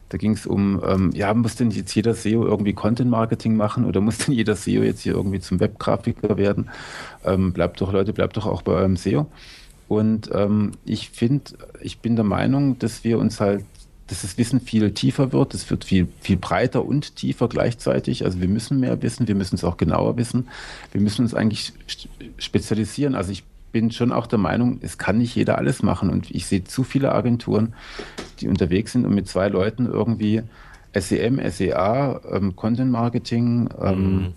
da 0.10 0.18
ging 0.18 0.32
es 0.32 0.46
um, 0.46 0.82
ähm, 0.86 1.12
ja, 1.14 1.34
muss 1.34 1.56
denn 1.56 1.72
jetzt 1.72 1.94
jeder 1.94 2.14
SEO 2.14 2.46
irgendwie 2.46 2.74
Content 2.74 3.10
Marketing 3.10 3.56
machen 3.56 3.86
oder 3.86 4.00
muss 4.02 4.20
denn 4.20 4.34
jeder 4.34 4.56
SEO 4.56 4.84
jetzt 4.84 5.02
hier 5.02 5.14
irgendwie 5.14 5.40
zum 5.40 5.60
Webgrafiker 5.60 6.38
werden? 6.38 6.70
Ähm, 7.26 7.54
bleibt 7.54 7.82
doch, 7.82 7.92
Leute, 7.92 8.14
bleibt 8.14 8.38
doch 8.38 8.46
auch 8.46 8.62
bei 8.62 8.74
eurem 8.74 8.96
SEO. 8.96 9.28
Und 9.88 10.30
ähm, 10.34 10.72
ich 10.86 11.10
finde, 11.10 11.52
ich 11.82 12.00
bin 12.00 12.16
der 12.16 12.26
Meinung, 12.26 12.78
dass 12.80 13.04
wir 13.04 13.20
uns 13.20 13.40
halt, 13.40 13.64
dass 14.08 14.22
das 14.22 14.38
Wissen 14.38 14.62
viel 14.62 14.92
tiefer 14.92 15.34
wird, 15.34 15.54
es 15.54 15.70
wird 15.70 15.84
viel, 15.84 16.08
viel 16.22 16.38
breiter 16.38 16.86
und 16.86 17.16
tiefer 17.18 17.50
gleichzeitig. 17.50 18.24
Also 18.24 18.40
wir 18.40 18.48
müssen 18.48 18.80
mehr 18.80 19.02
wissen, 19.02 19.28
wir 19.28 19.36
müssen 19.36 19.56
es 19.56 19.66
auch 19.66 19.76
genauer 19.76 20.16
wissen. 20.18 20.48
Wir 20.94 21.02
müssen 21.02 21.24
uns 21.24 21.34
eigentlich 21.34 21.74
spezialisieren. 22.38 23.16
Also 23.16 23.32
ich 23.32 23.44
bin 23.72 23.92
schon 23.92 24.12
auch 24.12 24.28
der 24.28 24.40
Meinung, 24.40 24.80
es 24.82 24.98
kann 24.98 25.18
nicht 25.18 25.36
jeder 25.36 25.58
alles 25.58 25.84
machen. 25.84 26.10
Und 26.10 26.32
ich 26.32 26.46
sehe 26.46 26.64
zu 26.64 26.84
viele 26.84 27.12
Agenturen, 27.14 27.74
die 28.40 28.48
unterwegs 28.48 28.94
sind 28.94 29.06
und 29.06 29.14
mit 29.14 29.28
zwei 29.28 29.50
Leuten 29.50 29.86
irgendwie 29.86 30.44
SEM, 30.94 31.40
SEA, 31.50 32.22
ähm, 32.32 32.56
Content 32.56 32.92
Marketing, 32.92 33.70
ähm, 33.80 34.14
mhm. 34.14 34.34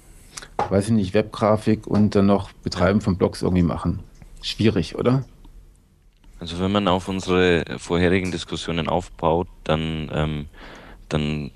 weiß 0.69 0.87
ich 0.87 0.93
nicht, 0.93 1.15
Webgrafik 1.15 1.87
und 1.87 2.15
dann 2.15 2.27
noch 2.27 2.53
Betreiben 2.53 3.01
von 3.01 3.17
Blogs 3.17 3.43
irgendwie 3.43 3.63
machen. 3.63 4.01
Schwierig, 4.43 4.97
oder? 4.97 5.25
Also 6.39 6.59
wenn 6.59 6.73
man 6.73 6.89
auf 6.89 7.09
unsere 7.09 7.65
vorherigen 7.79 8.31
Diskussionen 8.31 8.89
aufbaut, 8.89 9.49
dann, 9.65 10.11
ähm, 10.13 10.47
dann 11.11 11.51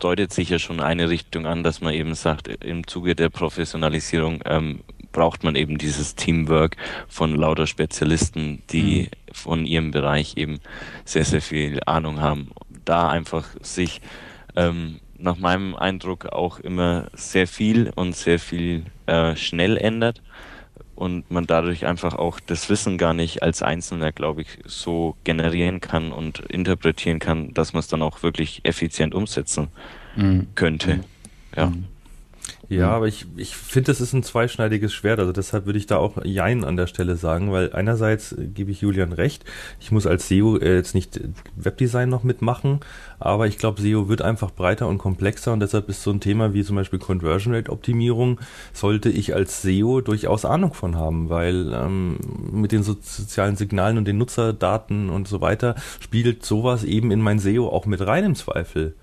deutet 0.00 0.32
sich 0.32 0.50
ja 0.50 0.58
schon 0.58 0.80
eine 0.80 1.08
Richtung 1.08 1.46
an, 1.46 1.62
dass 1.62 1.80
man 1.80 1.94
eben 1.94 2.14
sagt, 2.14 2.48
im 2.48 2.86
Zuge 2.86 3.14
der 3.14 3.28
Professionalisierung 3.28 4.40
ähm, 4.44 4.80
braucht 5.16 5.44
man 5.44 5.56
eben 5.56 5.78
dieses 5.78 6.14
Teamwork 6.14 6.76
von 7.08 7.34
lauter 7.34 7.66
Spezialisten, 7.66 8.62
die 8.68 9.04
mhm. 9.04 9.34
von 9.34 9.64
ihrem 9.64 9.90
Bereich 9.90 10.36
eben 10.36 10.60
sehr, 11.06 11.24
sehr 11.24 11.40
viel 11.40 11.80
Ahnung 11.86 12.20
haben. 12.20 12.50
Da 12.84 13.08
einfach 13.08 13.46
sich 13.62 14.02
ähm, 14.56 15.00
nach 15.16 15.38
meinem 15.38 15.74
Eindruck 15.74 16.26
auch 16.26 16.60
immer 16.60 17.06
sehr 17.14 17.46
viel 17.46 17.90
und 17.96 18.14
sehr 18.14 18.38
viel 18.38 18.84
äh, 19.06 19.34
schnell 19.36 19.78
ändert 19.78 20.20
und 20.94 21.30
man 21.30 21.46
dadurch 21.46 21.86
einfach 21.86 22.14
auch 22.14 22.38
das 22.38 22.68
Wissen 22.68 22.98
gar 22.98 23.14
nicht 23.14 23.42
als 23.42 23.62
Einzelner, 23.62 24.12
glaube 24.12 24.42
ich, 24.42 24.58
so 24.66 25.16
generieren 25.24 25.80
kann 25.80 26.12
und 26.12 26.40
interpretieren 26.40 27.20
kann, 27.20 27.54
dass 27.54 27.72
man 27.72 27.80
es 27.80 27.88
dann 27.88 28.02
auch 28.02 28.22
wirklich 28.22 28.60
effizient 28.64 29.14
umsetzen 29.14 29.68
mhm. 30.14 30.48
könnte. 30.54 31.00
Ja. 31.56 31.68
Mhm. 31.68 31.86
Ja, 32.68 32.90
aber 32.90 33.06
ich, 33.06 33.26
ich 33.36 33.56
finde, 33.56 33.92
das 33.92 34.00
ist 34.00 34.12
ein 34.12 34.24
zweischneidiges 34.24 34.92
Schwert. 34.92 35.20
Also 35.20 35.32
deshalb 35.32 35.66
würde 35.66 35.78
ich 35.78 35.86
da 35.86 35.98
auch 35.98 36.24
Jein 36.24 36.64
an 36.64 36.76
der 36.76 36.88
Stelle 36.88 37.16
sagen, 37.16 37.52
weil 37.52 37.72
einerseits 37.72 38.32
äh, 38.32 38.46
gebe 38.46 38.72
ich 38.72 38.80
Julian 38.80 39.12
recht, 39.12 39.44
ich 39.78 39.92
muss 39.92 40.06
als 40.06 40.28
SEO 40.28 40.58
äh, 40.58 40.74
jetzt 40.74 40.94
nicht 40.94 41.20
Webdesign 41.54 42.08
noch 42.08 42.24
mitmachen, 42.24 42.80
aber 43.20 43.46
ich 43.46 43.58
glaube, 43.58 43.80
SEO 43.80 44.08
wird 44.08 44.20
einfach 44.22 44.50
breiter 44.50 44.88
und 44.88 44.98
komplexer 44.98 45.52
und 45.52 45.60
deshalb 45.60 45.88
ist 45.88 46.02
so 46.02 46.10
ein 46.10 46.20
Thema 46.20 46.54
wie 46.54 46.64
zum 46.64 46.76
Beispiel 46.76 46.98
Conversion 46.98 47.54
Rate 47.54 47.70
Optimierung, 47.70 48.40
sollte 48.72 49.10
ich 49.10 49.34
als 49.34 49.62
SEO 49.62 50.00
durchaus 50.00 50.44
Ahnung 50.44 50.74
von 50.74 50.96
haben, 50.96 51.28
weil 51.30 51.72
ähm, 51.72 52.18
mit 52.50 52.72
den 52.72 52.82
so 52.82 52.96
sozialen 53.00 53.56
Signalen 53.56 53.96
und 53.96 54.06
den 54.06 54.18
Nutzerdaten 54.18 55.08
und 55.08 55.28
so 55.28 55.40
weiter 55.40 55.76
spielt 56.00 56.44
sowas 56.44 56.82
eben 56.82 57.12
in 57.12 57.20
mein 57.20 57.38
SEO 57.38 57.68
auch 57.68 57.86
mit 57.86 58.04
rein 58.04 58.24
im 58.24 58.34
Zweifel. 58.34 58.94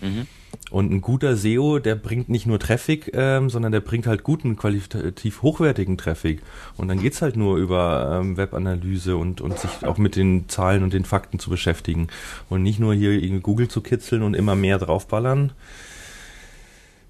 Mhm. 0.00 0.26
Und 0.70 0.92
ein 0.92 1.00
guter 1.00 1.36
SEO, 1.36 1.80
der 1.80 1.96
bringt 1.96 2.28
nicht 2.28 2.46
nur 2.46 2.60
Traffic, 2.60 3.10
ähm, 3.14 3.50
sondern 3.50 3.72
der 3.72 3.80
bringt 3.80 4.06
halt 4.06 4.22
guten, 4.22 4.56
qualitativ 4.56 5.42
hochwertigen 5.42 5.98
Traffic. 5.98 6.42
Und 6.76 6.88
dann 6.88 7.00
geht's 7.00 7.22
halt 7.22 7.36
nur 7.36 7.56
über 7.56 8.20
ähm, 8.20 8.36
Webanalyse 8.36 9.16
und, 9.16 9.40
und 9.40 9.58
sich 9.58 9.84
auch 9.84 9.98
mit 9.98 10.14
den 10.14 10.48
Zahlen 10.48 10.84
und 10.84 10.92
den 10.92 11.04
Fakten 11.04 11.40
zu 11.40 11.50
beschäftigen. 11.50 12.08
Und 12.48 12.62
nicht 12.62 12.78
nur 12.78 12.94
hier 12.94 13.10
irgendwie 13.10 13.42
Google 13.42 13.68
zu 13.68 13.80
kitzeln 13.80 14.22
und 14.22 14.34
immer 14.34 14.54
mehr 14.54 14.78
draufballern. 14.78 15.52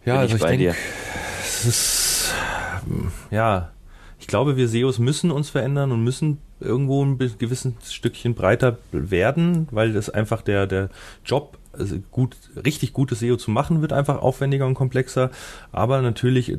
Ja, 0.06 0.14
Bin 0.14 0.20
also 0.20 0.36
ich, 0.36 0.42
ich 0.42 0.48
denke, 0.48 0.74
es 1.42 1.64
ist, 1.66 2.34
ja, 3.30 3.72
ich 3.76 3.79
glaube, 4.30 4.56
wir 4.56 4.68
SEOs 4.68 4.98
müssen 4.98 5.30
uns 5.30 5.50
verändern 5.50 5.92
und 5.92 6.02
müssen 6.02 6.38
irgendwo 6.60 7.04
ein 7.04 7.18
gewisses 7.18 7.74
Stückchen 7.92 8.34
breiter 8.34 8.78
werden, 8.92 9.68
weil 9.70 9.92
das 9.92 10.08
einfach 10.08 10.40
der, 10.40 10.66
der 10.66 10.88
Job 11.24 11.58
also 11.72 11.96
gut, 12.10 12.36
richtig 12.64 12.92
gutes 12.92 13.20
SEO 13.20 13.36
zu 13.36 13.50
machen, 13.50 13.82
wird 13.82 13.92
einfach 13.92 14.22
aufwendiger 14.22 14.66
und 14.66 14.74
komplexer. 14.74 15.30
Aber 15.72 16.00
natürlich, 16.00 16.58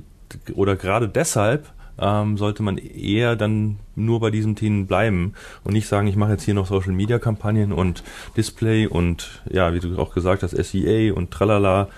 oder 0.54 0.76
gerade 0.76 1.10
deshalb, 1.10 1.72
ähm, 2.00 2.38
sollte 2.38 2.64
man 2.64 2.78
eher 2.78 3.36
dann 3.36 3.78
nur 3.96 4.20
bei 4.20 4.32
diesen 4.32 4.56
Themen 4.56 4.88
bleiben 4.88 5.34
und 5.64 5.74
nicht 5.74 5.88
sagen, 5.88 6.08
ich 6.08 6.16
mache 6.16 6.32
jetzt 6.32 6.44
hier 6.44 6.54
noch 6.54 6.68
Social 6.68 6.94
Media 6.94 7.20
Kampagnen 7.20 7.72
und 7.72 8.04
Display 8.36 8.88
und 8.88 9.42
ja, 9.50 9.74
wie 9.74 9.80
du 9.80 9.98
auch 9.98 10.14
gesagt 10.14 10.44
hast, 10.44 10.56
SEA 10.56 11.14
und 11.14 11.32
tralala. 11.32 11.90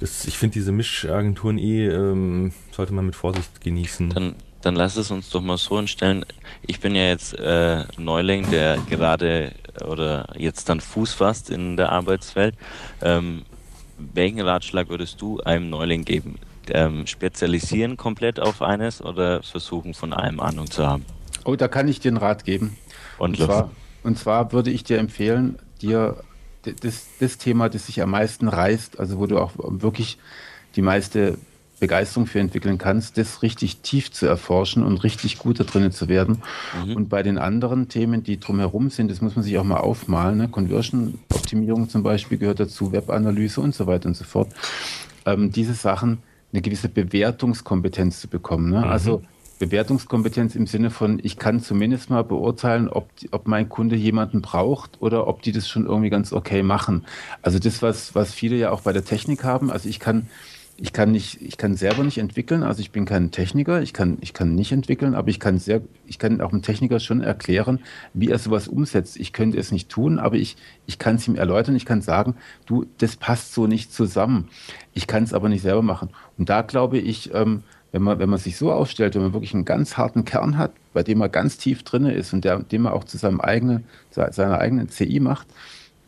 Das, 0.00 0.26
ich 0.26 0.36
finde 0.36 0.54
diese 0.54 0.72
Mischagenturen 0.72 1.58
eh, 1.58 1.86
ähm, 1.86 2.52
sollte 2.72 2.92
man 2.92 3.06
mit 3.06 3.16
Vorsicht 3.16 3.60
genießen. 3.62 4.10
Dann 4.10 4.34
dann 4.62 4.74
lass 4.74 4.96
es 4.96 5.10
uns 5.10 5.30
doch 5.30 5.40
mal 5.40 5.58
so 5.58 5.76
hinstellen. 5.76 6.24
Ich 6.66 6.80
bin 6.80 6.94
ja 6.94 7.08
jetzt 7.08 7.34
äh, 7.38 7.84
Neuling, 7.98 8.50
der 8.50 8.78
gerade 8.88 9.52
oder 9.84 10.26
jetzt 10.36 10.68
dann 10.68 10.80
Fuß 10.80 11.12
fasst 11.12 11.50
in 11.50 11.76
der 11.76 11.92
Arbeitswelt. 11.92 12.54
Ähm, 13.02 13.44
welchen 13.98 14.40
Ratschlag 14.40 14.88
würdest 14.88 15.20
du 15.20 15.40
einem 15.40 15.70
Neuling 15.70 16.04
geben? 16.04 16.38
Ähm, 16.68 17.06
spezialisieren 17.06 17.96
komplett 17.96 18.40
auf 18.40 18.60
eines 18.60 19.00
oder 19.00 19.42
versuchen 19.42 19.94
von 19.94 20.12
allem 20.12 20.40
Ahnung 20.40 20.70
zu 20.70 20.86
haben? 20.86 21.04
Oh, 21.44 21.54
da 21.54 21.68
kann 21.68 21.86
ich 21.86 22.00
dir 22.00 22.08
einen 22.08 22.16
Rat 22.16 22.44
geben. 22.44 22.76
Und, 23.18 23.38
und, 23.38 23.46
zwar, 23.46 23.70
und 24.02 24.18
zwar 24.18 24.52
würde 24.52 24.70
ich 24.70 24.82
dir 24.82 24.98
empfehlen, 24.98 25.58
dir 25.80 26.16
das, 26.62 27.06
das 27.20 27.38
Thema, 27.38 27.68
das 27.68 27.86
sich 27.86 28.02
am 28.02 28.10
meisten 28.10 28.48
reißt, 28.48 28.98
also 28.98 29.18
wo 29.18 29.26
du 29.26 29.38
auch 29.38 29.52
wirklich 29.56 30.18
die 30.74 30.82
meiste 30.82 31.38
Begeisterung 31.78 32.26
für 32.26 32.40
entwickeln 32.40 32.78
kannst, 32.78 33.18
das 33.18 33.42
richtig 33.42 33.78
tief 33.78 34.10
zu 34.10 34.26
erforschen 34.26 34.82
und 34.82 35.04
richtig 35.04 35.38
gut 35.38 35.60
da 35.60 35.64
drinnen 35.64 35.92
zu 35.92 36.08
werden. 36.08 36.42
Mhm. 36.86 36.96
Und 36.96 37.08
bei 37.08 37.22
den 37.22 37.38
anderen 37.38 37.88
Themen, 37.88 38.22
die 38.22 38.40
drumherum 38.40 38.90
sind, 38.90 39.10
das 39.10 39.20
muss 39.20 39.36
man 39.36 39.42
sich 39.42 39.58
auch 39.58 39.64
mal 39.64 39.78
aufmalen. 39.78 40.38
Ne? 40.38 40.48
Conversion-Optimierung 40.48 41.88
zum 41.88 42.02
Beispiel 42.02 42.38
gehört 42.38 42.60
dazu, 42.60 42.92
Webanalyse 42.92 43.60
und 43.60 43.74
so 43.74 43.86
weiter 43.86 44.08
und 44.08 44.16
so 44.16 44.24
fort. 44.24 44.48
Ähm, 45.26 45.52
diese 45.52 45.74
Sachen, 45.74 46.18
eine 46.52 46.62
gewisse 46.62 46.88
Bewertungskompetenz 46.88 48.20
zu 48.20 48.28
bekommen. 48.28 48.70
Ne? 48.70 48.78
Mhm. 48.78 48.84
Also 48.84 49.22
Bewertungskompetenz 49.58 50.54
im 50.54 50.66
Sinne 50.66 50.90
von, 50.90 51.18
ich 51.22 51.38
kann 51.38 51.60
zumindest 51.60 52.10
mal 52.10 52.24
beurteilen, 52.24 52.88
ob, 52.88 53.08
ob 53.30 53.48
mein 53.48 53.68
Kunde 53.68 53.96
jemanden 53.96 54.42
braucht 54.42 55.00
oder 55.00 55.26
ob 55.26 55.42
die 55.42 55.52
das 55.52 55.68
schon 55.68 55.86
irgendwie 55.86 56.10
ganz 56.10 56.32
okay 56.32 56.62
machen. 56.62 57.04
Also 57.42 57.58
das, 57.58 57.82
was, 57.82 58.14
was 58.14 58.34
viele 58.34 58.56
ja 58.56 58.70
auch 58.70 58.82
bei 58.82 58.92
der 58.92 59.04
Technik 59.04 59.44
haben. 59.44 59.70
Also 59.70 59.88
ich 59.88 60.00
kann 60.00 60.28
ich 60.78 60.92
kann 60.92 61.10
nicht, 61.10 61.40
ich 61.40 61.56
kann 61.56 61.74
selber 61.74 62.04
nicht 62.04 62.18
entwickeln, 62.18 62.62
also 62.62 62.80
ich 62.80 62.90
bin 62.90 63.06
kein 63.06 63.30
Techniker, 63.30 63.80
ich 63.80 63.92
kann, 63.92 64.18
ich 64.20 64.34
kann 64.34 64.54
nicht 64.54 64.72
entwickeln, 64.72 65.14
aber 65.14 65.28
ich 65.28 65.40
kann 65.40 65.58
sehr, 65.58 65.80
ich 66.06 66.18
kann 66.18 66.40
auch 66.40 66.52
einem 66.52 66.62
Techniker 66.62 67.00
schon 67.00 67.22
erklären, 67.22 67.80
wie 68.12 68.28
er 68.28 68.38
sowas 68.38 68.68
umsetzt. 68.68 69.16
Ich 69.16 69.32
könnte 69.32 69.58
es 69.58 69.72
nicht 69.72 69.88
tun, 69.88 70.18
aber 70.18 70.36
ich, 70.36 70.56
ich 70.86 70.98
kann 70.98 71.16
es 71.16 71.26
ihm 71.26 71.36
erläutern, 71.36 71.76
ich 71.76 71.86
kann 71.86 72.02
sagen, 72.02 72.34
du, 72.66 72.84
das 72.98 73.16
passt 73.16 73.54
so 73.54 73.66
nicht 73.66 73.92
zusammen. 73.92 74.48
Ich 74.92 75.06
kann 75.06 75.22
es 75.24 75.32
aber 75.32 75.48
nicht 75.48 75.62
selber 75.62 75.82
machen. 75.82 76.10
Und 76.36 76.50
da 76.50 76.60
glaube 76.62 76.98
ich, 76.98 77.32
ähm, 77.32 77.62
wenn 77.92 78.02
man, 78.02 78.18
wenn 78.18 78.28
man 78.28 78.38
sich 78.38 78.58
so 78.58 78.72
aufstellt, 78.72 79.14
wenn 79.14 79.22
man 79.22 79.32
wirklich 79.32 79.54
einen 79.54 79.64
ganz 79.64 79.96
harten 79.96 80.26
Kern 80.26 80.58
hat, 80.58 80.72
bei 80.92 81.02
dem 81.02 81.18
man 81.18 81.32
ganz 81.32 81.56
tief 81.56 81.82
drin 81.84 82.04
ist 82.04 82.34
und 82.34 82.44
der, 82.44 82.58
dem 82.58 82.82
man 82.82 82.92
auch 82.92 83.04
zu 83.04 83.16
seinem 83.16 83.40
eigenen, 83.40 83.84
seiner 84.10 84.58
eigenen 84.58 84.90
CI 84.90 85.20
macht, 85.20 85.46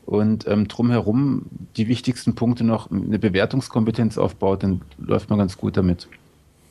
und 0.08 0.46
ähm, 0.46 0.68
drumherum 0.68 1.42
die 1.76 1.86
wichtigsten 1.86 2.34
Punkte 2.34 2.64
noch 2.64 2.90
eine 2.90 3.18
Bewertungskompetenz 3.18 4.16
aufbaut, 4.16 4.62
dann 4.62 4.80
läuft 4.96 5.28
man 5.28 5.38
ganz 5.38 5.58
gut 5.58 5.76
damit. 5.76 6.08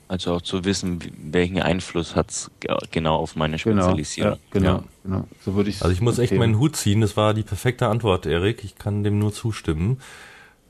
Also 0.07 0.33
auch 0.33 0.41
zu 0.41 0.65
wissen, 0.65 0.99
welchen 1.21 1.61
Einfluss 1.61 2.15
hat 2.15 2.31
es 2.31 2.49
genau 2.89 3.17
auf 3.17 3.35
meine 3.35 3.59
Spezialisierung. 3.59 4.39
Genau, 4.49 4.65
ja, 4.65 4.71
genau, 4.71 4.77
ja. 4.77 4.83
genau. 5.03 5.27
So 5.45 5.53
würde 5.53 5.69
ich 5.69 5.83
Also 5.83 5.93
ich 5.93 6.01
muss 6.01 6.17
echt 6.17 6.33
meinen 6.33 6.57
Hut 6.57 6.75
ziehen, 6.77 7.01
das 7.01 7.15
war 7.15 7.35
die 7.35 7.43
perfekte 7.43 7.87
Antwort, 7.89 8.25
Erik. 8.25 8.63
Ich 8.63 8.75
kann 8.79 9.03
dem 9.03 9.19
nur 9.19 9.31
zustimmen. 9.31 9.99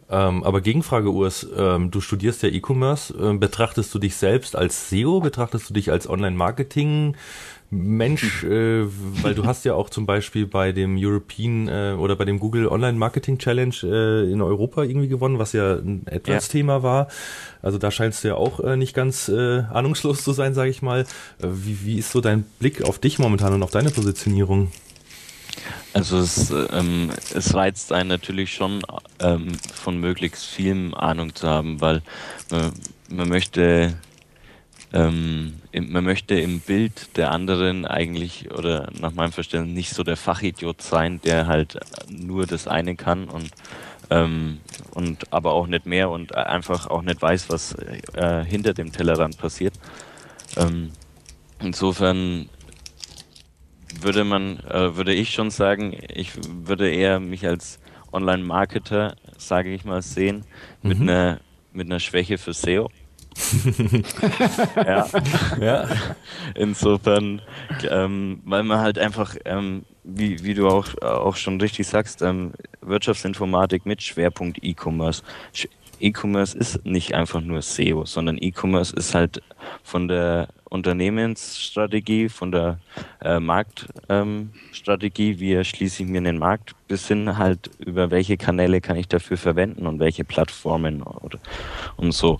Ähm, 0.09 0.43
aber 0.43 0.59
Gegenfrage, 0.59 1.09
Urs, 1.09 1.47
ähm, 1.55 1.89
du 1.89 2.01
studierst 2.01 2.43
ja 2.43 2.49
E-Commerce. 2.49 3.13
Ähm, 3.17 3.39
betrachtest 3.39 3.93
du 3.93 3.99
dich 3.99 4.17
selbst 4.17 4.57
als 4.57 4.89
SEO? 4.89 5.21
Betrachtest 5.21 5.69
du 5.69 5.73
dich 5.73 5.89
als 5.89 6.09
Online-Marketing? 6.09 7.15
Mensch, 7.69 8.43
äh, 8.43 8.85
weil 9.21 9.35
du 9.35 9.45
hast 9.45 9.65
ja 9.65 9.73
auch 9.73 9.89
zum 9.89 10.05
Beispiel 10.05 10.45
bei 10.47 10.71
dem 10.71 10.97
European 10.97 11.67
äh, 11.67 11.95
oder 11.97 12.15
bei 12.15 12.25
dem 12.25 12.39
Google 12.39 12.67
Online 12.67 12.97
Marketing 12.97 13.37
Challenge 13.37 13.75
äh, 13.83 14.31
in 14.31 14.41
Europa 14.41 14.83
irgendwie 14.83 15.07
gewonnen, 15.07 15.39
was 15.39 15.53
ja 15.53 15.75
ein 15.75 16.05
Advanced-Thema 16.09 16.77
ja. 16.77 16.83
war. 16.83 17.07
Also 17.61 17.77
da 17.77 17.91
scheinst 17.91 18.23
du 18.23 18.29
ja 18.29 18.35
auch 18.35 18.59
äh, 18.59 18.77
nicht 18.77 18.93
ganz 18.93 19.27
äh, 19.27 19.59
ahnungslos 19.71 20.23
zu 20.23 20.31
sein, 20.31 20.53
sage 20.53 20.69
ich 20.69 20.81
mal. 20.81 21.01
Äh, 21.41 21.47
wie, 21.47 21.85
wie 21.85 21.97
ist 21.97 22.11
so 22.11 22.21
dein 22.21 22.43
Blick 22.59 22.83
auf 22.83 22.99
dich 22.99 23.19
momentan 23.19 23.53
und 23.53 23.63
auf 23.63 23.71
deine 23.71 23.89
Positionierung? 23.89 24.71
Also 25.93 26.19
es, 26.19 26.51
ähm, 26.51 27.11
es 27.33 27.55
reizt 27.55 27.91
einen 27.91 28.09
natürlich 28.09 28.53
schon, 28.53 28.83
ähm, 29.19 29.53
von 29.73 29.99
möglichst 29.99 30.45
vielem 30.45 30.93
Ahnung 30.93 31.33
zu 31.33 31.47
haben, 31.47 31.81
weil 31.81 32.03
äh, 32.51 32.69
man 33.09 33.29
möchte 33.29 33.95
ähm, 34.93 35.61
man 35.73 36.03
möchte 36.03 36.35
im 36.39 36.61
Bild 36.61 37.17
der 37.17 37.31
anderen 37.31 37.85
eigentlich 37.85 38.51
oder 38.51 38.89
nach 38.99 39.13
meinem 39.13 39.31
Verständnis 39.31 39.75
nicht 39.75 39.89
so 39.93 40.03
der 40.03 40.15
Fachidiot 40.15 40.81
sein, 40.81 41.19
der 41.21 41.47
halt 41.47 41.77
nur 42.09 42.45
das 42.45 42.67
eine 42.67 42.95
kann 42.95 43.25
und 43.25 43.51
ähm, 44.09 44.59
und 44.91 45.33
aber 45.33 45.51
auch 45.51 45.67
nicht 45.67 45.85
mehr 45.85 46.09
und 46.09 46.35
einfach 46.35 46.87
auch 46.87 47.01
nicht 47.01 47.21
weiß, 47.21 47.49
was 47.49 47.73
äh, 48.13 48.45
hinter 48.45 48.73
dem 48.73 48.93
Tellerrand 48.93 49.37
passiert. 49.37 49.73
Ähm, 50.55 50.91
insofern 51.59 52.47
würde 53.99 54.23
man, 54.23 54.59
äh, 54.59 54.95
würde 54.95 55.13
ich 55.13 55.33
schon 55.33 55.49
sagen, 55.49 55.97
ich 56.13 56.31
würde 56.65 56.89
eher 56.89 57.19
mich 57.19 57.45
als 57.45 57.79
Online-Marketer, 58.13 59.17
sage 59.37 59.73
ich 59.73 59.83
mal, 59.83 60.01
sehen, 60.01 60.45
mhm. 60.81 60.89
mit 60.89 61.01
einer 61.01 61.39
mit 61.73 61.87
einer 61.87 61.99
Schwäche 61.99 62.37
für 62.37 62.53
SEO 62.53 62.89
ja. 64.75 65.07
ja. 65.59 65.87
Insofern, 66.55 67.41
ähm, 67.89 68.41
weil 68.45 68.63
man 68.63 68.79
halt 68.79 68.97
einfach, 68.97 69.35
ähm, 69.45 69.83
wie, 70.03 70.43
wie 70.43 70.53
du 70.53 70.67
auch, 70.67 70.87
auch 71.01 71.35
schon 71.35 71.59
richtig 71.59 71.87
sagst, 71.87 72.21
ähm, 72.21 72.53
Wirtschaftsinformatik 72.81 73.85
mit 73.85 74.01
Schwerpunkt 74.01 74.59
E-Commerce. 74.61 75.23
E-Commerce 75.99 76.57
ist 76.57 76.85
nicht 76.85 77.13
einfach 77.13 77.41
nur 77.41 77.61
SEO, 77.61 78.05
sondern 78.05 78.37
E-Commerce 78.39 78.95
ist 78.95 79.15
halt 79.15 79.41
von 79.83 80.07
der 80.07 80.47
Unternehmensstrategie, 80.69 82.29
von 82.29 82.51
der 82.51 82.79
äh, 83.21 83.39
Marktstrategie, 83.39 85.31
ähm, 85.31 85.39
wie 85.39 85.53
erschließe 85.53 86.03
ich 86.03 86.09
mir 86.09 86.21
den 86.21 86.37
Markt, 86.37 86.75
bis 86.87 87.07
hin 87.07 87.37
halt 87.37 87.69
über 87.79 88.11
welche 88.11 88.37
Kanäle 88.37 88.81
kann 88.81 88.97
ich 88.97 89.07
dafür 89.07 89.37
verwenden 89.37 89.87
und 89.87 89.99
welche 89.99 90.23
Plattformen 90.23 91.01
oder, 91.01 91.39
und 91.95 92.11
so. 92.11 92.39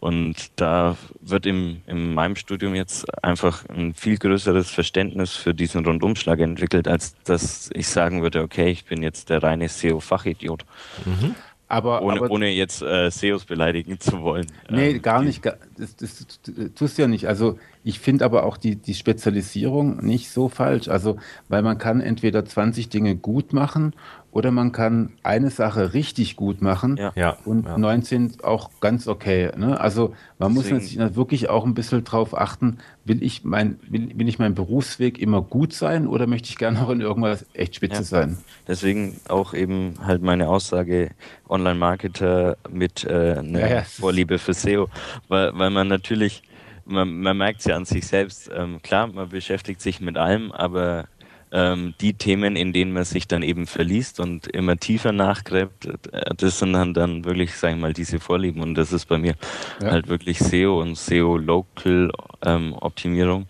Und 0.00 0.50
da 0.56 0.96
wird 1.20 1.46
im, 1.46 1.80
in 1.86 2.12
meinem 2.12 2.36
Studium 2.36 2.74
jetzt 2.74 3.06
einfach 3.24 3.64
ein 3.68 3.94
viel 3.94 4.18
größeres 4.18 4.70
Verständnis 4.70 5.34
für 5.34 5.54
diesen 5.54 5.84
Rundumschlag 5.84 6.40
entwickelt, 6.40 6.88
als 6.88 7.14
dass 7.24 7.70
ich 7.72 7.88
sagen 7.88 8.22
würde, 8.22 8.42
okay, 8.42 8.70
ich 8.70 8.84
bin 8.84 9.02
jetzt 9.02 9.30
der 9.30 9.42
reine 9.42 9.68
SEO-Fachidiot. 9.68 10.64
Mhm. 11.06 11.34
Aber, 11.68 12.02
ohne, 12.02 12.20
aber, 12.20 12.30
ohne 12.30 12.48
jetzt 12.50 12.82
äh, 12.82 13.10
SEOs 13.10 13.44
beleidigen 13.44 13.98
zu 13.98 14.22
wollen. 14.22 14.46
Nee, 14.70 14.90
ähm, 14.90 15.02
gar 15.02 15.22
nicht. 15.22 15.44
Das, 15.44 15.56
das, 15.96 15.96
das, 15.96 16.74
tust 16.74 16.98
du 16.98 17.02
ja 17.02 17.08
nicht. 17.08 17.26
Also 17.26 17.58
ich 17.84 18.00
finde 18.00 18.24
aber 18.24 18.44
auch 18.44 18.56
die, 18.56 18.76
die 18.76 18.94
Spezialisierung 18.94 19.98
nicht 20.04 20.30
so 20.30 20.48
falsch. 20.48 20.88
Also, 20.88 21.18
weil 21.48 21.62
man 21.62 21.76
kann 21.76 22.00
entweder 22.00 22.44
20 22.44 22.88
Dinge 22.88 23.14
gut 23.14 23.52
machen 23.52 23.94
oder 24.34 24.50
man 24.50 24.72
kann 24.72 25.12
eine 25.22 25.50
Sache 25.50 25.94
richtig 25.94 26.34
gut 26.34 26.60
machen 26.60 26.98
ja. 27.14 27.36
und 27.44 27.66
ja. 27.66 27.78
19 27.78 28.38
auch 28.42 28.70
ganz 28.80 29.06
okay. 29.06 29.52
Ne? 29.56 29.78
Also 29.78 30.14
man 30.38 30.52
Deswegen. 30.54 30.74
muss 30.74 30.88
sich 30.88 30.98
wirklich 31.14 31.48
auch 31.48 31.64
ein 31.64 31.74
bisschen 31.74 32.02
drauf 32.02 32.36
achten, 32.36 32.78
will 33.04 33.22
ich 33.22 33.44
mein, 33.44 33.78
will, 33.88 34.10
will 34.18 34.28
ich 34.28 34.40
mein 34.40 34.54
Berufsweg 34.54 35.20
immer 35.20 35.40
gut 35.40 35.72
sein 35.72 36.08
oder 36.08 36.26
möchte 36.26 36.48
ich 36.48 36.58
gerne 36.58 36.82
auch 36.82 36.90
in 36.90 37.00
irgendwas 37.00 37.46
echt 37.52 37.76
spitze 37.76 37.98
ja. 37.98 38.02
sein? 38.02 38.38
Deswegen 38.66 39.20
auch 39.28 39.54
eben 39.54 39.94
halt 40.04 40.22
meine 40.22 40.48
Aussage, 40.48 41.10
Online-Marketer 41.48 42.56
mit 42.68 43.04
äh, 43.04 43.34
einer 43.38 43.84
Vorliebe 43.84 44.38
für 44.38 44.54
SEO, 44.54 44.88
weil, 45.28 45.52
weil 45.54 45.70
man 45.70 45.86
natürlich 45.86 46.42
man, 46.84 47.20
man 47.20 47.36
merkt 47.36 47.60
es 47.60 47.66
ja 47.66 47.76
an 47.76 47.84
sich 47.84 48.06
selbst. 48.06 48.50
Ähm, 48.54 48.80
klar, 48.82 49.06
man 49.06 49.28
beschäftigt 49.28 49.80
sich 49.80 50.00
mit 50.00 50.16
allem, 50.16 50.52
aber 50.52 51.06
ähm, 51.52 51.94
die 52.00 52.14
Themen, 52.14 52.56
in 52.56 52.72
denen 52.72 52.92
man 52.92 53.04
sich 53.04 53.28
dann 53.28 53.42
eben 53.42 53.66
verliest 53.66 54.20
und 54.20 54.48
immer 54.48 54.76
tiefer 54.76 55.12
nachgräbt, 55.12 55.88
das 56.36 56.58
sind 56.58 56.72
dann, 56.72 56.94
dann 56.94 57.24
wirklich, 57.24 57.54
sag 57.54 57.74
ich 57.74 57.80
mal, 57.80 57.92
diese 57.92 58.18
Vorlieben. 58.18 58.62
Und 58.62 58.74
das 58.74 58.92
ist 58.92 59.06
bei 59.06 59.18
mir 59.18 59.34
ja. 59.80 59.92
halt 59.92 60.08
wirklich 60.08 60.40
SEO 60.40 60.80
und 60.80 60.96
SEO-Local 60.96 62.10
ähm, 62.42 62.72
Optimierung. 62.74 63.46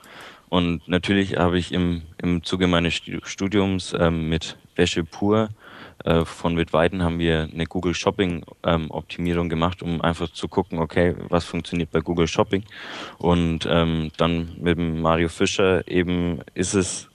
Und 0.51 0.87
natürlich 0.87 1.37
habe 1.37 1.59
ich 1.59 1.73
im, 1.73 2.03
im 2.23 2.45
Zuge 2.45 2.67
meines 2.67 3.01
Studiums 3.25 3.95
ähm, 3.99 4.29
mit 4.29 4.57
Wäsche 4.77 5.03
pur 5.03 5.49
äh, 6.05 6.25
von 6.25 6.57
Wittweiden 6.57 7.03
haben 7.03 7.19
wir 7.19 7.49
eine 7.53 7.65
Google 7.67 7.95
Shopping 7.95 8.45
ähm, 8.63 8.91
Optimierung 8.91 9.49
gemacht, 9.49 9.83
um 9.83 10.01
einfach 10.03 10.29
zu 10.29 10.49
gucken, 10.49 10.79
okay, 10.79 11.15
was 11.29 11.45
funktioniert 11.45 11.91
bei 11.91 12.01
Google 12.01 12.29
Shopping. 12.29 12.65
Und 13.19 13.67
ähm, 13.69 14.11
dann 14.19 14.55
mit 14.61 14.79
Mario 14.79 15.29
Fischer 15.29 15.87
eben 15.89 16.41
ist 16.55 16.75
es 16.75 17.09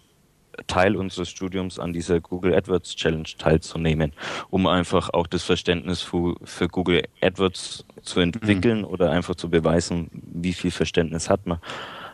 Teil 0.67 0.95
unseres 0.95 1.29
Studiums 1.29 1.79
an 1.79 1.93
dieser 1.93 2.19
Google 2.19 2.53
AdWords 2.53 2.95
Challenge 2.95 3.29
teilzunehmen, 3.37 4.11
um 4.49 4.67
einfach 4.67 5.09
auch 5.13 5.27
das 5.27 5.43
Verständnis 5.43 6.01
für, 6.01 6.35
für 6.43 6.67
Google 6.67 7.03
AdWords 7.21 7.85
zu 8.01 8.19
entwickeln 8.19 8.79
mhm. 8.79 8.85
oder 8.85 9.11
einfach 9.11 9.35
zu 9.35 9.49
beweisen, 9.49 10.09
wie 10.11 10.53
viel 10.53 10.71
Verständnis 10.71 11.29
hat 11.29 11.45
man. 11.45 11.59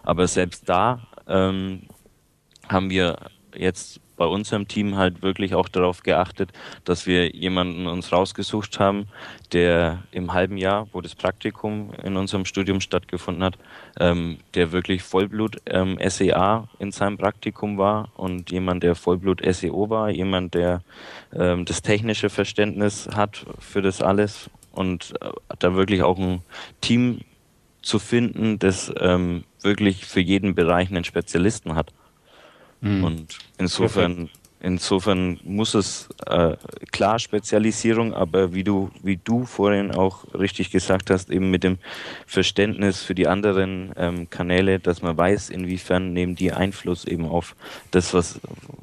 Aber 0.03 0.27
selbst 0.27 0.69
da 0.69 1.07
ähm, 1.27 1.83
haben 2.67 2.89
wir 2.89 3.17
jetzt 3.55 4.01
bei 4.17 4.25
unserem 4.25 4.67
Team 4.67 4.95
halt 4.95 5.21
wirklich 5.21 5.55
auch 5.55 5.69
darauf 5.69 6.03
geachtet, 6.03 6.51
dass 6.83 7.05
wir 7.05 7.35
jemanden 7.35 7.87
uns 7.87 8.11
rausgesucht 8.11 8.79
haben, 8.79 9.07
der 9.51 10.03
im 10.11 10.33
halben 10.33 10.57
Jahr, 10.57 10.87
wo 10.91 11.01
das 11.01 11.15
Praktikum 11.15 11.91
in 12.03 12.17
unserem 12.17 12.45
Studium 12.45 12.81
stattgefunden 12.81 13.43
hat, 13.43 13.57
ähm, 13.99 14.37
der 14.53 14.71
wirklich 14.71 15.03
Vollblut 15.03 15.57
ähm, 15.65 15.97
SEA 16.07 16.67
in 16.79 16.91
seinem 16.91 17.17
Praktikum 17.17 17.77
war 17.77 18.09
und 18.15 18.51
jemand, 18.51 18.83
der 18.83 18.95
Vollblut 18.95 19.41
SEO 19.45 19.89
war, 19.89 20.09
jemand, 20.09 20.53
der 20.53 20.81
ähm, 21.33 21.65
das 21.65 21.81
technische 21.81 22.29
Verständnis 22.29 23.09
hat 23.13 23.45
für 23.59 23.81
das 23.81 24.01
alles 24.01 24.49
und 24.71 25.13
äh, 25.21 25.31
da 25.59 25.75
wirklich 25.75 26.03
auch 26.03 26.17
ein 26.17 26.41
Team 26.81 27.21
zu 27.81 27.99
finden, 27.99 28.59
das 28.59 28.91
ähm, 28.99 29.43
wirklich 29.61 30.05
für 30.05 30.19
jeden 30.19 30.55
Bereich 30.55 30.89
einen 30.89 31.03
Spezialisten 31.03 31.75
hat. 31.75 31.93
Mhm. 32.85 33.03
Und 33.03 33.39
insofern, 33.57 34.29
insofern 34.59 35.39
muss 35.43 35.73
es 35.73 36.07
äh, 36.27 36.55
klar 36.91 37.17
Spezialisierung, 37.17 38.13
aber 38.13 38.53
wie 38.53 38.63
du, 38.63 38.91
wie 39.01 39.17
du 39.17 39.45
vorhin 39.45 39.91
auch 39.91 40.25
richtig 40.35 40.69
gesagt 40.69 41.09
hast, 41.09 41.31
eben 41.31 41.49
mit 41.49 41.63
dem 41.63 41.79
Verständnis 42.27 43.01
für 43.01 43.15
die 43.15 43.27
anderen 43.27 43.91
ähm, 43.97 44.29
Kanäle, 44.29 44.79
dass 44.79 45.01
man 45.01 45.17
weiß, 45.17 45.49
inwiefern 45.49 46.13
nehmen 46.13 46.35
die 46.35 46.51
Einfluss 46.51 47.05
eben 47.05 47.25
auf 47.25 47.55
das, 47.89 48.13
was 48.13 48.39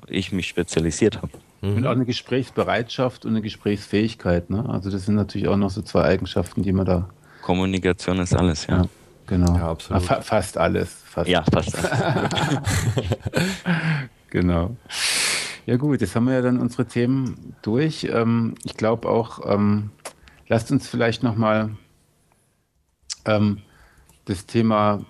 ich 0.08 0.32
mich 0.32 0.48
spezialisiert 0.48 1.22
habe. 1.22 1.32
Mhm. 1.60 1.76
Und 1.76 1.86
auch 1.86 1.92
eine 1.92 2.04
Gesprächsbereitschaft 2.04 3.24
und 3.24 3.30
eine 3.32 3.42
Gesprächsfähigkeit. 3.42 4.50
Ne? 4.50 4.68
Also 4.68 4.90
das 4.90 5.06
sind 5.06 5.14
natürlich 5.14 5.46
auch 5.46 5.56
noch 5.56 5.70
so 5.70 5.80
zwei 5.82 6.02
Eigenschaften, 6.02 6.62
die 6.62 6.72
man 6.72 6.86
da. 6.86 7.08
Kommunikation 7.42 8.18
ist 8.18 8.34
alles, 8.34 8.66
ja. 8.66 8.82
ja 8.82 8.88
genau. 9.32 9.56
Ja, 9.56 9.70
absolut. 9.70 10.02
Fa 10.02 10.20
fast 10.20 10.58
alles. 10.58 10.94
Fast. 11.04 11.28
Ja, 11.28 11.44
fast 11.50 11.76
alles. 11.76 12.30
genau. 14.30 14.76
Ja 15.66 15.76
gut, 15.76 16.00
jetzt 16.00 16.16
haben 16.16 16.26
wir 16.26 16.34
ja 16.34 16.42
dann 16.42 16.58
unsere 16.58 16.86
Themen 16.86 17.54
durch. 17.62 18.08
Ähm, 18.12 18.54
ich 18.64 18.76
glaube 18.76 19.08
auch, 19.08 19.40
ähm, 19.46 19.90
lasst 20.48 20.70
uns 20.70 20.88
vielleicht 20.88 21.22
nochmal 21.22 21.70
ähm, 23.24 23.58
das 24.24 24.46
Thema 24.46 25.04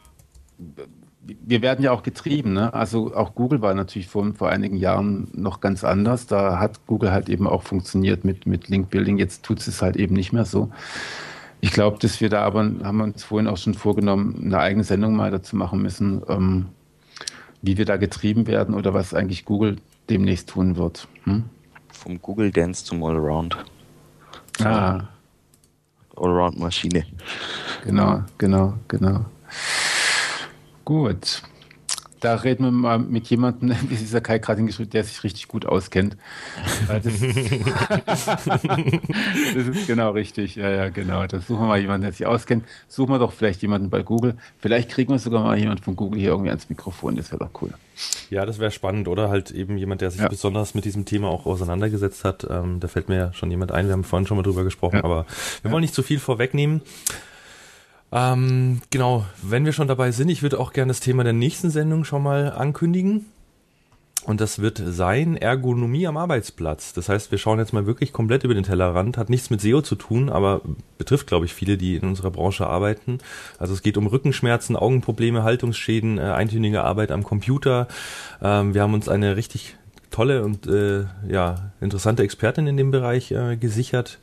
wir 1.25 1.63
werden 1.63 1.85
ja 1.85 1.93
auch 1.93 2.03
getrieben. 2.03 2.53
Ne? 2.53 2.75
Also 2.75 3.15
auch 3.15 3.35
Google 3.35 3.63
war 3.63 3.75
natürlich 3.75 4.09
vor, 4.09 4.35
vor 4.35 4.49
einigen 4.49 4.77
Jahren 4.77 5.29
noch 5.33 5.61
ganz 5.61 5.85
anders. 5.85 6.27
Da 6.27 6.59
hat 6.59 6.87
Google 6.87 7.13
halt 7.13 7.29
eben 7.29 7.47
auch 7.47 7.63
funktioniert 7.63 8.25
mit, 8.25 8.47
mit 8.47 8.69
Link 8.69 8.91
Building. 8.91 9.19
Jetzt 9.19 9.45
tut 9.45 9.67
es 9.67 9.83
halt 9.83 9.97
eben 9.97 10.15
nicht 10.15 10.33
mehr 10.33 10.45
so. 10.45 10.71
Ich 11.65 11.71
glaube, 11.71 11.97
dass 12.01 12.21
wir 12.21 12.29
da 12.29 12.43
aber, 12.43 12.65
haben 12.83 12.97
wir 12.97 13.05
uns 13.05 13.23
vorhin 13.23 13.47
auch 13.47 13.57
schon 13.57 13.75
vorgenommen, 13.75 14.43
eine 14.45 14.59
eigene 14.59 14.83
Sendung 14.83 15.15
mal 15.15 15.31
dazu 15.31 15.55
machen 15.55 15.81
müssen, 15.81 16.21
ähm, 16.29 16.67
wie 17.63 17.79
wir 17.79 17.85
da 17.85 17.97
getrieben 17.97 18.49
werden 18.49 18.75
oder 18.75 18.95
was 18.95 19.15
eigentlich 19.15 19.45
Google 19.45 19.77
demnächst 20.11 20.49
tun 20.49 20.77
wird. 20.77 21.07
Hm? 21.23 21.45
Vom 21.93 22.21
Google 22.21 22.51
Dance 22.51 22.85
zum 22.85 23.05
Allround. 23.05 23.57
Ah. 24.61 25.05
Allround-Maschine. 26.17 27.07
Genau, 27.85 28.25
genau, 28.39 28.75
genau. 28.89 29.25
Gut. 30.85 31.43
Da 32.23 32.37
reden 32.37 32.65
wir 32.65 32.71
mal 32.71 33.01
mit 33.01 33.27
jemandem, 33.27 33.75
wie 33.89 33.97
dieser 33.97 34.21
Kai 34.21 34.39
gerade 34.39 34.59
hingeschrieben, 34.59 34.91
der 34.91 35.03
sich 35.03 35.25
richtig 35.25 35.49
gut 35.49 35.67
auskennt. 35.67 36.17
Das, 36.87 37.03
das, 38.07 39.67
ist 39.67 39.89
genau 39.89 40.13
richtig. 40.13 40.55
Ja, 40.55 40.71
ja, 40.71 40.89
genau. 40.89 41.27
Da 41.27 41.41
suchen 41.41 41.63
wir 41.63 41.67
mal 41.67 41.81
jemanden, 41.81 42.03
der 42.03 42.13
sich 42.13 42.25
auskennt. 42.25 42.65
Suchen 42.87 43.13
wir 43.13 43.19
doch 43.19 43.33
vielleicht 43.33 43.61
jemanden 43.63 43.91
bei 43.91 44.05
Google. 44.05 44.37
Vielleicht 44.61 44.91
kriegen 44.91 45.11
wir 45.13 45.19
sogar 45.19 45.43
mal 45.43 45.59
jemanden 45.59 45.83
von 45.83 45.97
Google 45.97 46.21
hier 46.21 46.31
irgendwie 46.31 46.51
ans 46.51 46.69
Mikrofon. 46.71 47.17
Das 47.17 47.33
wäre 47.33 47.45
doch 47.45 47.61
cool. 47.61 47.71
Ja, 48.31 48.47
das 48.47 48.61
wäre 48.61 48.71
spannend. 48.71 49.09
Oder 49.09 49.29
halt 49.29 49.51
eben 49.51 49.77
jemand, 49.77 50.01
der 50.01 50.13
sich 50.13 50.21
ja. 50.21 50.29
besonders 50.29 50.75
mit 50.75 50.85
diesem 50.85 51.05
Thema 51.05 51.29
auch 51.29 51.45
auseinandergesetzt 51.45 52.25
hat. 52.25 52.47
Ähm, 52.49 52.79
da 52.79 52.87
fällt 52.87 53.09
mir 53.09 53.17
ja 53.17 53.33
schon 53.33 53.51
jemand 53.51 53.73
ein. 53.73 53.87
Wir 53.87 53.95
haben 53.95 54.05
vorhin 54.05 54.29
schon 54.29 54.37
mal 54.37 54.45
drüber 54.45 54.63
gesprochen, 54.63 54.99
ja. 54.99 55.05
aber 55.05 55.27
wir 55.63 55.73
wollen 55.73 55.83
nicht 55.83 55.95
zu 55.95 56.05
viel 56.05 56.21
vorwegnehmen. 56.21 56.83
Ähm, 58.13 58.83
genau, 58.91 59.25
wenn 59.43 59.65
wir 59.65 59.73
schon 59.73 59.89
dabei 59.89 60.11
sind, 60.11 60.29
ich 60.29 60.43
würde 60.43 60.61
auch 60.61 60.73
gerne 60.73 60.91
das 60.91 61.01
Thema 61.01 61.25
der 61.25 61.33
nächsten 61.33 61.71
Sendung 61.71 62.05
schon 62.05 62.23
mal 62.23 62.53
ankündigen. 62.53 63.27
Und 64.25 64.41
das 64.41 64.61
wird 64.61 64.81
sein 64.85 65.37
Ergonomie 65.37 66.07
am 66.07 66.17
Arbeitsplatz. 66.17 66.93
Das 66.93 67.09
heißt, 67.09 67.33
wir 67.33 67.39
schauen 67.39 67.59
jetzt 67.59 67.73
mal 67.73 67.87
wirklich 67.87 68.13
komplett 68.13 68.45
über 68.45 68.55
den 68.55 68.63
Tellerrand. 68.63 69.19
Hat 69.19 69.31
nichts 69.31 69.51
mit 69.51 69.61
SEO 69.61 69.83
zu 69.83 69.97
tun, 69.97 70.29
aber 70.29 70.61
betrifft, 70.97 71.27
glaube 71.27 71.45
ich, 71.45 71.55
viele, 71.55 71.77
die 71.77 71.97
in 71.97 72.05
unserer 72.05 72.31
Branche 72.31 72.69
arbeiten. 72.69 73.19
Also 73.59 73.75
es 73.75 73.83
geht 73.83 73.97
um 73.97 74.07
Rückenschmerzen, 74.07 74.77
Augenprobleme, 74.77 75.43
Haltungsschäden, 75.43 76.19
äh, 76.19 76.23
eintönige 76.23 76.85
Arbeit 76.85 77.11
am 77.11 77.25
Computer. 77.25 77.89
Ähm, 78.41 78.75
wir 78.75 78.83
haben 78.83 78.95
uns 78.95 79.09
eine 79.09 79.35
richtig 79.35 79.77
tolle 80.13 80.45
und 80.45 80.69
äh, 80.69 81.07
ja 81.29 81.73
interessante 81.81 82.23
Expertin 82.23 82.69
in 82.69 82.77
dem 82.77 82.93
Bereich 82.93 83.33
äh, 83.33 83.57
gesichert 83.57 84.19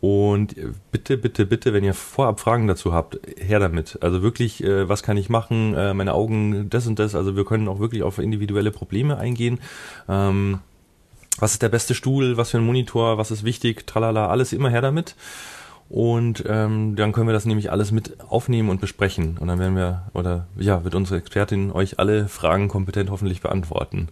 und 0.00 0.54
bitte, 0.92 1.16
bitte, 1.16 1.44
bitte, 1.44 1.72
wenn 1.72 1.82
ihr 1.82 1.94
vorab 1.94 2.38
Fragen 2.38 2.68
dazu 2.68 2.92
habt, 2.92 3.18
her 3.36 3.58
damit. 3.58 3.98
Also 4.00 4.22
wirklich, 4.22 4.62
äh, 4.62 4.88
was 4.88 5.02
kann 5.02 5.16
ich 5.16 5.28
machen? 5.28 5.74
Äh, 5.74 5.92
meine 5.92 6.14
Augen, 6.14 6.70
das 6.70 6.86
und 6.86 6.98
das. 7.00 7.16
Also 7.16 7.34
wir 7.34 7.44
können 7.44 7.66
auch 7.66 7.80
wirklich 7.80 8.04
auf 8.04 8.18
individuelle 8.18 8.70
Probleme 8.70 9.18
eingehen. 9.18 9.58
Ähm, 10.08 10.60
was 11.38 11.52
ist 11.52 11.62
der 11.62 11.68
beste 11.68 11.94
Stuhl? 11.94 12.36
Was 12.36 12.50
für 12.50 12.58
ein 12.58 12.66
Monitor? 12.66 13.18
Was 13.18 13.32
ist 13.32 13.44
wichtig? 13.44 13.86
Tralala, 13.86 14.28
alles 14.28 14.52
immer 14.52 14.70
her 14.70 14.82
damit. 14.82 15.16
Und 15.88 16.44
ähm, 16.46 16.96
dann 16.96 17.12
können 17.12 17.28
wir 17.28 17.32
das 17.32 17.46
nämlich 17.46 17.72
alles 17.72 17.92
mit 17.92 18.20
aufnehmen 18.20 18.68
und 18.68 18.80
besprechen. 18.80 19.38
Und 19.38 19.48
dann 19.48 19.58
werden 19.58 19.74
wir, 19.74 20.02
oder 20.12 20.46
ja, 20.56 20.84
wird 20.84 20.94
unsere 20.94 21.18
Expertin 21.18 21.72
euch 21.72 21.98
alle 21.98 22.28
Fragen 22.28 22.68
kompetent 22.68 23.10
hoffentlich 23.10 23.40
beantworten. 23.40 24.08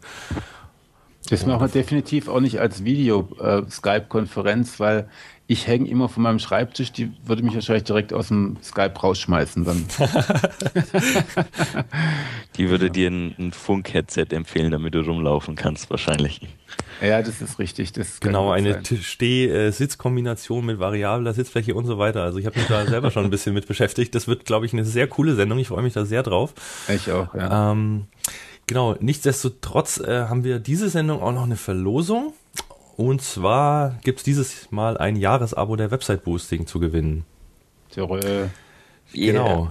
Das 1.28 1.44
machen 1.44 1.60
wir 1.60 1.68
definitiv 1.68 2.28
auch 2.28 2.40
nicht 2.40 2.60
als 2.60 2.84
Video-Skype-Konferenz, 2.84 4.76
äh, 4.76 4.78
weil 4.78 5.08
ich 5.48 5.66
hänge 5.68 5.88
immer 5.88 6.08
von 6.08 6.24
meinem 6.24 6.40
Schreibtisch, 6.40 6.90
die 6.90 7.12
würde 7.24 7.42
mich 7.42 7.54
wahrscheinlich 7.54 7.84
direkt 7.84 8.12
aus 8.12 8.28
dem 8.28 8.56
Skype 8.62 8.98
rausschmeißen 8.98 9.64
dann. 9.64 9.86
die 12.56 12.68
würde 12.68 12.90
dir 12.90 13.10
ein, 13.10 13.34
ein 13.38 13.52
Funk-Headset 13.52 14.26
empfehlen, 14.30 14.72
damit 14.72 14.94
du 14.94 15.00
rumlaufen 15.02 15.54
kannst, 15.54 15.88
wahrscheinlich. 15.88 16.40
Ja, 17.00 17.22
das 17.22 17.40
ist 17.42 17.60
richtig. 17.60 17.92
Das 17.92 18.18
genau, 18.18 18.50
eine 18.50 18.82
Steh-Sitz-Kombination 18.84 20.66
mit 20.66 20.80
variabler 20.80 21.32
Sitzfläche 21.32 21.76
und 21.76 21.86
so 21.86 21.96
weiter. 21.96 22.24
Also 22.24 22.38
ich 22.38 22.46
habe 22.46 22.58
mich 22.58 22.66
da 22.66 22.84
selber 22.88 23.12
schon 23.12 23.24
ein 23.24 23.30
bisschen 23.30 23.54
mit 23.54 23.68
beschäftigt. 23.68 24.16
Das 24.16 24.26
wird, 24.26 24.46
glaube 24.46 24.66
ich, 24.66 24.72
eine 24.72 24.84
sehr 24.84 25.06
coole 25.06 25.36
Sendung. 25.36 25.60
Ich 25.60 25.68
freue 25.68 25.82
mich 25.82 25.92
da 25.92 26.04
sehr 26.04 26.24
drauf. 26.24 26.54
Ich 26.88 27.12
auch, 27.12 27.32
ja. 27.34 27.70
Ähm, 27.70 28.06
genau, 28.66 28.96
nichtsdestotrotz 28.98 30.00
äh, 30.00 30.22
haben 30.22 30.42
wir 30.42 30.58
diese 30.58 30.88
Sendung 30.88 31.22
auch 31.22 31.32
noch 31.32 31.44
eine 31.44 31.56
Verlosung. 31.56 32.32
Und 32.96 33.20
zwar 33.20 33.98
gibt 34.02 34.18
es 34.18 34.24
dieses 34.24 34.70
Mal 34.70 34.96
ein 34.96 35.16
Jahresabo 35.16 35.76
der 35.76 35.90
Website 35.90 36.24
Boosting 36.24 36.66
zu 36.66 36.80
gewinnen. 36.80 37.24
Tjörö. 37.90 38.48
Genau. 39.12 39.70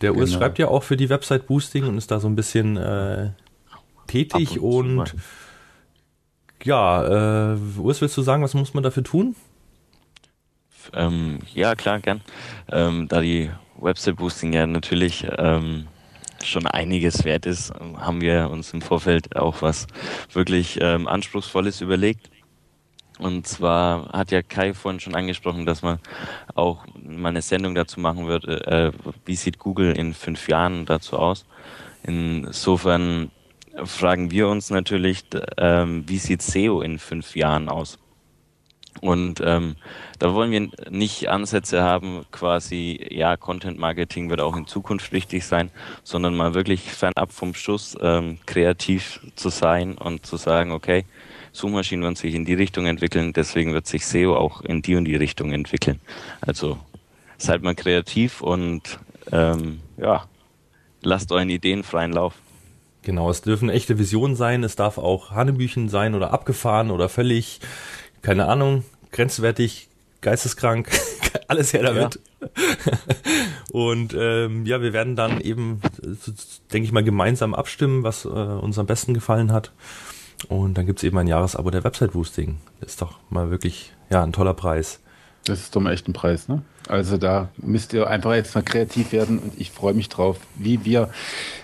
Der 0.00 0.10
genau. 0.10 0.20
Urs 0.20 0.32
schreibt 0.32 0.58
ja 0.58 0.68
auch 0.68 0.82
für 0.82 0.96
die 0.96 1.08
Website 1.08 1.46
Boosting 1.46 1.84
und 1.84 1.98
ist 1.98 2.10
da 2.10 2.20
so 2.20 2.28
ein 2.28 2.36
bisschen 2.36 2.76
äh, 2.76 3.30
tätig 4.06 4.60
und, 4.60 4.98
und 4.98 5.14
ja, 6.62 7.54
äh, 7.54 7.58
Urs, 7.78 8.00
willst 8.00 8.16
du 8.16 8.22
sagen, 8.22 8.42
was 8.42 8.54
muss 8.54 8.72
man 8.72 8.82
dafür 8.82 9.02
tun? 9.02 9.34
Ähm, 10.92 11.40
ja, 11.54 11.74
klar, 11.74 12.00
gern. 12.00 12.20
Ähm, 12.70 13.08
da 13.08 13.20
die 13.20 13.50
Website 13.80 14.16
Boosting 14.16 14.52
ja 14.52 14.66
natürlich 14.66 15.26
ähm, 15.38 15.88
schon 16.42 16.66
einiges 16.66 17.24
wert 17.24 17.46
ist, 17.46 17.72
haben 17.96 18.20
wir 18.20 18.50
uns 18.50 18.72
im 18.72 18.80
Vorfeld 18.80 19.36
auch 19.36 19.62
was 19.62 19.86
wirklich 20.32 20.78
ähm, 20.80 21.08
Anspruchsvolles 21.08 21.80
überlegt. 21.80 22.30
Und 23.18 23.46
zwar 23.46 24.08
hat 24.12 24.32
ja 24.32 24.42
Kai 24.42 24.74
vorhin 24.74 25.00
schon 25.00 25.14
angesprochen, 25.14 25.66
dass 25.66 25.82
man 25.82 26.00
auch 26.54 26.84
mal 27.00 27.28
eine 27.28 27.42
Sendung 27.42 27.74
dazu 27.74 28.00
machen 28.00 28.26
wird, 28.26 28.44
äh, 28.46 28.90
wie 29.24 29.36
sieht 29.36 29.58
Google 29.58 29.96
in 29.96 30.14
fünf 30.14 30.48
Jahren 30.48 30.84
dazu 30.84 31.16
aus. 31.16 31.46
Insofern 32.02 33.30
fragen 33.84 34.30
wir 34.30 34.48
uns 34.48 34.70
natürlich, 34.70 35.24
äh, 35.56 35.86
wie 35.86 36.18
sieht 36.18 36.42
SEO 36.42 36.80
in 36.80 36.98
fünf 36.98 37.36
Jahren 37.36 37.68
aus? 37.68 37.98
Und 39.00 39.42
ähm, 39.44 39.76
da 40.18 40.34
wollen 40.34 40.50
wir 40.50 40.68
nicht 40.90 41.28
Ansätze 41.28 41.82
haben, 41.82 42.24
quasi, 42.30 43.04
ja, 43.10 43.36
Content 43.36 43.78
Marketing 43.78 44.30
wird 44.30 44.40
auch 44.40 44.56
in 44.56 44.66
Zukunft 44.66 45.12
wichtig 45.12 45.44
sein, 45.44 45.70
sondern 46.04 46.36
mal 46.36 46.54
wirklich 46.54 46.82
fernab 46.82 47.32
vom 47.32 47.54
Schuss 47.54 47.96
ähm, 48.00 48.38
kreativ 48.46 49.20
zu 49.34 49.48
sein 49.48 49.98
und 49.98 50.24
zu 50.24 50.36
sagen, 50.36 50.70
okay, 50.72 51.04
Suchmaschinen 51.54 52.02
werden 52.02 52.16
sich 52.16 52.34
in 52.34 52.44
die 52.44 52.54
Richtung 52.54 52.86
entwickeln, 52.86 53.32
deswegen 53.32 53.72
wird 53.72 53.86
sich 53.86 54.04
SEO 54.06 54.36
auch 54.36 54.60
in 54.62 54.82
die 54.82 54.96
und 54.96 55.04
die 55.04 55.14
Richtung 55.14 55.52
entwickeln. 55.52 56.00
Also 56.40 56.78
seid 57.38 57.62
mal 57.62 57.76
kreativ 57.76 58.40
und 58.40 58.98
ähm, 59.30 59.80
ja, 59.96 60.24
lasst 61.00 61.30
euren 61.30 61.50
Ideen 61.50 61.84
freien 61.84 62.12
Lauf. 62.12 62.34
Genau, 63.02 63.30
es 63.30 63.42
dürfen 63.42 63.70
echte 63.70 63.98
Visionen 64.00 64.34
sein, 64.34 64.64
es 64.64 64.74
darf 64.74 64.98
auch 64.98 65.30
Hanebüchen 65.30 65.88
sein 65.88 66.16
oder 66.16 66.32
abgefahren 66.32 66.90
oder 66.90 67.08
völlig, 67.08 67.60
keine 68.22 68.46
Ahnung, 68.46 68.84
grenzwertig, 69.12 69.88
geisteskrank, 70.22 70.90
alles 71.48 71.72
her 71.72 71.84
damit. 71.84 72.18
Ja. 72.40 72.48
Und 73.70 74.12
ähm, 74.18 74.66
ja, 74.66 74.82
wir 74.82 74.92
werden 74.92 75.14
dann 75.14 75.40
eben, 75.40 75.80
denke 76.72 76.86
ich 76.86 76.92
mal, 76.92 77.04
gemeinsam 77.04 77.54
abstimmen, 77.54 78.02
was 78.02 78.24
äh, 78.24 78.28
uns 78.28 78.76
am 78.78 78.86
besten 78.86 79.14
gefallen 79.14 79.52
hat. 79.52 79.70
Und 80.44 80.78
dann 80.78 80.86
gibt 80.86 80.98
es 80.98 81.04
eben 81.04 81.18
ein 81.18 81.26
Jahresabo 81.26 81.70
der 81.70 81.84
Website 81.84 82.12
Boosting. 82.12 82.58
Das 82.80 82.90
ist 82.90 83.02
doch 83.02 83.18
mal 83.30 83.50
wirklich 83.50 83.92
ja, 84.10 84.22
ein 84.22 84.32
toller 84.32 84.54
Preis. 84.54 85.00
Das 85.44 85.60
ist 85.60 85.76
doch 85.76 85.80
mal 85.80 85.92
echt 85.92 86.08
ein 86.08 86.14
Preis, 86.14 86.48
ne? 86.48 86.62
Also 86.88 87.18
da 87.18 87.48
müsst 87.56 87.92
ihr 87.92 88.08
einfach 88.08 88.34
jetzt 88.34 88.54
mal 88.54 88.62
kreativ 88.62 89.12
werden 89.12 89.38
und 89.38 89.58
ich 89.58 89.70
freue 89.70 89.94
mich 89.94 90.08
drauf, 90.08 90.38
wie 90.54 90.84
wir 90.84 91.10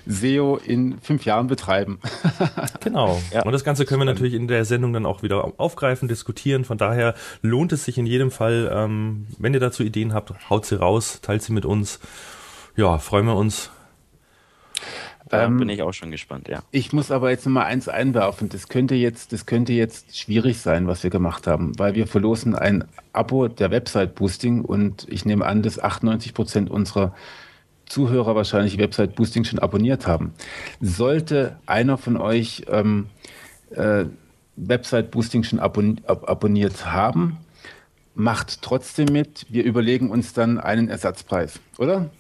SEO 0.07 0.57
in 0.57 0.99
fünf 1.01 1.25
Jahren 1.25 1.47
betreiben. 1.47 1.99
genau. 2.81 3.21
Ja. 3.33 3.43
Und 3.43 3.53
das 3.53 3.65
Ganze 3.65 3.87
können 3.87 4.01
wir 4.01 4.07
natürlich 4.07 4.35
in 4.35 4.49
der 4.49 4.65
Sendung 4.67 4.93
dann 4.93 5.07
auch 5.07 5.23
wieder 5.23 5.53
aufgreifen, 5.59 6.09
diskutieren. 6.09 6.65
Von 6.65 6.79
daher 6.79 7.15
lohnt 7.43 7.73
es 7.73 7.85
sich 7.85 7.97
in 7.97 8.07
jedem 8.07 8.31
Fall, 8.31 8.71
ähm, 8.73 9.27
wenn 9.39 9.55
ihr 9.55 9.61
dazu 9.61 9.83
Ideen 9.83 10.13
habt, 10.13 10.33
haut 10.51 10.67
sie 10.67 10.79
raus, 10.79 11.21
teilt 11.23 11.43
sie 11.43 11.53
mit 11.53 11.65
uns. 11.65 12.01
Ja, 12.77 12.99
freuen 12.99 13.27
wir 13.27 13.37
uns. 13.37 13.71
Da 15.31 15.45
ähm, 15.45 15.59
bin 15.59 15.69
ich 15.69 15.81
auch 15.83 15.93
schon 15.93 16.11
gespannt, 16.11 16.49
ja. 16.49 16.63
Ich 16.73 16.93
muss 16.93 17.13
aber 17.13 17.31
jetzt 17.31 17.47
noch 17.47 17.53
mal 17.53 17.65
eins 17.65 17.89
einwerfen. 17.89 18.49
Das 18.49 18.69
könnte 18.69 18.97
jetzt, 18.97 19.33
das 19.33 19.47
könnte 19.47 19.73
jetzt 19.73 20.19
schwierig 20.19 20.59
sein, 20.59 20.89
was 20.89 21.05
wir 21.05 21.11
gemacht 21.11 21.47
haben, 21.47 21.79
weil 21.79 21.95
wir 21.95 22.09
verlosen 22.09 22.57
ein 22.57 22.85
Abo 23.13 23.47
der 23.47 23.71
Website 23.71 24.17
Boosting 24.17 24.63
und 24.63 25.07
ich 25.09 25.25
nehme 25.25 25.47
an, 25.47 25.63
dass 25.63 25.79
98 25.79 26.35
Prozent 26.35 26.69
unserer 26.69 27.15
Zuhörer 27.87 28.35
wahrscheinlich 28.35 28.77
Website 28.79 29.15
Boosting 29.15 29.45
schon 29.45 29.61
abonniert 29.61 30.07
haben. 30.09 30.35
Sollte 30.81 31.57
einer 31.65 31.97
von 31.97 32.17
euch 32.17 32.65
ähm, 32.69 33.07
äh, 33.71 34.07
Website 34.57 35.13
Boosting 35.13 35.45
schon 35.45 35.61
abon 35.61 36.01
ab 36.07 36.29
abonniert 36.29 36.87
haben, 36.87 37.39
macht 38.15 38.63
trotzdem 38.63 39.13
mit. 39.13 39.47
Wir 39.49 39.65
überlegen 39.65 40.11
uns 40.11 40.33
dann 40.33 40.59
einen 40.59 40.89
Ersatzpreis, 40.89 41.61
oder? 41.79 42.11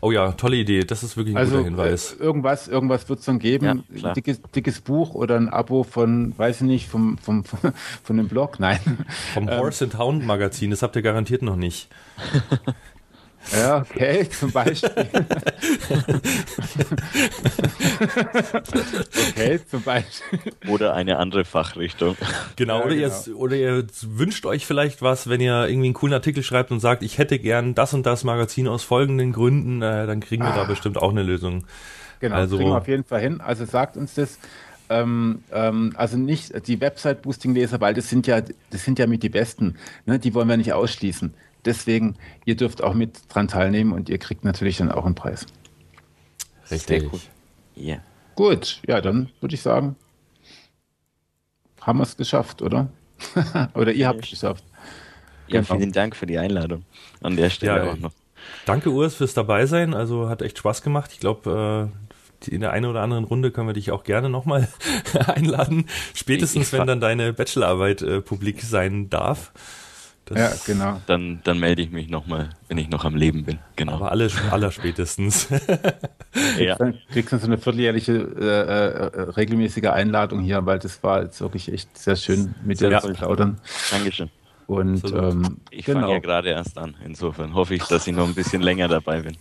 Oh 0.00 0.10
ja, 0.10 0.32
tolle 0.32 0.56
Idee. 0.56 0.84
Das 0.84 1.02
ist 1.02 1.16
wirklich 1.16 1.34
ein 1.34 1.38
also, 1.38 1.58
guter 1.58 1.64
Hinweis. 1.64 2.14
Äh, 2.14 2.22
irgendwas, 2.22 2.68
irgendwas 2.68 3.08
wird 3.08 3.20
es 3.20 3.24
dann 3.24 3.38
geben. 3.38 3.84
Ja, 3.94 4.12
dickes, 4.12 4.40
dickes 4.54 4.80
Buch 4.80 5.14
oder 5.14 5.36
ein 5.36 5.48
Abo 5.48 5.84
von, 5.84 6.36
weiß 6.36 6.62
ich 6.62 6.66
nicht, 6.66 6.88
vom, 6.88 7.18
vom, 7.18 7.44
von 8.02 8.16
dem 8.16 8.28
Blog. 8.28 8.58
Nein. 8.58 8.80
Vom 9.34 9.48
ähm, 9.48 9.58
Horse 9.58 9.84
and 9.84 9.98
Hound 9.98 10.26
Magazin. 10.26 10.70
Das 10.70 10.82
habt 10.82 10.96
ihr 10.96 11.02
garantiert 11.02 11.42
noch 11.42 11.56
nicht. 11.56 11.88
Ja, 13.52 13.78
okay, 13.78 14.28
zum 14.28 14.52
Beispiel. 14.52 14.90
okay, 19.28 19.60
zum 19.68 19.82
Beispiel. 19.82 20.38
Oder 20.68 20.94
eine 20.94 21.16
andere 21.16 21.44
Fachrichtung. 21.44 22.16
Genau, 22.56 22.78
ja, 22.78 22.84
oder, 22.84 22.94
genau. 22.94 23.08
Ihr, 23.26 23.36
oder 23.36 23.56
ihr 23.56 23.86
wünscht 24.02 24.46
euch 24.46 24.66
vielleicht 24.66 25.02
was, 25.02 25.28
wenn 25.28 25.40
ihr 25.40 25.66
irgendwie 25.66 25.88
einen 25.88 25.94
coolen 25.94 26.14
Artikel 26.14 26.42
schreibt 26.42 26.70
und 26.70 26.80
sagt, 26.80 27.02
ich 27.02 27.18
hätte 27.18 27.38
gern 27.38 27.74
das 27.74 27.92
und 27.94 28.06
das 28.06 28.24
Magazin 28.24 28.68
aus 28.68 28.84
folgenden 28.84 29.32
Gründen, 29.32 29.82
äh, 29.82 30.06
dann 30.06 30.20
kriegen 30.20 30.44
wir 30.44 30.52
ah. 30.52 30.56
da 30.56 30.64
bestimmt 30.64 30.98
auch 30.98 31.10
eine 31.10 31.22
Lösung. 31.22 31.64
Genau, 32.20 32.36
also, 32.36 32.56
kriegen 32.56 32.70
wir 32.70 32.76
auf 32.76 32.88
jeden 32.88 33.04
Fall 33.04 33.20
hin. 33.20 33.40
Also 33.40 33.64
sagt 33.64 33.96
uns 33.96 34.14
das. 34.14 34.38
Ähm, 34.90 35.44
ähm, 35.52 35.92
also 35.96 36.16
nicht 36.16 36.66
die 36.66 36.80
Website-Boosting-Leser, 36.80 37.80
weil 37.80 37.94
das 37.94 38.10
sind 38.10 38.26
ja, 38.26 38.42
das 38.70 38.84
sind 38.84 38.98
ja 38.98 39.06
mit 39.06 39.22
die 39.22 39.28
Besten. 39.28 39.76
Ne? 40.04 40.18
Die 40.18 40.34
wollen 40.34 40.48
wir 40.48 40.56
nicht 40.56 40.72
ausschließen. 40.72 41.32
Deswegen, 41.64 42.16
ihr 42.44 42.56
dürft 42.56 42.82
auch 42.82 42.94
mit 42.94 43.20
dran 43.28 43.48
teilnehmen 43.48 43.92
und 43.92 44.08
ihr 44.08 44.18
kriegt 44.18 44.44
natürlich 44.44 44.78
dann 44.78 44.90
auch 44.90 45.04
einen 45.04 45.14
Preis. 45.14 45.46
Richtig. 46.70 47.02
Sehr 47.02 47.12
cool. 47.12 47.20
Yeah. 47.76 48.02
Gut, 48.34 48.80
ja, 48.86 49.00
dann 49.00 49.28
würde 49.40 49.54
ich 49.54 49.62
sagen, 49.62 49.96
haben 51.80 51.98
wir 51.98 52.04
es 52.04 52.16
geschafft, 52.16 52.62
oder? 52.62 52.88
oder 53.74 53.92
ihr 53.92 54.08
habt 54.08 54.24
es 54.24 54.30
geschafft. 54.30 54.64
Ja, 55.48 55.60
genau. 55.60 55.76
vielen 55.76 55.92
Dank 55.92 56.16
für 56.16 56.26
die 56.26 56.38
Einladung 56.38 56.84
an 57.20 57.36
der 57.36 57.50
Stelle 57.50 57.84
ja, 57.84 57.92
auch 57.92 57.98
noch. 57.98 58.12
Danke, 58.66 58.90
Urs, 58.90 59.16
fürs 59.16 59.34
Dabeisein. 59.34 59.94
Also 59.94 60.28
hat 60.28 60.42
echt 60.42 60.58
Spaß 60.58 60.82
gemacht. 60.82 61.10
Ich 61.12 61.20
glaube, 61.20 61.90
äh, 62.48 62.50
in 62.50 62.60
der 62.60 62.72
einen 62.72 62.86
oder 62.86 63.02
anderen 63.02 63.24
Runde 63.24 63.50
können 63.50 63.66
wir 63.66 63.74
dich 63.74 63.90
auch 63.90 64.04
gerne 64.04 64.30
nochmal 64.30 64.68
einladen. 65.26 65.86
Spätestens, 66.14 66.72
wenn 66.72 66.86
dann 66.86 67.00
deine 67.00 67.32
Bachelorarbeit 67.32 68.02
äh, 68.02 68.20
publik 68.20 68.62
sein 68.62 69.10
darf. 69.10 69.52
Das 70.30 70.64
ja, 70.66 70.74
genau. 70.74 71.00
Dann, 71.06 71.40
dann 71.42 71.58
melde 71.58 71.82
ich 71.82 71.90
mich 71.90 72.08
nochmal, 72.08 72.50
wenn 72.68 72.78
ich 72.78 72.88
noch 72.88 73.04
am 73.04 73.16
Leben 73.16 73.44
bin. 73.44 73.58
Genau. 73.74 73.94
Aber 73.94 74.12
alle, 74.12 74.30
aller 74.52 74.70
spätestens. 74.70 75.48
ja. 76.58 76.76
Dann 76.76 76.96
kriegst 77.10 77.32
du 77.32 77.38
so 77.38 77.46
eine 77.46 77.58
vierteljährliche 77.58 78.12
äh, 78.12 79.18
äh, 79.18 79.22
regelmäßige 79.22 79.86
Einladung 79.86 80.40
hier, 80.40 80.64
weil 80.66 80.78
das 80.78 81.02
war 81.02 81.22
jetzt 81.22 81.40
wirklich 81.40 81.72
echt 81.72 81.98
sehr 81.98 82.14
schön 82.14 82.54
mit 82.64 82.80
dir 82.80 82.90
ja. 82.90 83.00
zu 83.00 83.12
plaudern. 83.12 83.58
Dankeschön. 83.90 84.30
Und 84.68 85.02
ähm, 85.12 85.56
ich 85.72 85.84
genau. 85.84 86.02
fange 86.02 86.12
ja 86.12 86.18
gerade 86.20 86.50
erst 86.50 86.78
an. 86.78 86.94
Insofern 87.04 87.54
hoffe 87.54 87.74
ich, 87.74 87.82
dass 87.82 88.06
ich 88.06 88.14
noch 88.14 88.28
ein 88.28 88.34
bisschen 88.34 88.62
länger 88.62 88.86
dabei 88.86 89.22
bin. 89.22 89.36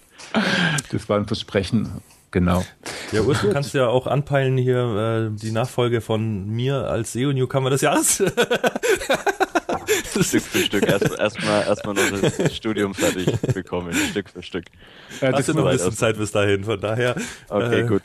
Das 0.91 1.07
war 1.07 1.19
ein 1.19 1.27
Versprechen. 1.27 2.01
Genau. 2.31 2.63
Ja, 3.11 3.21
Urs, 3.21 3.41
du 3.41 3.51
kannst 3.51 3.73
ja 3.73 3.87
auch 3.87 4.05
anpeilen 4.05 4.57
hier 4.57 5.31
äh, 5.31 5.35
die 5.35 5.51
Nachfolge 5.51 6.01
von 6.01 6.47
mir 6.47 6.87
als 6.87 7.13
SEO-Newcomer 7.13 7.69
des 7.71 7.81
Jahres. 7.81 8.19
Stück 10.23 10.43
für 10.43 10.59
Stück. 10.65 10.87
Erstmal 10.87 11.19
erst 11.19 11.85
erst 11.85 11.85
noch 11.85 11.95
das 11.95 12.55
Studium 12.55 12.93
fertig 12.93 13.39
bekommen, 13.53 13.93
Stück 13.93 14.29
für 14.29 14.43
Stück. 14.43 14.65
Ja, 15.21 15.31
das 15.31 15.49
ist 15.49 15.55
noch 15.55 15.65
ein 15.65 15.73
bisschen 15.73 15.93
Zeit 15.93 16.17
bis 16.17 16.31
dahin, 16.31 16.63
von 16.63 16.79
daher. 16.79 17.15
Okay, 17.47 17.81
äh, 17.81 17.87
gut. 17.87 18.03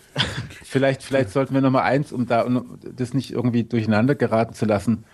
Vielleicht, 0.63 1.03
vielleicht 1.03 1.31
sollten 1.31 1.55
wir 1.55 1.61
noch 1.61 1.71
mal 1.71 1.83
eins, 1.83 2.13
um 2.13 2.27
da 2.27 2.43
um 2.43 2.79
das 2.83 3.15
nicht 3.15 3.33
irgendwie 3.33 3.65
durcheinander 3.65 4.15
geraten 4.15 4.55
zu 4.55 4.67
lassen. 4.67 5.05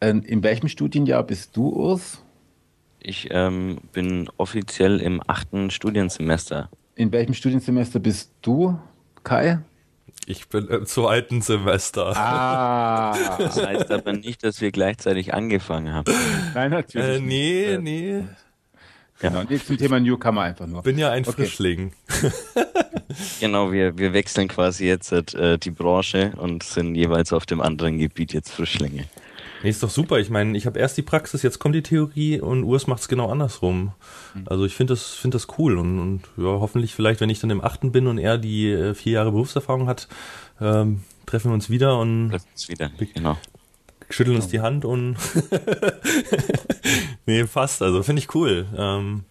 Ähm, 0.00 0.22
in 0.22 0.42
welchem 0.42 0.68
Studienjahr 0.68 1.22
bist 1.22 1.56
du, 1.56 1.68
Urs? 1.68 2.22
Ich 3.00 3.28
ähm, 3.30 3.78
bin 3.92 4.28
offiziell 4.36 5.00
im 5.00 5.22
achten 5.26 5.70
Studiensemester. 5.70 6.70
In 6.96 7.12
welchem 7.12 7.34
Studiensemester 7.34 8.00
bist 8.00 8.32
du, 8.42 8.78
Kai? 9.22 9.60
Ich 10.28 10.48
bin 10.48 10.66
im 10.66 10.86
zweiten 10.86 11.40
Semester. 11.40 12.16
Ah. 12.16 13.16
Das 13.38 13.64
heißt 13.64 13.92
aber 13.92 14.12
nicht, 14.12 14.42
dass 14.42 14.60
wir 14.60 14.72
gleichzeitig 14.72 15.32
angefangen 15.32 15.94
haben. 15.94 16.12
Nein, 16.52 16.72
natürlich. 16.72 17.18
Äh, 17.18 17.20
nee, 17.20 17.78
nicht. 17.78 17.82
nee. 17.82 18.24
Genau, 19.20 19.40
und 19.40 19.50
jetzt 19.50 19.68
zum 19.68 19.78
Thema 19.78 20.00
Newcomer 20.00 20.42
einfach 20.42 20.66
nur. 20.66 20.82
Bin 20.82 20.98
ja 20.98 21.10
ein 21.10 21.22
okay. 21.22 21.44
Frischling. 21.44 21.92
genau, 23.40 23.72
wir, 23.72 23.96
wir 23.96 24.12
wechseln 24.12 24.48
quasi 24.48 24.86
jetzt 24.86 25.12
äh, 25.12 25.58
die 25.58 25.70
Branche 25.70 26.32
und 26.36 26.64
sind 26.64 26.96
jeweils 26.96 27.32
auf 27.32 27.46
dem 27.46 27.60
anderen 27.60 27.98
Gebiet 27.98 28.32
jetzt 28.32 28.50
Frischlinge. 28.50 29.04
Nee, 29.62 29.70
ist 29.70 29.82
doch 29.82 29.90
super. 29.90 30.18
Ich 30.18 30.30
meine, 30.30 30.56
ich 30.56 30.66
habe 30.66 30.78
erst 30.78 30.96
die 30.96 31.02
Praxis, 31.02 31.42
jetzt 31.42 31.58
kommt 31.58 31.74
die 31.74 31.82
Theorie 31.82 32.40
und 32.40 32.64
Urs 32.64 32.86
macht 32.86 33.00
es 33.00 33.08
genau 33.08 33.30
andersrum. 33.30 33.92
Mhm. 34.34 34.44
Also 34.46 34.64
ich 34.64 34.74
finde 34.74 34.92
das, 34.92 35.14
find 35.14 35.34
das 35.34 35.46
cool 35.58 35.78
und, 35.78 35.98
und 35.98 36.22
ja, 36.36 36.44
hoffentlich 36.44 36.94
vielleicht, 36.94 37.20
wenn 37.20 37.30
ich 37.30 37.40
dann 37.40 37.50
im 37.50 37.62
achten 37.62 37.92
bin 37.92 38.06
und 38.06 38.18
er 38.18 38.38
die 38.38 38.70
äh, 38.70 38.94
vier 38.94 39.12
Jahre 39.12 39.32
Berufserfahrung 39.32 39.88
hat, 39.88 40.08
ähm, 40.60 41.02
treffen 41.26 41.50
wir 41.50 41.54
uns 41.54 41.70
wieder 41.70 41.98
und 41.98 42.30
treffen 42.30 42.48
uns 42.52 42.68
wieder, 42.68 42.90
genau. 43.14 43.38
schütteln 44.10 44.36
uns 44.36 44.48
die 44.48 44.60
Hand 44.60 44.84
und 44.84 45.16
nee, 47.26 47.44
passt. 47.44 47.82
Also 47.82 48.02
finde 48.02 48.20
ich 48.20 48.34
cool. 48.34 48.66
Ähm, 48.76 49.24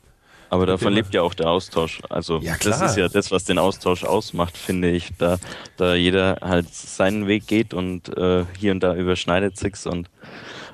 aber 0.56 0.66
davon 0.66 0.94
lebt 0.94 1.14
ja 1.14 1.22
auch 1.22 1.34
der 1.34 1.50
Austausch. 1.50 2.02
Also 2.10 2.40
ja, 2.40 2.56
das 2.64 2.82
ist 2.82 2.96
ja 2.96 3.10
das, 3.10 3.30
was 3.30 3.44
den 3.44 3.58
Austausch 3.58 4.06
ausmacht, 4.06 4.58
finde 4.58 4.90
ich. 4.90 5.12
Da, 5.18 5.38
da 5.76 5.96
jeder 5.96 6.38
halt 6.42 6.74
seinen 6.74 7.28
Weg 7.28 7.46
geht 7.46 7.74
und 7.74 8.10
äh, 8.18 8.46
hier 8.58 8.72
und 8.72 8.80
da 8.80 8.96
überschneidet 8.96 9.58
sich's 9.58 9.86
und 9.86 10.10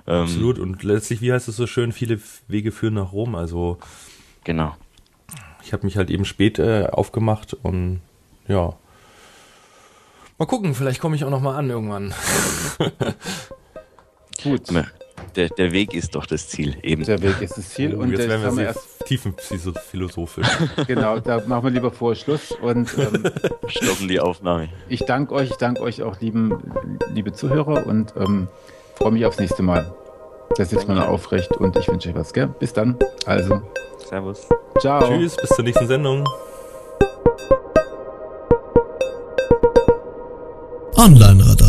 ähm, 0.06 0.24
Absolut. 0.24 0.60
Und 0.60 0.84
letztlich, 0.84 1.22
wie 1.22 1.34
heißt 1.34 1.48
es 1.48 1.56
so 1.56 1.66
schön, 1.66 1.92
viele 1.92 2.20
Wege 2.48 2.72
führen 2.72 2.94
nach 2.94 3.12
Rom. 3.12 3.34
Also 3.34 3.80
genau. 4.44 4.76
Ich 5.64 5.74
habe 5.74 5.86
mich 5.86 5.98
halt 5.98 6.12
eben 6.12 6.26
spät 6.26 6.60
äh, 6.60 6.88
aufgemacht 6.92 7.56
und 7.56 8.02
ja. 8.48 8.74
Mal 10.38 10.46
gucken, 10.46 10.76
vielleicht 10.76 11.02
komme 11.02 11.16
ich 11.16 11.24
auch 11.24 11.30
noch 11.30 11.42
mal 11.42 11.56
an 11.56 11.70
irgendwann. 11.70 12.14
Gut 14.44 14.72
der, 15.36 15.50
der 15.50 15.72
Weg 15.72 15.94
ist 15.94 16.16
doch 16.16 16.26
das 16.26 16.48
Ziel 16.48 16.78
eben. 16.84 17.04
Der 17.04 17.22
Weg 17.22 17.42
ist 17.42 17.58
das 17.58 17.70
Ziel. 17.70 17.96
Und 17.96 18.12
jetzt 18.12 18.28
werden 18.28 18.44
wir, 18.44 18.58
wir 18.58 18.66
erst 18.66 19.06
tiefenphilosophisch. 19.06 20.48
genau, 20.88 21.20
da 21.20 21.42
machen 21.46 21.66
wir 21.66 21.72
lieber 21.72 21.92
vor 21.92 22.16
Schluss 22.16 22.52
und 22.52 22.90
ähm, 22.98 23.24
stoppen 23.68 24.08
die 24.08 24.20
Aufnahme. 24.20 24.70
Ich 24.90 25.02
danke 25.06 25.34
euch, 25.34 25.52
ich 25.52 25.58
danke 25.58 25.82
euch 25.82 26.04
auch, 26.04 26.20
lieben, 26.20 26.74
liebe 27.14 27.34
Zuhörer 27.34 27.86
und 27.88 28.14
ähm, 28.18 28.48
freue 28.96 29.12
mich 29.12 29.26
aufs 29.26 29.40
nächste 29.40 29.64
Mal. 29.64 29.94
Das 30.58 30.74
ist 30.74 30.88
mal 30.88 31.02
aufrecht 31.02 31.52
und 31.58 31.76
ich 31.78 31.88
wünsche 31.88 32.10
euch 32.10 32.16
was, 32.16 32.34
gell? 32.34 32.48
Bis 32.60 32.74
dann. 32.74 32.98
Also. 33.26 33.62
Servus. 34.10 34.48
Ciao. 34.80 35.08
Tschüss, 35.08 35.38
bis 35.38 35.50
zur 35.50 35.64
nächsten 35.64 35.88
Sendung. 35.88 36.26
Online-Radio 40.98 41.61